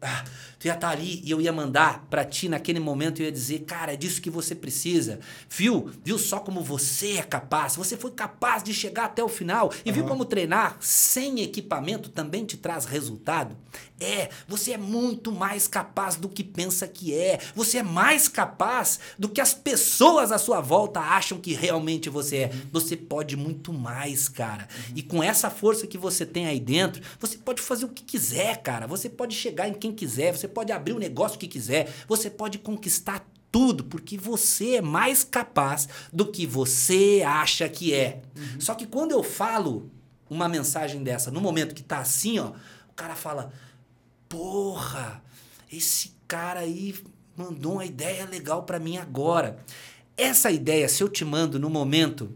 Ah, 0.01 0.23
tu 0.63 0.67
ia 0.67 0.75
estar 0.75 0.91
ali 0.91 1.21
e 1.25 1.29
eu 1.29 1.41
ia 1.41 1.51
mandar 1.51 2.07
pra 2.09 2.23
ti 2.23 2.47
naquele 2.47 2.79
momento 2.79 3.21
eu 3.21 3.25
ia 3.25 3.31
dizer, 3.31 3.65
cara, 3.65 3.93
é 3.93 3.97
disso 3.97 4.21
que 4.21 4.29
você 4.29 4.55
precisa. 4.55 5.19
Viu? 5.49 5.91
Viu 6.05 6.17
só 6.17 6.39
como 6.39 6.63
você 6.63 7.17
é 7.17 7.21
capaz? 7.21 7.75
Você 7.75 7.97
foi 7.97 8.11
capaz 8.11 8.63
de 8.63 8.73
chegar 8.73 9.05
até 9.05 9.21
o 9.21 9.27
final. 9.27 9.73
E 9.83 9.91
viu 9.91 10.05
como 10.05 10.23
treinar 10.23 10.77
sem 10.79 11.41
equipamento 11.41 12.09
também 12.09 12.45
te 12.45 12.55
traz 12.55 12.85
resultado? 12.85 13.57
É, 13.99 14.29
você 14.47 14.73
é 14.73 14.77
muito 14.77 15.31
mais 15.31 15.67
capaz 15.67 16.15
do 16.15 16.27
que 16.27 16.43
pensa 16.43 16.87
que 16.87 17.13
é. 17.13 17.39
Você 17.55 17.79
é 17.79 17.83
mais 17.83 18.27
capaz 18.27 18.99
do 19.17 19.29
que 19.29 19.39
as 19.39 19.53
pessoas 19.53 20.31
à 20.31 20.37
sua 20.37 20.59
volta 20.61 20.99
acham 20.99 21.39
que 21.39 21.53
realmente 21.53 22.09
você 22.09 22.37
é. 22.37 22.51
Você 22.71 22.95
pode 22.95 23.35
muito 23.35 23.71
mais, 23.71 24.27
cara. 24.27 24.67
E 24.95 25.01
com 25.01 25.23
essa 25.23 25.49
força 25.49 25.87
que 25.87 25.97
você 25.97 26.25
tem 26.25 26.45
aí 26.45 26.59
dentro, 26.59 27.01
você 27.19 27.37
pode 27.37 27.61
fazer 27.61 27.85
o 27.85 27.89
que 27.89 28.03
quiser, 28.03 28.61
cara. 28.61 28.87
Você 28.87 29.09
pode 29.09 29.35
chegar 29.35 29.67
em 29.67 29.73
quem 29.73 29.91
quiser, 29.91 30.35
você 30.35 30.47
pode 30.53 30.71
abrir 30.71 30.93
o 30.93 30.99
negócio 30.99 31.39
que 31.39 31.47
quiser, 31.47 31.93
você 32.07 32.29
pode 32.29 32.59
conquistar 32.59 33.27
tudo, 33.51 33.83
porque 33.83 34.17
você 34.17 34.77
é 34.77 34.81
mais 34.81 35.23
capaz 35.23 35.87
do 36.11 36.25
que 36.25 36.45
você 36.45 37.21
acha 37.25 37.69
que 37.69 37.93
é. 37.93 38.21
Só 38.57 38.73
que 38.73 38.87
quando 38.87 39.11
eu 39.11 39.21
falo 39.21 39.91
uma 40.29 40.49
mensagem 40.49 41.03
dessa, 41.03 41.29
no 41.29 41.39
momento 41.39 41.75
que 41.75 41.83
tá 41.83 41.99
assim, 41.99 42.39
ó, 42.39 42.51
o 42.89 42.93
cara 42.95 43.15
fala: 43.15 43.53
Porra, 44.27 45.21
esse 45.71 46.13
cara 46.27 46.61
aí 46.61 46.95
mandou 47.35 47.73
uma 47.73 47.85
ideia 47.85 48.25
legal 48.25 48.63
pra 48.63 48.79
mim 48.79 48.97
agora. 48.97 49.59
Essa 50.17 50.49
ideia, 50.51 50.89
se 50.89 51.03
eu 51.03 51.09
te 51.09 51.23
mando 51.23 51.59
no 51.59 51.69
momento 51.69 52.35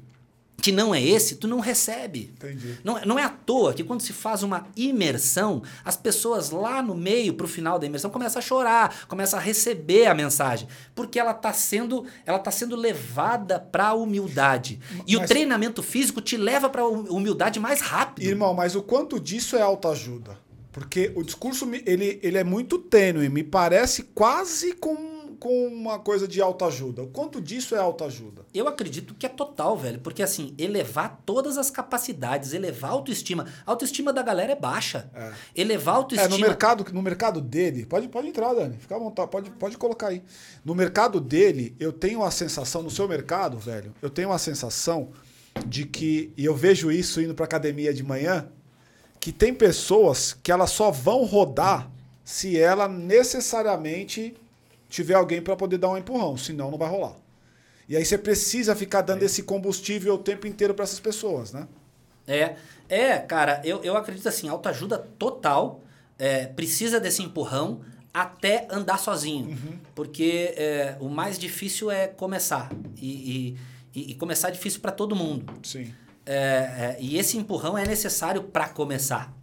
que 0.59 0.71
não 0.71 0.93
é 0.93 1.01
esse, 1.01 1.35
tu 1.35 1.47
não 1.47 1.59
recebe. 1.59 2.31
Entendi. 2.35 2.79
Não, 2.83 2.97
é- 2.97 3.05
não 3.05 3.19
é 3.19 3.23
à 3.23 3.29
toa 3.29 3.73
que 3.73 3.83
quando 3.83 4.01
se 4.01 4.11
faz 4.11 4.41
uma 4.43 4.67
imersão, 4.75 5.61
as 5.85 5.95
pessoas 5.95 6.49
lá 6.49 6.81
no 6.81 6.95
meio, 6.95 7.33
pro 7.35 7.47
final 7.47 7.77
da 7.77 7.85
imersão, 7.85 8.09
começam 8.09 8.39
a 8.39 8.41
chorar, 8.41 9.05
começam 9.07 9.37
a 9.39 9.41
receber 9.41 10.07
a 10.07 10.15
mensagem, 10.15 10.67
porque 10.95 11.19
ela 11.19 11.31
está 11.31 11.53
sendo, 11.53 12.05
ela 12.25 12.39
tá 12.39 12.49
sendo 12.51 12.75
levada 12.75 13.59
para 13.59 13.89
a 13.89 13.93
humildade. 13.93 14.79
E 15.05 15.15
o 15.15 15.19
Mas- 15.19 15.29
treinamento 15.29 15.83
físico 15.83 16.19
te 16.21 16.35
leva 16.37 16.69
para 16.69 16.81
a 16.81 16.87
humildade 16.87 17.59
mais 17.59 17.79
rápido. 17.79 18.25
Irmão, 18.25 18.53
mas 18.53 18.75
o 18.75 18.81
quanto 18.81 19.19
disso 19.19 19.55
é 19.55 19.61
autoajuda? 19.61 20.37
Porque 20.71 21.11
o 21.15 21.23
discurso 21.23 21.67
ele, 21.85 22.19
ele 22.21 22.37
é 22.37 22.43
muito 22.43 22.77
tênue, 22.77 23.29
me 23.29 23.43
parece 23.43 24.03
quase 24.13 24.73
com, 24.73 25.16
com 25.39 25.67
uma 25.67 25.99
coisa 25.99 26.27
de 26.27 26.41
autoajuda. 26.41 27.03
O 27.03 27.07
quanto 27.07 27.39
disso 27.41 27.75
é 27.75 27.79
autoajuda? 27.79 28.45
Eu 28.53 28.67
acredito 28.67 29.13
que 29.13 29.25
é 29.25 29.29
total, 29.29 29.77
velho. 29.77 29.99
Porque 29.99 30.21
assim, 30.23 30.53
elevar 30.57 31.21
todas 31.25 31.57
as 31.57 31.69
capacidades, 31.69 32.53
elevar 32.53 32.91
a 32.91 32.93
autoestima. 32.93 33.45
A 33.65 33.71
autoestima 33.71 34.11
da 34.11 34.21
galera 34.21 34.51
é 34.51 34.55
baixa. 34.55 35.09
Elevar 35.55 35.95
a 35.95 35.97
É, 35.97 36.01
autoestima. 36.01 36.29
no 36.29 36.39
mercado, 36.39 36.85
no 36.93 37.01
mercado 37.01 37.41
dele, 37.41 37.85
pode, 37.85 38.07
pode 38.07 38.27
entrar, 38.27 38.53
Dani, 38.53 38.77
fica 38.77 38.95
à 38.95 38.99
vontade, 38.99 39.29
pode, 39.29 39.49
pode 39.51 39.77
colocar 39.77 40.07
aí. 40.07 40.21
No 40.63 40.73
mercado 40.75 41.19
dele, 41.19 41.75
eu 41.79 41.91
tenho 41.93 42.23
a 42.23 42.31
sensação, 42.31 42.81
no 42.83 42.89
seu 42.89 43.07
mercado, 43.07 43.57
velho, 43.57 43.93
eu 44.01 44.09
tenho 44.09 44.31
a 44.31 44.37
sensação 44.37 45.09
de 45.65 45.85
que, 45.85 46.31
e 46.37 46.45
eu 46.45 46.55
vejo 46.55 46.91
isso 46.91 47.19
indo 47.21 47.33
pra 47.33 47.45
academia 47.45 47.93
de 47.93 48.03
manhã, 48.03 48.47
que 49.19 49.31
tem 49.31 49.53
pessoas 49.53 50.37
que 50.43 50.51
elas 50.51 50.69
só 50.69 50.91
vão 50.91 51.23
rodar 51.25 51.89
se 52.23 52.59
ela 52.59 52.87
necessariamente 52.87 54.35
tiver 54.89 55.13
alguém 55.15 55.41
para 55.41 55.55
poder 55.55 55.77
dar 55.77 55.89
um 55.89 55.97
empurrão, 55.97 56.37
senão 56.37 56.71
não 56.71 56.77
vai 56.77 56.89
rolar. 56.89 57.15
E 57.89 57.95
aí 57.95 58.03
você 58.03 58.17
precisa 58.17 58.75
ficar 58.75 59.01
dando 59.01 59.23
esse 59.23 59.43
combustível 59.43 60.15
o 60.15 60.17
tempo 60.17 60.45
inteiro 60.47 60.73
para 60.73 60.83
essas 60.83 60.99
pessoas, 60.99 61.53
né? 61.53 61.67
É, 62.27 62.55
é, 62.89 63.17
cara, 63.17 63.61
eu, 63.63 63.81
eu 63.83 63.95
acredito 63.95 64.27
assim, 64.27 64.49
autoajuda 64.49 64.97
total, 65.17 65.81
é, 66.19 66.47
precisa 66.47 66.99
desse 66.99 67.23
empurrão 67.23 67.81
até 68.13 68.67
andar 68.69 68.97
sozinho. 68.97 69.47
Uhum. 69.49 69.79
Porque 69.95 70.53
é, 70.57 70.97
o 70.99 71.07
mais 71.07 71.39
difícil 71.39 71.89
é 71.89 72.07
começar. 72.07 72.69
E, 72.97 73.55
e, 73.93 73.99
e- 74.01 74.11
e 74.11 74.15
começar 74.15 74.49
é 74.49 74.51
difícil 74.51 74.81
para 74.81 74.91
todo 74.91 75.15
mundo. 75.15 75.45
Sim. 75.63 75.93
É, 76.25 76.35
é, 76.35 76.97
e 76.99 77.17
esse 77.17 77.37
empurrão 77.37 77.77
é 77.77 77.85
necessário 77.85 78.43
para 78.43 78.67
começar. 78.67 79.33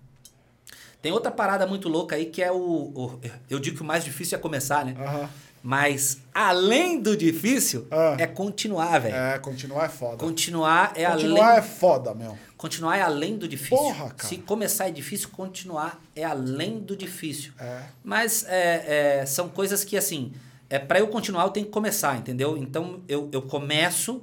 Tem 1.04 1.12
outra 1.12 1.30
parada 1.30 1.66
muito 1.66 1.86
louca 1.86 2.16
aí 2.16 2.24
que 2.24 2.42
é 2.42 2.50
o, 2.50 2.56
o- 2.56 3.20
Eu 3.50 3.58
digo 3.58 3.76
que 3.76 3.82
o 3.82 3.84
mais 3.84 4.02
difícil 4.02 4.38
é 4.38 4.40
começar, 4.40 4.86
né? 4.86 4.96
Aham. 4.98 5.28
Mas 5.62 6.18
além 6.34 6.98
do 6.98 7.14
difícil, 7.14 7.86
Ah. 7.90 8.16
é 8.18 8.26
continuar, 8.26 8.98
velho. 9.00 9.14
É, 9.14 9.38
continuar 9.38 9.84
é 9.84 9.88
foda. 9.90 10.16
Continuar 10.16 10.92
é 10.96 11.04
continuar 11.04 11.46
além. 11.50 11.58
é 11.58 11.62
foda, 11.62 12.14
meu. 12.14 12.38
Continuar 12.56 12.96
é 12.96 13.02
além 13.02 13.36
do 13.36 13.46
difícil. 13.46 13.76
Porra, 13.76 14.10
cara. 14.16 14.28
Se 14.28 14.38
começar 14.38 14.88
é 14.88 14.90
difícil, 14.90 15.28
continuar 15.28 16.00
é 16.16 16.24
além 16.24 16.78
do 16.80 16.96
difícil. 16.96 17.52
É. 17.60 17.82
Mas 18.02 18.46
é, 18.48 19.20
é, 19.20 19.26
são 19.26 19.50
coisas 19.50 19.84
que, 19.84 19.98
assim, 19.98 20.32
é, 20.70 20.78
para 20.78 21.00
eu 21.00 21.08
continuar, 21.08 21.42
eu 21.44 21.50
tenho 21.50 21.66
que 21.66 21.72
começar, 21.72 22.16
entendeu? 22.16 22.56
Então, 22.56 23.00
eu, 23.06 23.28
eu 23.30 23.42
começo 23.42 24.22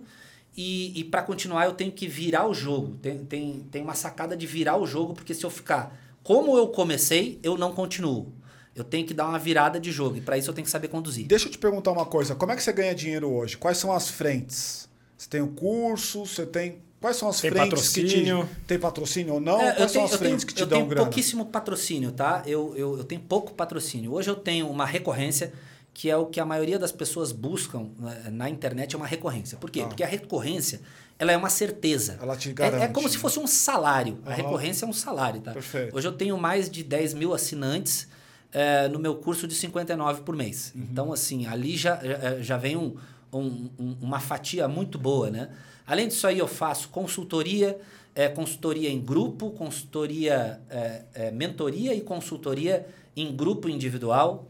e, 0.57 0.99
e 0.99 1.03
para 1.03 1.21
continuar, 1.21 1.65
eu 1.65 1.73
tenho 1.73 1.91
que 1.91 2.07
virar 2.07 2.47
o 2.47 2.55
jogo. 2.55 2.95
Tem, 3.03 3.19
tem, 3.23 3.67
tem 3.71 3.83
uma 3.83 3.93
sacada 3.93 4.35
de 4.35 4.47
virar 4.47 4.77
o 4.77 4.85
jogo, 4.87 5.13
porque 5.13 5.33
se 5.35 5.43
eu 5.43 5.49
ficar 5.51 5.95
como 6.23 6.57
eu 6.57 6.67
comecei, 6.67 7.39
eu 7.43 7.57
não 7.57 7.71
continuo. 7.73 8.33
Eu 8.73 8.83
tenho 8.83 9.05
que 9.05 9.13
dar 9.13 9.27
uma 9.27 9.37
virada 9.37 9.79
de 9.79 9.91
jogo 9.91 10.15
e 10.17 10.21
para 10.21 10.37
isso 10.37 10.49
eu 10.49 10.53
tenho 10.53 10.63
que 10.65 10.71
saber 10.71 10.87
conduzir. 10.87 11.27
Deixa 11.27 11.47
eu 11.47 11.51
te 11.51 11.57
perguntar 11.57 11.91
uma 11.91 12.05
coisa. 12.05 12.35
Como 12.35 12.51
é 12.51 12.55
que 12.55 12.63
você 12.63 12.71
ganha 12.71 12.95
dinheiro 12.95 13.29
hoje? 13.29 13.57
Quais 13.57 13.77
são 13.77 13.91
as 13.91 14.09
frentes? 14.09 14.87
Você 15.17 15.27
tem 15.29 15.41
o 15.41 15.47
curso, 15.49 16.25
você 16.25 16.45
tem. 16.45 16.77
Quais 17.01 17.17
são 17.17 17.27
as 17.29 17.41
Tem 17.41 17.49
frentes 17.51 17.89
que 17.89 18.01
patrocínio? 18.01 18.45
te. 18.45 18.61
Tem 18.67 18.79
patrocínio 18.79 19.33
ou 19.33 19.39
não? 19.41 19.59
É, 19.59 19.73
Quais 19.73 19.91
são 19.91 20.05
as 20.05 20.11
eu 20.11 20.17
frentes 20.19 20.45
que 20.45 20.53
te 20.53 20.61
eu 20.61 20.67
dão 20.67 20.77
tenho 20.79 20.89
grana? 20.89 21.05
pouquíssimo 21.05 21.45
patrocínio, 21.47 22.11
tá? 22.11 22.43
Eu, 22.45 22.73
eu, 22.77 22.97
eu 22.99 23.03
tenho 23.03 23.21
pouco 23.21 23.53
patrocínio. 23.53 24.13
Hoje 24.13 24.29
eu 24.29 24.35
tenho 24.35 24.69
uma 24.69 24.85
recorrência, 24.85 25.51
que 25.93 26.09
é 26.09 26.15
o 26.17 26.25
que 26.25 26.39
a 26.39 26.45
maioria 26.45 26.79
das 26.79 26.91
pessoas 26.91 27.31
buscam 27.31 27.89
né, 27.99 28.29
na 28.31 28.49
internet, 28.49 28.95
é 28.95 28.97
uma 28.97 29.07
recorrência. 29.07 29.57
Por 29.57 29.69
quê? 29.69 29.81
Ah. 29.81 29.87
Porque 29.87 30.03
a 30.03 30.07
recorrência 30.07 30.81
ela 31.19 31.31
é 31.31 31.37
uma 31.37 31.49
certeza. 31.49 32.17
Ela 32.21 32.35
te 32.35 32.49
É- 32.49 32.53
garante, 32.53 32.83
É, 32.83 32.87
como 32.87 33.07
se 33.07 33.17
fosse 33.17 33.37
um 33.39 33.45
salário. 33.45 34.17
A 34.25 34.29
Aham. 34.29 34.35
recorrência 34.37 34.85
é 34.85 34.87
um 34.87 34.93
salário, 34.93 35.41
tá? 35.41 35.51
Perfeito. 35.51 35.95
Hoje 35.95 36.07
eu 36.07 36.13
tenho 36.13 36.37
mais 36.37 36.69
de 36.69 36.83
10 36.83 37.13
mil 37.13 37.33
assinantes 37.33 38.07
eh, 38.53 38.87
no 38.89 38.99
meu 38.99 39.15
curso 39.15 39.47
de 39.47 39.53
59 39.55 40.23
por 40.23 40.35
mês. 40.35 40.73
Uhum. 40.75 40.87
Então, 40.91 41.13
assim, 41.13 41.45
ali 41.45 41.77
já, 41.77 41.95
já- 42.03 42.41
já 42.41 42.57
vem 42.57 42.75
um- 42.75 42.95
um- 43.31 43.69
um- 43.79 43.97
uma 44.01 44.19
fatia 44.19 44.67
muito 44.67 44.97
boa, 44.99 45.29
né? 45.29 45.49
Além 45.87 46.07
disso 46.09 46.27
aí, 46.27 46.37
eu 46.39 46.47
faço 46.49 46.89
consultoria, 46.89 47.79
eh, 48.13 48.27
consultoria 48.27 48.89
em 48.89 48.99
grupo, 48.99 49.51
consultoria, 49.51 50.59
eh, 50.69 51.01
eh, 51.13 51.31
mentoria 51.31 51.93
e 51.93 52.01
consultoria 52.01 52.85
em 53.15 53.33
grupo 53.33 53.69
individual. 53.69 54.47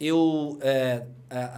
Eu 0.00 0.58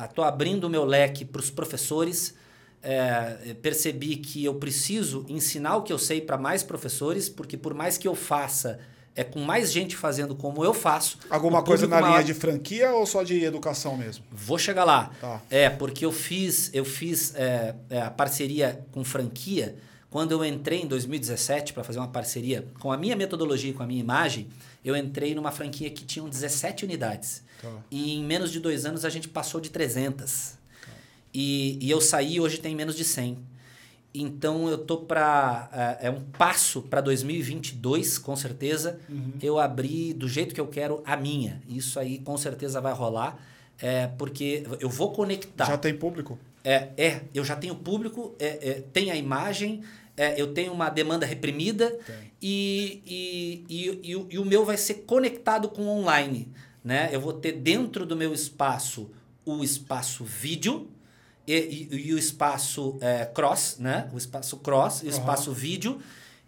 estou 0.09 0.25
abrindo 0.25 0.65
o 0.65 0.71
meu 0.71 0.85
leque 0.85 1.25
para 1.25 1.41
os 1.41 1.51
professores. 1.51 2.35
É, 2.83 3.55
percebi 3.61 4.17
que 4.17 4.43
eu 4.45 4.55
preciso 4.55 5.27
ensinar 5.29 5.77
o 5.77 5.83
que 5.83 5.93
eu 5.93 5.99
sei 5.99 6.21
para 6.21 6.39
mais 6.39 6.63
professores, 6.63 7.29
porque 7.29 7.55
por 7.57 7.75
mais 7.75 7.99
que 7.99 8.09
eu 8.09 8.15
faça, 8.15 8.79
é 9.15 9.23
com 9.23 9.41
mais 9.41 9.71
gente 9.71 9.95
fazendo 9.95 10.35
como 10.35 10.65
eu 10.65 10.73
faço. 10.73 11.19
Alguma 11.29 11.63
coisa 11.63 11.87
na 11.87 11.99
linha 11.99 12.11
maior- 12.13 12.25
de 12.25 12.33
franquia 12.33 12.91
ou 12.93 13.05
só 13.05 13.23
de 13.23 13.45
educação 13.45 13.99
mesmo? 13.99 14.25
Vou 14.33 14.57
chegar 14.59 14.85
lá. 14.85 15.11
Tá. 15.21 15.43
É, 15.51 15.69
porque 15.69 16.07
eu 16.07 16.13
fiz, 16.13 16.71
eu 16.73 16.85
fiz 16.87 17.35
é, 17.35 17.75
é, 17.91 18.01
a 18.01 18.11
parceria 18.11 18.83
com 18.93 19.05
franquia 19.05 19.77
quando 20.09 20.33
eu 20.33 20.43
entrei 20.43 20.81
em 20.81 20.87
2017 20.87 21.75
para 21.75 21.85
fazer 21.85 21.99
uma 21.99 22.09
parceria 22.09 22.67
com 22.81 22.91
a 22.91 22.97
minha 22.97 23.15
metodologia 23.15 23.71
e 23.71 23.75
com 23.75 23.83
a 23.83 23.87
minha 23.87 24.01
imagem. 24.01 24.49
Eu 24.83 24.97
entrei 24.97 25.35
numa 25.35 25.53
franquia 25.53 25.91
que 25.91 26.03
tinha 26.07 26.27
17 26.27 26.87
unidades. 26.87 27.43
Tá. 27.61 27.71
E 27.91 28.15
em 28.15 28.25
menos 28.25 28.51
de 28.51 28.59
dois 28.61 28.85
anos 28.87 29.05
a 29.05 29.11
gente 29.11 29.29
passou 29.29 29.61
de 29.61 29.71
300. 29.71 30.55
E, 31.33 31.79
e 31.81 31.91
eu 31.91 32.01
saí 32.01 32.41
hoje 32.41 32.59
tem 32.59 32.75
menos 32.75 32.97
de 32.97 33.05
100. 33.05 33.39
Então 34.13 34.69
eu 34.69 34.79
tô 34.79 34.99
para 34.99 35.69
é, 36.01 36.09
é 36.09 36.11
um 36.11 36.21
passo 36.21 36.83
para 36.83 37.01
2022, 37.01 38.19
com 38.19 38.35
certeza. 38.35 38.99
Uhum. 39.09 39.33
Eu 39.41 39.59
abri 39.59 40.13
do 40.13 40.29
jeito 40.29 40.53
que 40.55 40.61
eu 40.61 40.67
quero 40.67 41.01
a 41.07 41.17
minha. 41.17 41.63
Isso 41.69 41.99
aí 42.01 42.19
com 42.19 42.37
certeza 42.37 42.81
vai 42.81 42.93
rolar, 42.93 43.39
é, 43.79 44.09
porque 44.19 44.65
eu 44.81 44.89
vou 44.89 45.13
conectar. 45.13 45.67
Já 45.67 45.79
tem 45.79 45.95
público? 45.95 46.37
É, 46.65 46.89
é, 46.97 47.21
eu 47.33 47.45
já 47.45 47.55
tenho 47.57 47.75
público, 47.77 48.35
é, 48.39 48.69
é, 48.71 48.75
tem 48.93 49.11
a 49.13 49.17
imagem, 49.17 49.83
é, 50.17 50.39
eu 50.41 50.53
tenho 50.53 50.73
uma 50.73 50.91
demanda 50.91 51.25
reprimida 51.25 51.97
e, 52.43 53.01
e, 53.07 53.65
e, 53.69 54.11
e 54.11 54.17
o- 54.17 54.27
e 54.29 54.39
o 54.39 54.45
meu 54.45 54.65
vai 54.65 54.77
ser 54.77 54.95
conectado 55.07 55.69
com 55.69 55.83
o 55.83 55.89
online. 55.89 56.49
Né? 56.83 57.09
Eu 57.13 57.21
vou 57.21 57.33
ter 57.33 57.53
dentro 57.53 58.07
do 58.07 58.17
meu 58.17 58.33
espaço 58.33 59.11
o 59.45 59.63
espaço 59.65 60.25
vídeo 60.25 60.89
e, 61.47 61.55
e- 61.91 62.09
e 62.09 62.15
o 62.15 62.19
espaço 62.19 62.97
é, 63.01 63.25
cross, 63.27 63.77
né? 63.79 64.09
o 64.13 64.19
espaço 64.19 64.57
cross 64.59 65.03
e 65.03 65.07
o 65.07 65.11
espaço 65.11 65.53
vídeo 65.53 66.01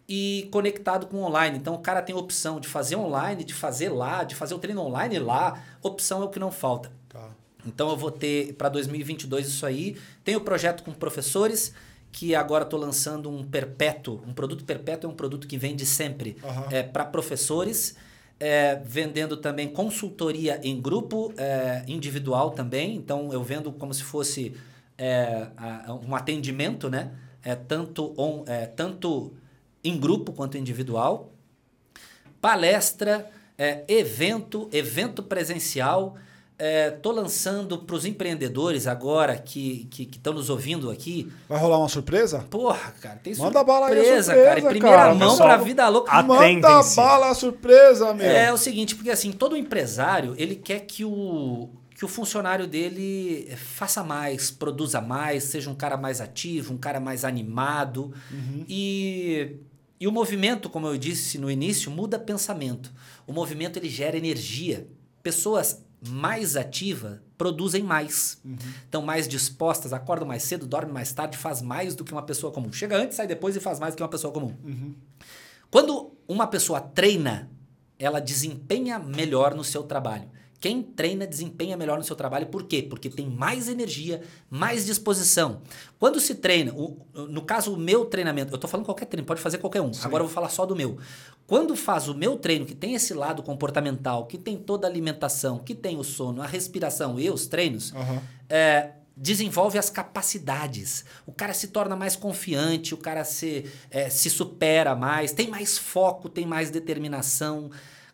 e 0.09 0.49
conectado 0.51 1.07
com 1.07 1.23
online. 1.23 1.57
Então 1.59 1.75
o 1.75 1.79
cara 1.79 2.03
tem 2.03 2.15
a 2.15 2.19
opção 2.19 2.61
de 2.61 2.69
fazer 2.69 2.97
online, 2.97 3.45
de 3.45 3.55
fazer 3.55 3.89
lá, 3.89 4.25
de 4.25 4.35
fazer 4.35 4.55
o 4.55 4.59
treino 4.59 4.81
online 4.83 5.19
lá. 5.19 5.63
Opção 5.83 6.23
é 6.23 6.25
o 6.25 6.29
que 6.29 6.39
não 6.39 6.51
falta. 6.51 6.91
Tá. 7.09 7.29
Então 7.67 7.91
eu 7.91 7.97
vou 7.97 8.11
ter 8.11 8.55
para 8.55 8.69
2022 8.69 9.47
isso 9.49 9.65
aí. 9.67 9.97
Tem 10.25 10.35
o 10.37 10.41
projeto 10.41 10.83
com 10.83 10.93
professores 10.93 11.73
que 12.11 12.35
agora 12.35 12.65
estou 12.65 12.79
lançando 12.79 13.31
um 13.31 13.43
perpétuo, 13.43 14.21
um 14.27 14.35
produto 14.35 14.65
perpétuo 14.65 15.09
é 15.09 15.13
um 15.13 15.17
produto 15.17 15.47
que 15.47 15.57
vende 15.57 15.87
sempre 15.87 16.37
Aham. 16.45 16.67
é, 16.71 16.83
para 16.83 17.07
professores, 17.07 17.97
é, 18.43 18.81
vendendo 18.85 19.37
também 19.37 19.69
consultoria 19.69 20.61
em 20.65 20.81
grupo, 20.81 21.33
é, 21.37 21.85
individual 21.87 22.51
também. 22.51 22.97
Então 22.97 23.33
eu 23.33 23.43
vendo 23.43 23.71
como 23.73 23.95
se 23.95 24.03
fosse 24.03 24.55
é, 24.99 25.47
a- 25.57 25.95
um 26.07 26.15
atendimento, 26.15 26.91
né? 26.91 27.13
É, 27.45 27.55
tanto, 27.55 28.13
on, 28.17 28.45
é, 28.47 28.67
tanto 28.67 29.33
em 29.83 29.99
grupo 29.99 30.33
quanto 30.33 30.57
individual 30.59 31.33
palestra, 32.41 33.31
é, 33.57 33.85
evento, 33.89 34.69
evento 34.73 35.23
presencial. 35.23 36.17
Estou 36.95 37.13
lançando 37.13 37.79
para 37.79 37.97
os 37.97 38.05
empreendedores 38.05 38.87
agora 38.87 39.37
que 39.37 39.89
estão 39.99 40.33
nos 40.33 40.49
ouvindo 40.49 40.91
aqui. 40.91 41.31
Vai 41.49 41.59
rolar 41.59 41.79
uma 41.79 41.89
surpresa? 41.89 42.41
Porra, 42.49 42.93
cara, 43.01 43.17
tem 43.17 43.35
Manda 43.37 43.65
bala 43.65 43.89
aí, 43.89 43.95
surpresa, 43.97 44.23
surpresa, 44.33 44.45
cara. 44.49 44.61
Em 44.61 44.65
primeira 44.69 44.97
cara. 44.97 45.15
mão 45.15 45.37
para 45.37 45.55
a 45.55 45.57
vida 45.57 45.89
louca. 45.89 46.13
a- 46.13 46.23
Manda 46.23 46.83
bala 46.95 47.31
a 47.31 47.35
surpresa, 47.35 48.15
meu. 48.15 48.27
É 48.27 48.53
o 48.53 48.57
seguinte, 48.57 48.95
porque 48.95 49.11
assim, 49.11 49.33
todo 49.33 49.57
empresário, 49.57 50.35
ele 50.39 50.55
quer 50.55 50.81
que 50.81 51.05
o, 51.05 51.69
que 51.97 52.05
o 52.05 52.09
funcionário 52.09 52.67
dele 52.69 53.51
faça 53.57 54.05
mais, 54.05 54.51
produza 54.51 55.01
mais, 55.01 55.43
seja 55.45 55.69
um 55.69 55.75
cara 55.75 55.97
mais 55.97 56.21
ativo, 56.21 56.75
um 56.75 56.79
cara 56.79 57.01
mais 57.01 57.25
animado. 57.25 58.13
E, 58.69 59.57
e 59.99 60.07
o 60.07 60.13
movimento, 60.13 60.71
como 60.71 60.87
eu 60.87 60.97
disse 60.97 61.39
no 61.39 61.51
início, 61.51 61.91
muda 61.91 62.19
pensamento. 62.19 62.93
O 63.27 63.33
movimento, 63.33 63.79
ele 63.79 63.89
gera 63.89 64.17
energia. 64.17 64.87
Pessoas 65.23 65.85
mais 66.09 66.57
ativas 66.57 67.19
produzem 67.39 67.83
mais. 67.83 68.41
Estão 68.85 69.03
mais 69.03 69.27
dispostas, 69.27 69.93
acordam 69.93 70.27
mais 70.27 70.43
cedo, 70.43 70.67
dormem 70.67 70.93
mais 70.93 71.13
tarde, 71.13 71.37
faz 71.37 71.61
mais 71.61 71.95
do 71.95 72.05
que 72.05 72.13
uma 72.13 72.23
pessoa 72.23 72.53
comum. 72.53 72.73
Chega 72.73 72.97
antes, 72.97 73.17
sai 73.17 73.27
depois 73.27 73.57
e 73.57 73.61
faz 73.61 73.79
mais 73.81 73.95
do 73.95 73.97
que 73.97 74.03
uma 74.03 74.09
pessoa 74.09 74.33
comum. 74.33 74.55
Quando 75.71 76.13
uma 76.29 76.47
pessoa 76.47 76.81
treina, 76.81 77.51
ela 77.99 78.21
desempenha 78.21 78.99
melhor 78.99 79.55
no 79.55 79.65
seu 79.65 79.83
trabalho. 79.83 80.29
Quem 80.63 80.81
treina 80.81 81.27
desempenha 81.27 81.77
melhor 81.77 81.99
no 81.99 82.05
seu 82.05 82.15
trabalho, 82.15 82.47
por 82.47 82.63
quê? 82.63 82.83
Porque 82.89 83.11
tem 83.11 83.29
mais 83.29 83.69
energia, 83.69 84.23
mais 84.49 84.87
disposição. 84.87 85.61
Quando 85.99 86.21
se 86.21 86.37
treina, 86.37 86.73
o- 86.73 87.05
no 87.29 87.43
caso, 87.43 87.75
o 87.75 87.77
meu 87.77 88.05
treinamento, 88.05 88.55
eu 88.55 88.59
tô 88.59 88.69
falando 88.69 88.87
qualquer 88.87 89.07
treino, 89.07 89.27
pode 89.27 89.41
fazer 89.41 89.59
qualquer 89.59 89.81
um. 89.83 89.91
Agora 90.05 90.23
eu 90.23 90.29
vou 90.29 90.33
falar 90.35 90.49
só 90.51 90.65
do 90.65 90.77
meu. 90.77 90.99
Quando 91.49 91.75
faz 91.75 92.07
o 92.07 92.15
meu 92.15 92.37
treino, 92.39 92.65
que 92.65 92.77
tem 92.77 92.95
esse 92.95 93.13
lado 93.13 93.43
comportamental, 93.43 94.25
que 94.27 94.39
tem 94.39 94.57
toda 94.57 94.87
a 94.87 94.91
alimentação, 94.91 95.59
que 95.59 95.75
tem 95.75 95.99
o 95.99 96.05
sono, 96.05 96.41
a 96.41 96.47
respiração 96.47 97.19
e 97.19 97.29
os 97.29 97.49
treinos, 97.49 97.93
Aham. 97.93 98.23
é, 98.49 98.91
desenvolve 99.17 99.79
as 99.79 99.91
capacidades. 99.91 101.05
O 101.27 101.33
cara 101.33 101.53
se 101.53 101.69
torna 101.69 101.97
mais 101.97 102.15
confiante, 102.15 102.95
o 102.95 102.97
cara 102.97 103.25
se, 103.25 103.65
é, 103.91 104.09
se 104.09 104.31
supera 104.31 104.95
mais, 104.95 105.33
tem 105.33 105.49
mais 105.49 105.77
foco, 105.77 106.29
tem 106.29 106.47
mais 106.47 106.71
determinação. 106.71 107.69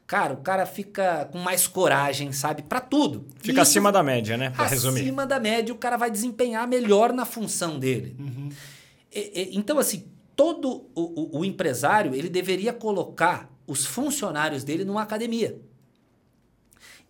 Cara, 0.08 0.32
o 0.32 0.38
cara 0.38 0.64
fica 0.64 1.26
com 1.26 1.36
mais 1.38 1.66
coragem, 1.66 2.32
sabe? 2.32 2.62
Pra 2.62 2.80
tudo. 2.80 3.26
Fica 3.36 3.60
Isso 3.60 3.70
acima 3.70 3.92
da 3.92 4.02
média, 4.02 4.38
né? 4.38 4.48
Pra 4.48 4.66
resumir. 4.66 5.02
acima 5.02 5.26
da 5.26 5.38
média, 5.38 5.72
o 5.72 5.76
cara 5.76 5.98
vai 5.98 6.10
desempenhar 6.10 6.66
melhor 6.66 7.12
na 7.12 7.26
função 7.26 7.78
dele. 7.78 8.16
E- 9.14 9.32
e- 9.52 9.56
então, 9.58 9.78
assim, 9.78 10.06
todo 10.34 10.86
o, 10.94 11.02
o- 11.36 11.40
o 11.40 11.44
empresário 11.44 12.14
ele 12.14 12.30
deveria 12.30 12.72
colocar 12.72 13.50
os 13.66 13.84
funcionários 13.84 14.64
dele 14.64 14.82
numa 14.82 15.02
academia. 15.02 15.60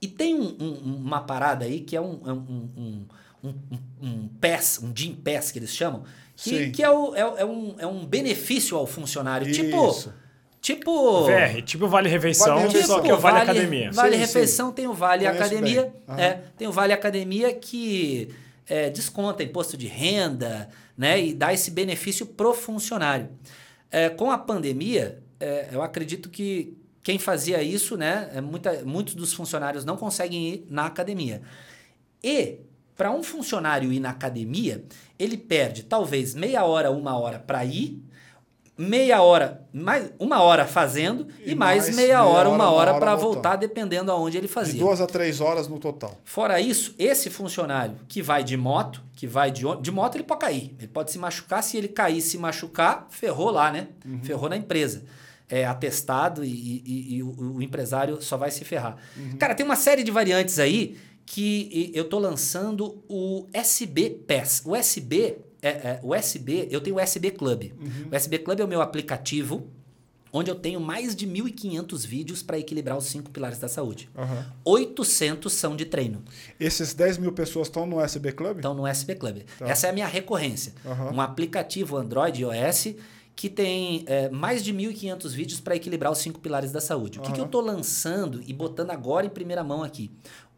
E 0.03 0.09
tem 0.09 0.35
um- 0.35 0.57
um- 0.61 0.97
uma 0.97 1.21
parada 1.21 1.65
aí 1.67 1.81
que 1.81 1.95
é 1.95 2.01
um, 2.01 2.21
é 2.27 2.33
um, 2.33 2.37
um, 2.77 3.07
um, 3.45 3.49
um, 3.49 3.79
um 4.03 4.29
PES, 4.41 4.81
um 4.83 4.93
Gym 4.93 5.15
PES 5.15 5.53
que 5.53 5.61
eles 5.61 5.71
chamam, 5.71 6.03
que, 6.35 6.51
Sim. 6.67 6.73
que 6.73 6.83
é, 6.83 6.91
o- 6.91 7.15
é, 7.15 7.21
é 7.21 7.45
um, 7.45 7.75
é 7.79 7.87
um 7.87 8.05
benefício 8.05 8.77
ao 8.77 8.89
funcionário. 8.89 9.53
Tipo. 9.53 9.89
Isso. 9.91 10.09
Tipo. 10.09 10.28
VR, 11.27 11.63
tipo 11.63 11.89
Vale 11.89 12.09
Refeição, 12.09 12.57
Vale 12.57 12.67
Refeição. 12.67 12.97
só 12.97 13.03
que 13.03 13.11
é 13.11 13.15
o 13.15 13.19
Vale, 13.19 13.39
Academia. 13.39 13.91
Vale 13.93 14.15
Sim, 14.15 14.21
Refeição 14.21 14.73
tem 14.73 14.87
o 14.87 14.93
Vale 14.93 15.25
Conheço 15.25 15.43
Academia. 15.45 15.93
É, 16.17 16.39
tem 16.57 16.67
o 16.69 16.73
Vale 16.73 16.93
Academia 16.93 17.53
que 17.55 18.29
é, 18.67 18.91
desconta 18.91 19.43
imposto 19.43 19.77
de 19.77 19.87
renda 19.87 20.69
né, 20.97 21.21
e 21.21 21.35
dá 21.35 21.53
esse 21.53 21.71
benefício 21.71 22.27
pro 22.27 22.53
funcionário. 22.53 23.29
É, 23.91 24.09
com 24.09 24.31
a 24.31 24.37
pandemia, 24.37 25.23
é, 25.41 25.69
eu 25.73 25.83
acredito 25.83 26.29
que 26.29 26.77
quem 27.03 27.19
fazia 27.19 27.63
isso, 27.63 27.97
né, 27.97 28.29
é 28.35 28.41
muita, 28.41 28.83
muitos 28.85 29.15
dos 29.15 29.33
funcionários 29.33 29.85
não 29.85 29.97
conseguem 29.97 30.49
ir 30.49 30.67
na 30.69 30.87
academia. 30.87 31.41
E 32.23 32.59
para 32.97 33.13
um 33.13 33.23
funcionário 33.23 33.93
ir 33.93 34.01
na 34.01 34.11
academia, 34.11 34.85
ele 35.19 35.37
perde 35.37 35.85
talvez 35.85 36.35
meia 36.35 36.65
hora, 36.65 36.91
uma 36.91 37.17
hora 37.17 37.39
para 37.39 37.65
ir, 37.65 38.03
meia 38.79 39.21
hora, 39.21 39.67
mais 39.73 40.11
uma 40.21 40.41
hora 40.41 40.65
fazendo 40.65 41.27
e, 41.45 41.51
E 41.51 41.55
mais, 41.55 41.85
mais 41.85 41.97
meia, 41.97 42.25
hora, 42.25 42.49
uma 42.49 42.71
hora, 42.71 42.93
hora 42.93 43.01
para 43.01 43.17
voltar, 43.17 43.57
dependendo 43.57 44.13
aonde 44.13 44.37
ele 44.39 44.47
De 44.47 44.53
fazia. 44.53 44.79
duas 44.81 45.01
a 45.01 45.07
três 45.07 45.41
horas 45.41 45.67
no 45.67 45.79
total. 45.81 46.17
Fora 46.25 46.61
isso, 46.61 46.95
esse 46.99 47.29
funcionário 47.29 47.97
que 48.07 48.23
vai 48.23 48.45
de 48.45 48.57
moto, 48.57 49.03
que 49.15 49.27
vai 49.27 49.51
de 49.51 49.65
de 49.81 49.91
moto 49.91 50.15
ele 50.15 50.23
pode 50.25 50.41
cair, 50.41 50.75
ele 50.79 50.87
pode 50.89 51.11
se 51.11 51.19
machucar, 51.19 51.63
se 51.63 51.77
ele 51.77 51.89
cair, 51.89 52.21
se 52.21 52.39
machucar, 52.39 53.09
ferrou 53.11 53.51
lá, 53.51 53.73
né? 53.73 53.89
Uhum. 54.07 54.23
Ferrou 54.23 54.49
na 54.49 54.57
empresa. 54.57 55.03
É 55.51 55.65
atestado 55.65 56.45
e, 56.45 56.49
e- 56.87 57.17
e 57.17 57.23
o, 57.23 57.55
o 57.57 57.63
empresário 57.63 58.21
só 58.23 58.37
vai 58.37 58.51
se 58.51 58.65
ferrar. 58.65 58.97
Uhum. 59.17 59.37
Cara, 59.39 59.55
tem 59.55 59.65
uma 59.67 59.77
série 59.77 60.03
de 60.05 60.11
variantes 60.11 60.59
aí 60.59 60.97
que 61.27 61.91
eu 61.95 62.05
tô 62.05 62.19
lançando 62.19 63.03
o 63.09 63.47
SB 63.53 64.11
Pass. 64.27 64.63
O 64.65 64.75
SB, 64.77 65.39
é, 65.63 65.69
é, 65.69 66.01
o 66.03 66.15
SB, 66.15 66.69
eu 66.71 66.81
tenho 66.81 66.97
o 66.97 67.01
SB 67.01 67.33
Club. 67.33 67.73
Uhum. 67.79 68.09
O 68.11 68.15
SB 68.15 68.39
Club 68.39 68.61
é 68.61 68.65
o 68.65 68.69
meu 68.69 68.81
aplicativo 68.81 69.69
onde 70.33 70.51
eu 70.51 70.55
tenho 70.55 70.81
mais 70.81 71.17
de 71.17 71.27
1.500 71.27 72.07
vídeos 72.07 72.43
para 72.43 72.59
equilibrar 72.59 72.97
os 72.97 73.07
cinco 73.07 73.31
pilares 73.31 73.59
da 73.59 73.69
saúde. 73.69 74.11
Aham. 74.17 74.47
800 74.65 75.53
são 75.53 75.75
de 75.75 75.85
treino. 75.85 76.23
Esses 76.61 76.95
10 76.95 77.19
mil 77.19 77.33
pessoas 77.33 77.69
estão 77.69 77.87
no 77.87 78.01
SB 78.01 78.33
Club? 78.33 78.57
Estão 78.57 78.75
no 78.75 78.87
SB 78.87 79.15
Club. 79.15 79.43
Tá. 79.59 79.69
Essa 79.69 79.87
é 79.87 79.91
a 79.91 79.93
minha 79.93 80.07
recorrência. 80.07 80.75
Aham. 80.85 81.13
Um 81.13 81.21
aplicativo 81.21 81.97
Android 81.97 82.43
e 82.43 82.45
iOS 82.45 82.95
que 83.35 83.49
tem 83.49 84.05
é, 84.07 84.29
mais 84.29 84.65
de 84.65 84.75
1.500 84.75 85.31
vídeos 85.31 85.61
para 85.61 85.77
equilibrar 85.77 86.11
os 86.11 86.19
cinco 86.19 86.41
pilares 86.41 86.73
da 86.73 86.81
saúde. 86.81 87.21
O 87.21 87.23
que, 87.23 87.33
que 87.33 87.41
eu 87.41 87.45
estou 87.45 87.61
lançando 87.61 88.43
e 88.45 88.53
botando 88.53 88.91
agora 88.91 89.27
em 89.27 89.31
primeira 89.31 89.63
mão 89.63 89.85
aqui? 89.85 90.11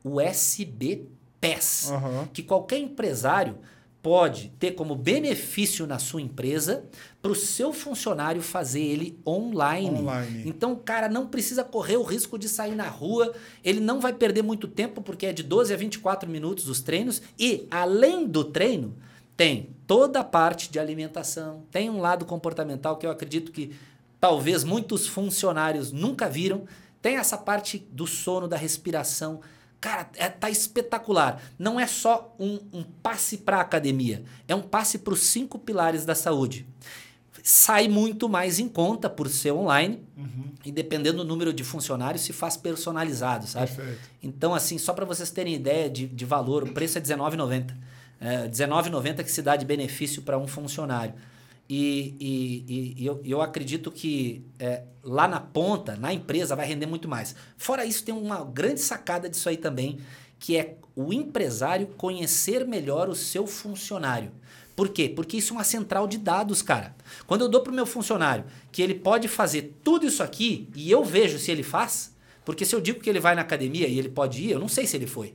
O 0.03 0.19
SB 0.19 1.07
PES. 1.41 1.91
Que 2.33 2.43
qualquer 2.43 2.79
empresário 2.79 3.59
pode 4.03 4.53
ter 4.59 4.73
como 4.73 4.95
benefício 4.95 5.87
na 5.87 5.99
sua 5.99 6.23
empresa 6.23 6.85
para 7.21 7.31
o 7.31 7.35
seu 7.35 7.73
funcionário 7.73 8.41
fazer 8.41 8.81
ele 8.81 9.19
online. 9.27 9.99
Online. 9.99 10.43
Então 10.47 10.73
o 10.73 10.77
cara 10.77 11.09
não 11.09 11.27
precisa 11.27 11.63
correr 11.63 11.97
o 11.97 12.03
risco 12.03 12.39
de 12.39 12.49
sair 12.49 12.75
na 12.75 12.89
rua, 12.89 13.35
ele 13.63 13.81
não 13.81 14.01
vai 14.01 14.13
perder 14.13 14.43
muito 14.43 14.67
tempo, 14.67 15.03
porque 15.03 15.27
é 15.27 15.33
de 15.33 15.43
12 15.43 15.75
a 15.75 15.77
24 15.77 16.29
minutos 16.31 16.69
os 16.69 16.81
treinos, 16.81 17.21
e 17.39 17.67
além 17.71 18.27
do 18.27 18.45
treino, 18.45 18.97
tem 19.37 19.71
toda 19.87 20.21
a 20.21 20.25
parte 20.25 20.71
de 20.71 20.79
alimentação, 20.79 21.63
tem 21.71 21.91
um 21.91 22.01
lado 22.01 22.25
comportamental 22.25 22.97
que 22.97 23.07
eu 23.07 23.11
acredito 23.11 23.53
que 23.53 23.73
talvez 24.21 24.65
muitos 24.65 25.07
funcionários 25.07 25.93
nunca 25.93 26.29
viram, 26.29 26.65
tem 27.01 27.17
essa 27.17 27.39
parte 27.39 27.87
do 27.91 28.07
sono, 28.07 28.47
da 28.47 28.57
respiração. 28.57 29.41
Cara, 29.81 30.11
é, 30.17 30.29
tá 30.29 30.51
espetacular. 30.51 31.43
Não 31.59 31.81
é 31.81 31.87
só 31.87 32.35
um, 32.39 32.59
um 32.73 32.83
passe 32.83 33.39
para 33.39 33.61
academia, 33.61 34.23
é 34.47 34.55
um 34.55 34.61
passe 34.61 34.99
para 34.99 35.15
os 35.15 35.21
cinco 35.21 35.59
pilares 35.59 36.05
da 36.05 36.15
saúde. 36.15 36.67
Sai 37.43 37.89
muito 37.89 38.29
mais 38.29 38.59
em 38.59 38.69
conta 38.69 39.09
por 39.09 39.29
ser 39.29 39.53
online 39.53 40.05
e 40.65 40.71
dependendo 40.71 41.19
do 41.19 41.25
número 41.25 41.55
de 41.55 41.65
funcionários 41.65 42.23
se 42.23 42.35
faz 42.35 42.57
personalizado, 42.57 43.47
sabe? 43.47 43.75
Perfeito. 43.75 44.01
Então, 44.23 44.55
assim, 44.55 44.77
só 44.77 44.93
para 44.93 45.07
vocês 45.07 45.31
terem 45.31 45.55
ideia 45.55 45.89
de, 45.89 46.07
de 46.07 46.25
valor, 46.27 46.65
o 46.65 46.73
preço 46.73 46.99
é 46.99 47.01
R$19,90. 47.01 47.75
É, 48.21 48.37
R$19,90 48.43 49.25
que 49.25 49.33
se 49.33 49.41
dá 49.41 49.57
de 49.57 49.65
benefício 49.65 50.21
para 50.21 50.37
um 50.37 50.47
funcionário. 50.47 51.15
E, 51.73 52.17
e- 52.19 52.65
e- 52.69 52.95
e 53.03 53.07
eu, 53.07 53.21
eu 53.25 53.41
acredito 53.41 53.93
que 53.93 54.45
é, 54.59 54.83
lá 55.05 55.29
na 55.29 55.39
ponta, 55.39 55.95
na 55.95 56.13
empresa, 56.13 56.57
vai 56.57 56.67
render 56.67 56.87
muito 56.87 57.09
mais. 57.09 57.37
Fora 57.57 57.85
isso, 57.85 58.03
tem 58.05 58.13
uma 58.13 58.45
grande 58.45 58.81
sacada 58.81 59.29
disso 59.31 59.49
aí 59.49 59.57
também, 59.57 59.99
que 60.39 60.57
é 60.57 60.77
o 60.97 61.13
empresário 61.13 61.87
conhecer 61.97 62.67
melhor 62.67 63.09
o 63.09 63.15
seu 63.15 63.47
funcionário. 63.47 64.33
Por 64.75 64.89
quê? 64.89 65.09
Porque 65.15 65.37
isso 65.37 65.53
é 65.53 65.57
uma 65.59 65.65
central 65.65 66.09
de 66.09 66.19
dados, 66.19 66.61
cara. 66.61 66.97
Quando 67.27 67.43
eu 67.43 67.49
dou 67.49 67.61
para 67.61 67.71
o 67.71 67.75
meu 67.75 67.87
funcionário 67.87 68.45
que 68.73 68.83
ele 68.83 68.95
pode 68.95 69.29
fazer 69.29 69.77
tudo 69.85 70.07
isso 70.07 70.23
aqui 70.25 70.69
e 70.75 70.91
eu 70.91 71.05
vejo 71.05 71.39
se 71.39 71.51
ele 71.53 71.63
faz, 71.63 72.13
porque 72.45 72.65
se 72.65 72.75
eu 72.75 72.81
digo 72.81 72.99
que 72.99 73.09
ele 73.09 73.21
vai 73.21 73.35
na 73.37 73.43
academia 73.43 73.87
e 73.87 73.97
ele 73.99 74.09
pode 74.09 74.43
ir, 74.43 74.51
eu 74.51 74.59
não 74.59 74.69
sei 74.69 74.87
se 74.87 74.97
ele 74.97 75.07
foi. 75.07 75.35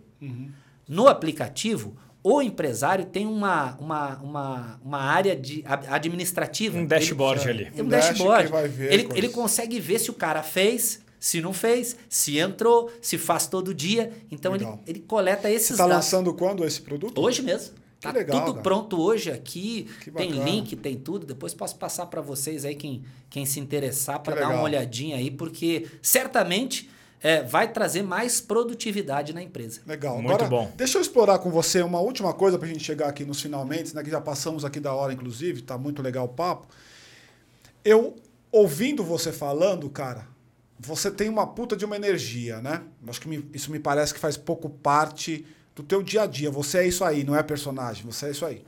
No 0.87 1.07
aplicativo, 1.07 1.95
o 2.27 2.41
empresário 2.41 3.05
tem 3.05 3.27
uma, 3.27 3.77
uma, 3.77 4.15
uma, 4.17 4.81
uma 4.83 4.97
área 4.99 5.35
de, 5.35 5.63
administrativa. 5.89 6.75
Um 6.75 6.79
Ele- 6.81 6.87
dashboard 6.87 7.47
ali. 7.47 7.65
tem 7.69 7.83
um 7.83 7.85
Um 7.85 7.89
dash 7.89 8.07
dashboard. 8.09 8.45
que 8.47 8.51
vai 8.51 8.67
ver 8.67 8.91
ele, 8.91 9.07
ele 9.13 9.29
consegue 9.29 9.79
ver 9.79 9.99
se 9.99 10.09
o 10.09 10.13
cara 10.13 10.41
fez, 10.41 11.01
se 11.19 11.39
não 11.39 11.53
fez, 11.53 11.95
se 12.09 12.39
entrou, 12.39 12.91
se 12.99 13.19
faz 13.19 13.45
todo 13.45 13.73
dia. 13.75 14.11
Então 14.31 14.55
ele, 14.55 14.63
Legal. 14.63 14.79
ele 14.87 14.99
coleta 15.01 15.51
esses 15.51 15.67
Você 15.67 15.73
está 15.73 15.87
dados. 15.87 16.05
lançando 16.05 16.33
quando 16.33 16.65
esse 16.65 16.81
produto? 16.81 17.21
Hoje 17.21 17.43
mesmo. 17.43 17.75
Que 17.99 18.07
Tá 18.07 18.11
legal, 18.11 18.39
tudo 18.39 18.51
cara. 18.53 18.63
pronto 18.63 18.99
hoje 19.01 19.31
aqui. 19.31 19.87
Tem 20.15 20.31
link, 20.31 20.75
tem 20.75 20.95
tudo. 20.97 21.27
Depois 21.27 21.53
posso 21.53 21.75
passar 21.77 22.07
para 22.07 22.21
vocês 22.21 22.65
aí, 22.65 22.73
quem, 22.75 23.03
quem 23.29 23.45
se 23.45 23.59
interessar, 23.59 24.19
para 24.19 24.35
dar 24.35 24.49
uma 24.49 24.63
olhadinha 24.63 25.15
aí, 25.17 25.29
porque 25.31 25.85
certamente 26.01 26.89
é, 27.25 27.41
vai 27.41 27.73
trazer 27.73 28.03
mais 28.03 28.39
produtividade 28.39 29.33
na 29.33 29.41
empresa. 29.41 29.81
Legal. 29.87 30.21
Muito 30.21 30.43
Agora, 30.43 30.47
bom. 30.47 30.71
Deixa 30.77 30.99
eu 30.99 31.01
explorar 31.01 31.39
com 31.39 31.49
você 31.49 31.81
uma 31.81 31.99
última 31.99 32.31
coisa 32.31 32.55
para 32.59 32.67
a 32.67 32.71
gente 32.71 32.83
chegar 32.83 33.07
aqui 33.07 33.25
nos 33.25 33.41
finalmente, 33.41 33.95
né, 33.95 34.03
que 34.03 34.11
já 34.11 34.21
passamos 34.21 34.63
aqui 34.63 34.79
da 34.79 34.93
hora, 34.93 35.11
inclusive, 35.11 35.63
tá 35.63 35.75
muito 35.75 36.03
legal 36.03 36.25
o 36.25 36.29
papo. 36.29 36.67
Eu, 37.83 38.15
ouvindo 38.51 39.03
você 39.03 39.31
falando, 39.31 39.89
cara, 39.89 40.27
você 40.79 41.09
tem 41.09 41.27
uma 41.27 41.47
puta 41.47 41.75
de 41.75 41.83
uma 41.83 41.95
energia, 41.95 42.61
né? 42.61 42.83
Acho 43.07 43.19
que 43.21 43.27
me- 43.27 43.49
isso 43.51 43.71
me 43.71 43.79
parece 43.79 44.13
que 44.13 44.19
faz 44.19 44.37
pouco 44.37 44.69
parte 44.69 45.47
do 45.75 45.81
teu 45.81 46.03
dia 46.03 46.21
a 46.21 46.27
dia. 46.27 46.51
Você 46.51 46.77
é 46.77 46.87
isso 46.87 47.03
aí, 47.03 47.23
não 47.23 47.35
é 47.35 47.41
personagem, 47.41 48.05
você 48.05 48.27
é 48.27 48.31
isso 48.31 48.45
aí. 48.45 48.63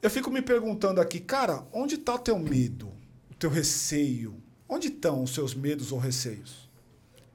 Eu 0.00 0.08
fico 0.08 0.30
me 0.30 0.40
perguntando 0.40 0.98
aqui, 0.98 1.20
cara, 1.20 1.62
onde 1.74 1.96
está 1.96 2.14
o 2.14 2.18
teu 2.18 2.38
medo, 2.38 2.88
o 3.30 3.34
teu 3.34 3.50
receio? 3.50 4.42
Onde 4.66 4.88
estão 4.88 5.22
os 5.22 5.34
seus 5.34 5.54
medos 5.54 5.92
ou 5.92 5.98
receios? 5.98 6.65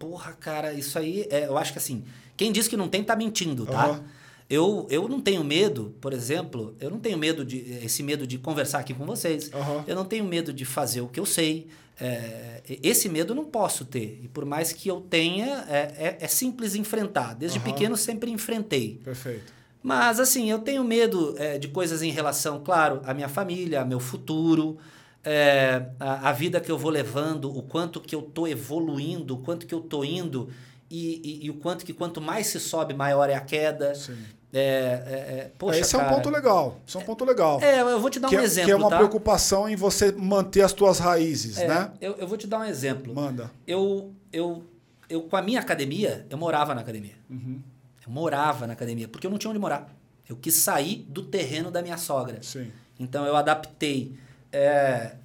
Porra, 0.02 0.34
cara, 0.34 0.73
isso 0.73 0.98
aí, 0.98 1.28
é, 1.30 1.45
eu 1.45 1.57
acho 1.57 1.72
que 1.72 1.78
assim, 1.78 2.03
quem 2.36 2.52
diz 2.52 2.68
que 2.68 2.76
não 2.76 2.88
tem 2.90 3.03
tá 3.03 3.15
mentindo, 3.15 3.65
tá? 3.65 3.86
Aham. 3.86 4.03
Eu, 4.49 4.86
eu 4.90 5.07
não 5.07 5.22
tenho 5.22 5.44
medo, 5.45 5.95
por 6.02 6.11
exemplo, 6.11 6.76
eu 6.82 6.90
não 6.90 6.99
tenho 6.99 7.18
medo 7.18 7.45
de 7.45 7.60
esse 7.86 8.03
medo 8.03 8.28
de 8.28 8.38
conversar 8.38 8.80
aqui 8.80 8.94
com 8.94 9.06
vocês. 9.06 9.49
Aham. 9.53 9.86
Eu 9.88 9.95
não 9.95 10.03
tenho 10.03 10.26
medo 10.26 10.52
de 10.52 10.65
fazer 10.65 10.99
o 10.99 11.07
que 11.07 11.19
eu 11.19 11.26
sei. 11.26 11.68
É, 11.98 12.61
esse 12.84 13.07
medo 13.07 13.32
eu 13.32 13.36
não 13.36 13.45
posso 13.45 13.86
ter. 13.86 14.19
E 14.23 14.28
por 14.28 14.44
mais 14.44 14.73
que 14.73 14.90
eu 14.90 14.99
tenha, 15.02 15.64
é, 15.69 15.78
é- 15.98 16.18
é 16.19 16.28
simples 16.28 16.76
enfrentar. 16.76 17.34
Desde 17.36 17.60
Aham. 17.60 17.65
pequeno 17.72 17.95
sempre 17.95 18.30
enfrentei. 18.32 18.99
Perfeito. 19.03 19.53
Mas 19.82 20.19
assim, 20.19 20.49
eu 20.52 20.60
tenho 20.60 20.84
medo 20.84 21.34
é, 21.38 21.57
de 21.57 21.68
coisas 21.69 22.02
em 22.02 22.11
relação, 22.11 22.61
claro, 22.61 23.02
à 23.06 23.14
minha 23.14 23.30
família, 23.30 23.80
ao 23.82 23.88
meu 23.88 23.99
futuro, 23.99 24.78
é, 25.23 25.85
a, 25.99 26.30
a 26.30 26.31
vida 26.31 26.60
que 26.60 26.72
eu 26.72 26.77
vou 26.77 26.91
levando, 26.91 27.56
o 27.56 27.61
quanto 27.61 27.99
que 28.02 28.15
eu 28.15 28.22
tô 28.22 28.48
evoluindo, 28.48 29.35
o 29.35 29.38
quanto 29.38 29.65
que 29.65 29.73
eu 29.73 29.81
tô 29.81 30.03
indo 30.03 30.49
e, 30.89 31.22
e, 31.23 31.45
e 31.45 31.49
o 31.49 31.56
quanto 31.56 31.85
que 31.85 31.93
quanto 31.93 32.19
mais 32.19 32.48
se 32.48 32.60
sobe, 32.60 32.93
maior 32.93 33.30
é 33.30 33.35
a 33.35 33.41
queda. 33.41 33.95
Sim. 33.95 34.18
É, 34.53 34.60
é, 34.60 34.64
é, 34.65 35.52
poxa, 35.57 35.80
Esse 35.80 35.95
é 35.95 35.98
um 35.98 36.02
cara, 36.02 36.15
ponto 36.15 36.30
legal. 36.30 36.81
Esse 36.85 36.98
é 36.98 36.99
um 36.99 37.03
ponto 37.03 37.23
legal. 37.23 37.61
É, 37.61 37.80
eu 37.81 37.99
vou 38.02 38.10
te 38.10 38.19
dar 38.19 38.27
que, 38.27 38.35
um 38.35 38.39
é, 38.39 38.43
exemplo, 38.43 38.65
que 38.65 38.72
é 38.72 38.76
uma 38.76 38.89
tá? 38.89 38.98
preocupação 38.98 39.69
em 39.69 39.77
você 39.77 40.11
manter 40.11 40.61
as 40.61 40.73
tuas 40.73 40.99
raízes, 40.99 41.57
É, 41.57 41.68
né? 41.68 41.91
eu, 42.02 42.15
eu 42.18 42.27
vou 42.27 42.38
te 42.38 42.48
dar 42.48 42.60
um 42.60 42.65
exemplo. 42.65 43.15
Manda. 43.15 43.49
Eu, 43.65 44.14
eu, 44.34 44.64
eu, 45.07 45.22
com 45.22 45.38
a 45.38 45.41
minha 45.41 45.61
academia, 45.61 46.26
eu 46.30 46.38
morava 46.38 46.76
na 46.76 46.81
academia. 46.81 47.15
Uhum. 47.30 47.61
Eu 48.06 48.11
morava 48.11 48.68
na 48.68 48.73
academia, 48.73 49.07
porque 49.07 49.26
eu 49.26 49.31
não 49.31 49.38
tinha 49.38 49.49
onde 49.49 49.60
morar. 49.60 49.88
Eu 50.27 50.35
quis 50.35 50.56
sair 50.56 51.06
do 51.07 51.23
terreno 51.23 51.72
da 51.72 51.81
minha 51.81 51.98
sogra. 51.98 52.39
Sim. 52.41 52.69
Então 52.99 53.26
eu 53.26 53.38
adaptei 53.38 54.18
é, 54.52 55.15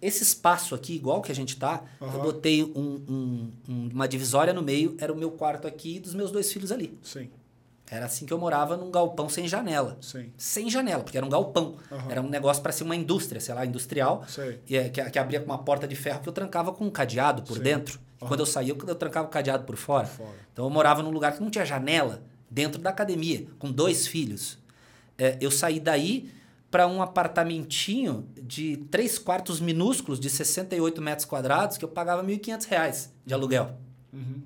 esse 0.00 0.22
espaço 0.22 0.74
aqui, 0.74 0.94
igual 0.94 1.22
que 1.22 1.32
a 1.32 1.34
gente 1.34 1.56
tá, 1.56 1.82
eu 2.00 2.06
Aham. 2.08 2.18
botei 2.22 2.62
um- 2.62 3.02
um- 3.08 3.52
um- 3.68 3.88
uma 3.92 4.06
divisória 4.06 4.52
no 4.52 4.62
meio, 4.62 4.94
era 4.98 5.12
o 5.12 5.16
meu 5.16 5.30
quarto 5.30 5.66
aqui 5.66 5.96
e 5.96 6.00
dos 6.00 6.14
meus 6.14 6.30
dois 6.30 6.52
filhos 6.52 6.70
ali. 6.70 6.96
Sim. 7.02 7.30
Era 7.88 8.06
assim 8.06 8.26
que 8.26 8.32
eu 8.32 8.38
morava 8.38 8.76
num 8.76 8.90
galpão 8.90 9.28
sem 9.28 9.46
janela. 9.46 9.96
Sim. 10.00 10.32
Sem 10.36 10.68
janela, 10.68 11.04
porque 11.04 11.16
era 11.16 11.24
um 11.24 11.28
galpão. 11.30 11.76
Aham. 11.90 12.10
Era 12.10 12.20
um 12.20 12.28
negócio 12.28 12.60
para 12.60 12.72
ser 12.72 12.82
uma 12.82 12.96
indústria, 12.96 13.40
sei 13.40 13.54
lá, 13.54 13.64
industrial. 13.64 14.24
Sei. 14.26 14.60
E, 14.68 14.76
é, 14.76 14.88
que, 14.88 15.02
que 15.08 15.18
abria 15.18 15.38
com 15.38 15.46
uma 15.46 15.58
porta 15.58 15.86
de 15.86 15.94
ferro 15.94 16.20
que 16.20 16.28
eu 16.28 16.32
trancava 16.32 16.72
com 16.72 16.84
um 16.84 16.90
cadeado 16.90 17.42
por 17.42 17.56
Sim. 17.58 17.62
dentro. 17.62 18.00
E 18.20 18.24
Aham. 18.24 18.28
quando 18.28 18.40
eu 18.40 18.46
saía, 18.46 18.72
eu, 18.72 18.78
eu 18.88 18.94
trancava 18.96 19.28
o 19.28 19.30
cadeado 19.30 19.62
por 19.64 19.76
fora. 19.76 20.06
Fora. 20.06 20.30
Então 20.52 20.64
eu 20.64 20.70
morava 20.70 21.00
num 21.00 21.10
lugar 21.10 21.32
que 21.32 21.40
não 21.40 21.48
tinha 21.48 21.64
janela, 21.64 22.22
dentro 22.50 22.80
da 22.82 22.90
academia, 22.90 23.46
com 23.58 23.70
dois 23.70 24.06
filhos. 24.08 24.58
É, 25.16 25.36
eu 25.40 25.50
saí 25.50 25.78
daí 25.78 26.28
para 26.76 26.86
um 26.86 27.00
apartamentinho 27.00 28.28
de 28.36 28.76
três 28.90 29.18
quartos 29.18 29.60
minúsculos, 29.60 30.20
de 30.20 30.28
68 30.28 31.00
metros 31.00 31.24
quadrados, 31.24 31.78
que 31.78 31.84
eu 31.86 31.88
pagava 31.88 32.22
1.500 32.22 32.68
reais 32.68 33.14
de 33.24 33.32
aluguel. 33.32 33.78
Uhum. 34.12 34.42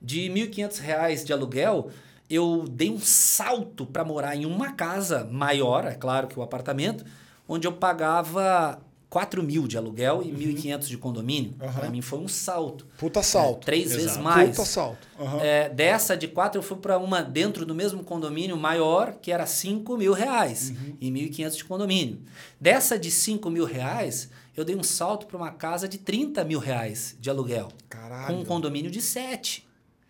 De 0.00 0.30
1.500 0.30 0.78
reais 0.78 1.24
de 1.24 1.32
aluguel, 1.32 1.90
eu 2.30 2.64
dei 2.70 2.88
um 2.88 3.00
salto 3.00 3.84
para 3.84 4.04
morar 4.04 4.36
em 4.36 4.46
uma 4.46 4.74
casa 4.74 5.24
maior, 5.32 5.84
é 5.84 5.94
claro 5.94 6.28
que 6.28 6.38
o 6.38 6.42
apartamento, 6.44 7.04
onde 7.48 7.66
eu 7.66 7.72
pagava 7.72 8.80
4 9.10 9.42
mil 9.42 9.66
de 9.66 9.78
aluguel 9.78 10.22
e 10.22 10.30
1.500 10.30 10.86
de 10.86 10.98
condomínio. 10.98 11.54
Aham. 11.60 11.72
Para 11.72 11.90
mim 11.90 12.02
foi 12.02 12.18
um 12.18 12.28
salto. 12.28 12.86
Puta 12.98 13.22
salto. 13.22 13.62
É, 13.62 13.64
três 13.64 13.86
Exato. 13.86 14.02
vezes 14.02 14.16
mais. 14.18 14.50
Puta 14.50 14.64
salto. 14.64 15.08
Aham. 15.18 15.40
É, 15.40 15.68
dessa 15.70 16.16
de 16.16 16.28
quatro, 16.28 16.58
eu 16.58 16.62
fui 16.62 16.76
para 16.76 16.98
uma 16.98 17.22
dentro 17.22 17.64
do 17.64 17.74
mesmo 17.74 18.04
condomínio 18.04 18.56
maior, 18.56 19.14
que 19.20 19.32
era 19.32 19.46
5 19.46 19.96
mil 19.96 20.12
reais 20.12 20.72
e 21.00 21.10
1.500 21.10 21.56
de 21.56 21.64
condomínio. 21.64 22.20
Dessa 22.60 22.98
de 22.98 23.10
5 23.10 23.48
mil 23.48 23.64
reais, 23.64 24.28
eu 24.56 24.64
dei 24.64 24.76
um 24.76 24.82
salto 24.82 25.26
para 25.26 25.36
uma 25.36 25.52
casa 25.52 25.88
de 25.88 25.98
30 25.98 26.44
mil 26.44 26.58
reais 26.58 27.16
de 27.18 27.30
aluguel. 27.30 27.68
Caralho. 27.88 28.34
Com 28.34 28.42
um 28.42 28.44
condomínio 28.44 28.90
de 28.90 29.00
7. 29.00 29.66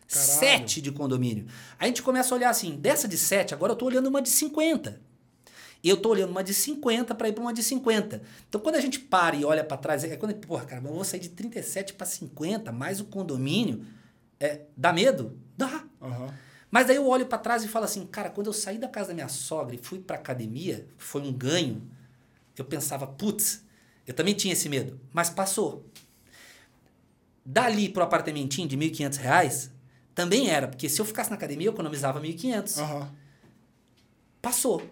Caralho. 0.08 0.32
7 0.40 0.80
de 0.80 0.90
condomínio. 0.90 1.46
Aí 1.78 1.84
a 1.84 1.86
gente 1.86 2.02
começa 2.02 2.34
a 2.34 2.36
olhar 2.36 2.50
assim, 2.50 2.74
dessa 2.76 3.06
de 3.06 3.16
7, 3.16 3.54
agora 3.54 3.72
eu 3.72 3.76
tô 3.76 3.84
olhando 3.84 4.08
uma 4.08 4.22
de 4.22 4.30
50. 4.30 5.00
E 5.82 5.88
eu 5.88 5.96
tô 5.96 6.10
olhando 6.10 6.30
uma 6.30 6.42
de 6.42 6.52
50 6.52 7.14
para 7.14 7.28
ir 7.28 7.32
para 7.32 7.42
uma 7.42 7.52
de 7.52 7.62
50. 7.62 8.22
Então 8.48 8.60
quando 8.60 8.74
a 8.74 8.80
gente 8.80 8.98
para 8.98 9.36
e 9.36 9.44
olha 9.44 9.62
para 9.62 9.76
trás, 9.76 10.02
é 10.04 10.16
quando, 10.16 10.34
porra, 10.34 10.64
cara, 10.64 10.82
eu 10.84 10.92
vou 10.92 11.04
sair 11.04 11.20
de 11.20 11.28
37 11.28 11.94
para 11.94 12.06
50, 12.06 12.72
mais 12.72 13.00
o 13.00 13.04
condomínio, 13.04 13.84
é, 14.40 14.62
dá 14.76 14.92
medo? 14.92 15.38
Dá. 15.56 15.84
Aham. 16.00 16.34
Mas 16.70 16.86
daí 16.86 16.96
eu 16.96 17.06
olho 17.06 17.26
para 17.26 17.38
trás 17.38 17.64
e 17.64 17.68
falo 17.68 17.86
assim, 17.86 18.06
cara, 18.06 18.28
quando 18.28 18.48
eu 18.48 18.52
saí 18.52 18.76
da 18.76 18.88
casa 18.88 19.08
da 19.08 19.14
minha 19.14 19.28
sogra 19.28 19.74
e 19.74 19.78
fui 19.78 19.98
para 19.98 20.16
academia, 20.16 20.86
foi 20.98 21.22
um 21.22 21.32
ganho. 21.32 21.82
Eu 22.56 22.64
pensava, 22.64 23.06
putz, 23.06 23.64
eu 24.06 24.12
também 24.12 24.34
tinha 24.34 24.52
esse 24.52 24.68
medo, 24.68 25.00
mas 25.12 25.30
passou. 25.30 25.86
Dali 27.44 27.88
pro 27.88 28.02
apartamentinho 28.02 28.68
de 28.68 28.76
1.500 28.76 29.16
reais, 29.16 29.70
também 30.14 30.50
era, 30.50 30.68
porque 30.68 30.88
se 30.88 31.00
eu 31.00 31.04
ficasse 31.04 31.30
na 31.30 31.36
academia 31.36 31.68
eu 31.68 31.72
economizava 31.72 32.20
1.500. 32.20 32.78
Aham. 32.78 33.14
Passou. 34.42 34.82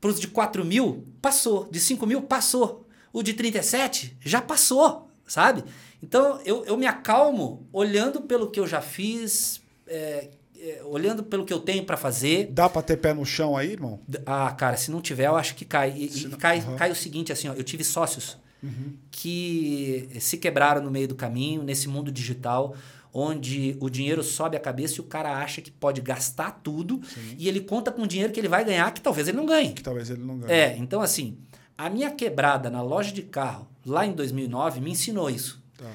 Para 0.00 0.10
os 0.10 0.20
de 0.20 0.28
4 0.28 0.64
mil, 0.64 1.04
passou. 1.22 1.68
De 1.70 1.80
5 1.80 2.06
mil, 2.06 2.22
passou. 2.22 2.86
O 3.12 3.22
de 3.22 3.32
37, 3.32 4.16
já 4.20 4.42
passou, 4.42 5.08
sabe? 5.26 5.64
Então 6.02 6.40
eu, 6.44 6.64
eu 6.66 6.76
me 6.76 6.86
acalmo 6.86 7.66
olhando 7.72 8.20
pelo 8.20 8.50
que 8.50 8.60
eu 8.60 8.66
já 8.66 8.82
fiz, 8.82 9.60
é, 9.86 10.28
é, 10.58 10.82
olhando 10.84 11.22
pelo 11.24 11.44
que 11.46 11.52
eu 11.52 11.60
tenho 11.60 11.84
para 11.84 11.96
fazer. 11.96 12.48
Dá 12.52 12.68
pra 12.68 12.82
ter 12.82 12.98
pé 12.98 13.14
no 13.14 13.24
chão 13.24 13.56
aí, 13.56 13.72
irmão? 13.72 14.00
Ah, 14.26 14.50
cara, 14.52 14.76
se 14.76 14.90
não 14.90 15.00
tiver, 15.00 15.26
eu 15.28 15.36
acho 15.36 15.54
que 15.54 15.64
cai. 15.64 15.94
E, 15.96 16.24
e 16.24 16.28
não- 16.28 16.36
cai, 16.38 16.58
Aham. 16.58 16.76
cai 16.76 16.90
o 16.90 16.94
seguinte, 16.94 17.32
assim, 17.32 17.48
ó, 17.48 17.54
eu 17.54 17.64
tive 17.64 17.82
sócios 17.84 18.36
Uhum. 18.62 18.94
que 19.10 20.08
se 20.20 20.36
quebraram 20.38 20.82
no 20.82 20.90
meio 20.90 21.06
do 21.08 21.14
caminho, 21.14 21.62
nesse 21.62 21.88
mundo 21.88 22.10
digital, 22.10 22.74
onde 23.18 23.74
o 23.80 23.88
dinheiro 23.88 24.22
sobe 24.22 24.58
a 24.58 24.60
cabeça 24.60 24.96
e 24.96 25.00
o 25.00 25.04
cara 25.04 25.38
acha 25.38 25.62
que 25.62 25.70
pode 25.70 26.02
gastar 26.02 26.60
tudo 26.62 27.00
e 27.38 27.48
ele 27.48 27.60
conta 27.60 27.90
com 27.90 28.02
o 28.02 28.06
dinheiro 28.06 28.30
que 28.30 28.38
ele 28.38 28.48
vai 28.48 28.62
ganhar, 28.62 28.92
que 28.92 29.00
talvez 29.00 29.26
ele 29.26 29.38
não 29.38 29.46
ganhe. 29.46 29.72
Que 29.72 29.82
talvez 29.82 30.10
ele 30.10 30.22
não 30.22 30.38
ganhe. 30.38 30.52
É, 30.52 30.76
então 30.76 31.00
assim, 31.00 31.38
a 31.78 31.88
minha 31.88 32.10
quebrada 32.10 32.68
na 32.68 32.82
loja 32.82 33.12
de 33.12 33.22
carro, 33.22 33.66
lá 33.86 34.04
em 34.04 34.12
2009, 34.12 34.80
me 34.80 34.90
ensinou 34.90 35.30
isso. 35.30 35.62
Tá. 35.78 35.90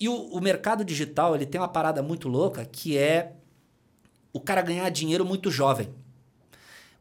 E 0.00 0.08
o, 0.08 0.14
o 0.14 0.40
mercado 0.40 0.82
digital, 0.82 1.34
ele 1.34 1.44
tem 1.44 1.60
uma 1.60 1.68
parada 1.68 2.02
muito 2.02 2.28
louca, 2.28 2.64
que 2.64 2.96
é 2.96 3.32
o 4.32 4.40
cara 4.40 4.62
ganhar 4.62 4.88
dinheiro 4.88 5.24
muito 5.24 5.50
jovem. 5.50 5.88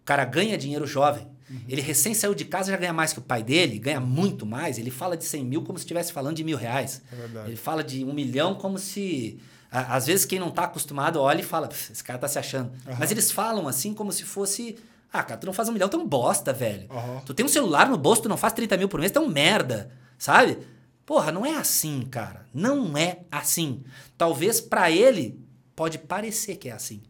O 0.01 0.05
cara 0.05 0.25
ganha 0.25 0.57
dinheiro 0.57 0.85
jovem. 0.85 1.25
Ele 1.67 1.81
recém 1.81 2.13
saiu 2.13 2.33
de 2.33 2.45
casa 2.45 2.71
já 2.71 2.77
ganha 2.77 2.93
mais 2.93 3.13
que 3.13 3.19
o 3.19 3.21
pai 3.21 3.43
dele, 3.43 3.79
ganha 3.79 3.99
muito 3.99 4.45
mais. 4.45 4.77
Ele 4.77 4.91
fala 4.91 5.15
de 5.17 5.23
100 5.25 5.45
mil 5.45 5.61
como 5.63 5.77
se 5.77 5.83
estivesse 5.85 6.11
falando 6.13 6.35
de 6.35 6.43
mil 6.43 6.57
reais. 6.57 7.01
É 7.11 7.15
verdade. 7.15 7.49
Ele 7.49 7.55
fala 7.57 7.83
de 7.83 8.03
um 8.03 8.13
milhão 8.13 8.55
como 8.55 8.77
se. 8.77 9.39
Às 9.71 10.05
vezes 10.05 10.25
quem 10.25 10.39
não 10.39 10.51
tá 10.51 10.65
acostumado 10.65 11.19
olha 11.19 11.39
e 11.41 11.43
fala, 11.43 11.67
"Pff, 11.67 11.91
esse 11.91 12.03
cara 12.03 12.19
tá 12.19 12.27
se 12.27 12.37
achando. 12.37 12.71
Aham. 12.87 12.97
Mas 12.99 13.09
eles 13.11 13.31
falam 13.31 13.67
assim 13.67 13.93
como 13.93 14.11
se 14.11 14.23
fosse. 14.23 14.77
Ah, 15.11 15.23
cara, 15.23 15.39
tu 15.39 15.45
não 15.45 15.53
faz 15.53 15.69
um 15.69 15.71
milhão, 15.71 15.89
tu 15.89 15.97
é 15.97 15.99
um 15.99 16.07
bosta, 16.07 16.51
velho. 16.53 16.87
Aham. 16.91 17.21
Tu 17.25 17.33
tem 17.33 17.45
um 17.45 17.49
celular 17.49 17.89
no 17.89 17.97
bolso, 17.97 18.23
tu 18.23 18.29
não 18.29 18.37
faz 18.37 18.53
30 18.53 18.77
mil 18.77 18.87
por 18.89 18.99
mês, 18.99 19.11
tu 19.11 19.19
é 19.19 19.21
um 19.21 19.27
merda, 19.29 19.91
sabe? 20.17 20.57
Porra, 21.05 21.31
não 21.31 21.45
é 21.45 21.55
assim, 21.55 22.01
cara. 22.09 22.45
Não 22.53 22.97
é 22.97 23.19
assim. 23.31 23.83
Talvez 24.17 24.61
pra 24.61 24.89
ele 24.89 25.39
pode 25.75 25.97
parecer 25.97 26.55
que 26.57 26.69
é 26.69 26.71
assim. 26.71 27.01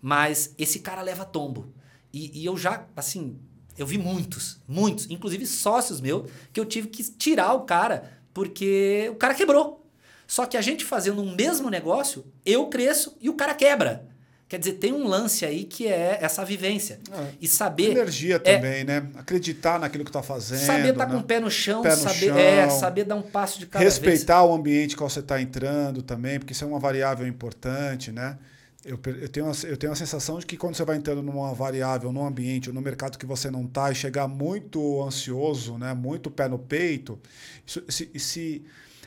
Mas 0.00 0.54
esse 0.58 0.78
cara 0.80 1.02
leva 1.02 1.24
tombo. 1.24 1.72
E, 2.12 2.40
e 2.40 2.44
eu 2.46 2.56
já, 2.56 2.86
assim, 2.96 3.36
eu 3.78 3.86
vi 3.86 3.98
muitos, 3.98 4.58
muitos, 4.66 5.10
inclusive 5.10 5.46
sócios 5.46 6.00
meus, 6.00 6.30
que 6.52 6.58
eu 6.58 6.64
tive 6.64 6.88
que 6.88 7.02
tirar 7.02 7.52
o 7.54 7.60
cara, 7.60 8.10
porque 8.32 9.08
o 9.10 9.16
cara 9.16 9.34
quebrou. 9.34 9.84
Só 10.26 10.44
que 10.44 10.56
a 10.56 10.60
gente 10.60 10.84
fazendo 10.84 11.22
um 11.22 11.34
mesmo 11.34 11.70
negócio, 11.70 12.24
eu 12.44 12.66
cresço 12.66 13.16
e 13.20 13.28
o 13.28 13.34
cara 13.34 13.54
quebra. 13.54 14.08
Quer 14.48 14.60
dizer, 14.60 14.74
tem 14.74 14.92
um 14.92 15.08
lance 15.08 15.44
aí 15.44 15.64
que 15.64 15.88
é 15.88 16.18
essa 16.20 16.44
vivência. 16.44 17.00
É. 17.10 17.26
E 17.40 17.48
saber. 17.48 17.90
Energia 17.90 18.36
é, 18.36 18.38
também, 18.38 18.84
né? 18.84 19.04
Acreditar 19.16 19.78
naquilo 19.78 20.04
que 20.04 20.12
tá 20.12 20.22
fazendo. 20.22 20.60
Saber 20.60 20.90
estar 20.90 21.06
né? 21.06 21.12
com 21.12 21.18
o 21.18 21.22
pé 21.24 21.40
no 21.40 21.50
chão, 21.50 21.82
Pé 21.82 21.90
no 21.90 21.96
saber, 21.96 22.26
chão. 22.26 22.38
É, 22.38 22.70
saber 22.70 23.04
dar 23.04 23.16
um 23.16 23.22
passo 23.22 23.58
de 23.58 23.66
cada 23.66 23.84
vez. 23.84 23.98
Respeitar 23.98 24.44
o 24.44 24.54
ambiente 24.54 24.94
que 24.94 25.02
você 25.02 25.18
está 25.18 25.40
entrando 25.40 26.00
também, 26.00 26.38
porque 26.38 26.52
isso 26.52 26.62
é 26.62 26.66
uma 26.66 26.78
variável 26.78 27.26
importante, 27.26 28.12
né? 28.12 28.38
Eu, 28.86 29.00
eu, 29.20 29.28
tenho, 29.28 29.46
a, 29.46 29.52
eu 29.64 29.76
tenho 29.76 29.92
a 29.92 29.96
sensação 29.96 30.38
de 30.38 30.46
que 30.46 30.56
quando 30.56 30.76
você 30.76 30.84
vai 30.84 30.96
entrando 30.96 31.20
numa 31.20 31.52
variável, 31.52 32.12
num 32.12 32.24
ambiente 32.24 32.68
ou 32.68 32.74
num 32.74 32.80
mercado 32.80 33.18
que 33.18 33.26
você 33.26 33.50
não 33.50 33.64
está 33.64 33.90
e 33.90 33.96
chegar 33.96 34.28
muito 34.28 35.02
ansioso, 35.02 35.76
né? 35.76 35.92
muito 35.92 36.30
pé 36.30 36.46
no 36.46 36.56
peito, 36.56 37.18
isso, 37.66 37.82
se, 37.88 38.08
se 38.16 38.64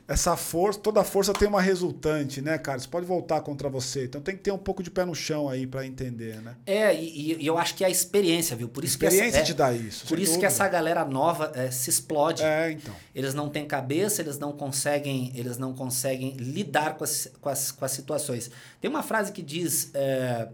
essa 0.09 0.35
força, 0.35 0.79
toda 0.79 1.03
força 1.03 1.31
tem 1.31 1.47
uma 1.47 1.61
resultante, 1.61 2.41
né, 2.41 2.57
cara? 2.57 2.79
Isso 2.79 2.89
pode 2.89 3.05
voltar 3.05 3.41
contra 3.41 3.69
você. 3.69 4.05
Então 4.05 4.19
tem 4.19 4.35
que 4.35 4.41
ter 4.41 4.51
um 4.51 4.57
pouco 4.57 4.81
de 4.81 4.89
pé 4.89 5.05
no 5.05 5.13
chão 5.13 5.47
aí 5.47 5.67
para 5.67 5.85
entender, 5.85 6.41
né? 6.41 6.55
É, 6.65 6.95
e, 6.95 7.39
e 7.39 7.45
eu 7.45 7.59
acho 7.59 7.75
que 7.75 7.83
é 7.83 7.87
a 7.87 7.91
experiência, 7.91 8.55
viu? 8.55 8.67
Por 8.67 8.83
isso 8.83 8.97
que 8.97 9.05
Experiência 9.05 9.37
essa, 9.37 9.45
te 9.45 9.51
é, 9.51 9.55
dá 9.55 9.71
isso. 9.71 10.07
Por 10.07 10.17
isso 10.17 10.31
que 10.31 10.37
dúvida. 10.37 10.47
essa 10.47 10.67
galera 10.67 11.05
nova 11.05 11.51
é, 11.53 11.69
se 11.69 11.91
explode. 11.91 12.41
É, 12.41 12.71
então. 12.71 12.95
Eles 13.13 13.35
não 13.35 13.49
têm 13.49 13.67
cabeça, 13.67 14.23
eles 14.23 14.39
não 14.39 14.51
conseguem, 14.51 15.31
eles 15.35 15.59
não 15.59 15.75
conseguem 15.75 16.31
lidar 16.37 16.97
com 16.97 17.03
as, 17.03 17.29
com 17.39 17.49
as, 17.49 17.71
com 17.71 17.85
as 17.85 17.91
situações. 17.91 18.49
Tem 18.81 18.89
uma 18.89 19.03
frase 19.03 19.31
que 19.31 19.43
diz: 19.43 19.91
é, 19.93 20.47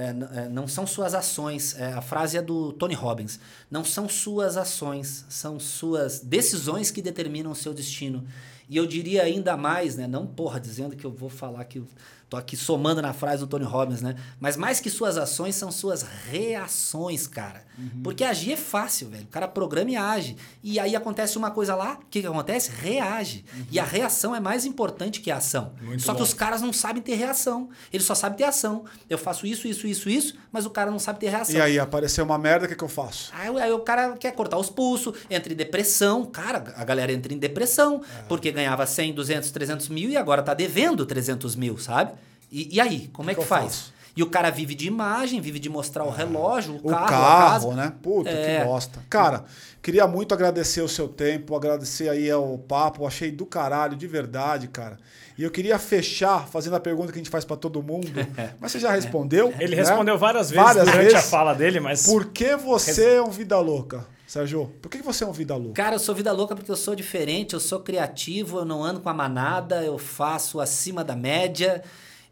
é, 0.00 0.44
é, 0.44 0.48
não 0.48 0.66
são 0.66 0.86
suas 0.86 1.14
ações. 1.14 1.78
é, 1.78 1.92
a 1.92 2.00
frase 2.00 2.36
é 2.36 2.42
do 2.42 2.72
Tony 2.72 2.94
Robbins. 2.94 3.38
Não 3.70 3.84
são 3.84 4.08
suas 4.08 4.56
ações, 4.56 5.26
são 5.28 5.60
suas 5.60 6.20
decisões 6.20 6.90
que 6.90 7.02
determinam 7.02 7.50
o 7.52 7.54
seu 7.54 7.74
destino. 7.74 8.26
E 8.68 8.76
eu 8.76 8.86
diria 8.86 9.24
ainda 9.24 9.56
mais, 9.56 9.96
né? 9.96 10.06
Não 10.06 10.26
porra 10.26 10.60
dizendo 10.60 10.96
que 10.96 11.04
eu 11.04 11.10
vou 11.10 11.28
falar 11.28 11.64
que 11.64 11.82
Tô 12.30 12.36
aqui 12.36 12.56
somando 12.56 13.02
na 13.02 13.12
frase 13.12 13.40
do 13.40 13.48
Tony 13.48 13.64
Robbins, 13.64 14.00
né? 14.00 14.14
Mas 14.38 14.56
mais 14.56 14.78
que 14.78 14.88
suas 14.88 15.18
ações, 15.18 15.56
são 15.56 15.72
suas 15.72 16.06
reações, 16.30 17.26
cara. 17.26 17.64
Uhum. 17.76 18.02
Porque 18.04 18.22
agir 18.24 18.52
é 18.52 18.56
fácil, 18.56 19.08
velho. 19.08 19.24
O 19.24 19.28
cara 19.28 19.48
programa 19.48 19.90
e 19.90 19.96
age. 19.96 20.36
E 20.62 20.78
aí 20.78 20.94
acontece 20.94 21.36
uma 21.36 21.50
coisa 21.50 21.74
lá, 21.74 21.94
o 21.94 22.06
que, 22.08 22.20
que 22.20 22.26
acontece? 22.26 22.70
Reage. 22.70 23.44
Uhum. 23.52 23.66
E 23.70 23.80
a 23.80 23.84
reação 23.84 24.34
é 24.34 24.38
mais 24.38 24.64
importante 24.64 25.20
que 25.20 25.30
a 25.30 25.38
ação. 25.38 25.72
Muito 25.82 26.02
só 26.02 26.12
que 26.12 26.18
bom. 26.18 26.24
os 26.24 26.32
caras 26.32 26.62
não 26.62 26.72
sabem 26.72 27.02
ter 27.02 27.14
reação. 27.16 27.68
Eles 27.92 28.06
só 28.06 28.14
sabem 28.14 28.38
ter 28.38 28.44
ação. 28.44 28.84
Eu 29.08 29.18
faço 29.18 29.44
isso, 29.46 29.66
isso, 29.66 29.86
isso, 29.86 30.08
isso, 30.08 30.34
mas 30.52 30.64
o 30.64 30.70
cara 30.70 30.90
não 30.90 30.98
sabe 30.98 31.18
ter 31.18 31.30
reação. 31.30 31.56
E 31.56 31.60
aí, 31.60 31.78
apareceu 31.80 32.24
uma 32.24 32.38
merda, 32.38 32.66
o 32.66 32.68
que, 32.68 32.76
que 32.76 32.84
eu 32.84 32.88
faço? 32.88 33.32
Aí, 33.34 33.48
aí 33.60 33.72
o 33.72 33.80
cara 33.80 34.16
quer 34.16 34.32
cortar 34.32 34.56
os 34.56 34.70
pulsos, 34.70 35.14
entra 35.28 35.52
em 35.52 35.56
depressão. 35.56 36.24
Cara, 36.26 36.72
a 36.76 36.84
galera 36.84 37.12
entra 37.12 37.32
em 37.34 37.38
depressão, 37.38 38.02
É. 38.18 38.22
porque 38.28 38.52
ganhava 38.52 38.86
100, 38.86 39.14
200, 39.14 39.50
300 39.50 39.88
mil 39.88 40.10
e 40.10 40.16
agora 40.16 40.42
tá 40.42 40.54
devendo 40.54 41.04
300 41.04 41.56
mil, 41.56 41.76
sabe? 41.76 42.12
E, 42.50 42.76
e 42.76 42.80
aí, 42.80 43.08
como 43.12 43.30
é 43.30 43.34
que 43.34 43.40
que, 43.40 43.46
faz? 43.46 43.64
faço? 43.64 44.00
E 44.16 44.22
o 44.24 44.26
cara 44.28 44.50
vive 44.50 44.74
de 44.74 44.88
imagem, 44.88 45.40
vive 45.40 45.58
de 45.60 45.68
mostrar 45.68 46.04
o 46.04 46.10
relógio, 46.10 46.74
o, 46.82 46.88
O 46.88 46.90
carro, 46.90 47.06
carro, 47.08 47.24
a 47.46 47.50
casa. 47.50 47.74
né? 47.76 47.92
Puta, 48.02 48.28
É. 48.28 48.58
que 48.58 48.64
bosta. 48.64 49.00
Cara, 49.08 49.44
queria 49.80 50.06
muito 50.06 50.34
agradecer 50.34 50.82
o 50.82 50.88
seu 50.88 51.06
tempo, 51.08 51.54
agradecer 51.54 52.08
aí 52.08 52.28
ao 52.30 52.58
papo, 52.58 53.06
achei 53.06 53.30
do 53.30 53.46
caralho, 53.46 53.96
de 53.96 54.06
verdade, 54.08 54.66
cara. 54.66 54.98
E 55.38 55.44
eu 55.44 55.50
queria 55.50 55.78
fechar 55.78 56.46
fazendo 56.48 56.74
a 56.76 56.80
pergunta 56.80 57.12
que 57.12 57.18
a 57.18 57.22
gente 57.22 57.30
faz 57.30 57.44
pra 57.44 57.56
todo 57.56 57.80
mundo, 57.82 58.08
mas 58.60 58.72
você 58.72 58.80
já 58.80 58.90
respondeu. 58.90 59.54
Ele 59.60 59.76
né? 59.76 59.82
respondeu 59.82 60.18
várias 60.18 60.50
vezes 60.50 60.64
Várias 60.64 60.84
durante 60.86 61.02
vezes. 61.04 61.18
a 61.18 61.22
fala 61.22 61.54
dele, 61.54 61.78
mas. 61.80 62.04
Por 62.04 62.26
que 62.26 62.56
você 62.56 63.14
é 63.14 63.22
um 63.22 63.30
vida 63.30 63.58
louca, 63.60 64.04
Sérgio? 64.26 64.70
Por 64.82 64.90
que 64.90 64.98
você 64.98 65.22
é 65.22 65.26
um 65.26 65.32
vida 65.32 65.54
louca? 65.56 65.80
Cara, 65.82 65.94
eu 65.94 66.00
sou 66.00 66.14
vida 66.16 66.32
louca 66.32 66.54
porque 66.56 66.70
eu 66.70 66.76
sou 66.76 66.96
diferente, 66.96 67.54
eu 67.54 67.60
sou 67.60 67.78
criativo, 67.80 68.58
eu 68.58 68.64
não 68.64 68.82
ando 68.84 69.00
com 69.00 69.08
a 69.08 69.14
manada, 69.14 69.82
eu 69.84 69.96
faço 69.98 70.60
acima 70.60 71.04
da 71.04 71.14
média. 71.14 71.82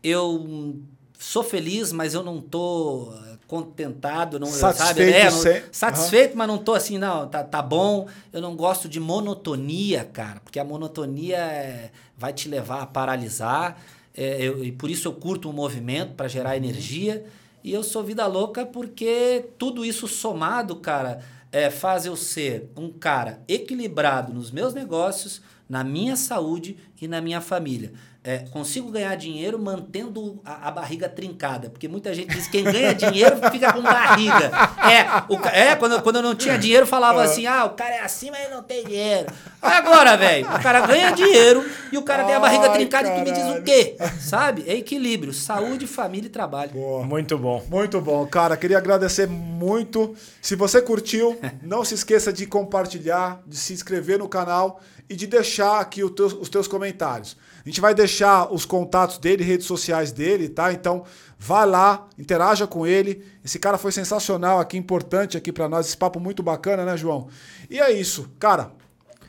Eu 0.03 0.77
sou 1.19 1.43
feliz, 1.43 1.93
mas 1.93 2.15
eu 2.15 2.23
não 2.23 2.41
tô 2.41 3.13
contentado, 3.47 4.39
não, 4.39 4.47
Satisfeito 4.47 4.87
sabe? 4.99 5.11
É, 5.13 5.25
não- 5.25 5.31
satisfeito, 5.73 6.37
mas 6.37 6.47
não 6.47 6.59
tô 6.59 6.75
assim, 6.75 6.99
não, 6.99 7.27
tá, 7.27 7.43
tá 7.43 7.63
bom. 7.63 8.07
Eu 8.33 8.41
não 8.43 8.55
gosto 8.55 8.89
de 8.89 9.01
monotonia, 9.01 10.05
cara, 10.05 10.39
porque 10.41 10.59
a 10.59 10.65
monotonia 10.65 11.39
é- 11.39 11.91
vai 12.17 12.33
te 12.33 12.49
levar 12.49 12.83
a 12.83 12.87
paralisar. 12.87 13.81
É, 14.15 14.43
eu- 14.43 14.63
e 14.65 14.71
por 14.71 14.91
isso 14.91 15.09
eu 15.09 15.13
curto 15.13 15.49
o 15.49 15.53
movimento 15.53 16.13
para 16.15 16.29
gerar 16.29 16.57
energia. 16.57 17.25
E 17.65 17.73
eu 17.73 17.83
sou 17.83 18.05
vida 18.05 18.27
louca 18.27 18.67
porque 18.67 19.47
tudo 19.59 19.85
isso 19.85 20.07
somado, 20.07 20.77
cara, 20.77 21.21
é, 21.51 21.71
faz 21.71 22.05
eu 22.05 22.17
ser 22.17 22.71
um 22.77 22.91
cara 22.91 23.41
equilibrado 23.49 24.33
nos 24.33 24.51
meus 24.51 24.75
negócios, 24.75 25.41
na 25.69 25.83
minha 25.83 26.17
saúde 26.17 26.77
e 27.01 27.09
na 27.09 27.21
minha 27.21 27.41
família. 27.41 27.93
É, 28.29 28.45
consigo 28.51 28.91
ganhar 28.91 29.15
dinheiro 29.17 29.59
mantendo 29.59 30.39
a, 30.45 30.69
a 30.69 30.71
barriga 30.71 31.09
trincada, 31.09 31.71
porque 31.71 31.89
muita 31.89 32.13
gente 32.13 32.35
diz 32.35 32.45
que 32.47 32.63
quem 32.63 32.65
ganha 32.65 32.95
dinheiro 32.95 33.37
fica 33.51 33.73
com 33.73 33.81
barriga. 33.81 34.51
É, 34.87 35.33
o 35.33 35.39
é 35.49 35.75
quando, 35.77 36.03
quando 36.03 36.17
eu 36.17 36.23
não 36.23 36.35
tinha 36.35 36.59
dinheiro, 36.59 36.87
falava 36.87 37.23
assim: 37.23 37.47
ah, 37.47 37.65
o 37.65 37.71
cara 37.71 37.95
é 37.95 38.01
assim, 38.03 38.31
mas 38.31 38.51
não 38.51 38.63
tem 38.63 38.85
dinheiro. 38.85 39.33
Agora, 39.63 40.15
velho, 40.17 40.45
o 40.47 40.63
cara 40.63 40.87
ganha 40.87 41.11
dinheiro 41.13 41.65
e 41.91 41.97
o 41.97 42.03
cara 42.03 42.25
tem 42.25 42.35
a 42.35 42.41
barriga 42.41 42.65
Ai, 42.71 42.73
trincada 42.77 43.09
e 43.09 43.13
tu 43.13 43.19
me 43.21 43.33
diz 43.33 43.43
caralho. 43.43 43.61
o 43.61 43.65
quê? 43.65 43.97
Sabe? 44.21 44.65
É 44.67 44.75
equilíbrio, 44.75 45.33
saúde, 45.33 45.87
família 45.87 46.27
e 46.27 46.31
trabalho. 46.31 46.73
Boa. 46.73 47.03
Muito 47.05 47.39
bom. 47.39 47.65
Muito 47.71 47.99
bom, 48.01 48.27
cara. 48.27 48.59
Queria 48.59 48.77
agradecer 48.77 49.27
muito. 49.27 50.15
Se 50.43 50.55
você 50.55 50.83
curtiu, 50.83 51.39
não 51.63 51.83
se 51.83 51.95
esqueça 51.95 52.31
de 52.31 52.45
compartilhar, 52.47 53.41
de 53.47 53.57
se 53.57 53.73
inscrever 53.73 54.19
no 54.19 54.29
canal 54.29 54.81
e 55.09 55.17
de 55.17 55.27
deixar 55.27 55.81
aqui 55.81 56.05
o 56.05 56.11
teus- 56.11 56.35
os 56.35 56.51
teus 56.51 56.69
comentários. 56.69 57.35
A 57.69 57.71
gente 57.71 57.83
vai 57.83 57.95
deixar 57.95 58.51
os 58.51 58.65
contatos 58.65 59.19
dele, 59.19 59.45
redes 59.45 59.67
sociais 59.67 60.11
dele, 60.11 60.49
tá? 60.49 60.73
Então, 60.73 61.05
vai 61.39 61.67
lá, 61.67 62.09
interaja 62.19 62.67
com 62.67 62.87
ele. 62.87 63.23
Esse 63.45 63.59
cara 63.59 63.77
foi 63.77 63.93
sensacional 63.93 64.59
aqui, 64.59 64.79
importante 64.79 65.37
aqui 65.37 65.53
pra 65.53 65.69
nós. 65.69 65.87
Esse 65.87 65.97
papo 65.97 66.19
muito 66.19 66.43
bacana, 66.43 66.83
né, 66.83 66.97
João? 66.97 67.29
E 67.69 67.79
é 67.79 67.93
isso, 67.93 68.31
cara. 68.39 68.73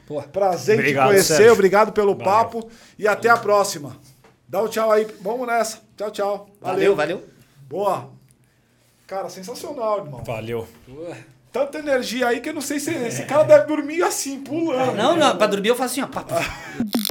Pô, 0.08 0.22
Prazer 0.22 0.76
em 0.76 0.78
te 0.78 0.84
Obrigado, 0.84 1.08
conhecer, 1.10 1.36
Sérgio. 1.36 1.52
obrigado 1.52 1.92
pelo 1.92 2.16
Valeu. 2.16 2.24
papo 2.24 2.70
e 2.98 3.06
até 3.10 3.28
a 3.30 3.36
próxima. 3.36 3.98
Dá 4.48 4.64
um 4.64 4.70
tchau 4.70 4.90
aí. 4.90 5.06
Vamos 5.20 5.46
nessa. 5.46 5.80
Tchau, 5.98 6.10
tchau. 6.10 6.50
valeu, 6.62 6.96
valeu. 6.96 7.22
Boa. 7.68 8.10
Cara, 9.06 9.28
sensacional, 9.28 10.06
irmão. 10.06 10.24
Valeu. 10.24 10.66
Tanta 11.52 11.80
energia 11.80 12.30
aí 12.30 12.40
que 12.40 12.48
eu 12.48 12.54
não 12.54 12.62
sei 12.62 12.80
se 12.80 12.94
esse 12.94 13.26
cara 13.26 13.44
deve 13.44 13.66
dormir 13.66 14.02
assim, 14.02 14.40
pulando. 14.40 14.96
Não, 14.96 15.18
não, 15.18 15.38
pra 15.38 15.46
dormir 15.48 15.68
eu 15.68 15.76
faço 15.76 16.00
assim, 16.00 16.10
ó. 16.10 16.20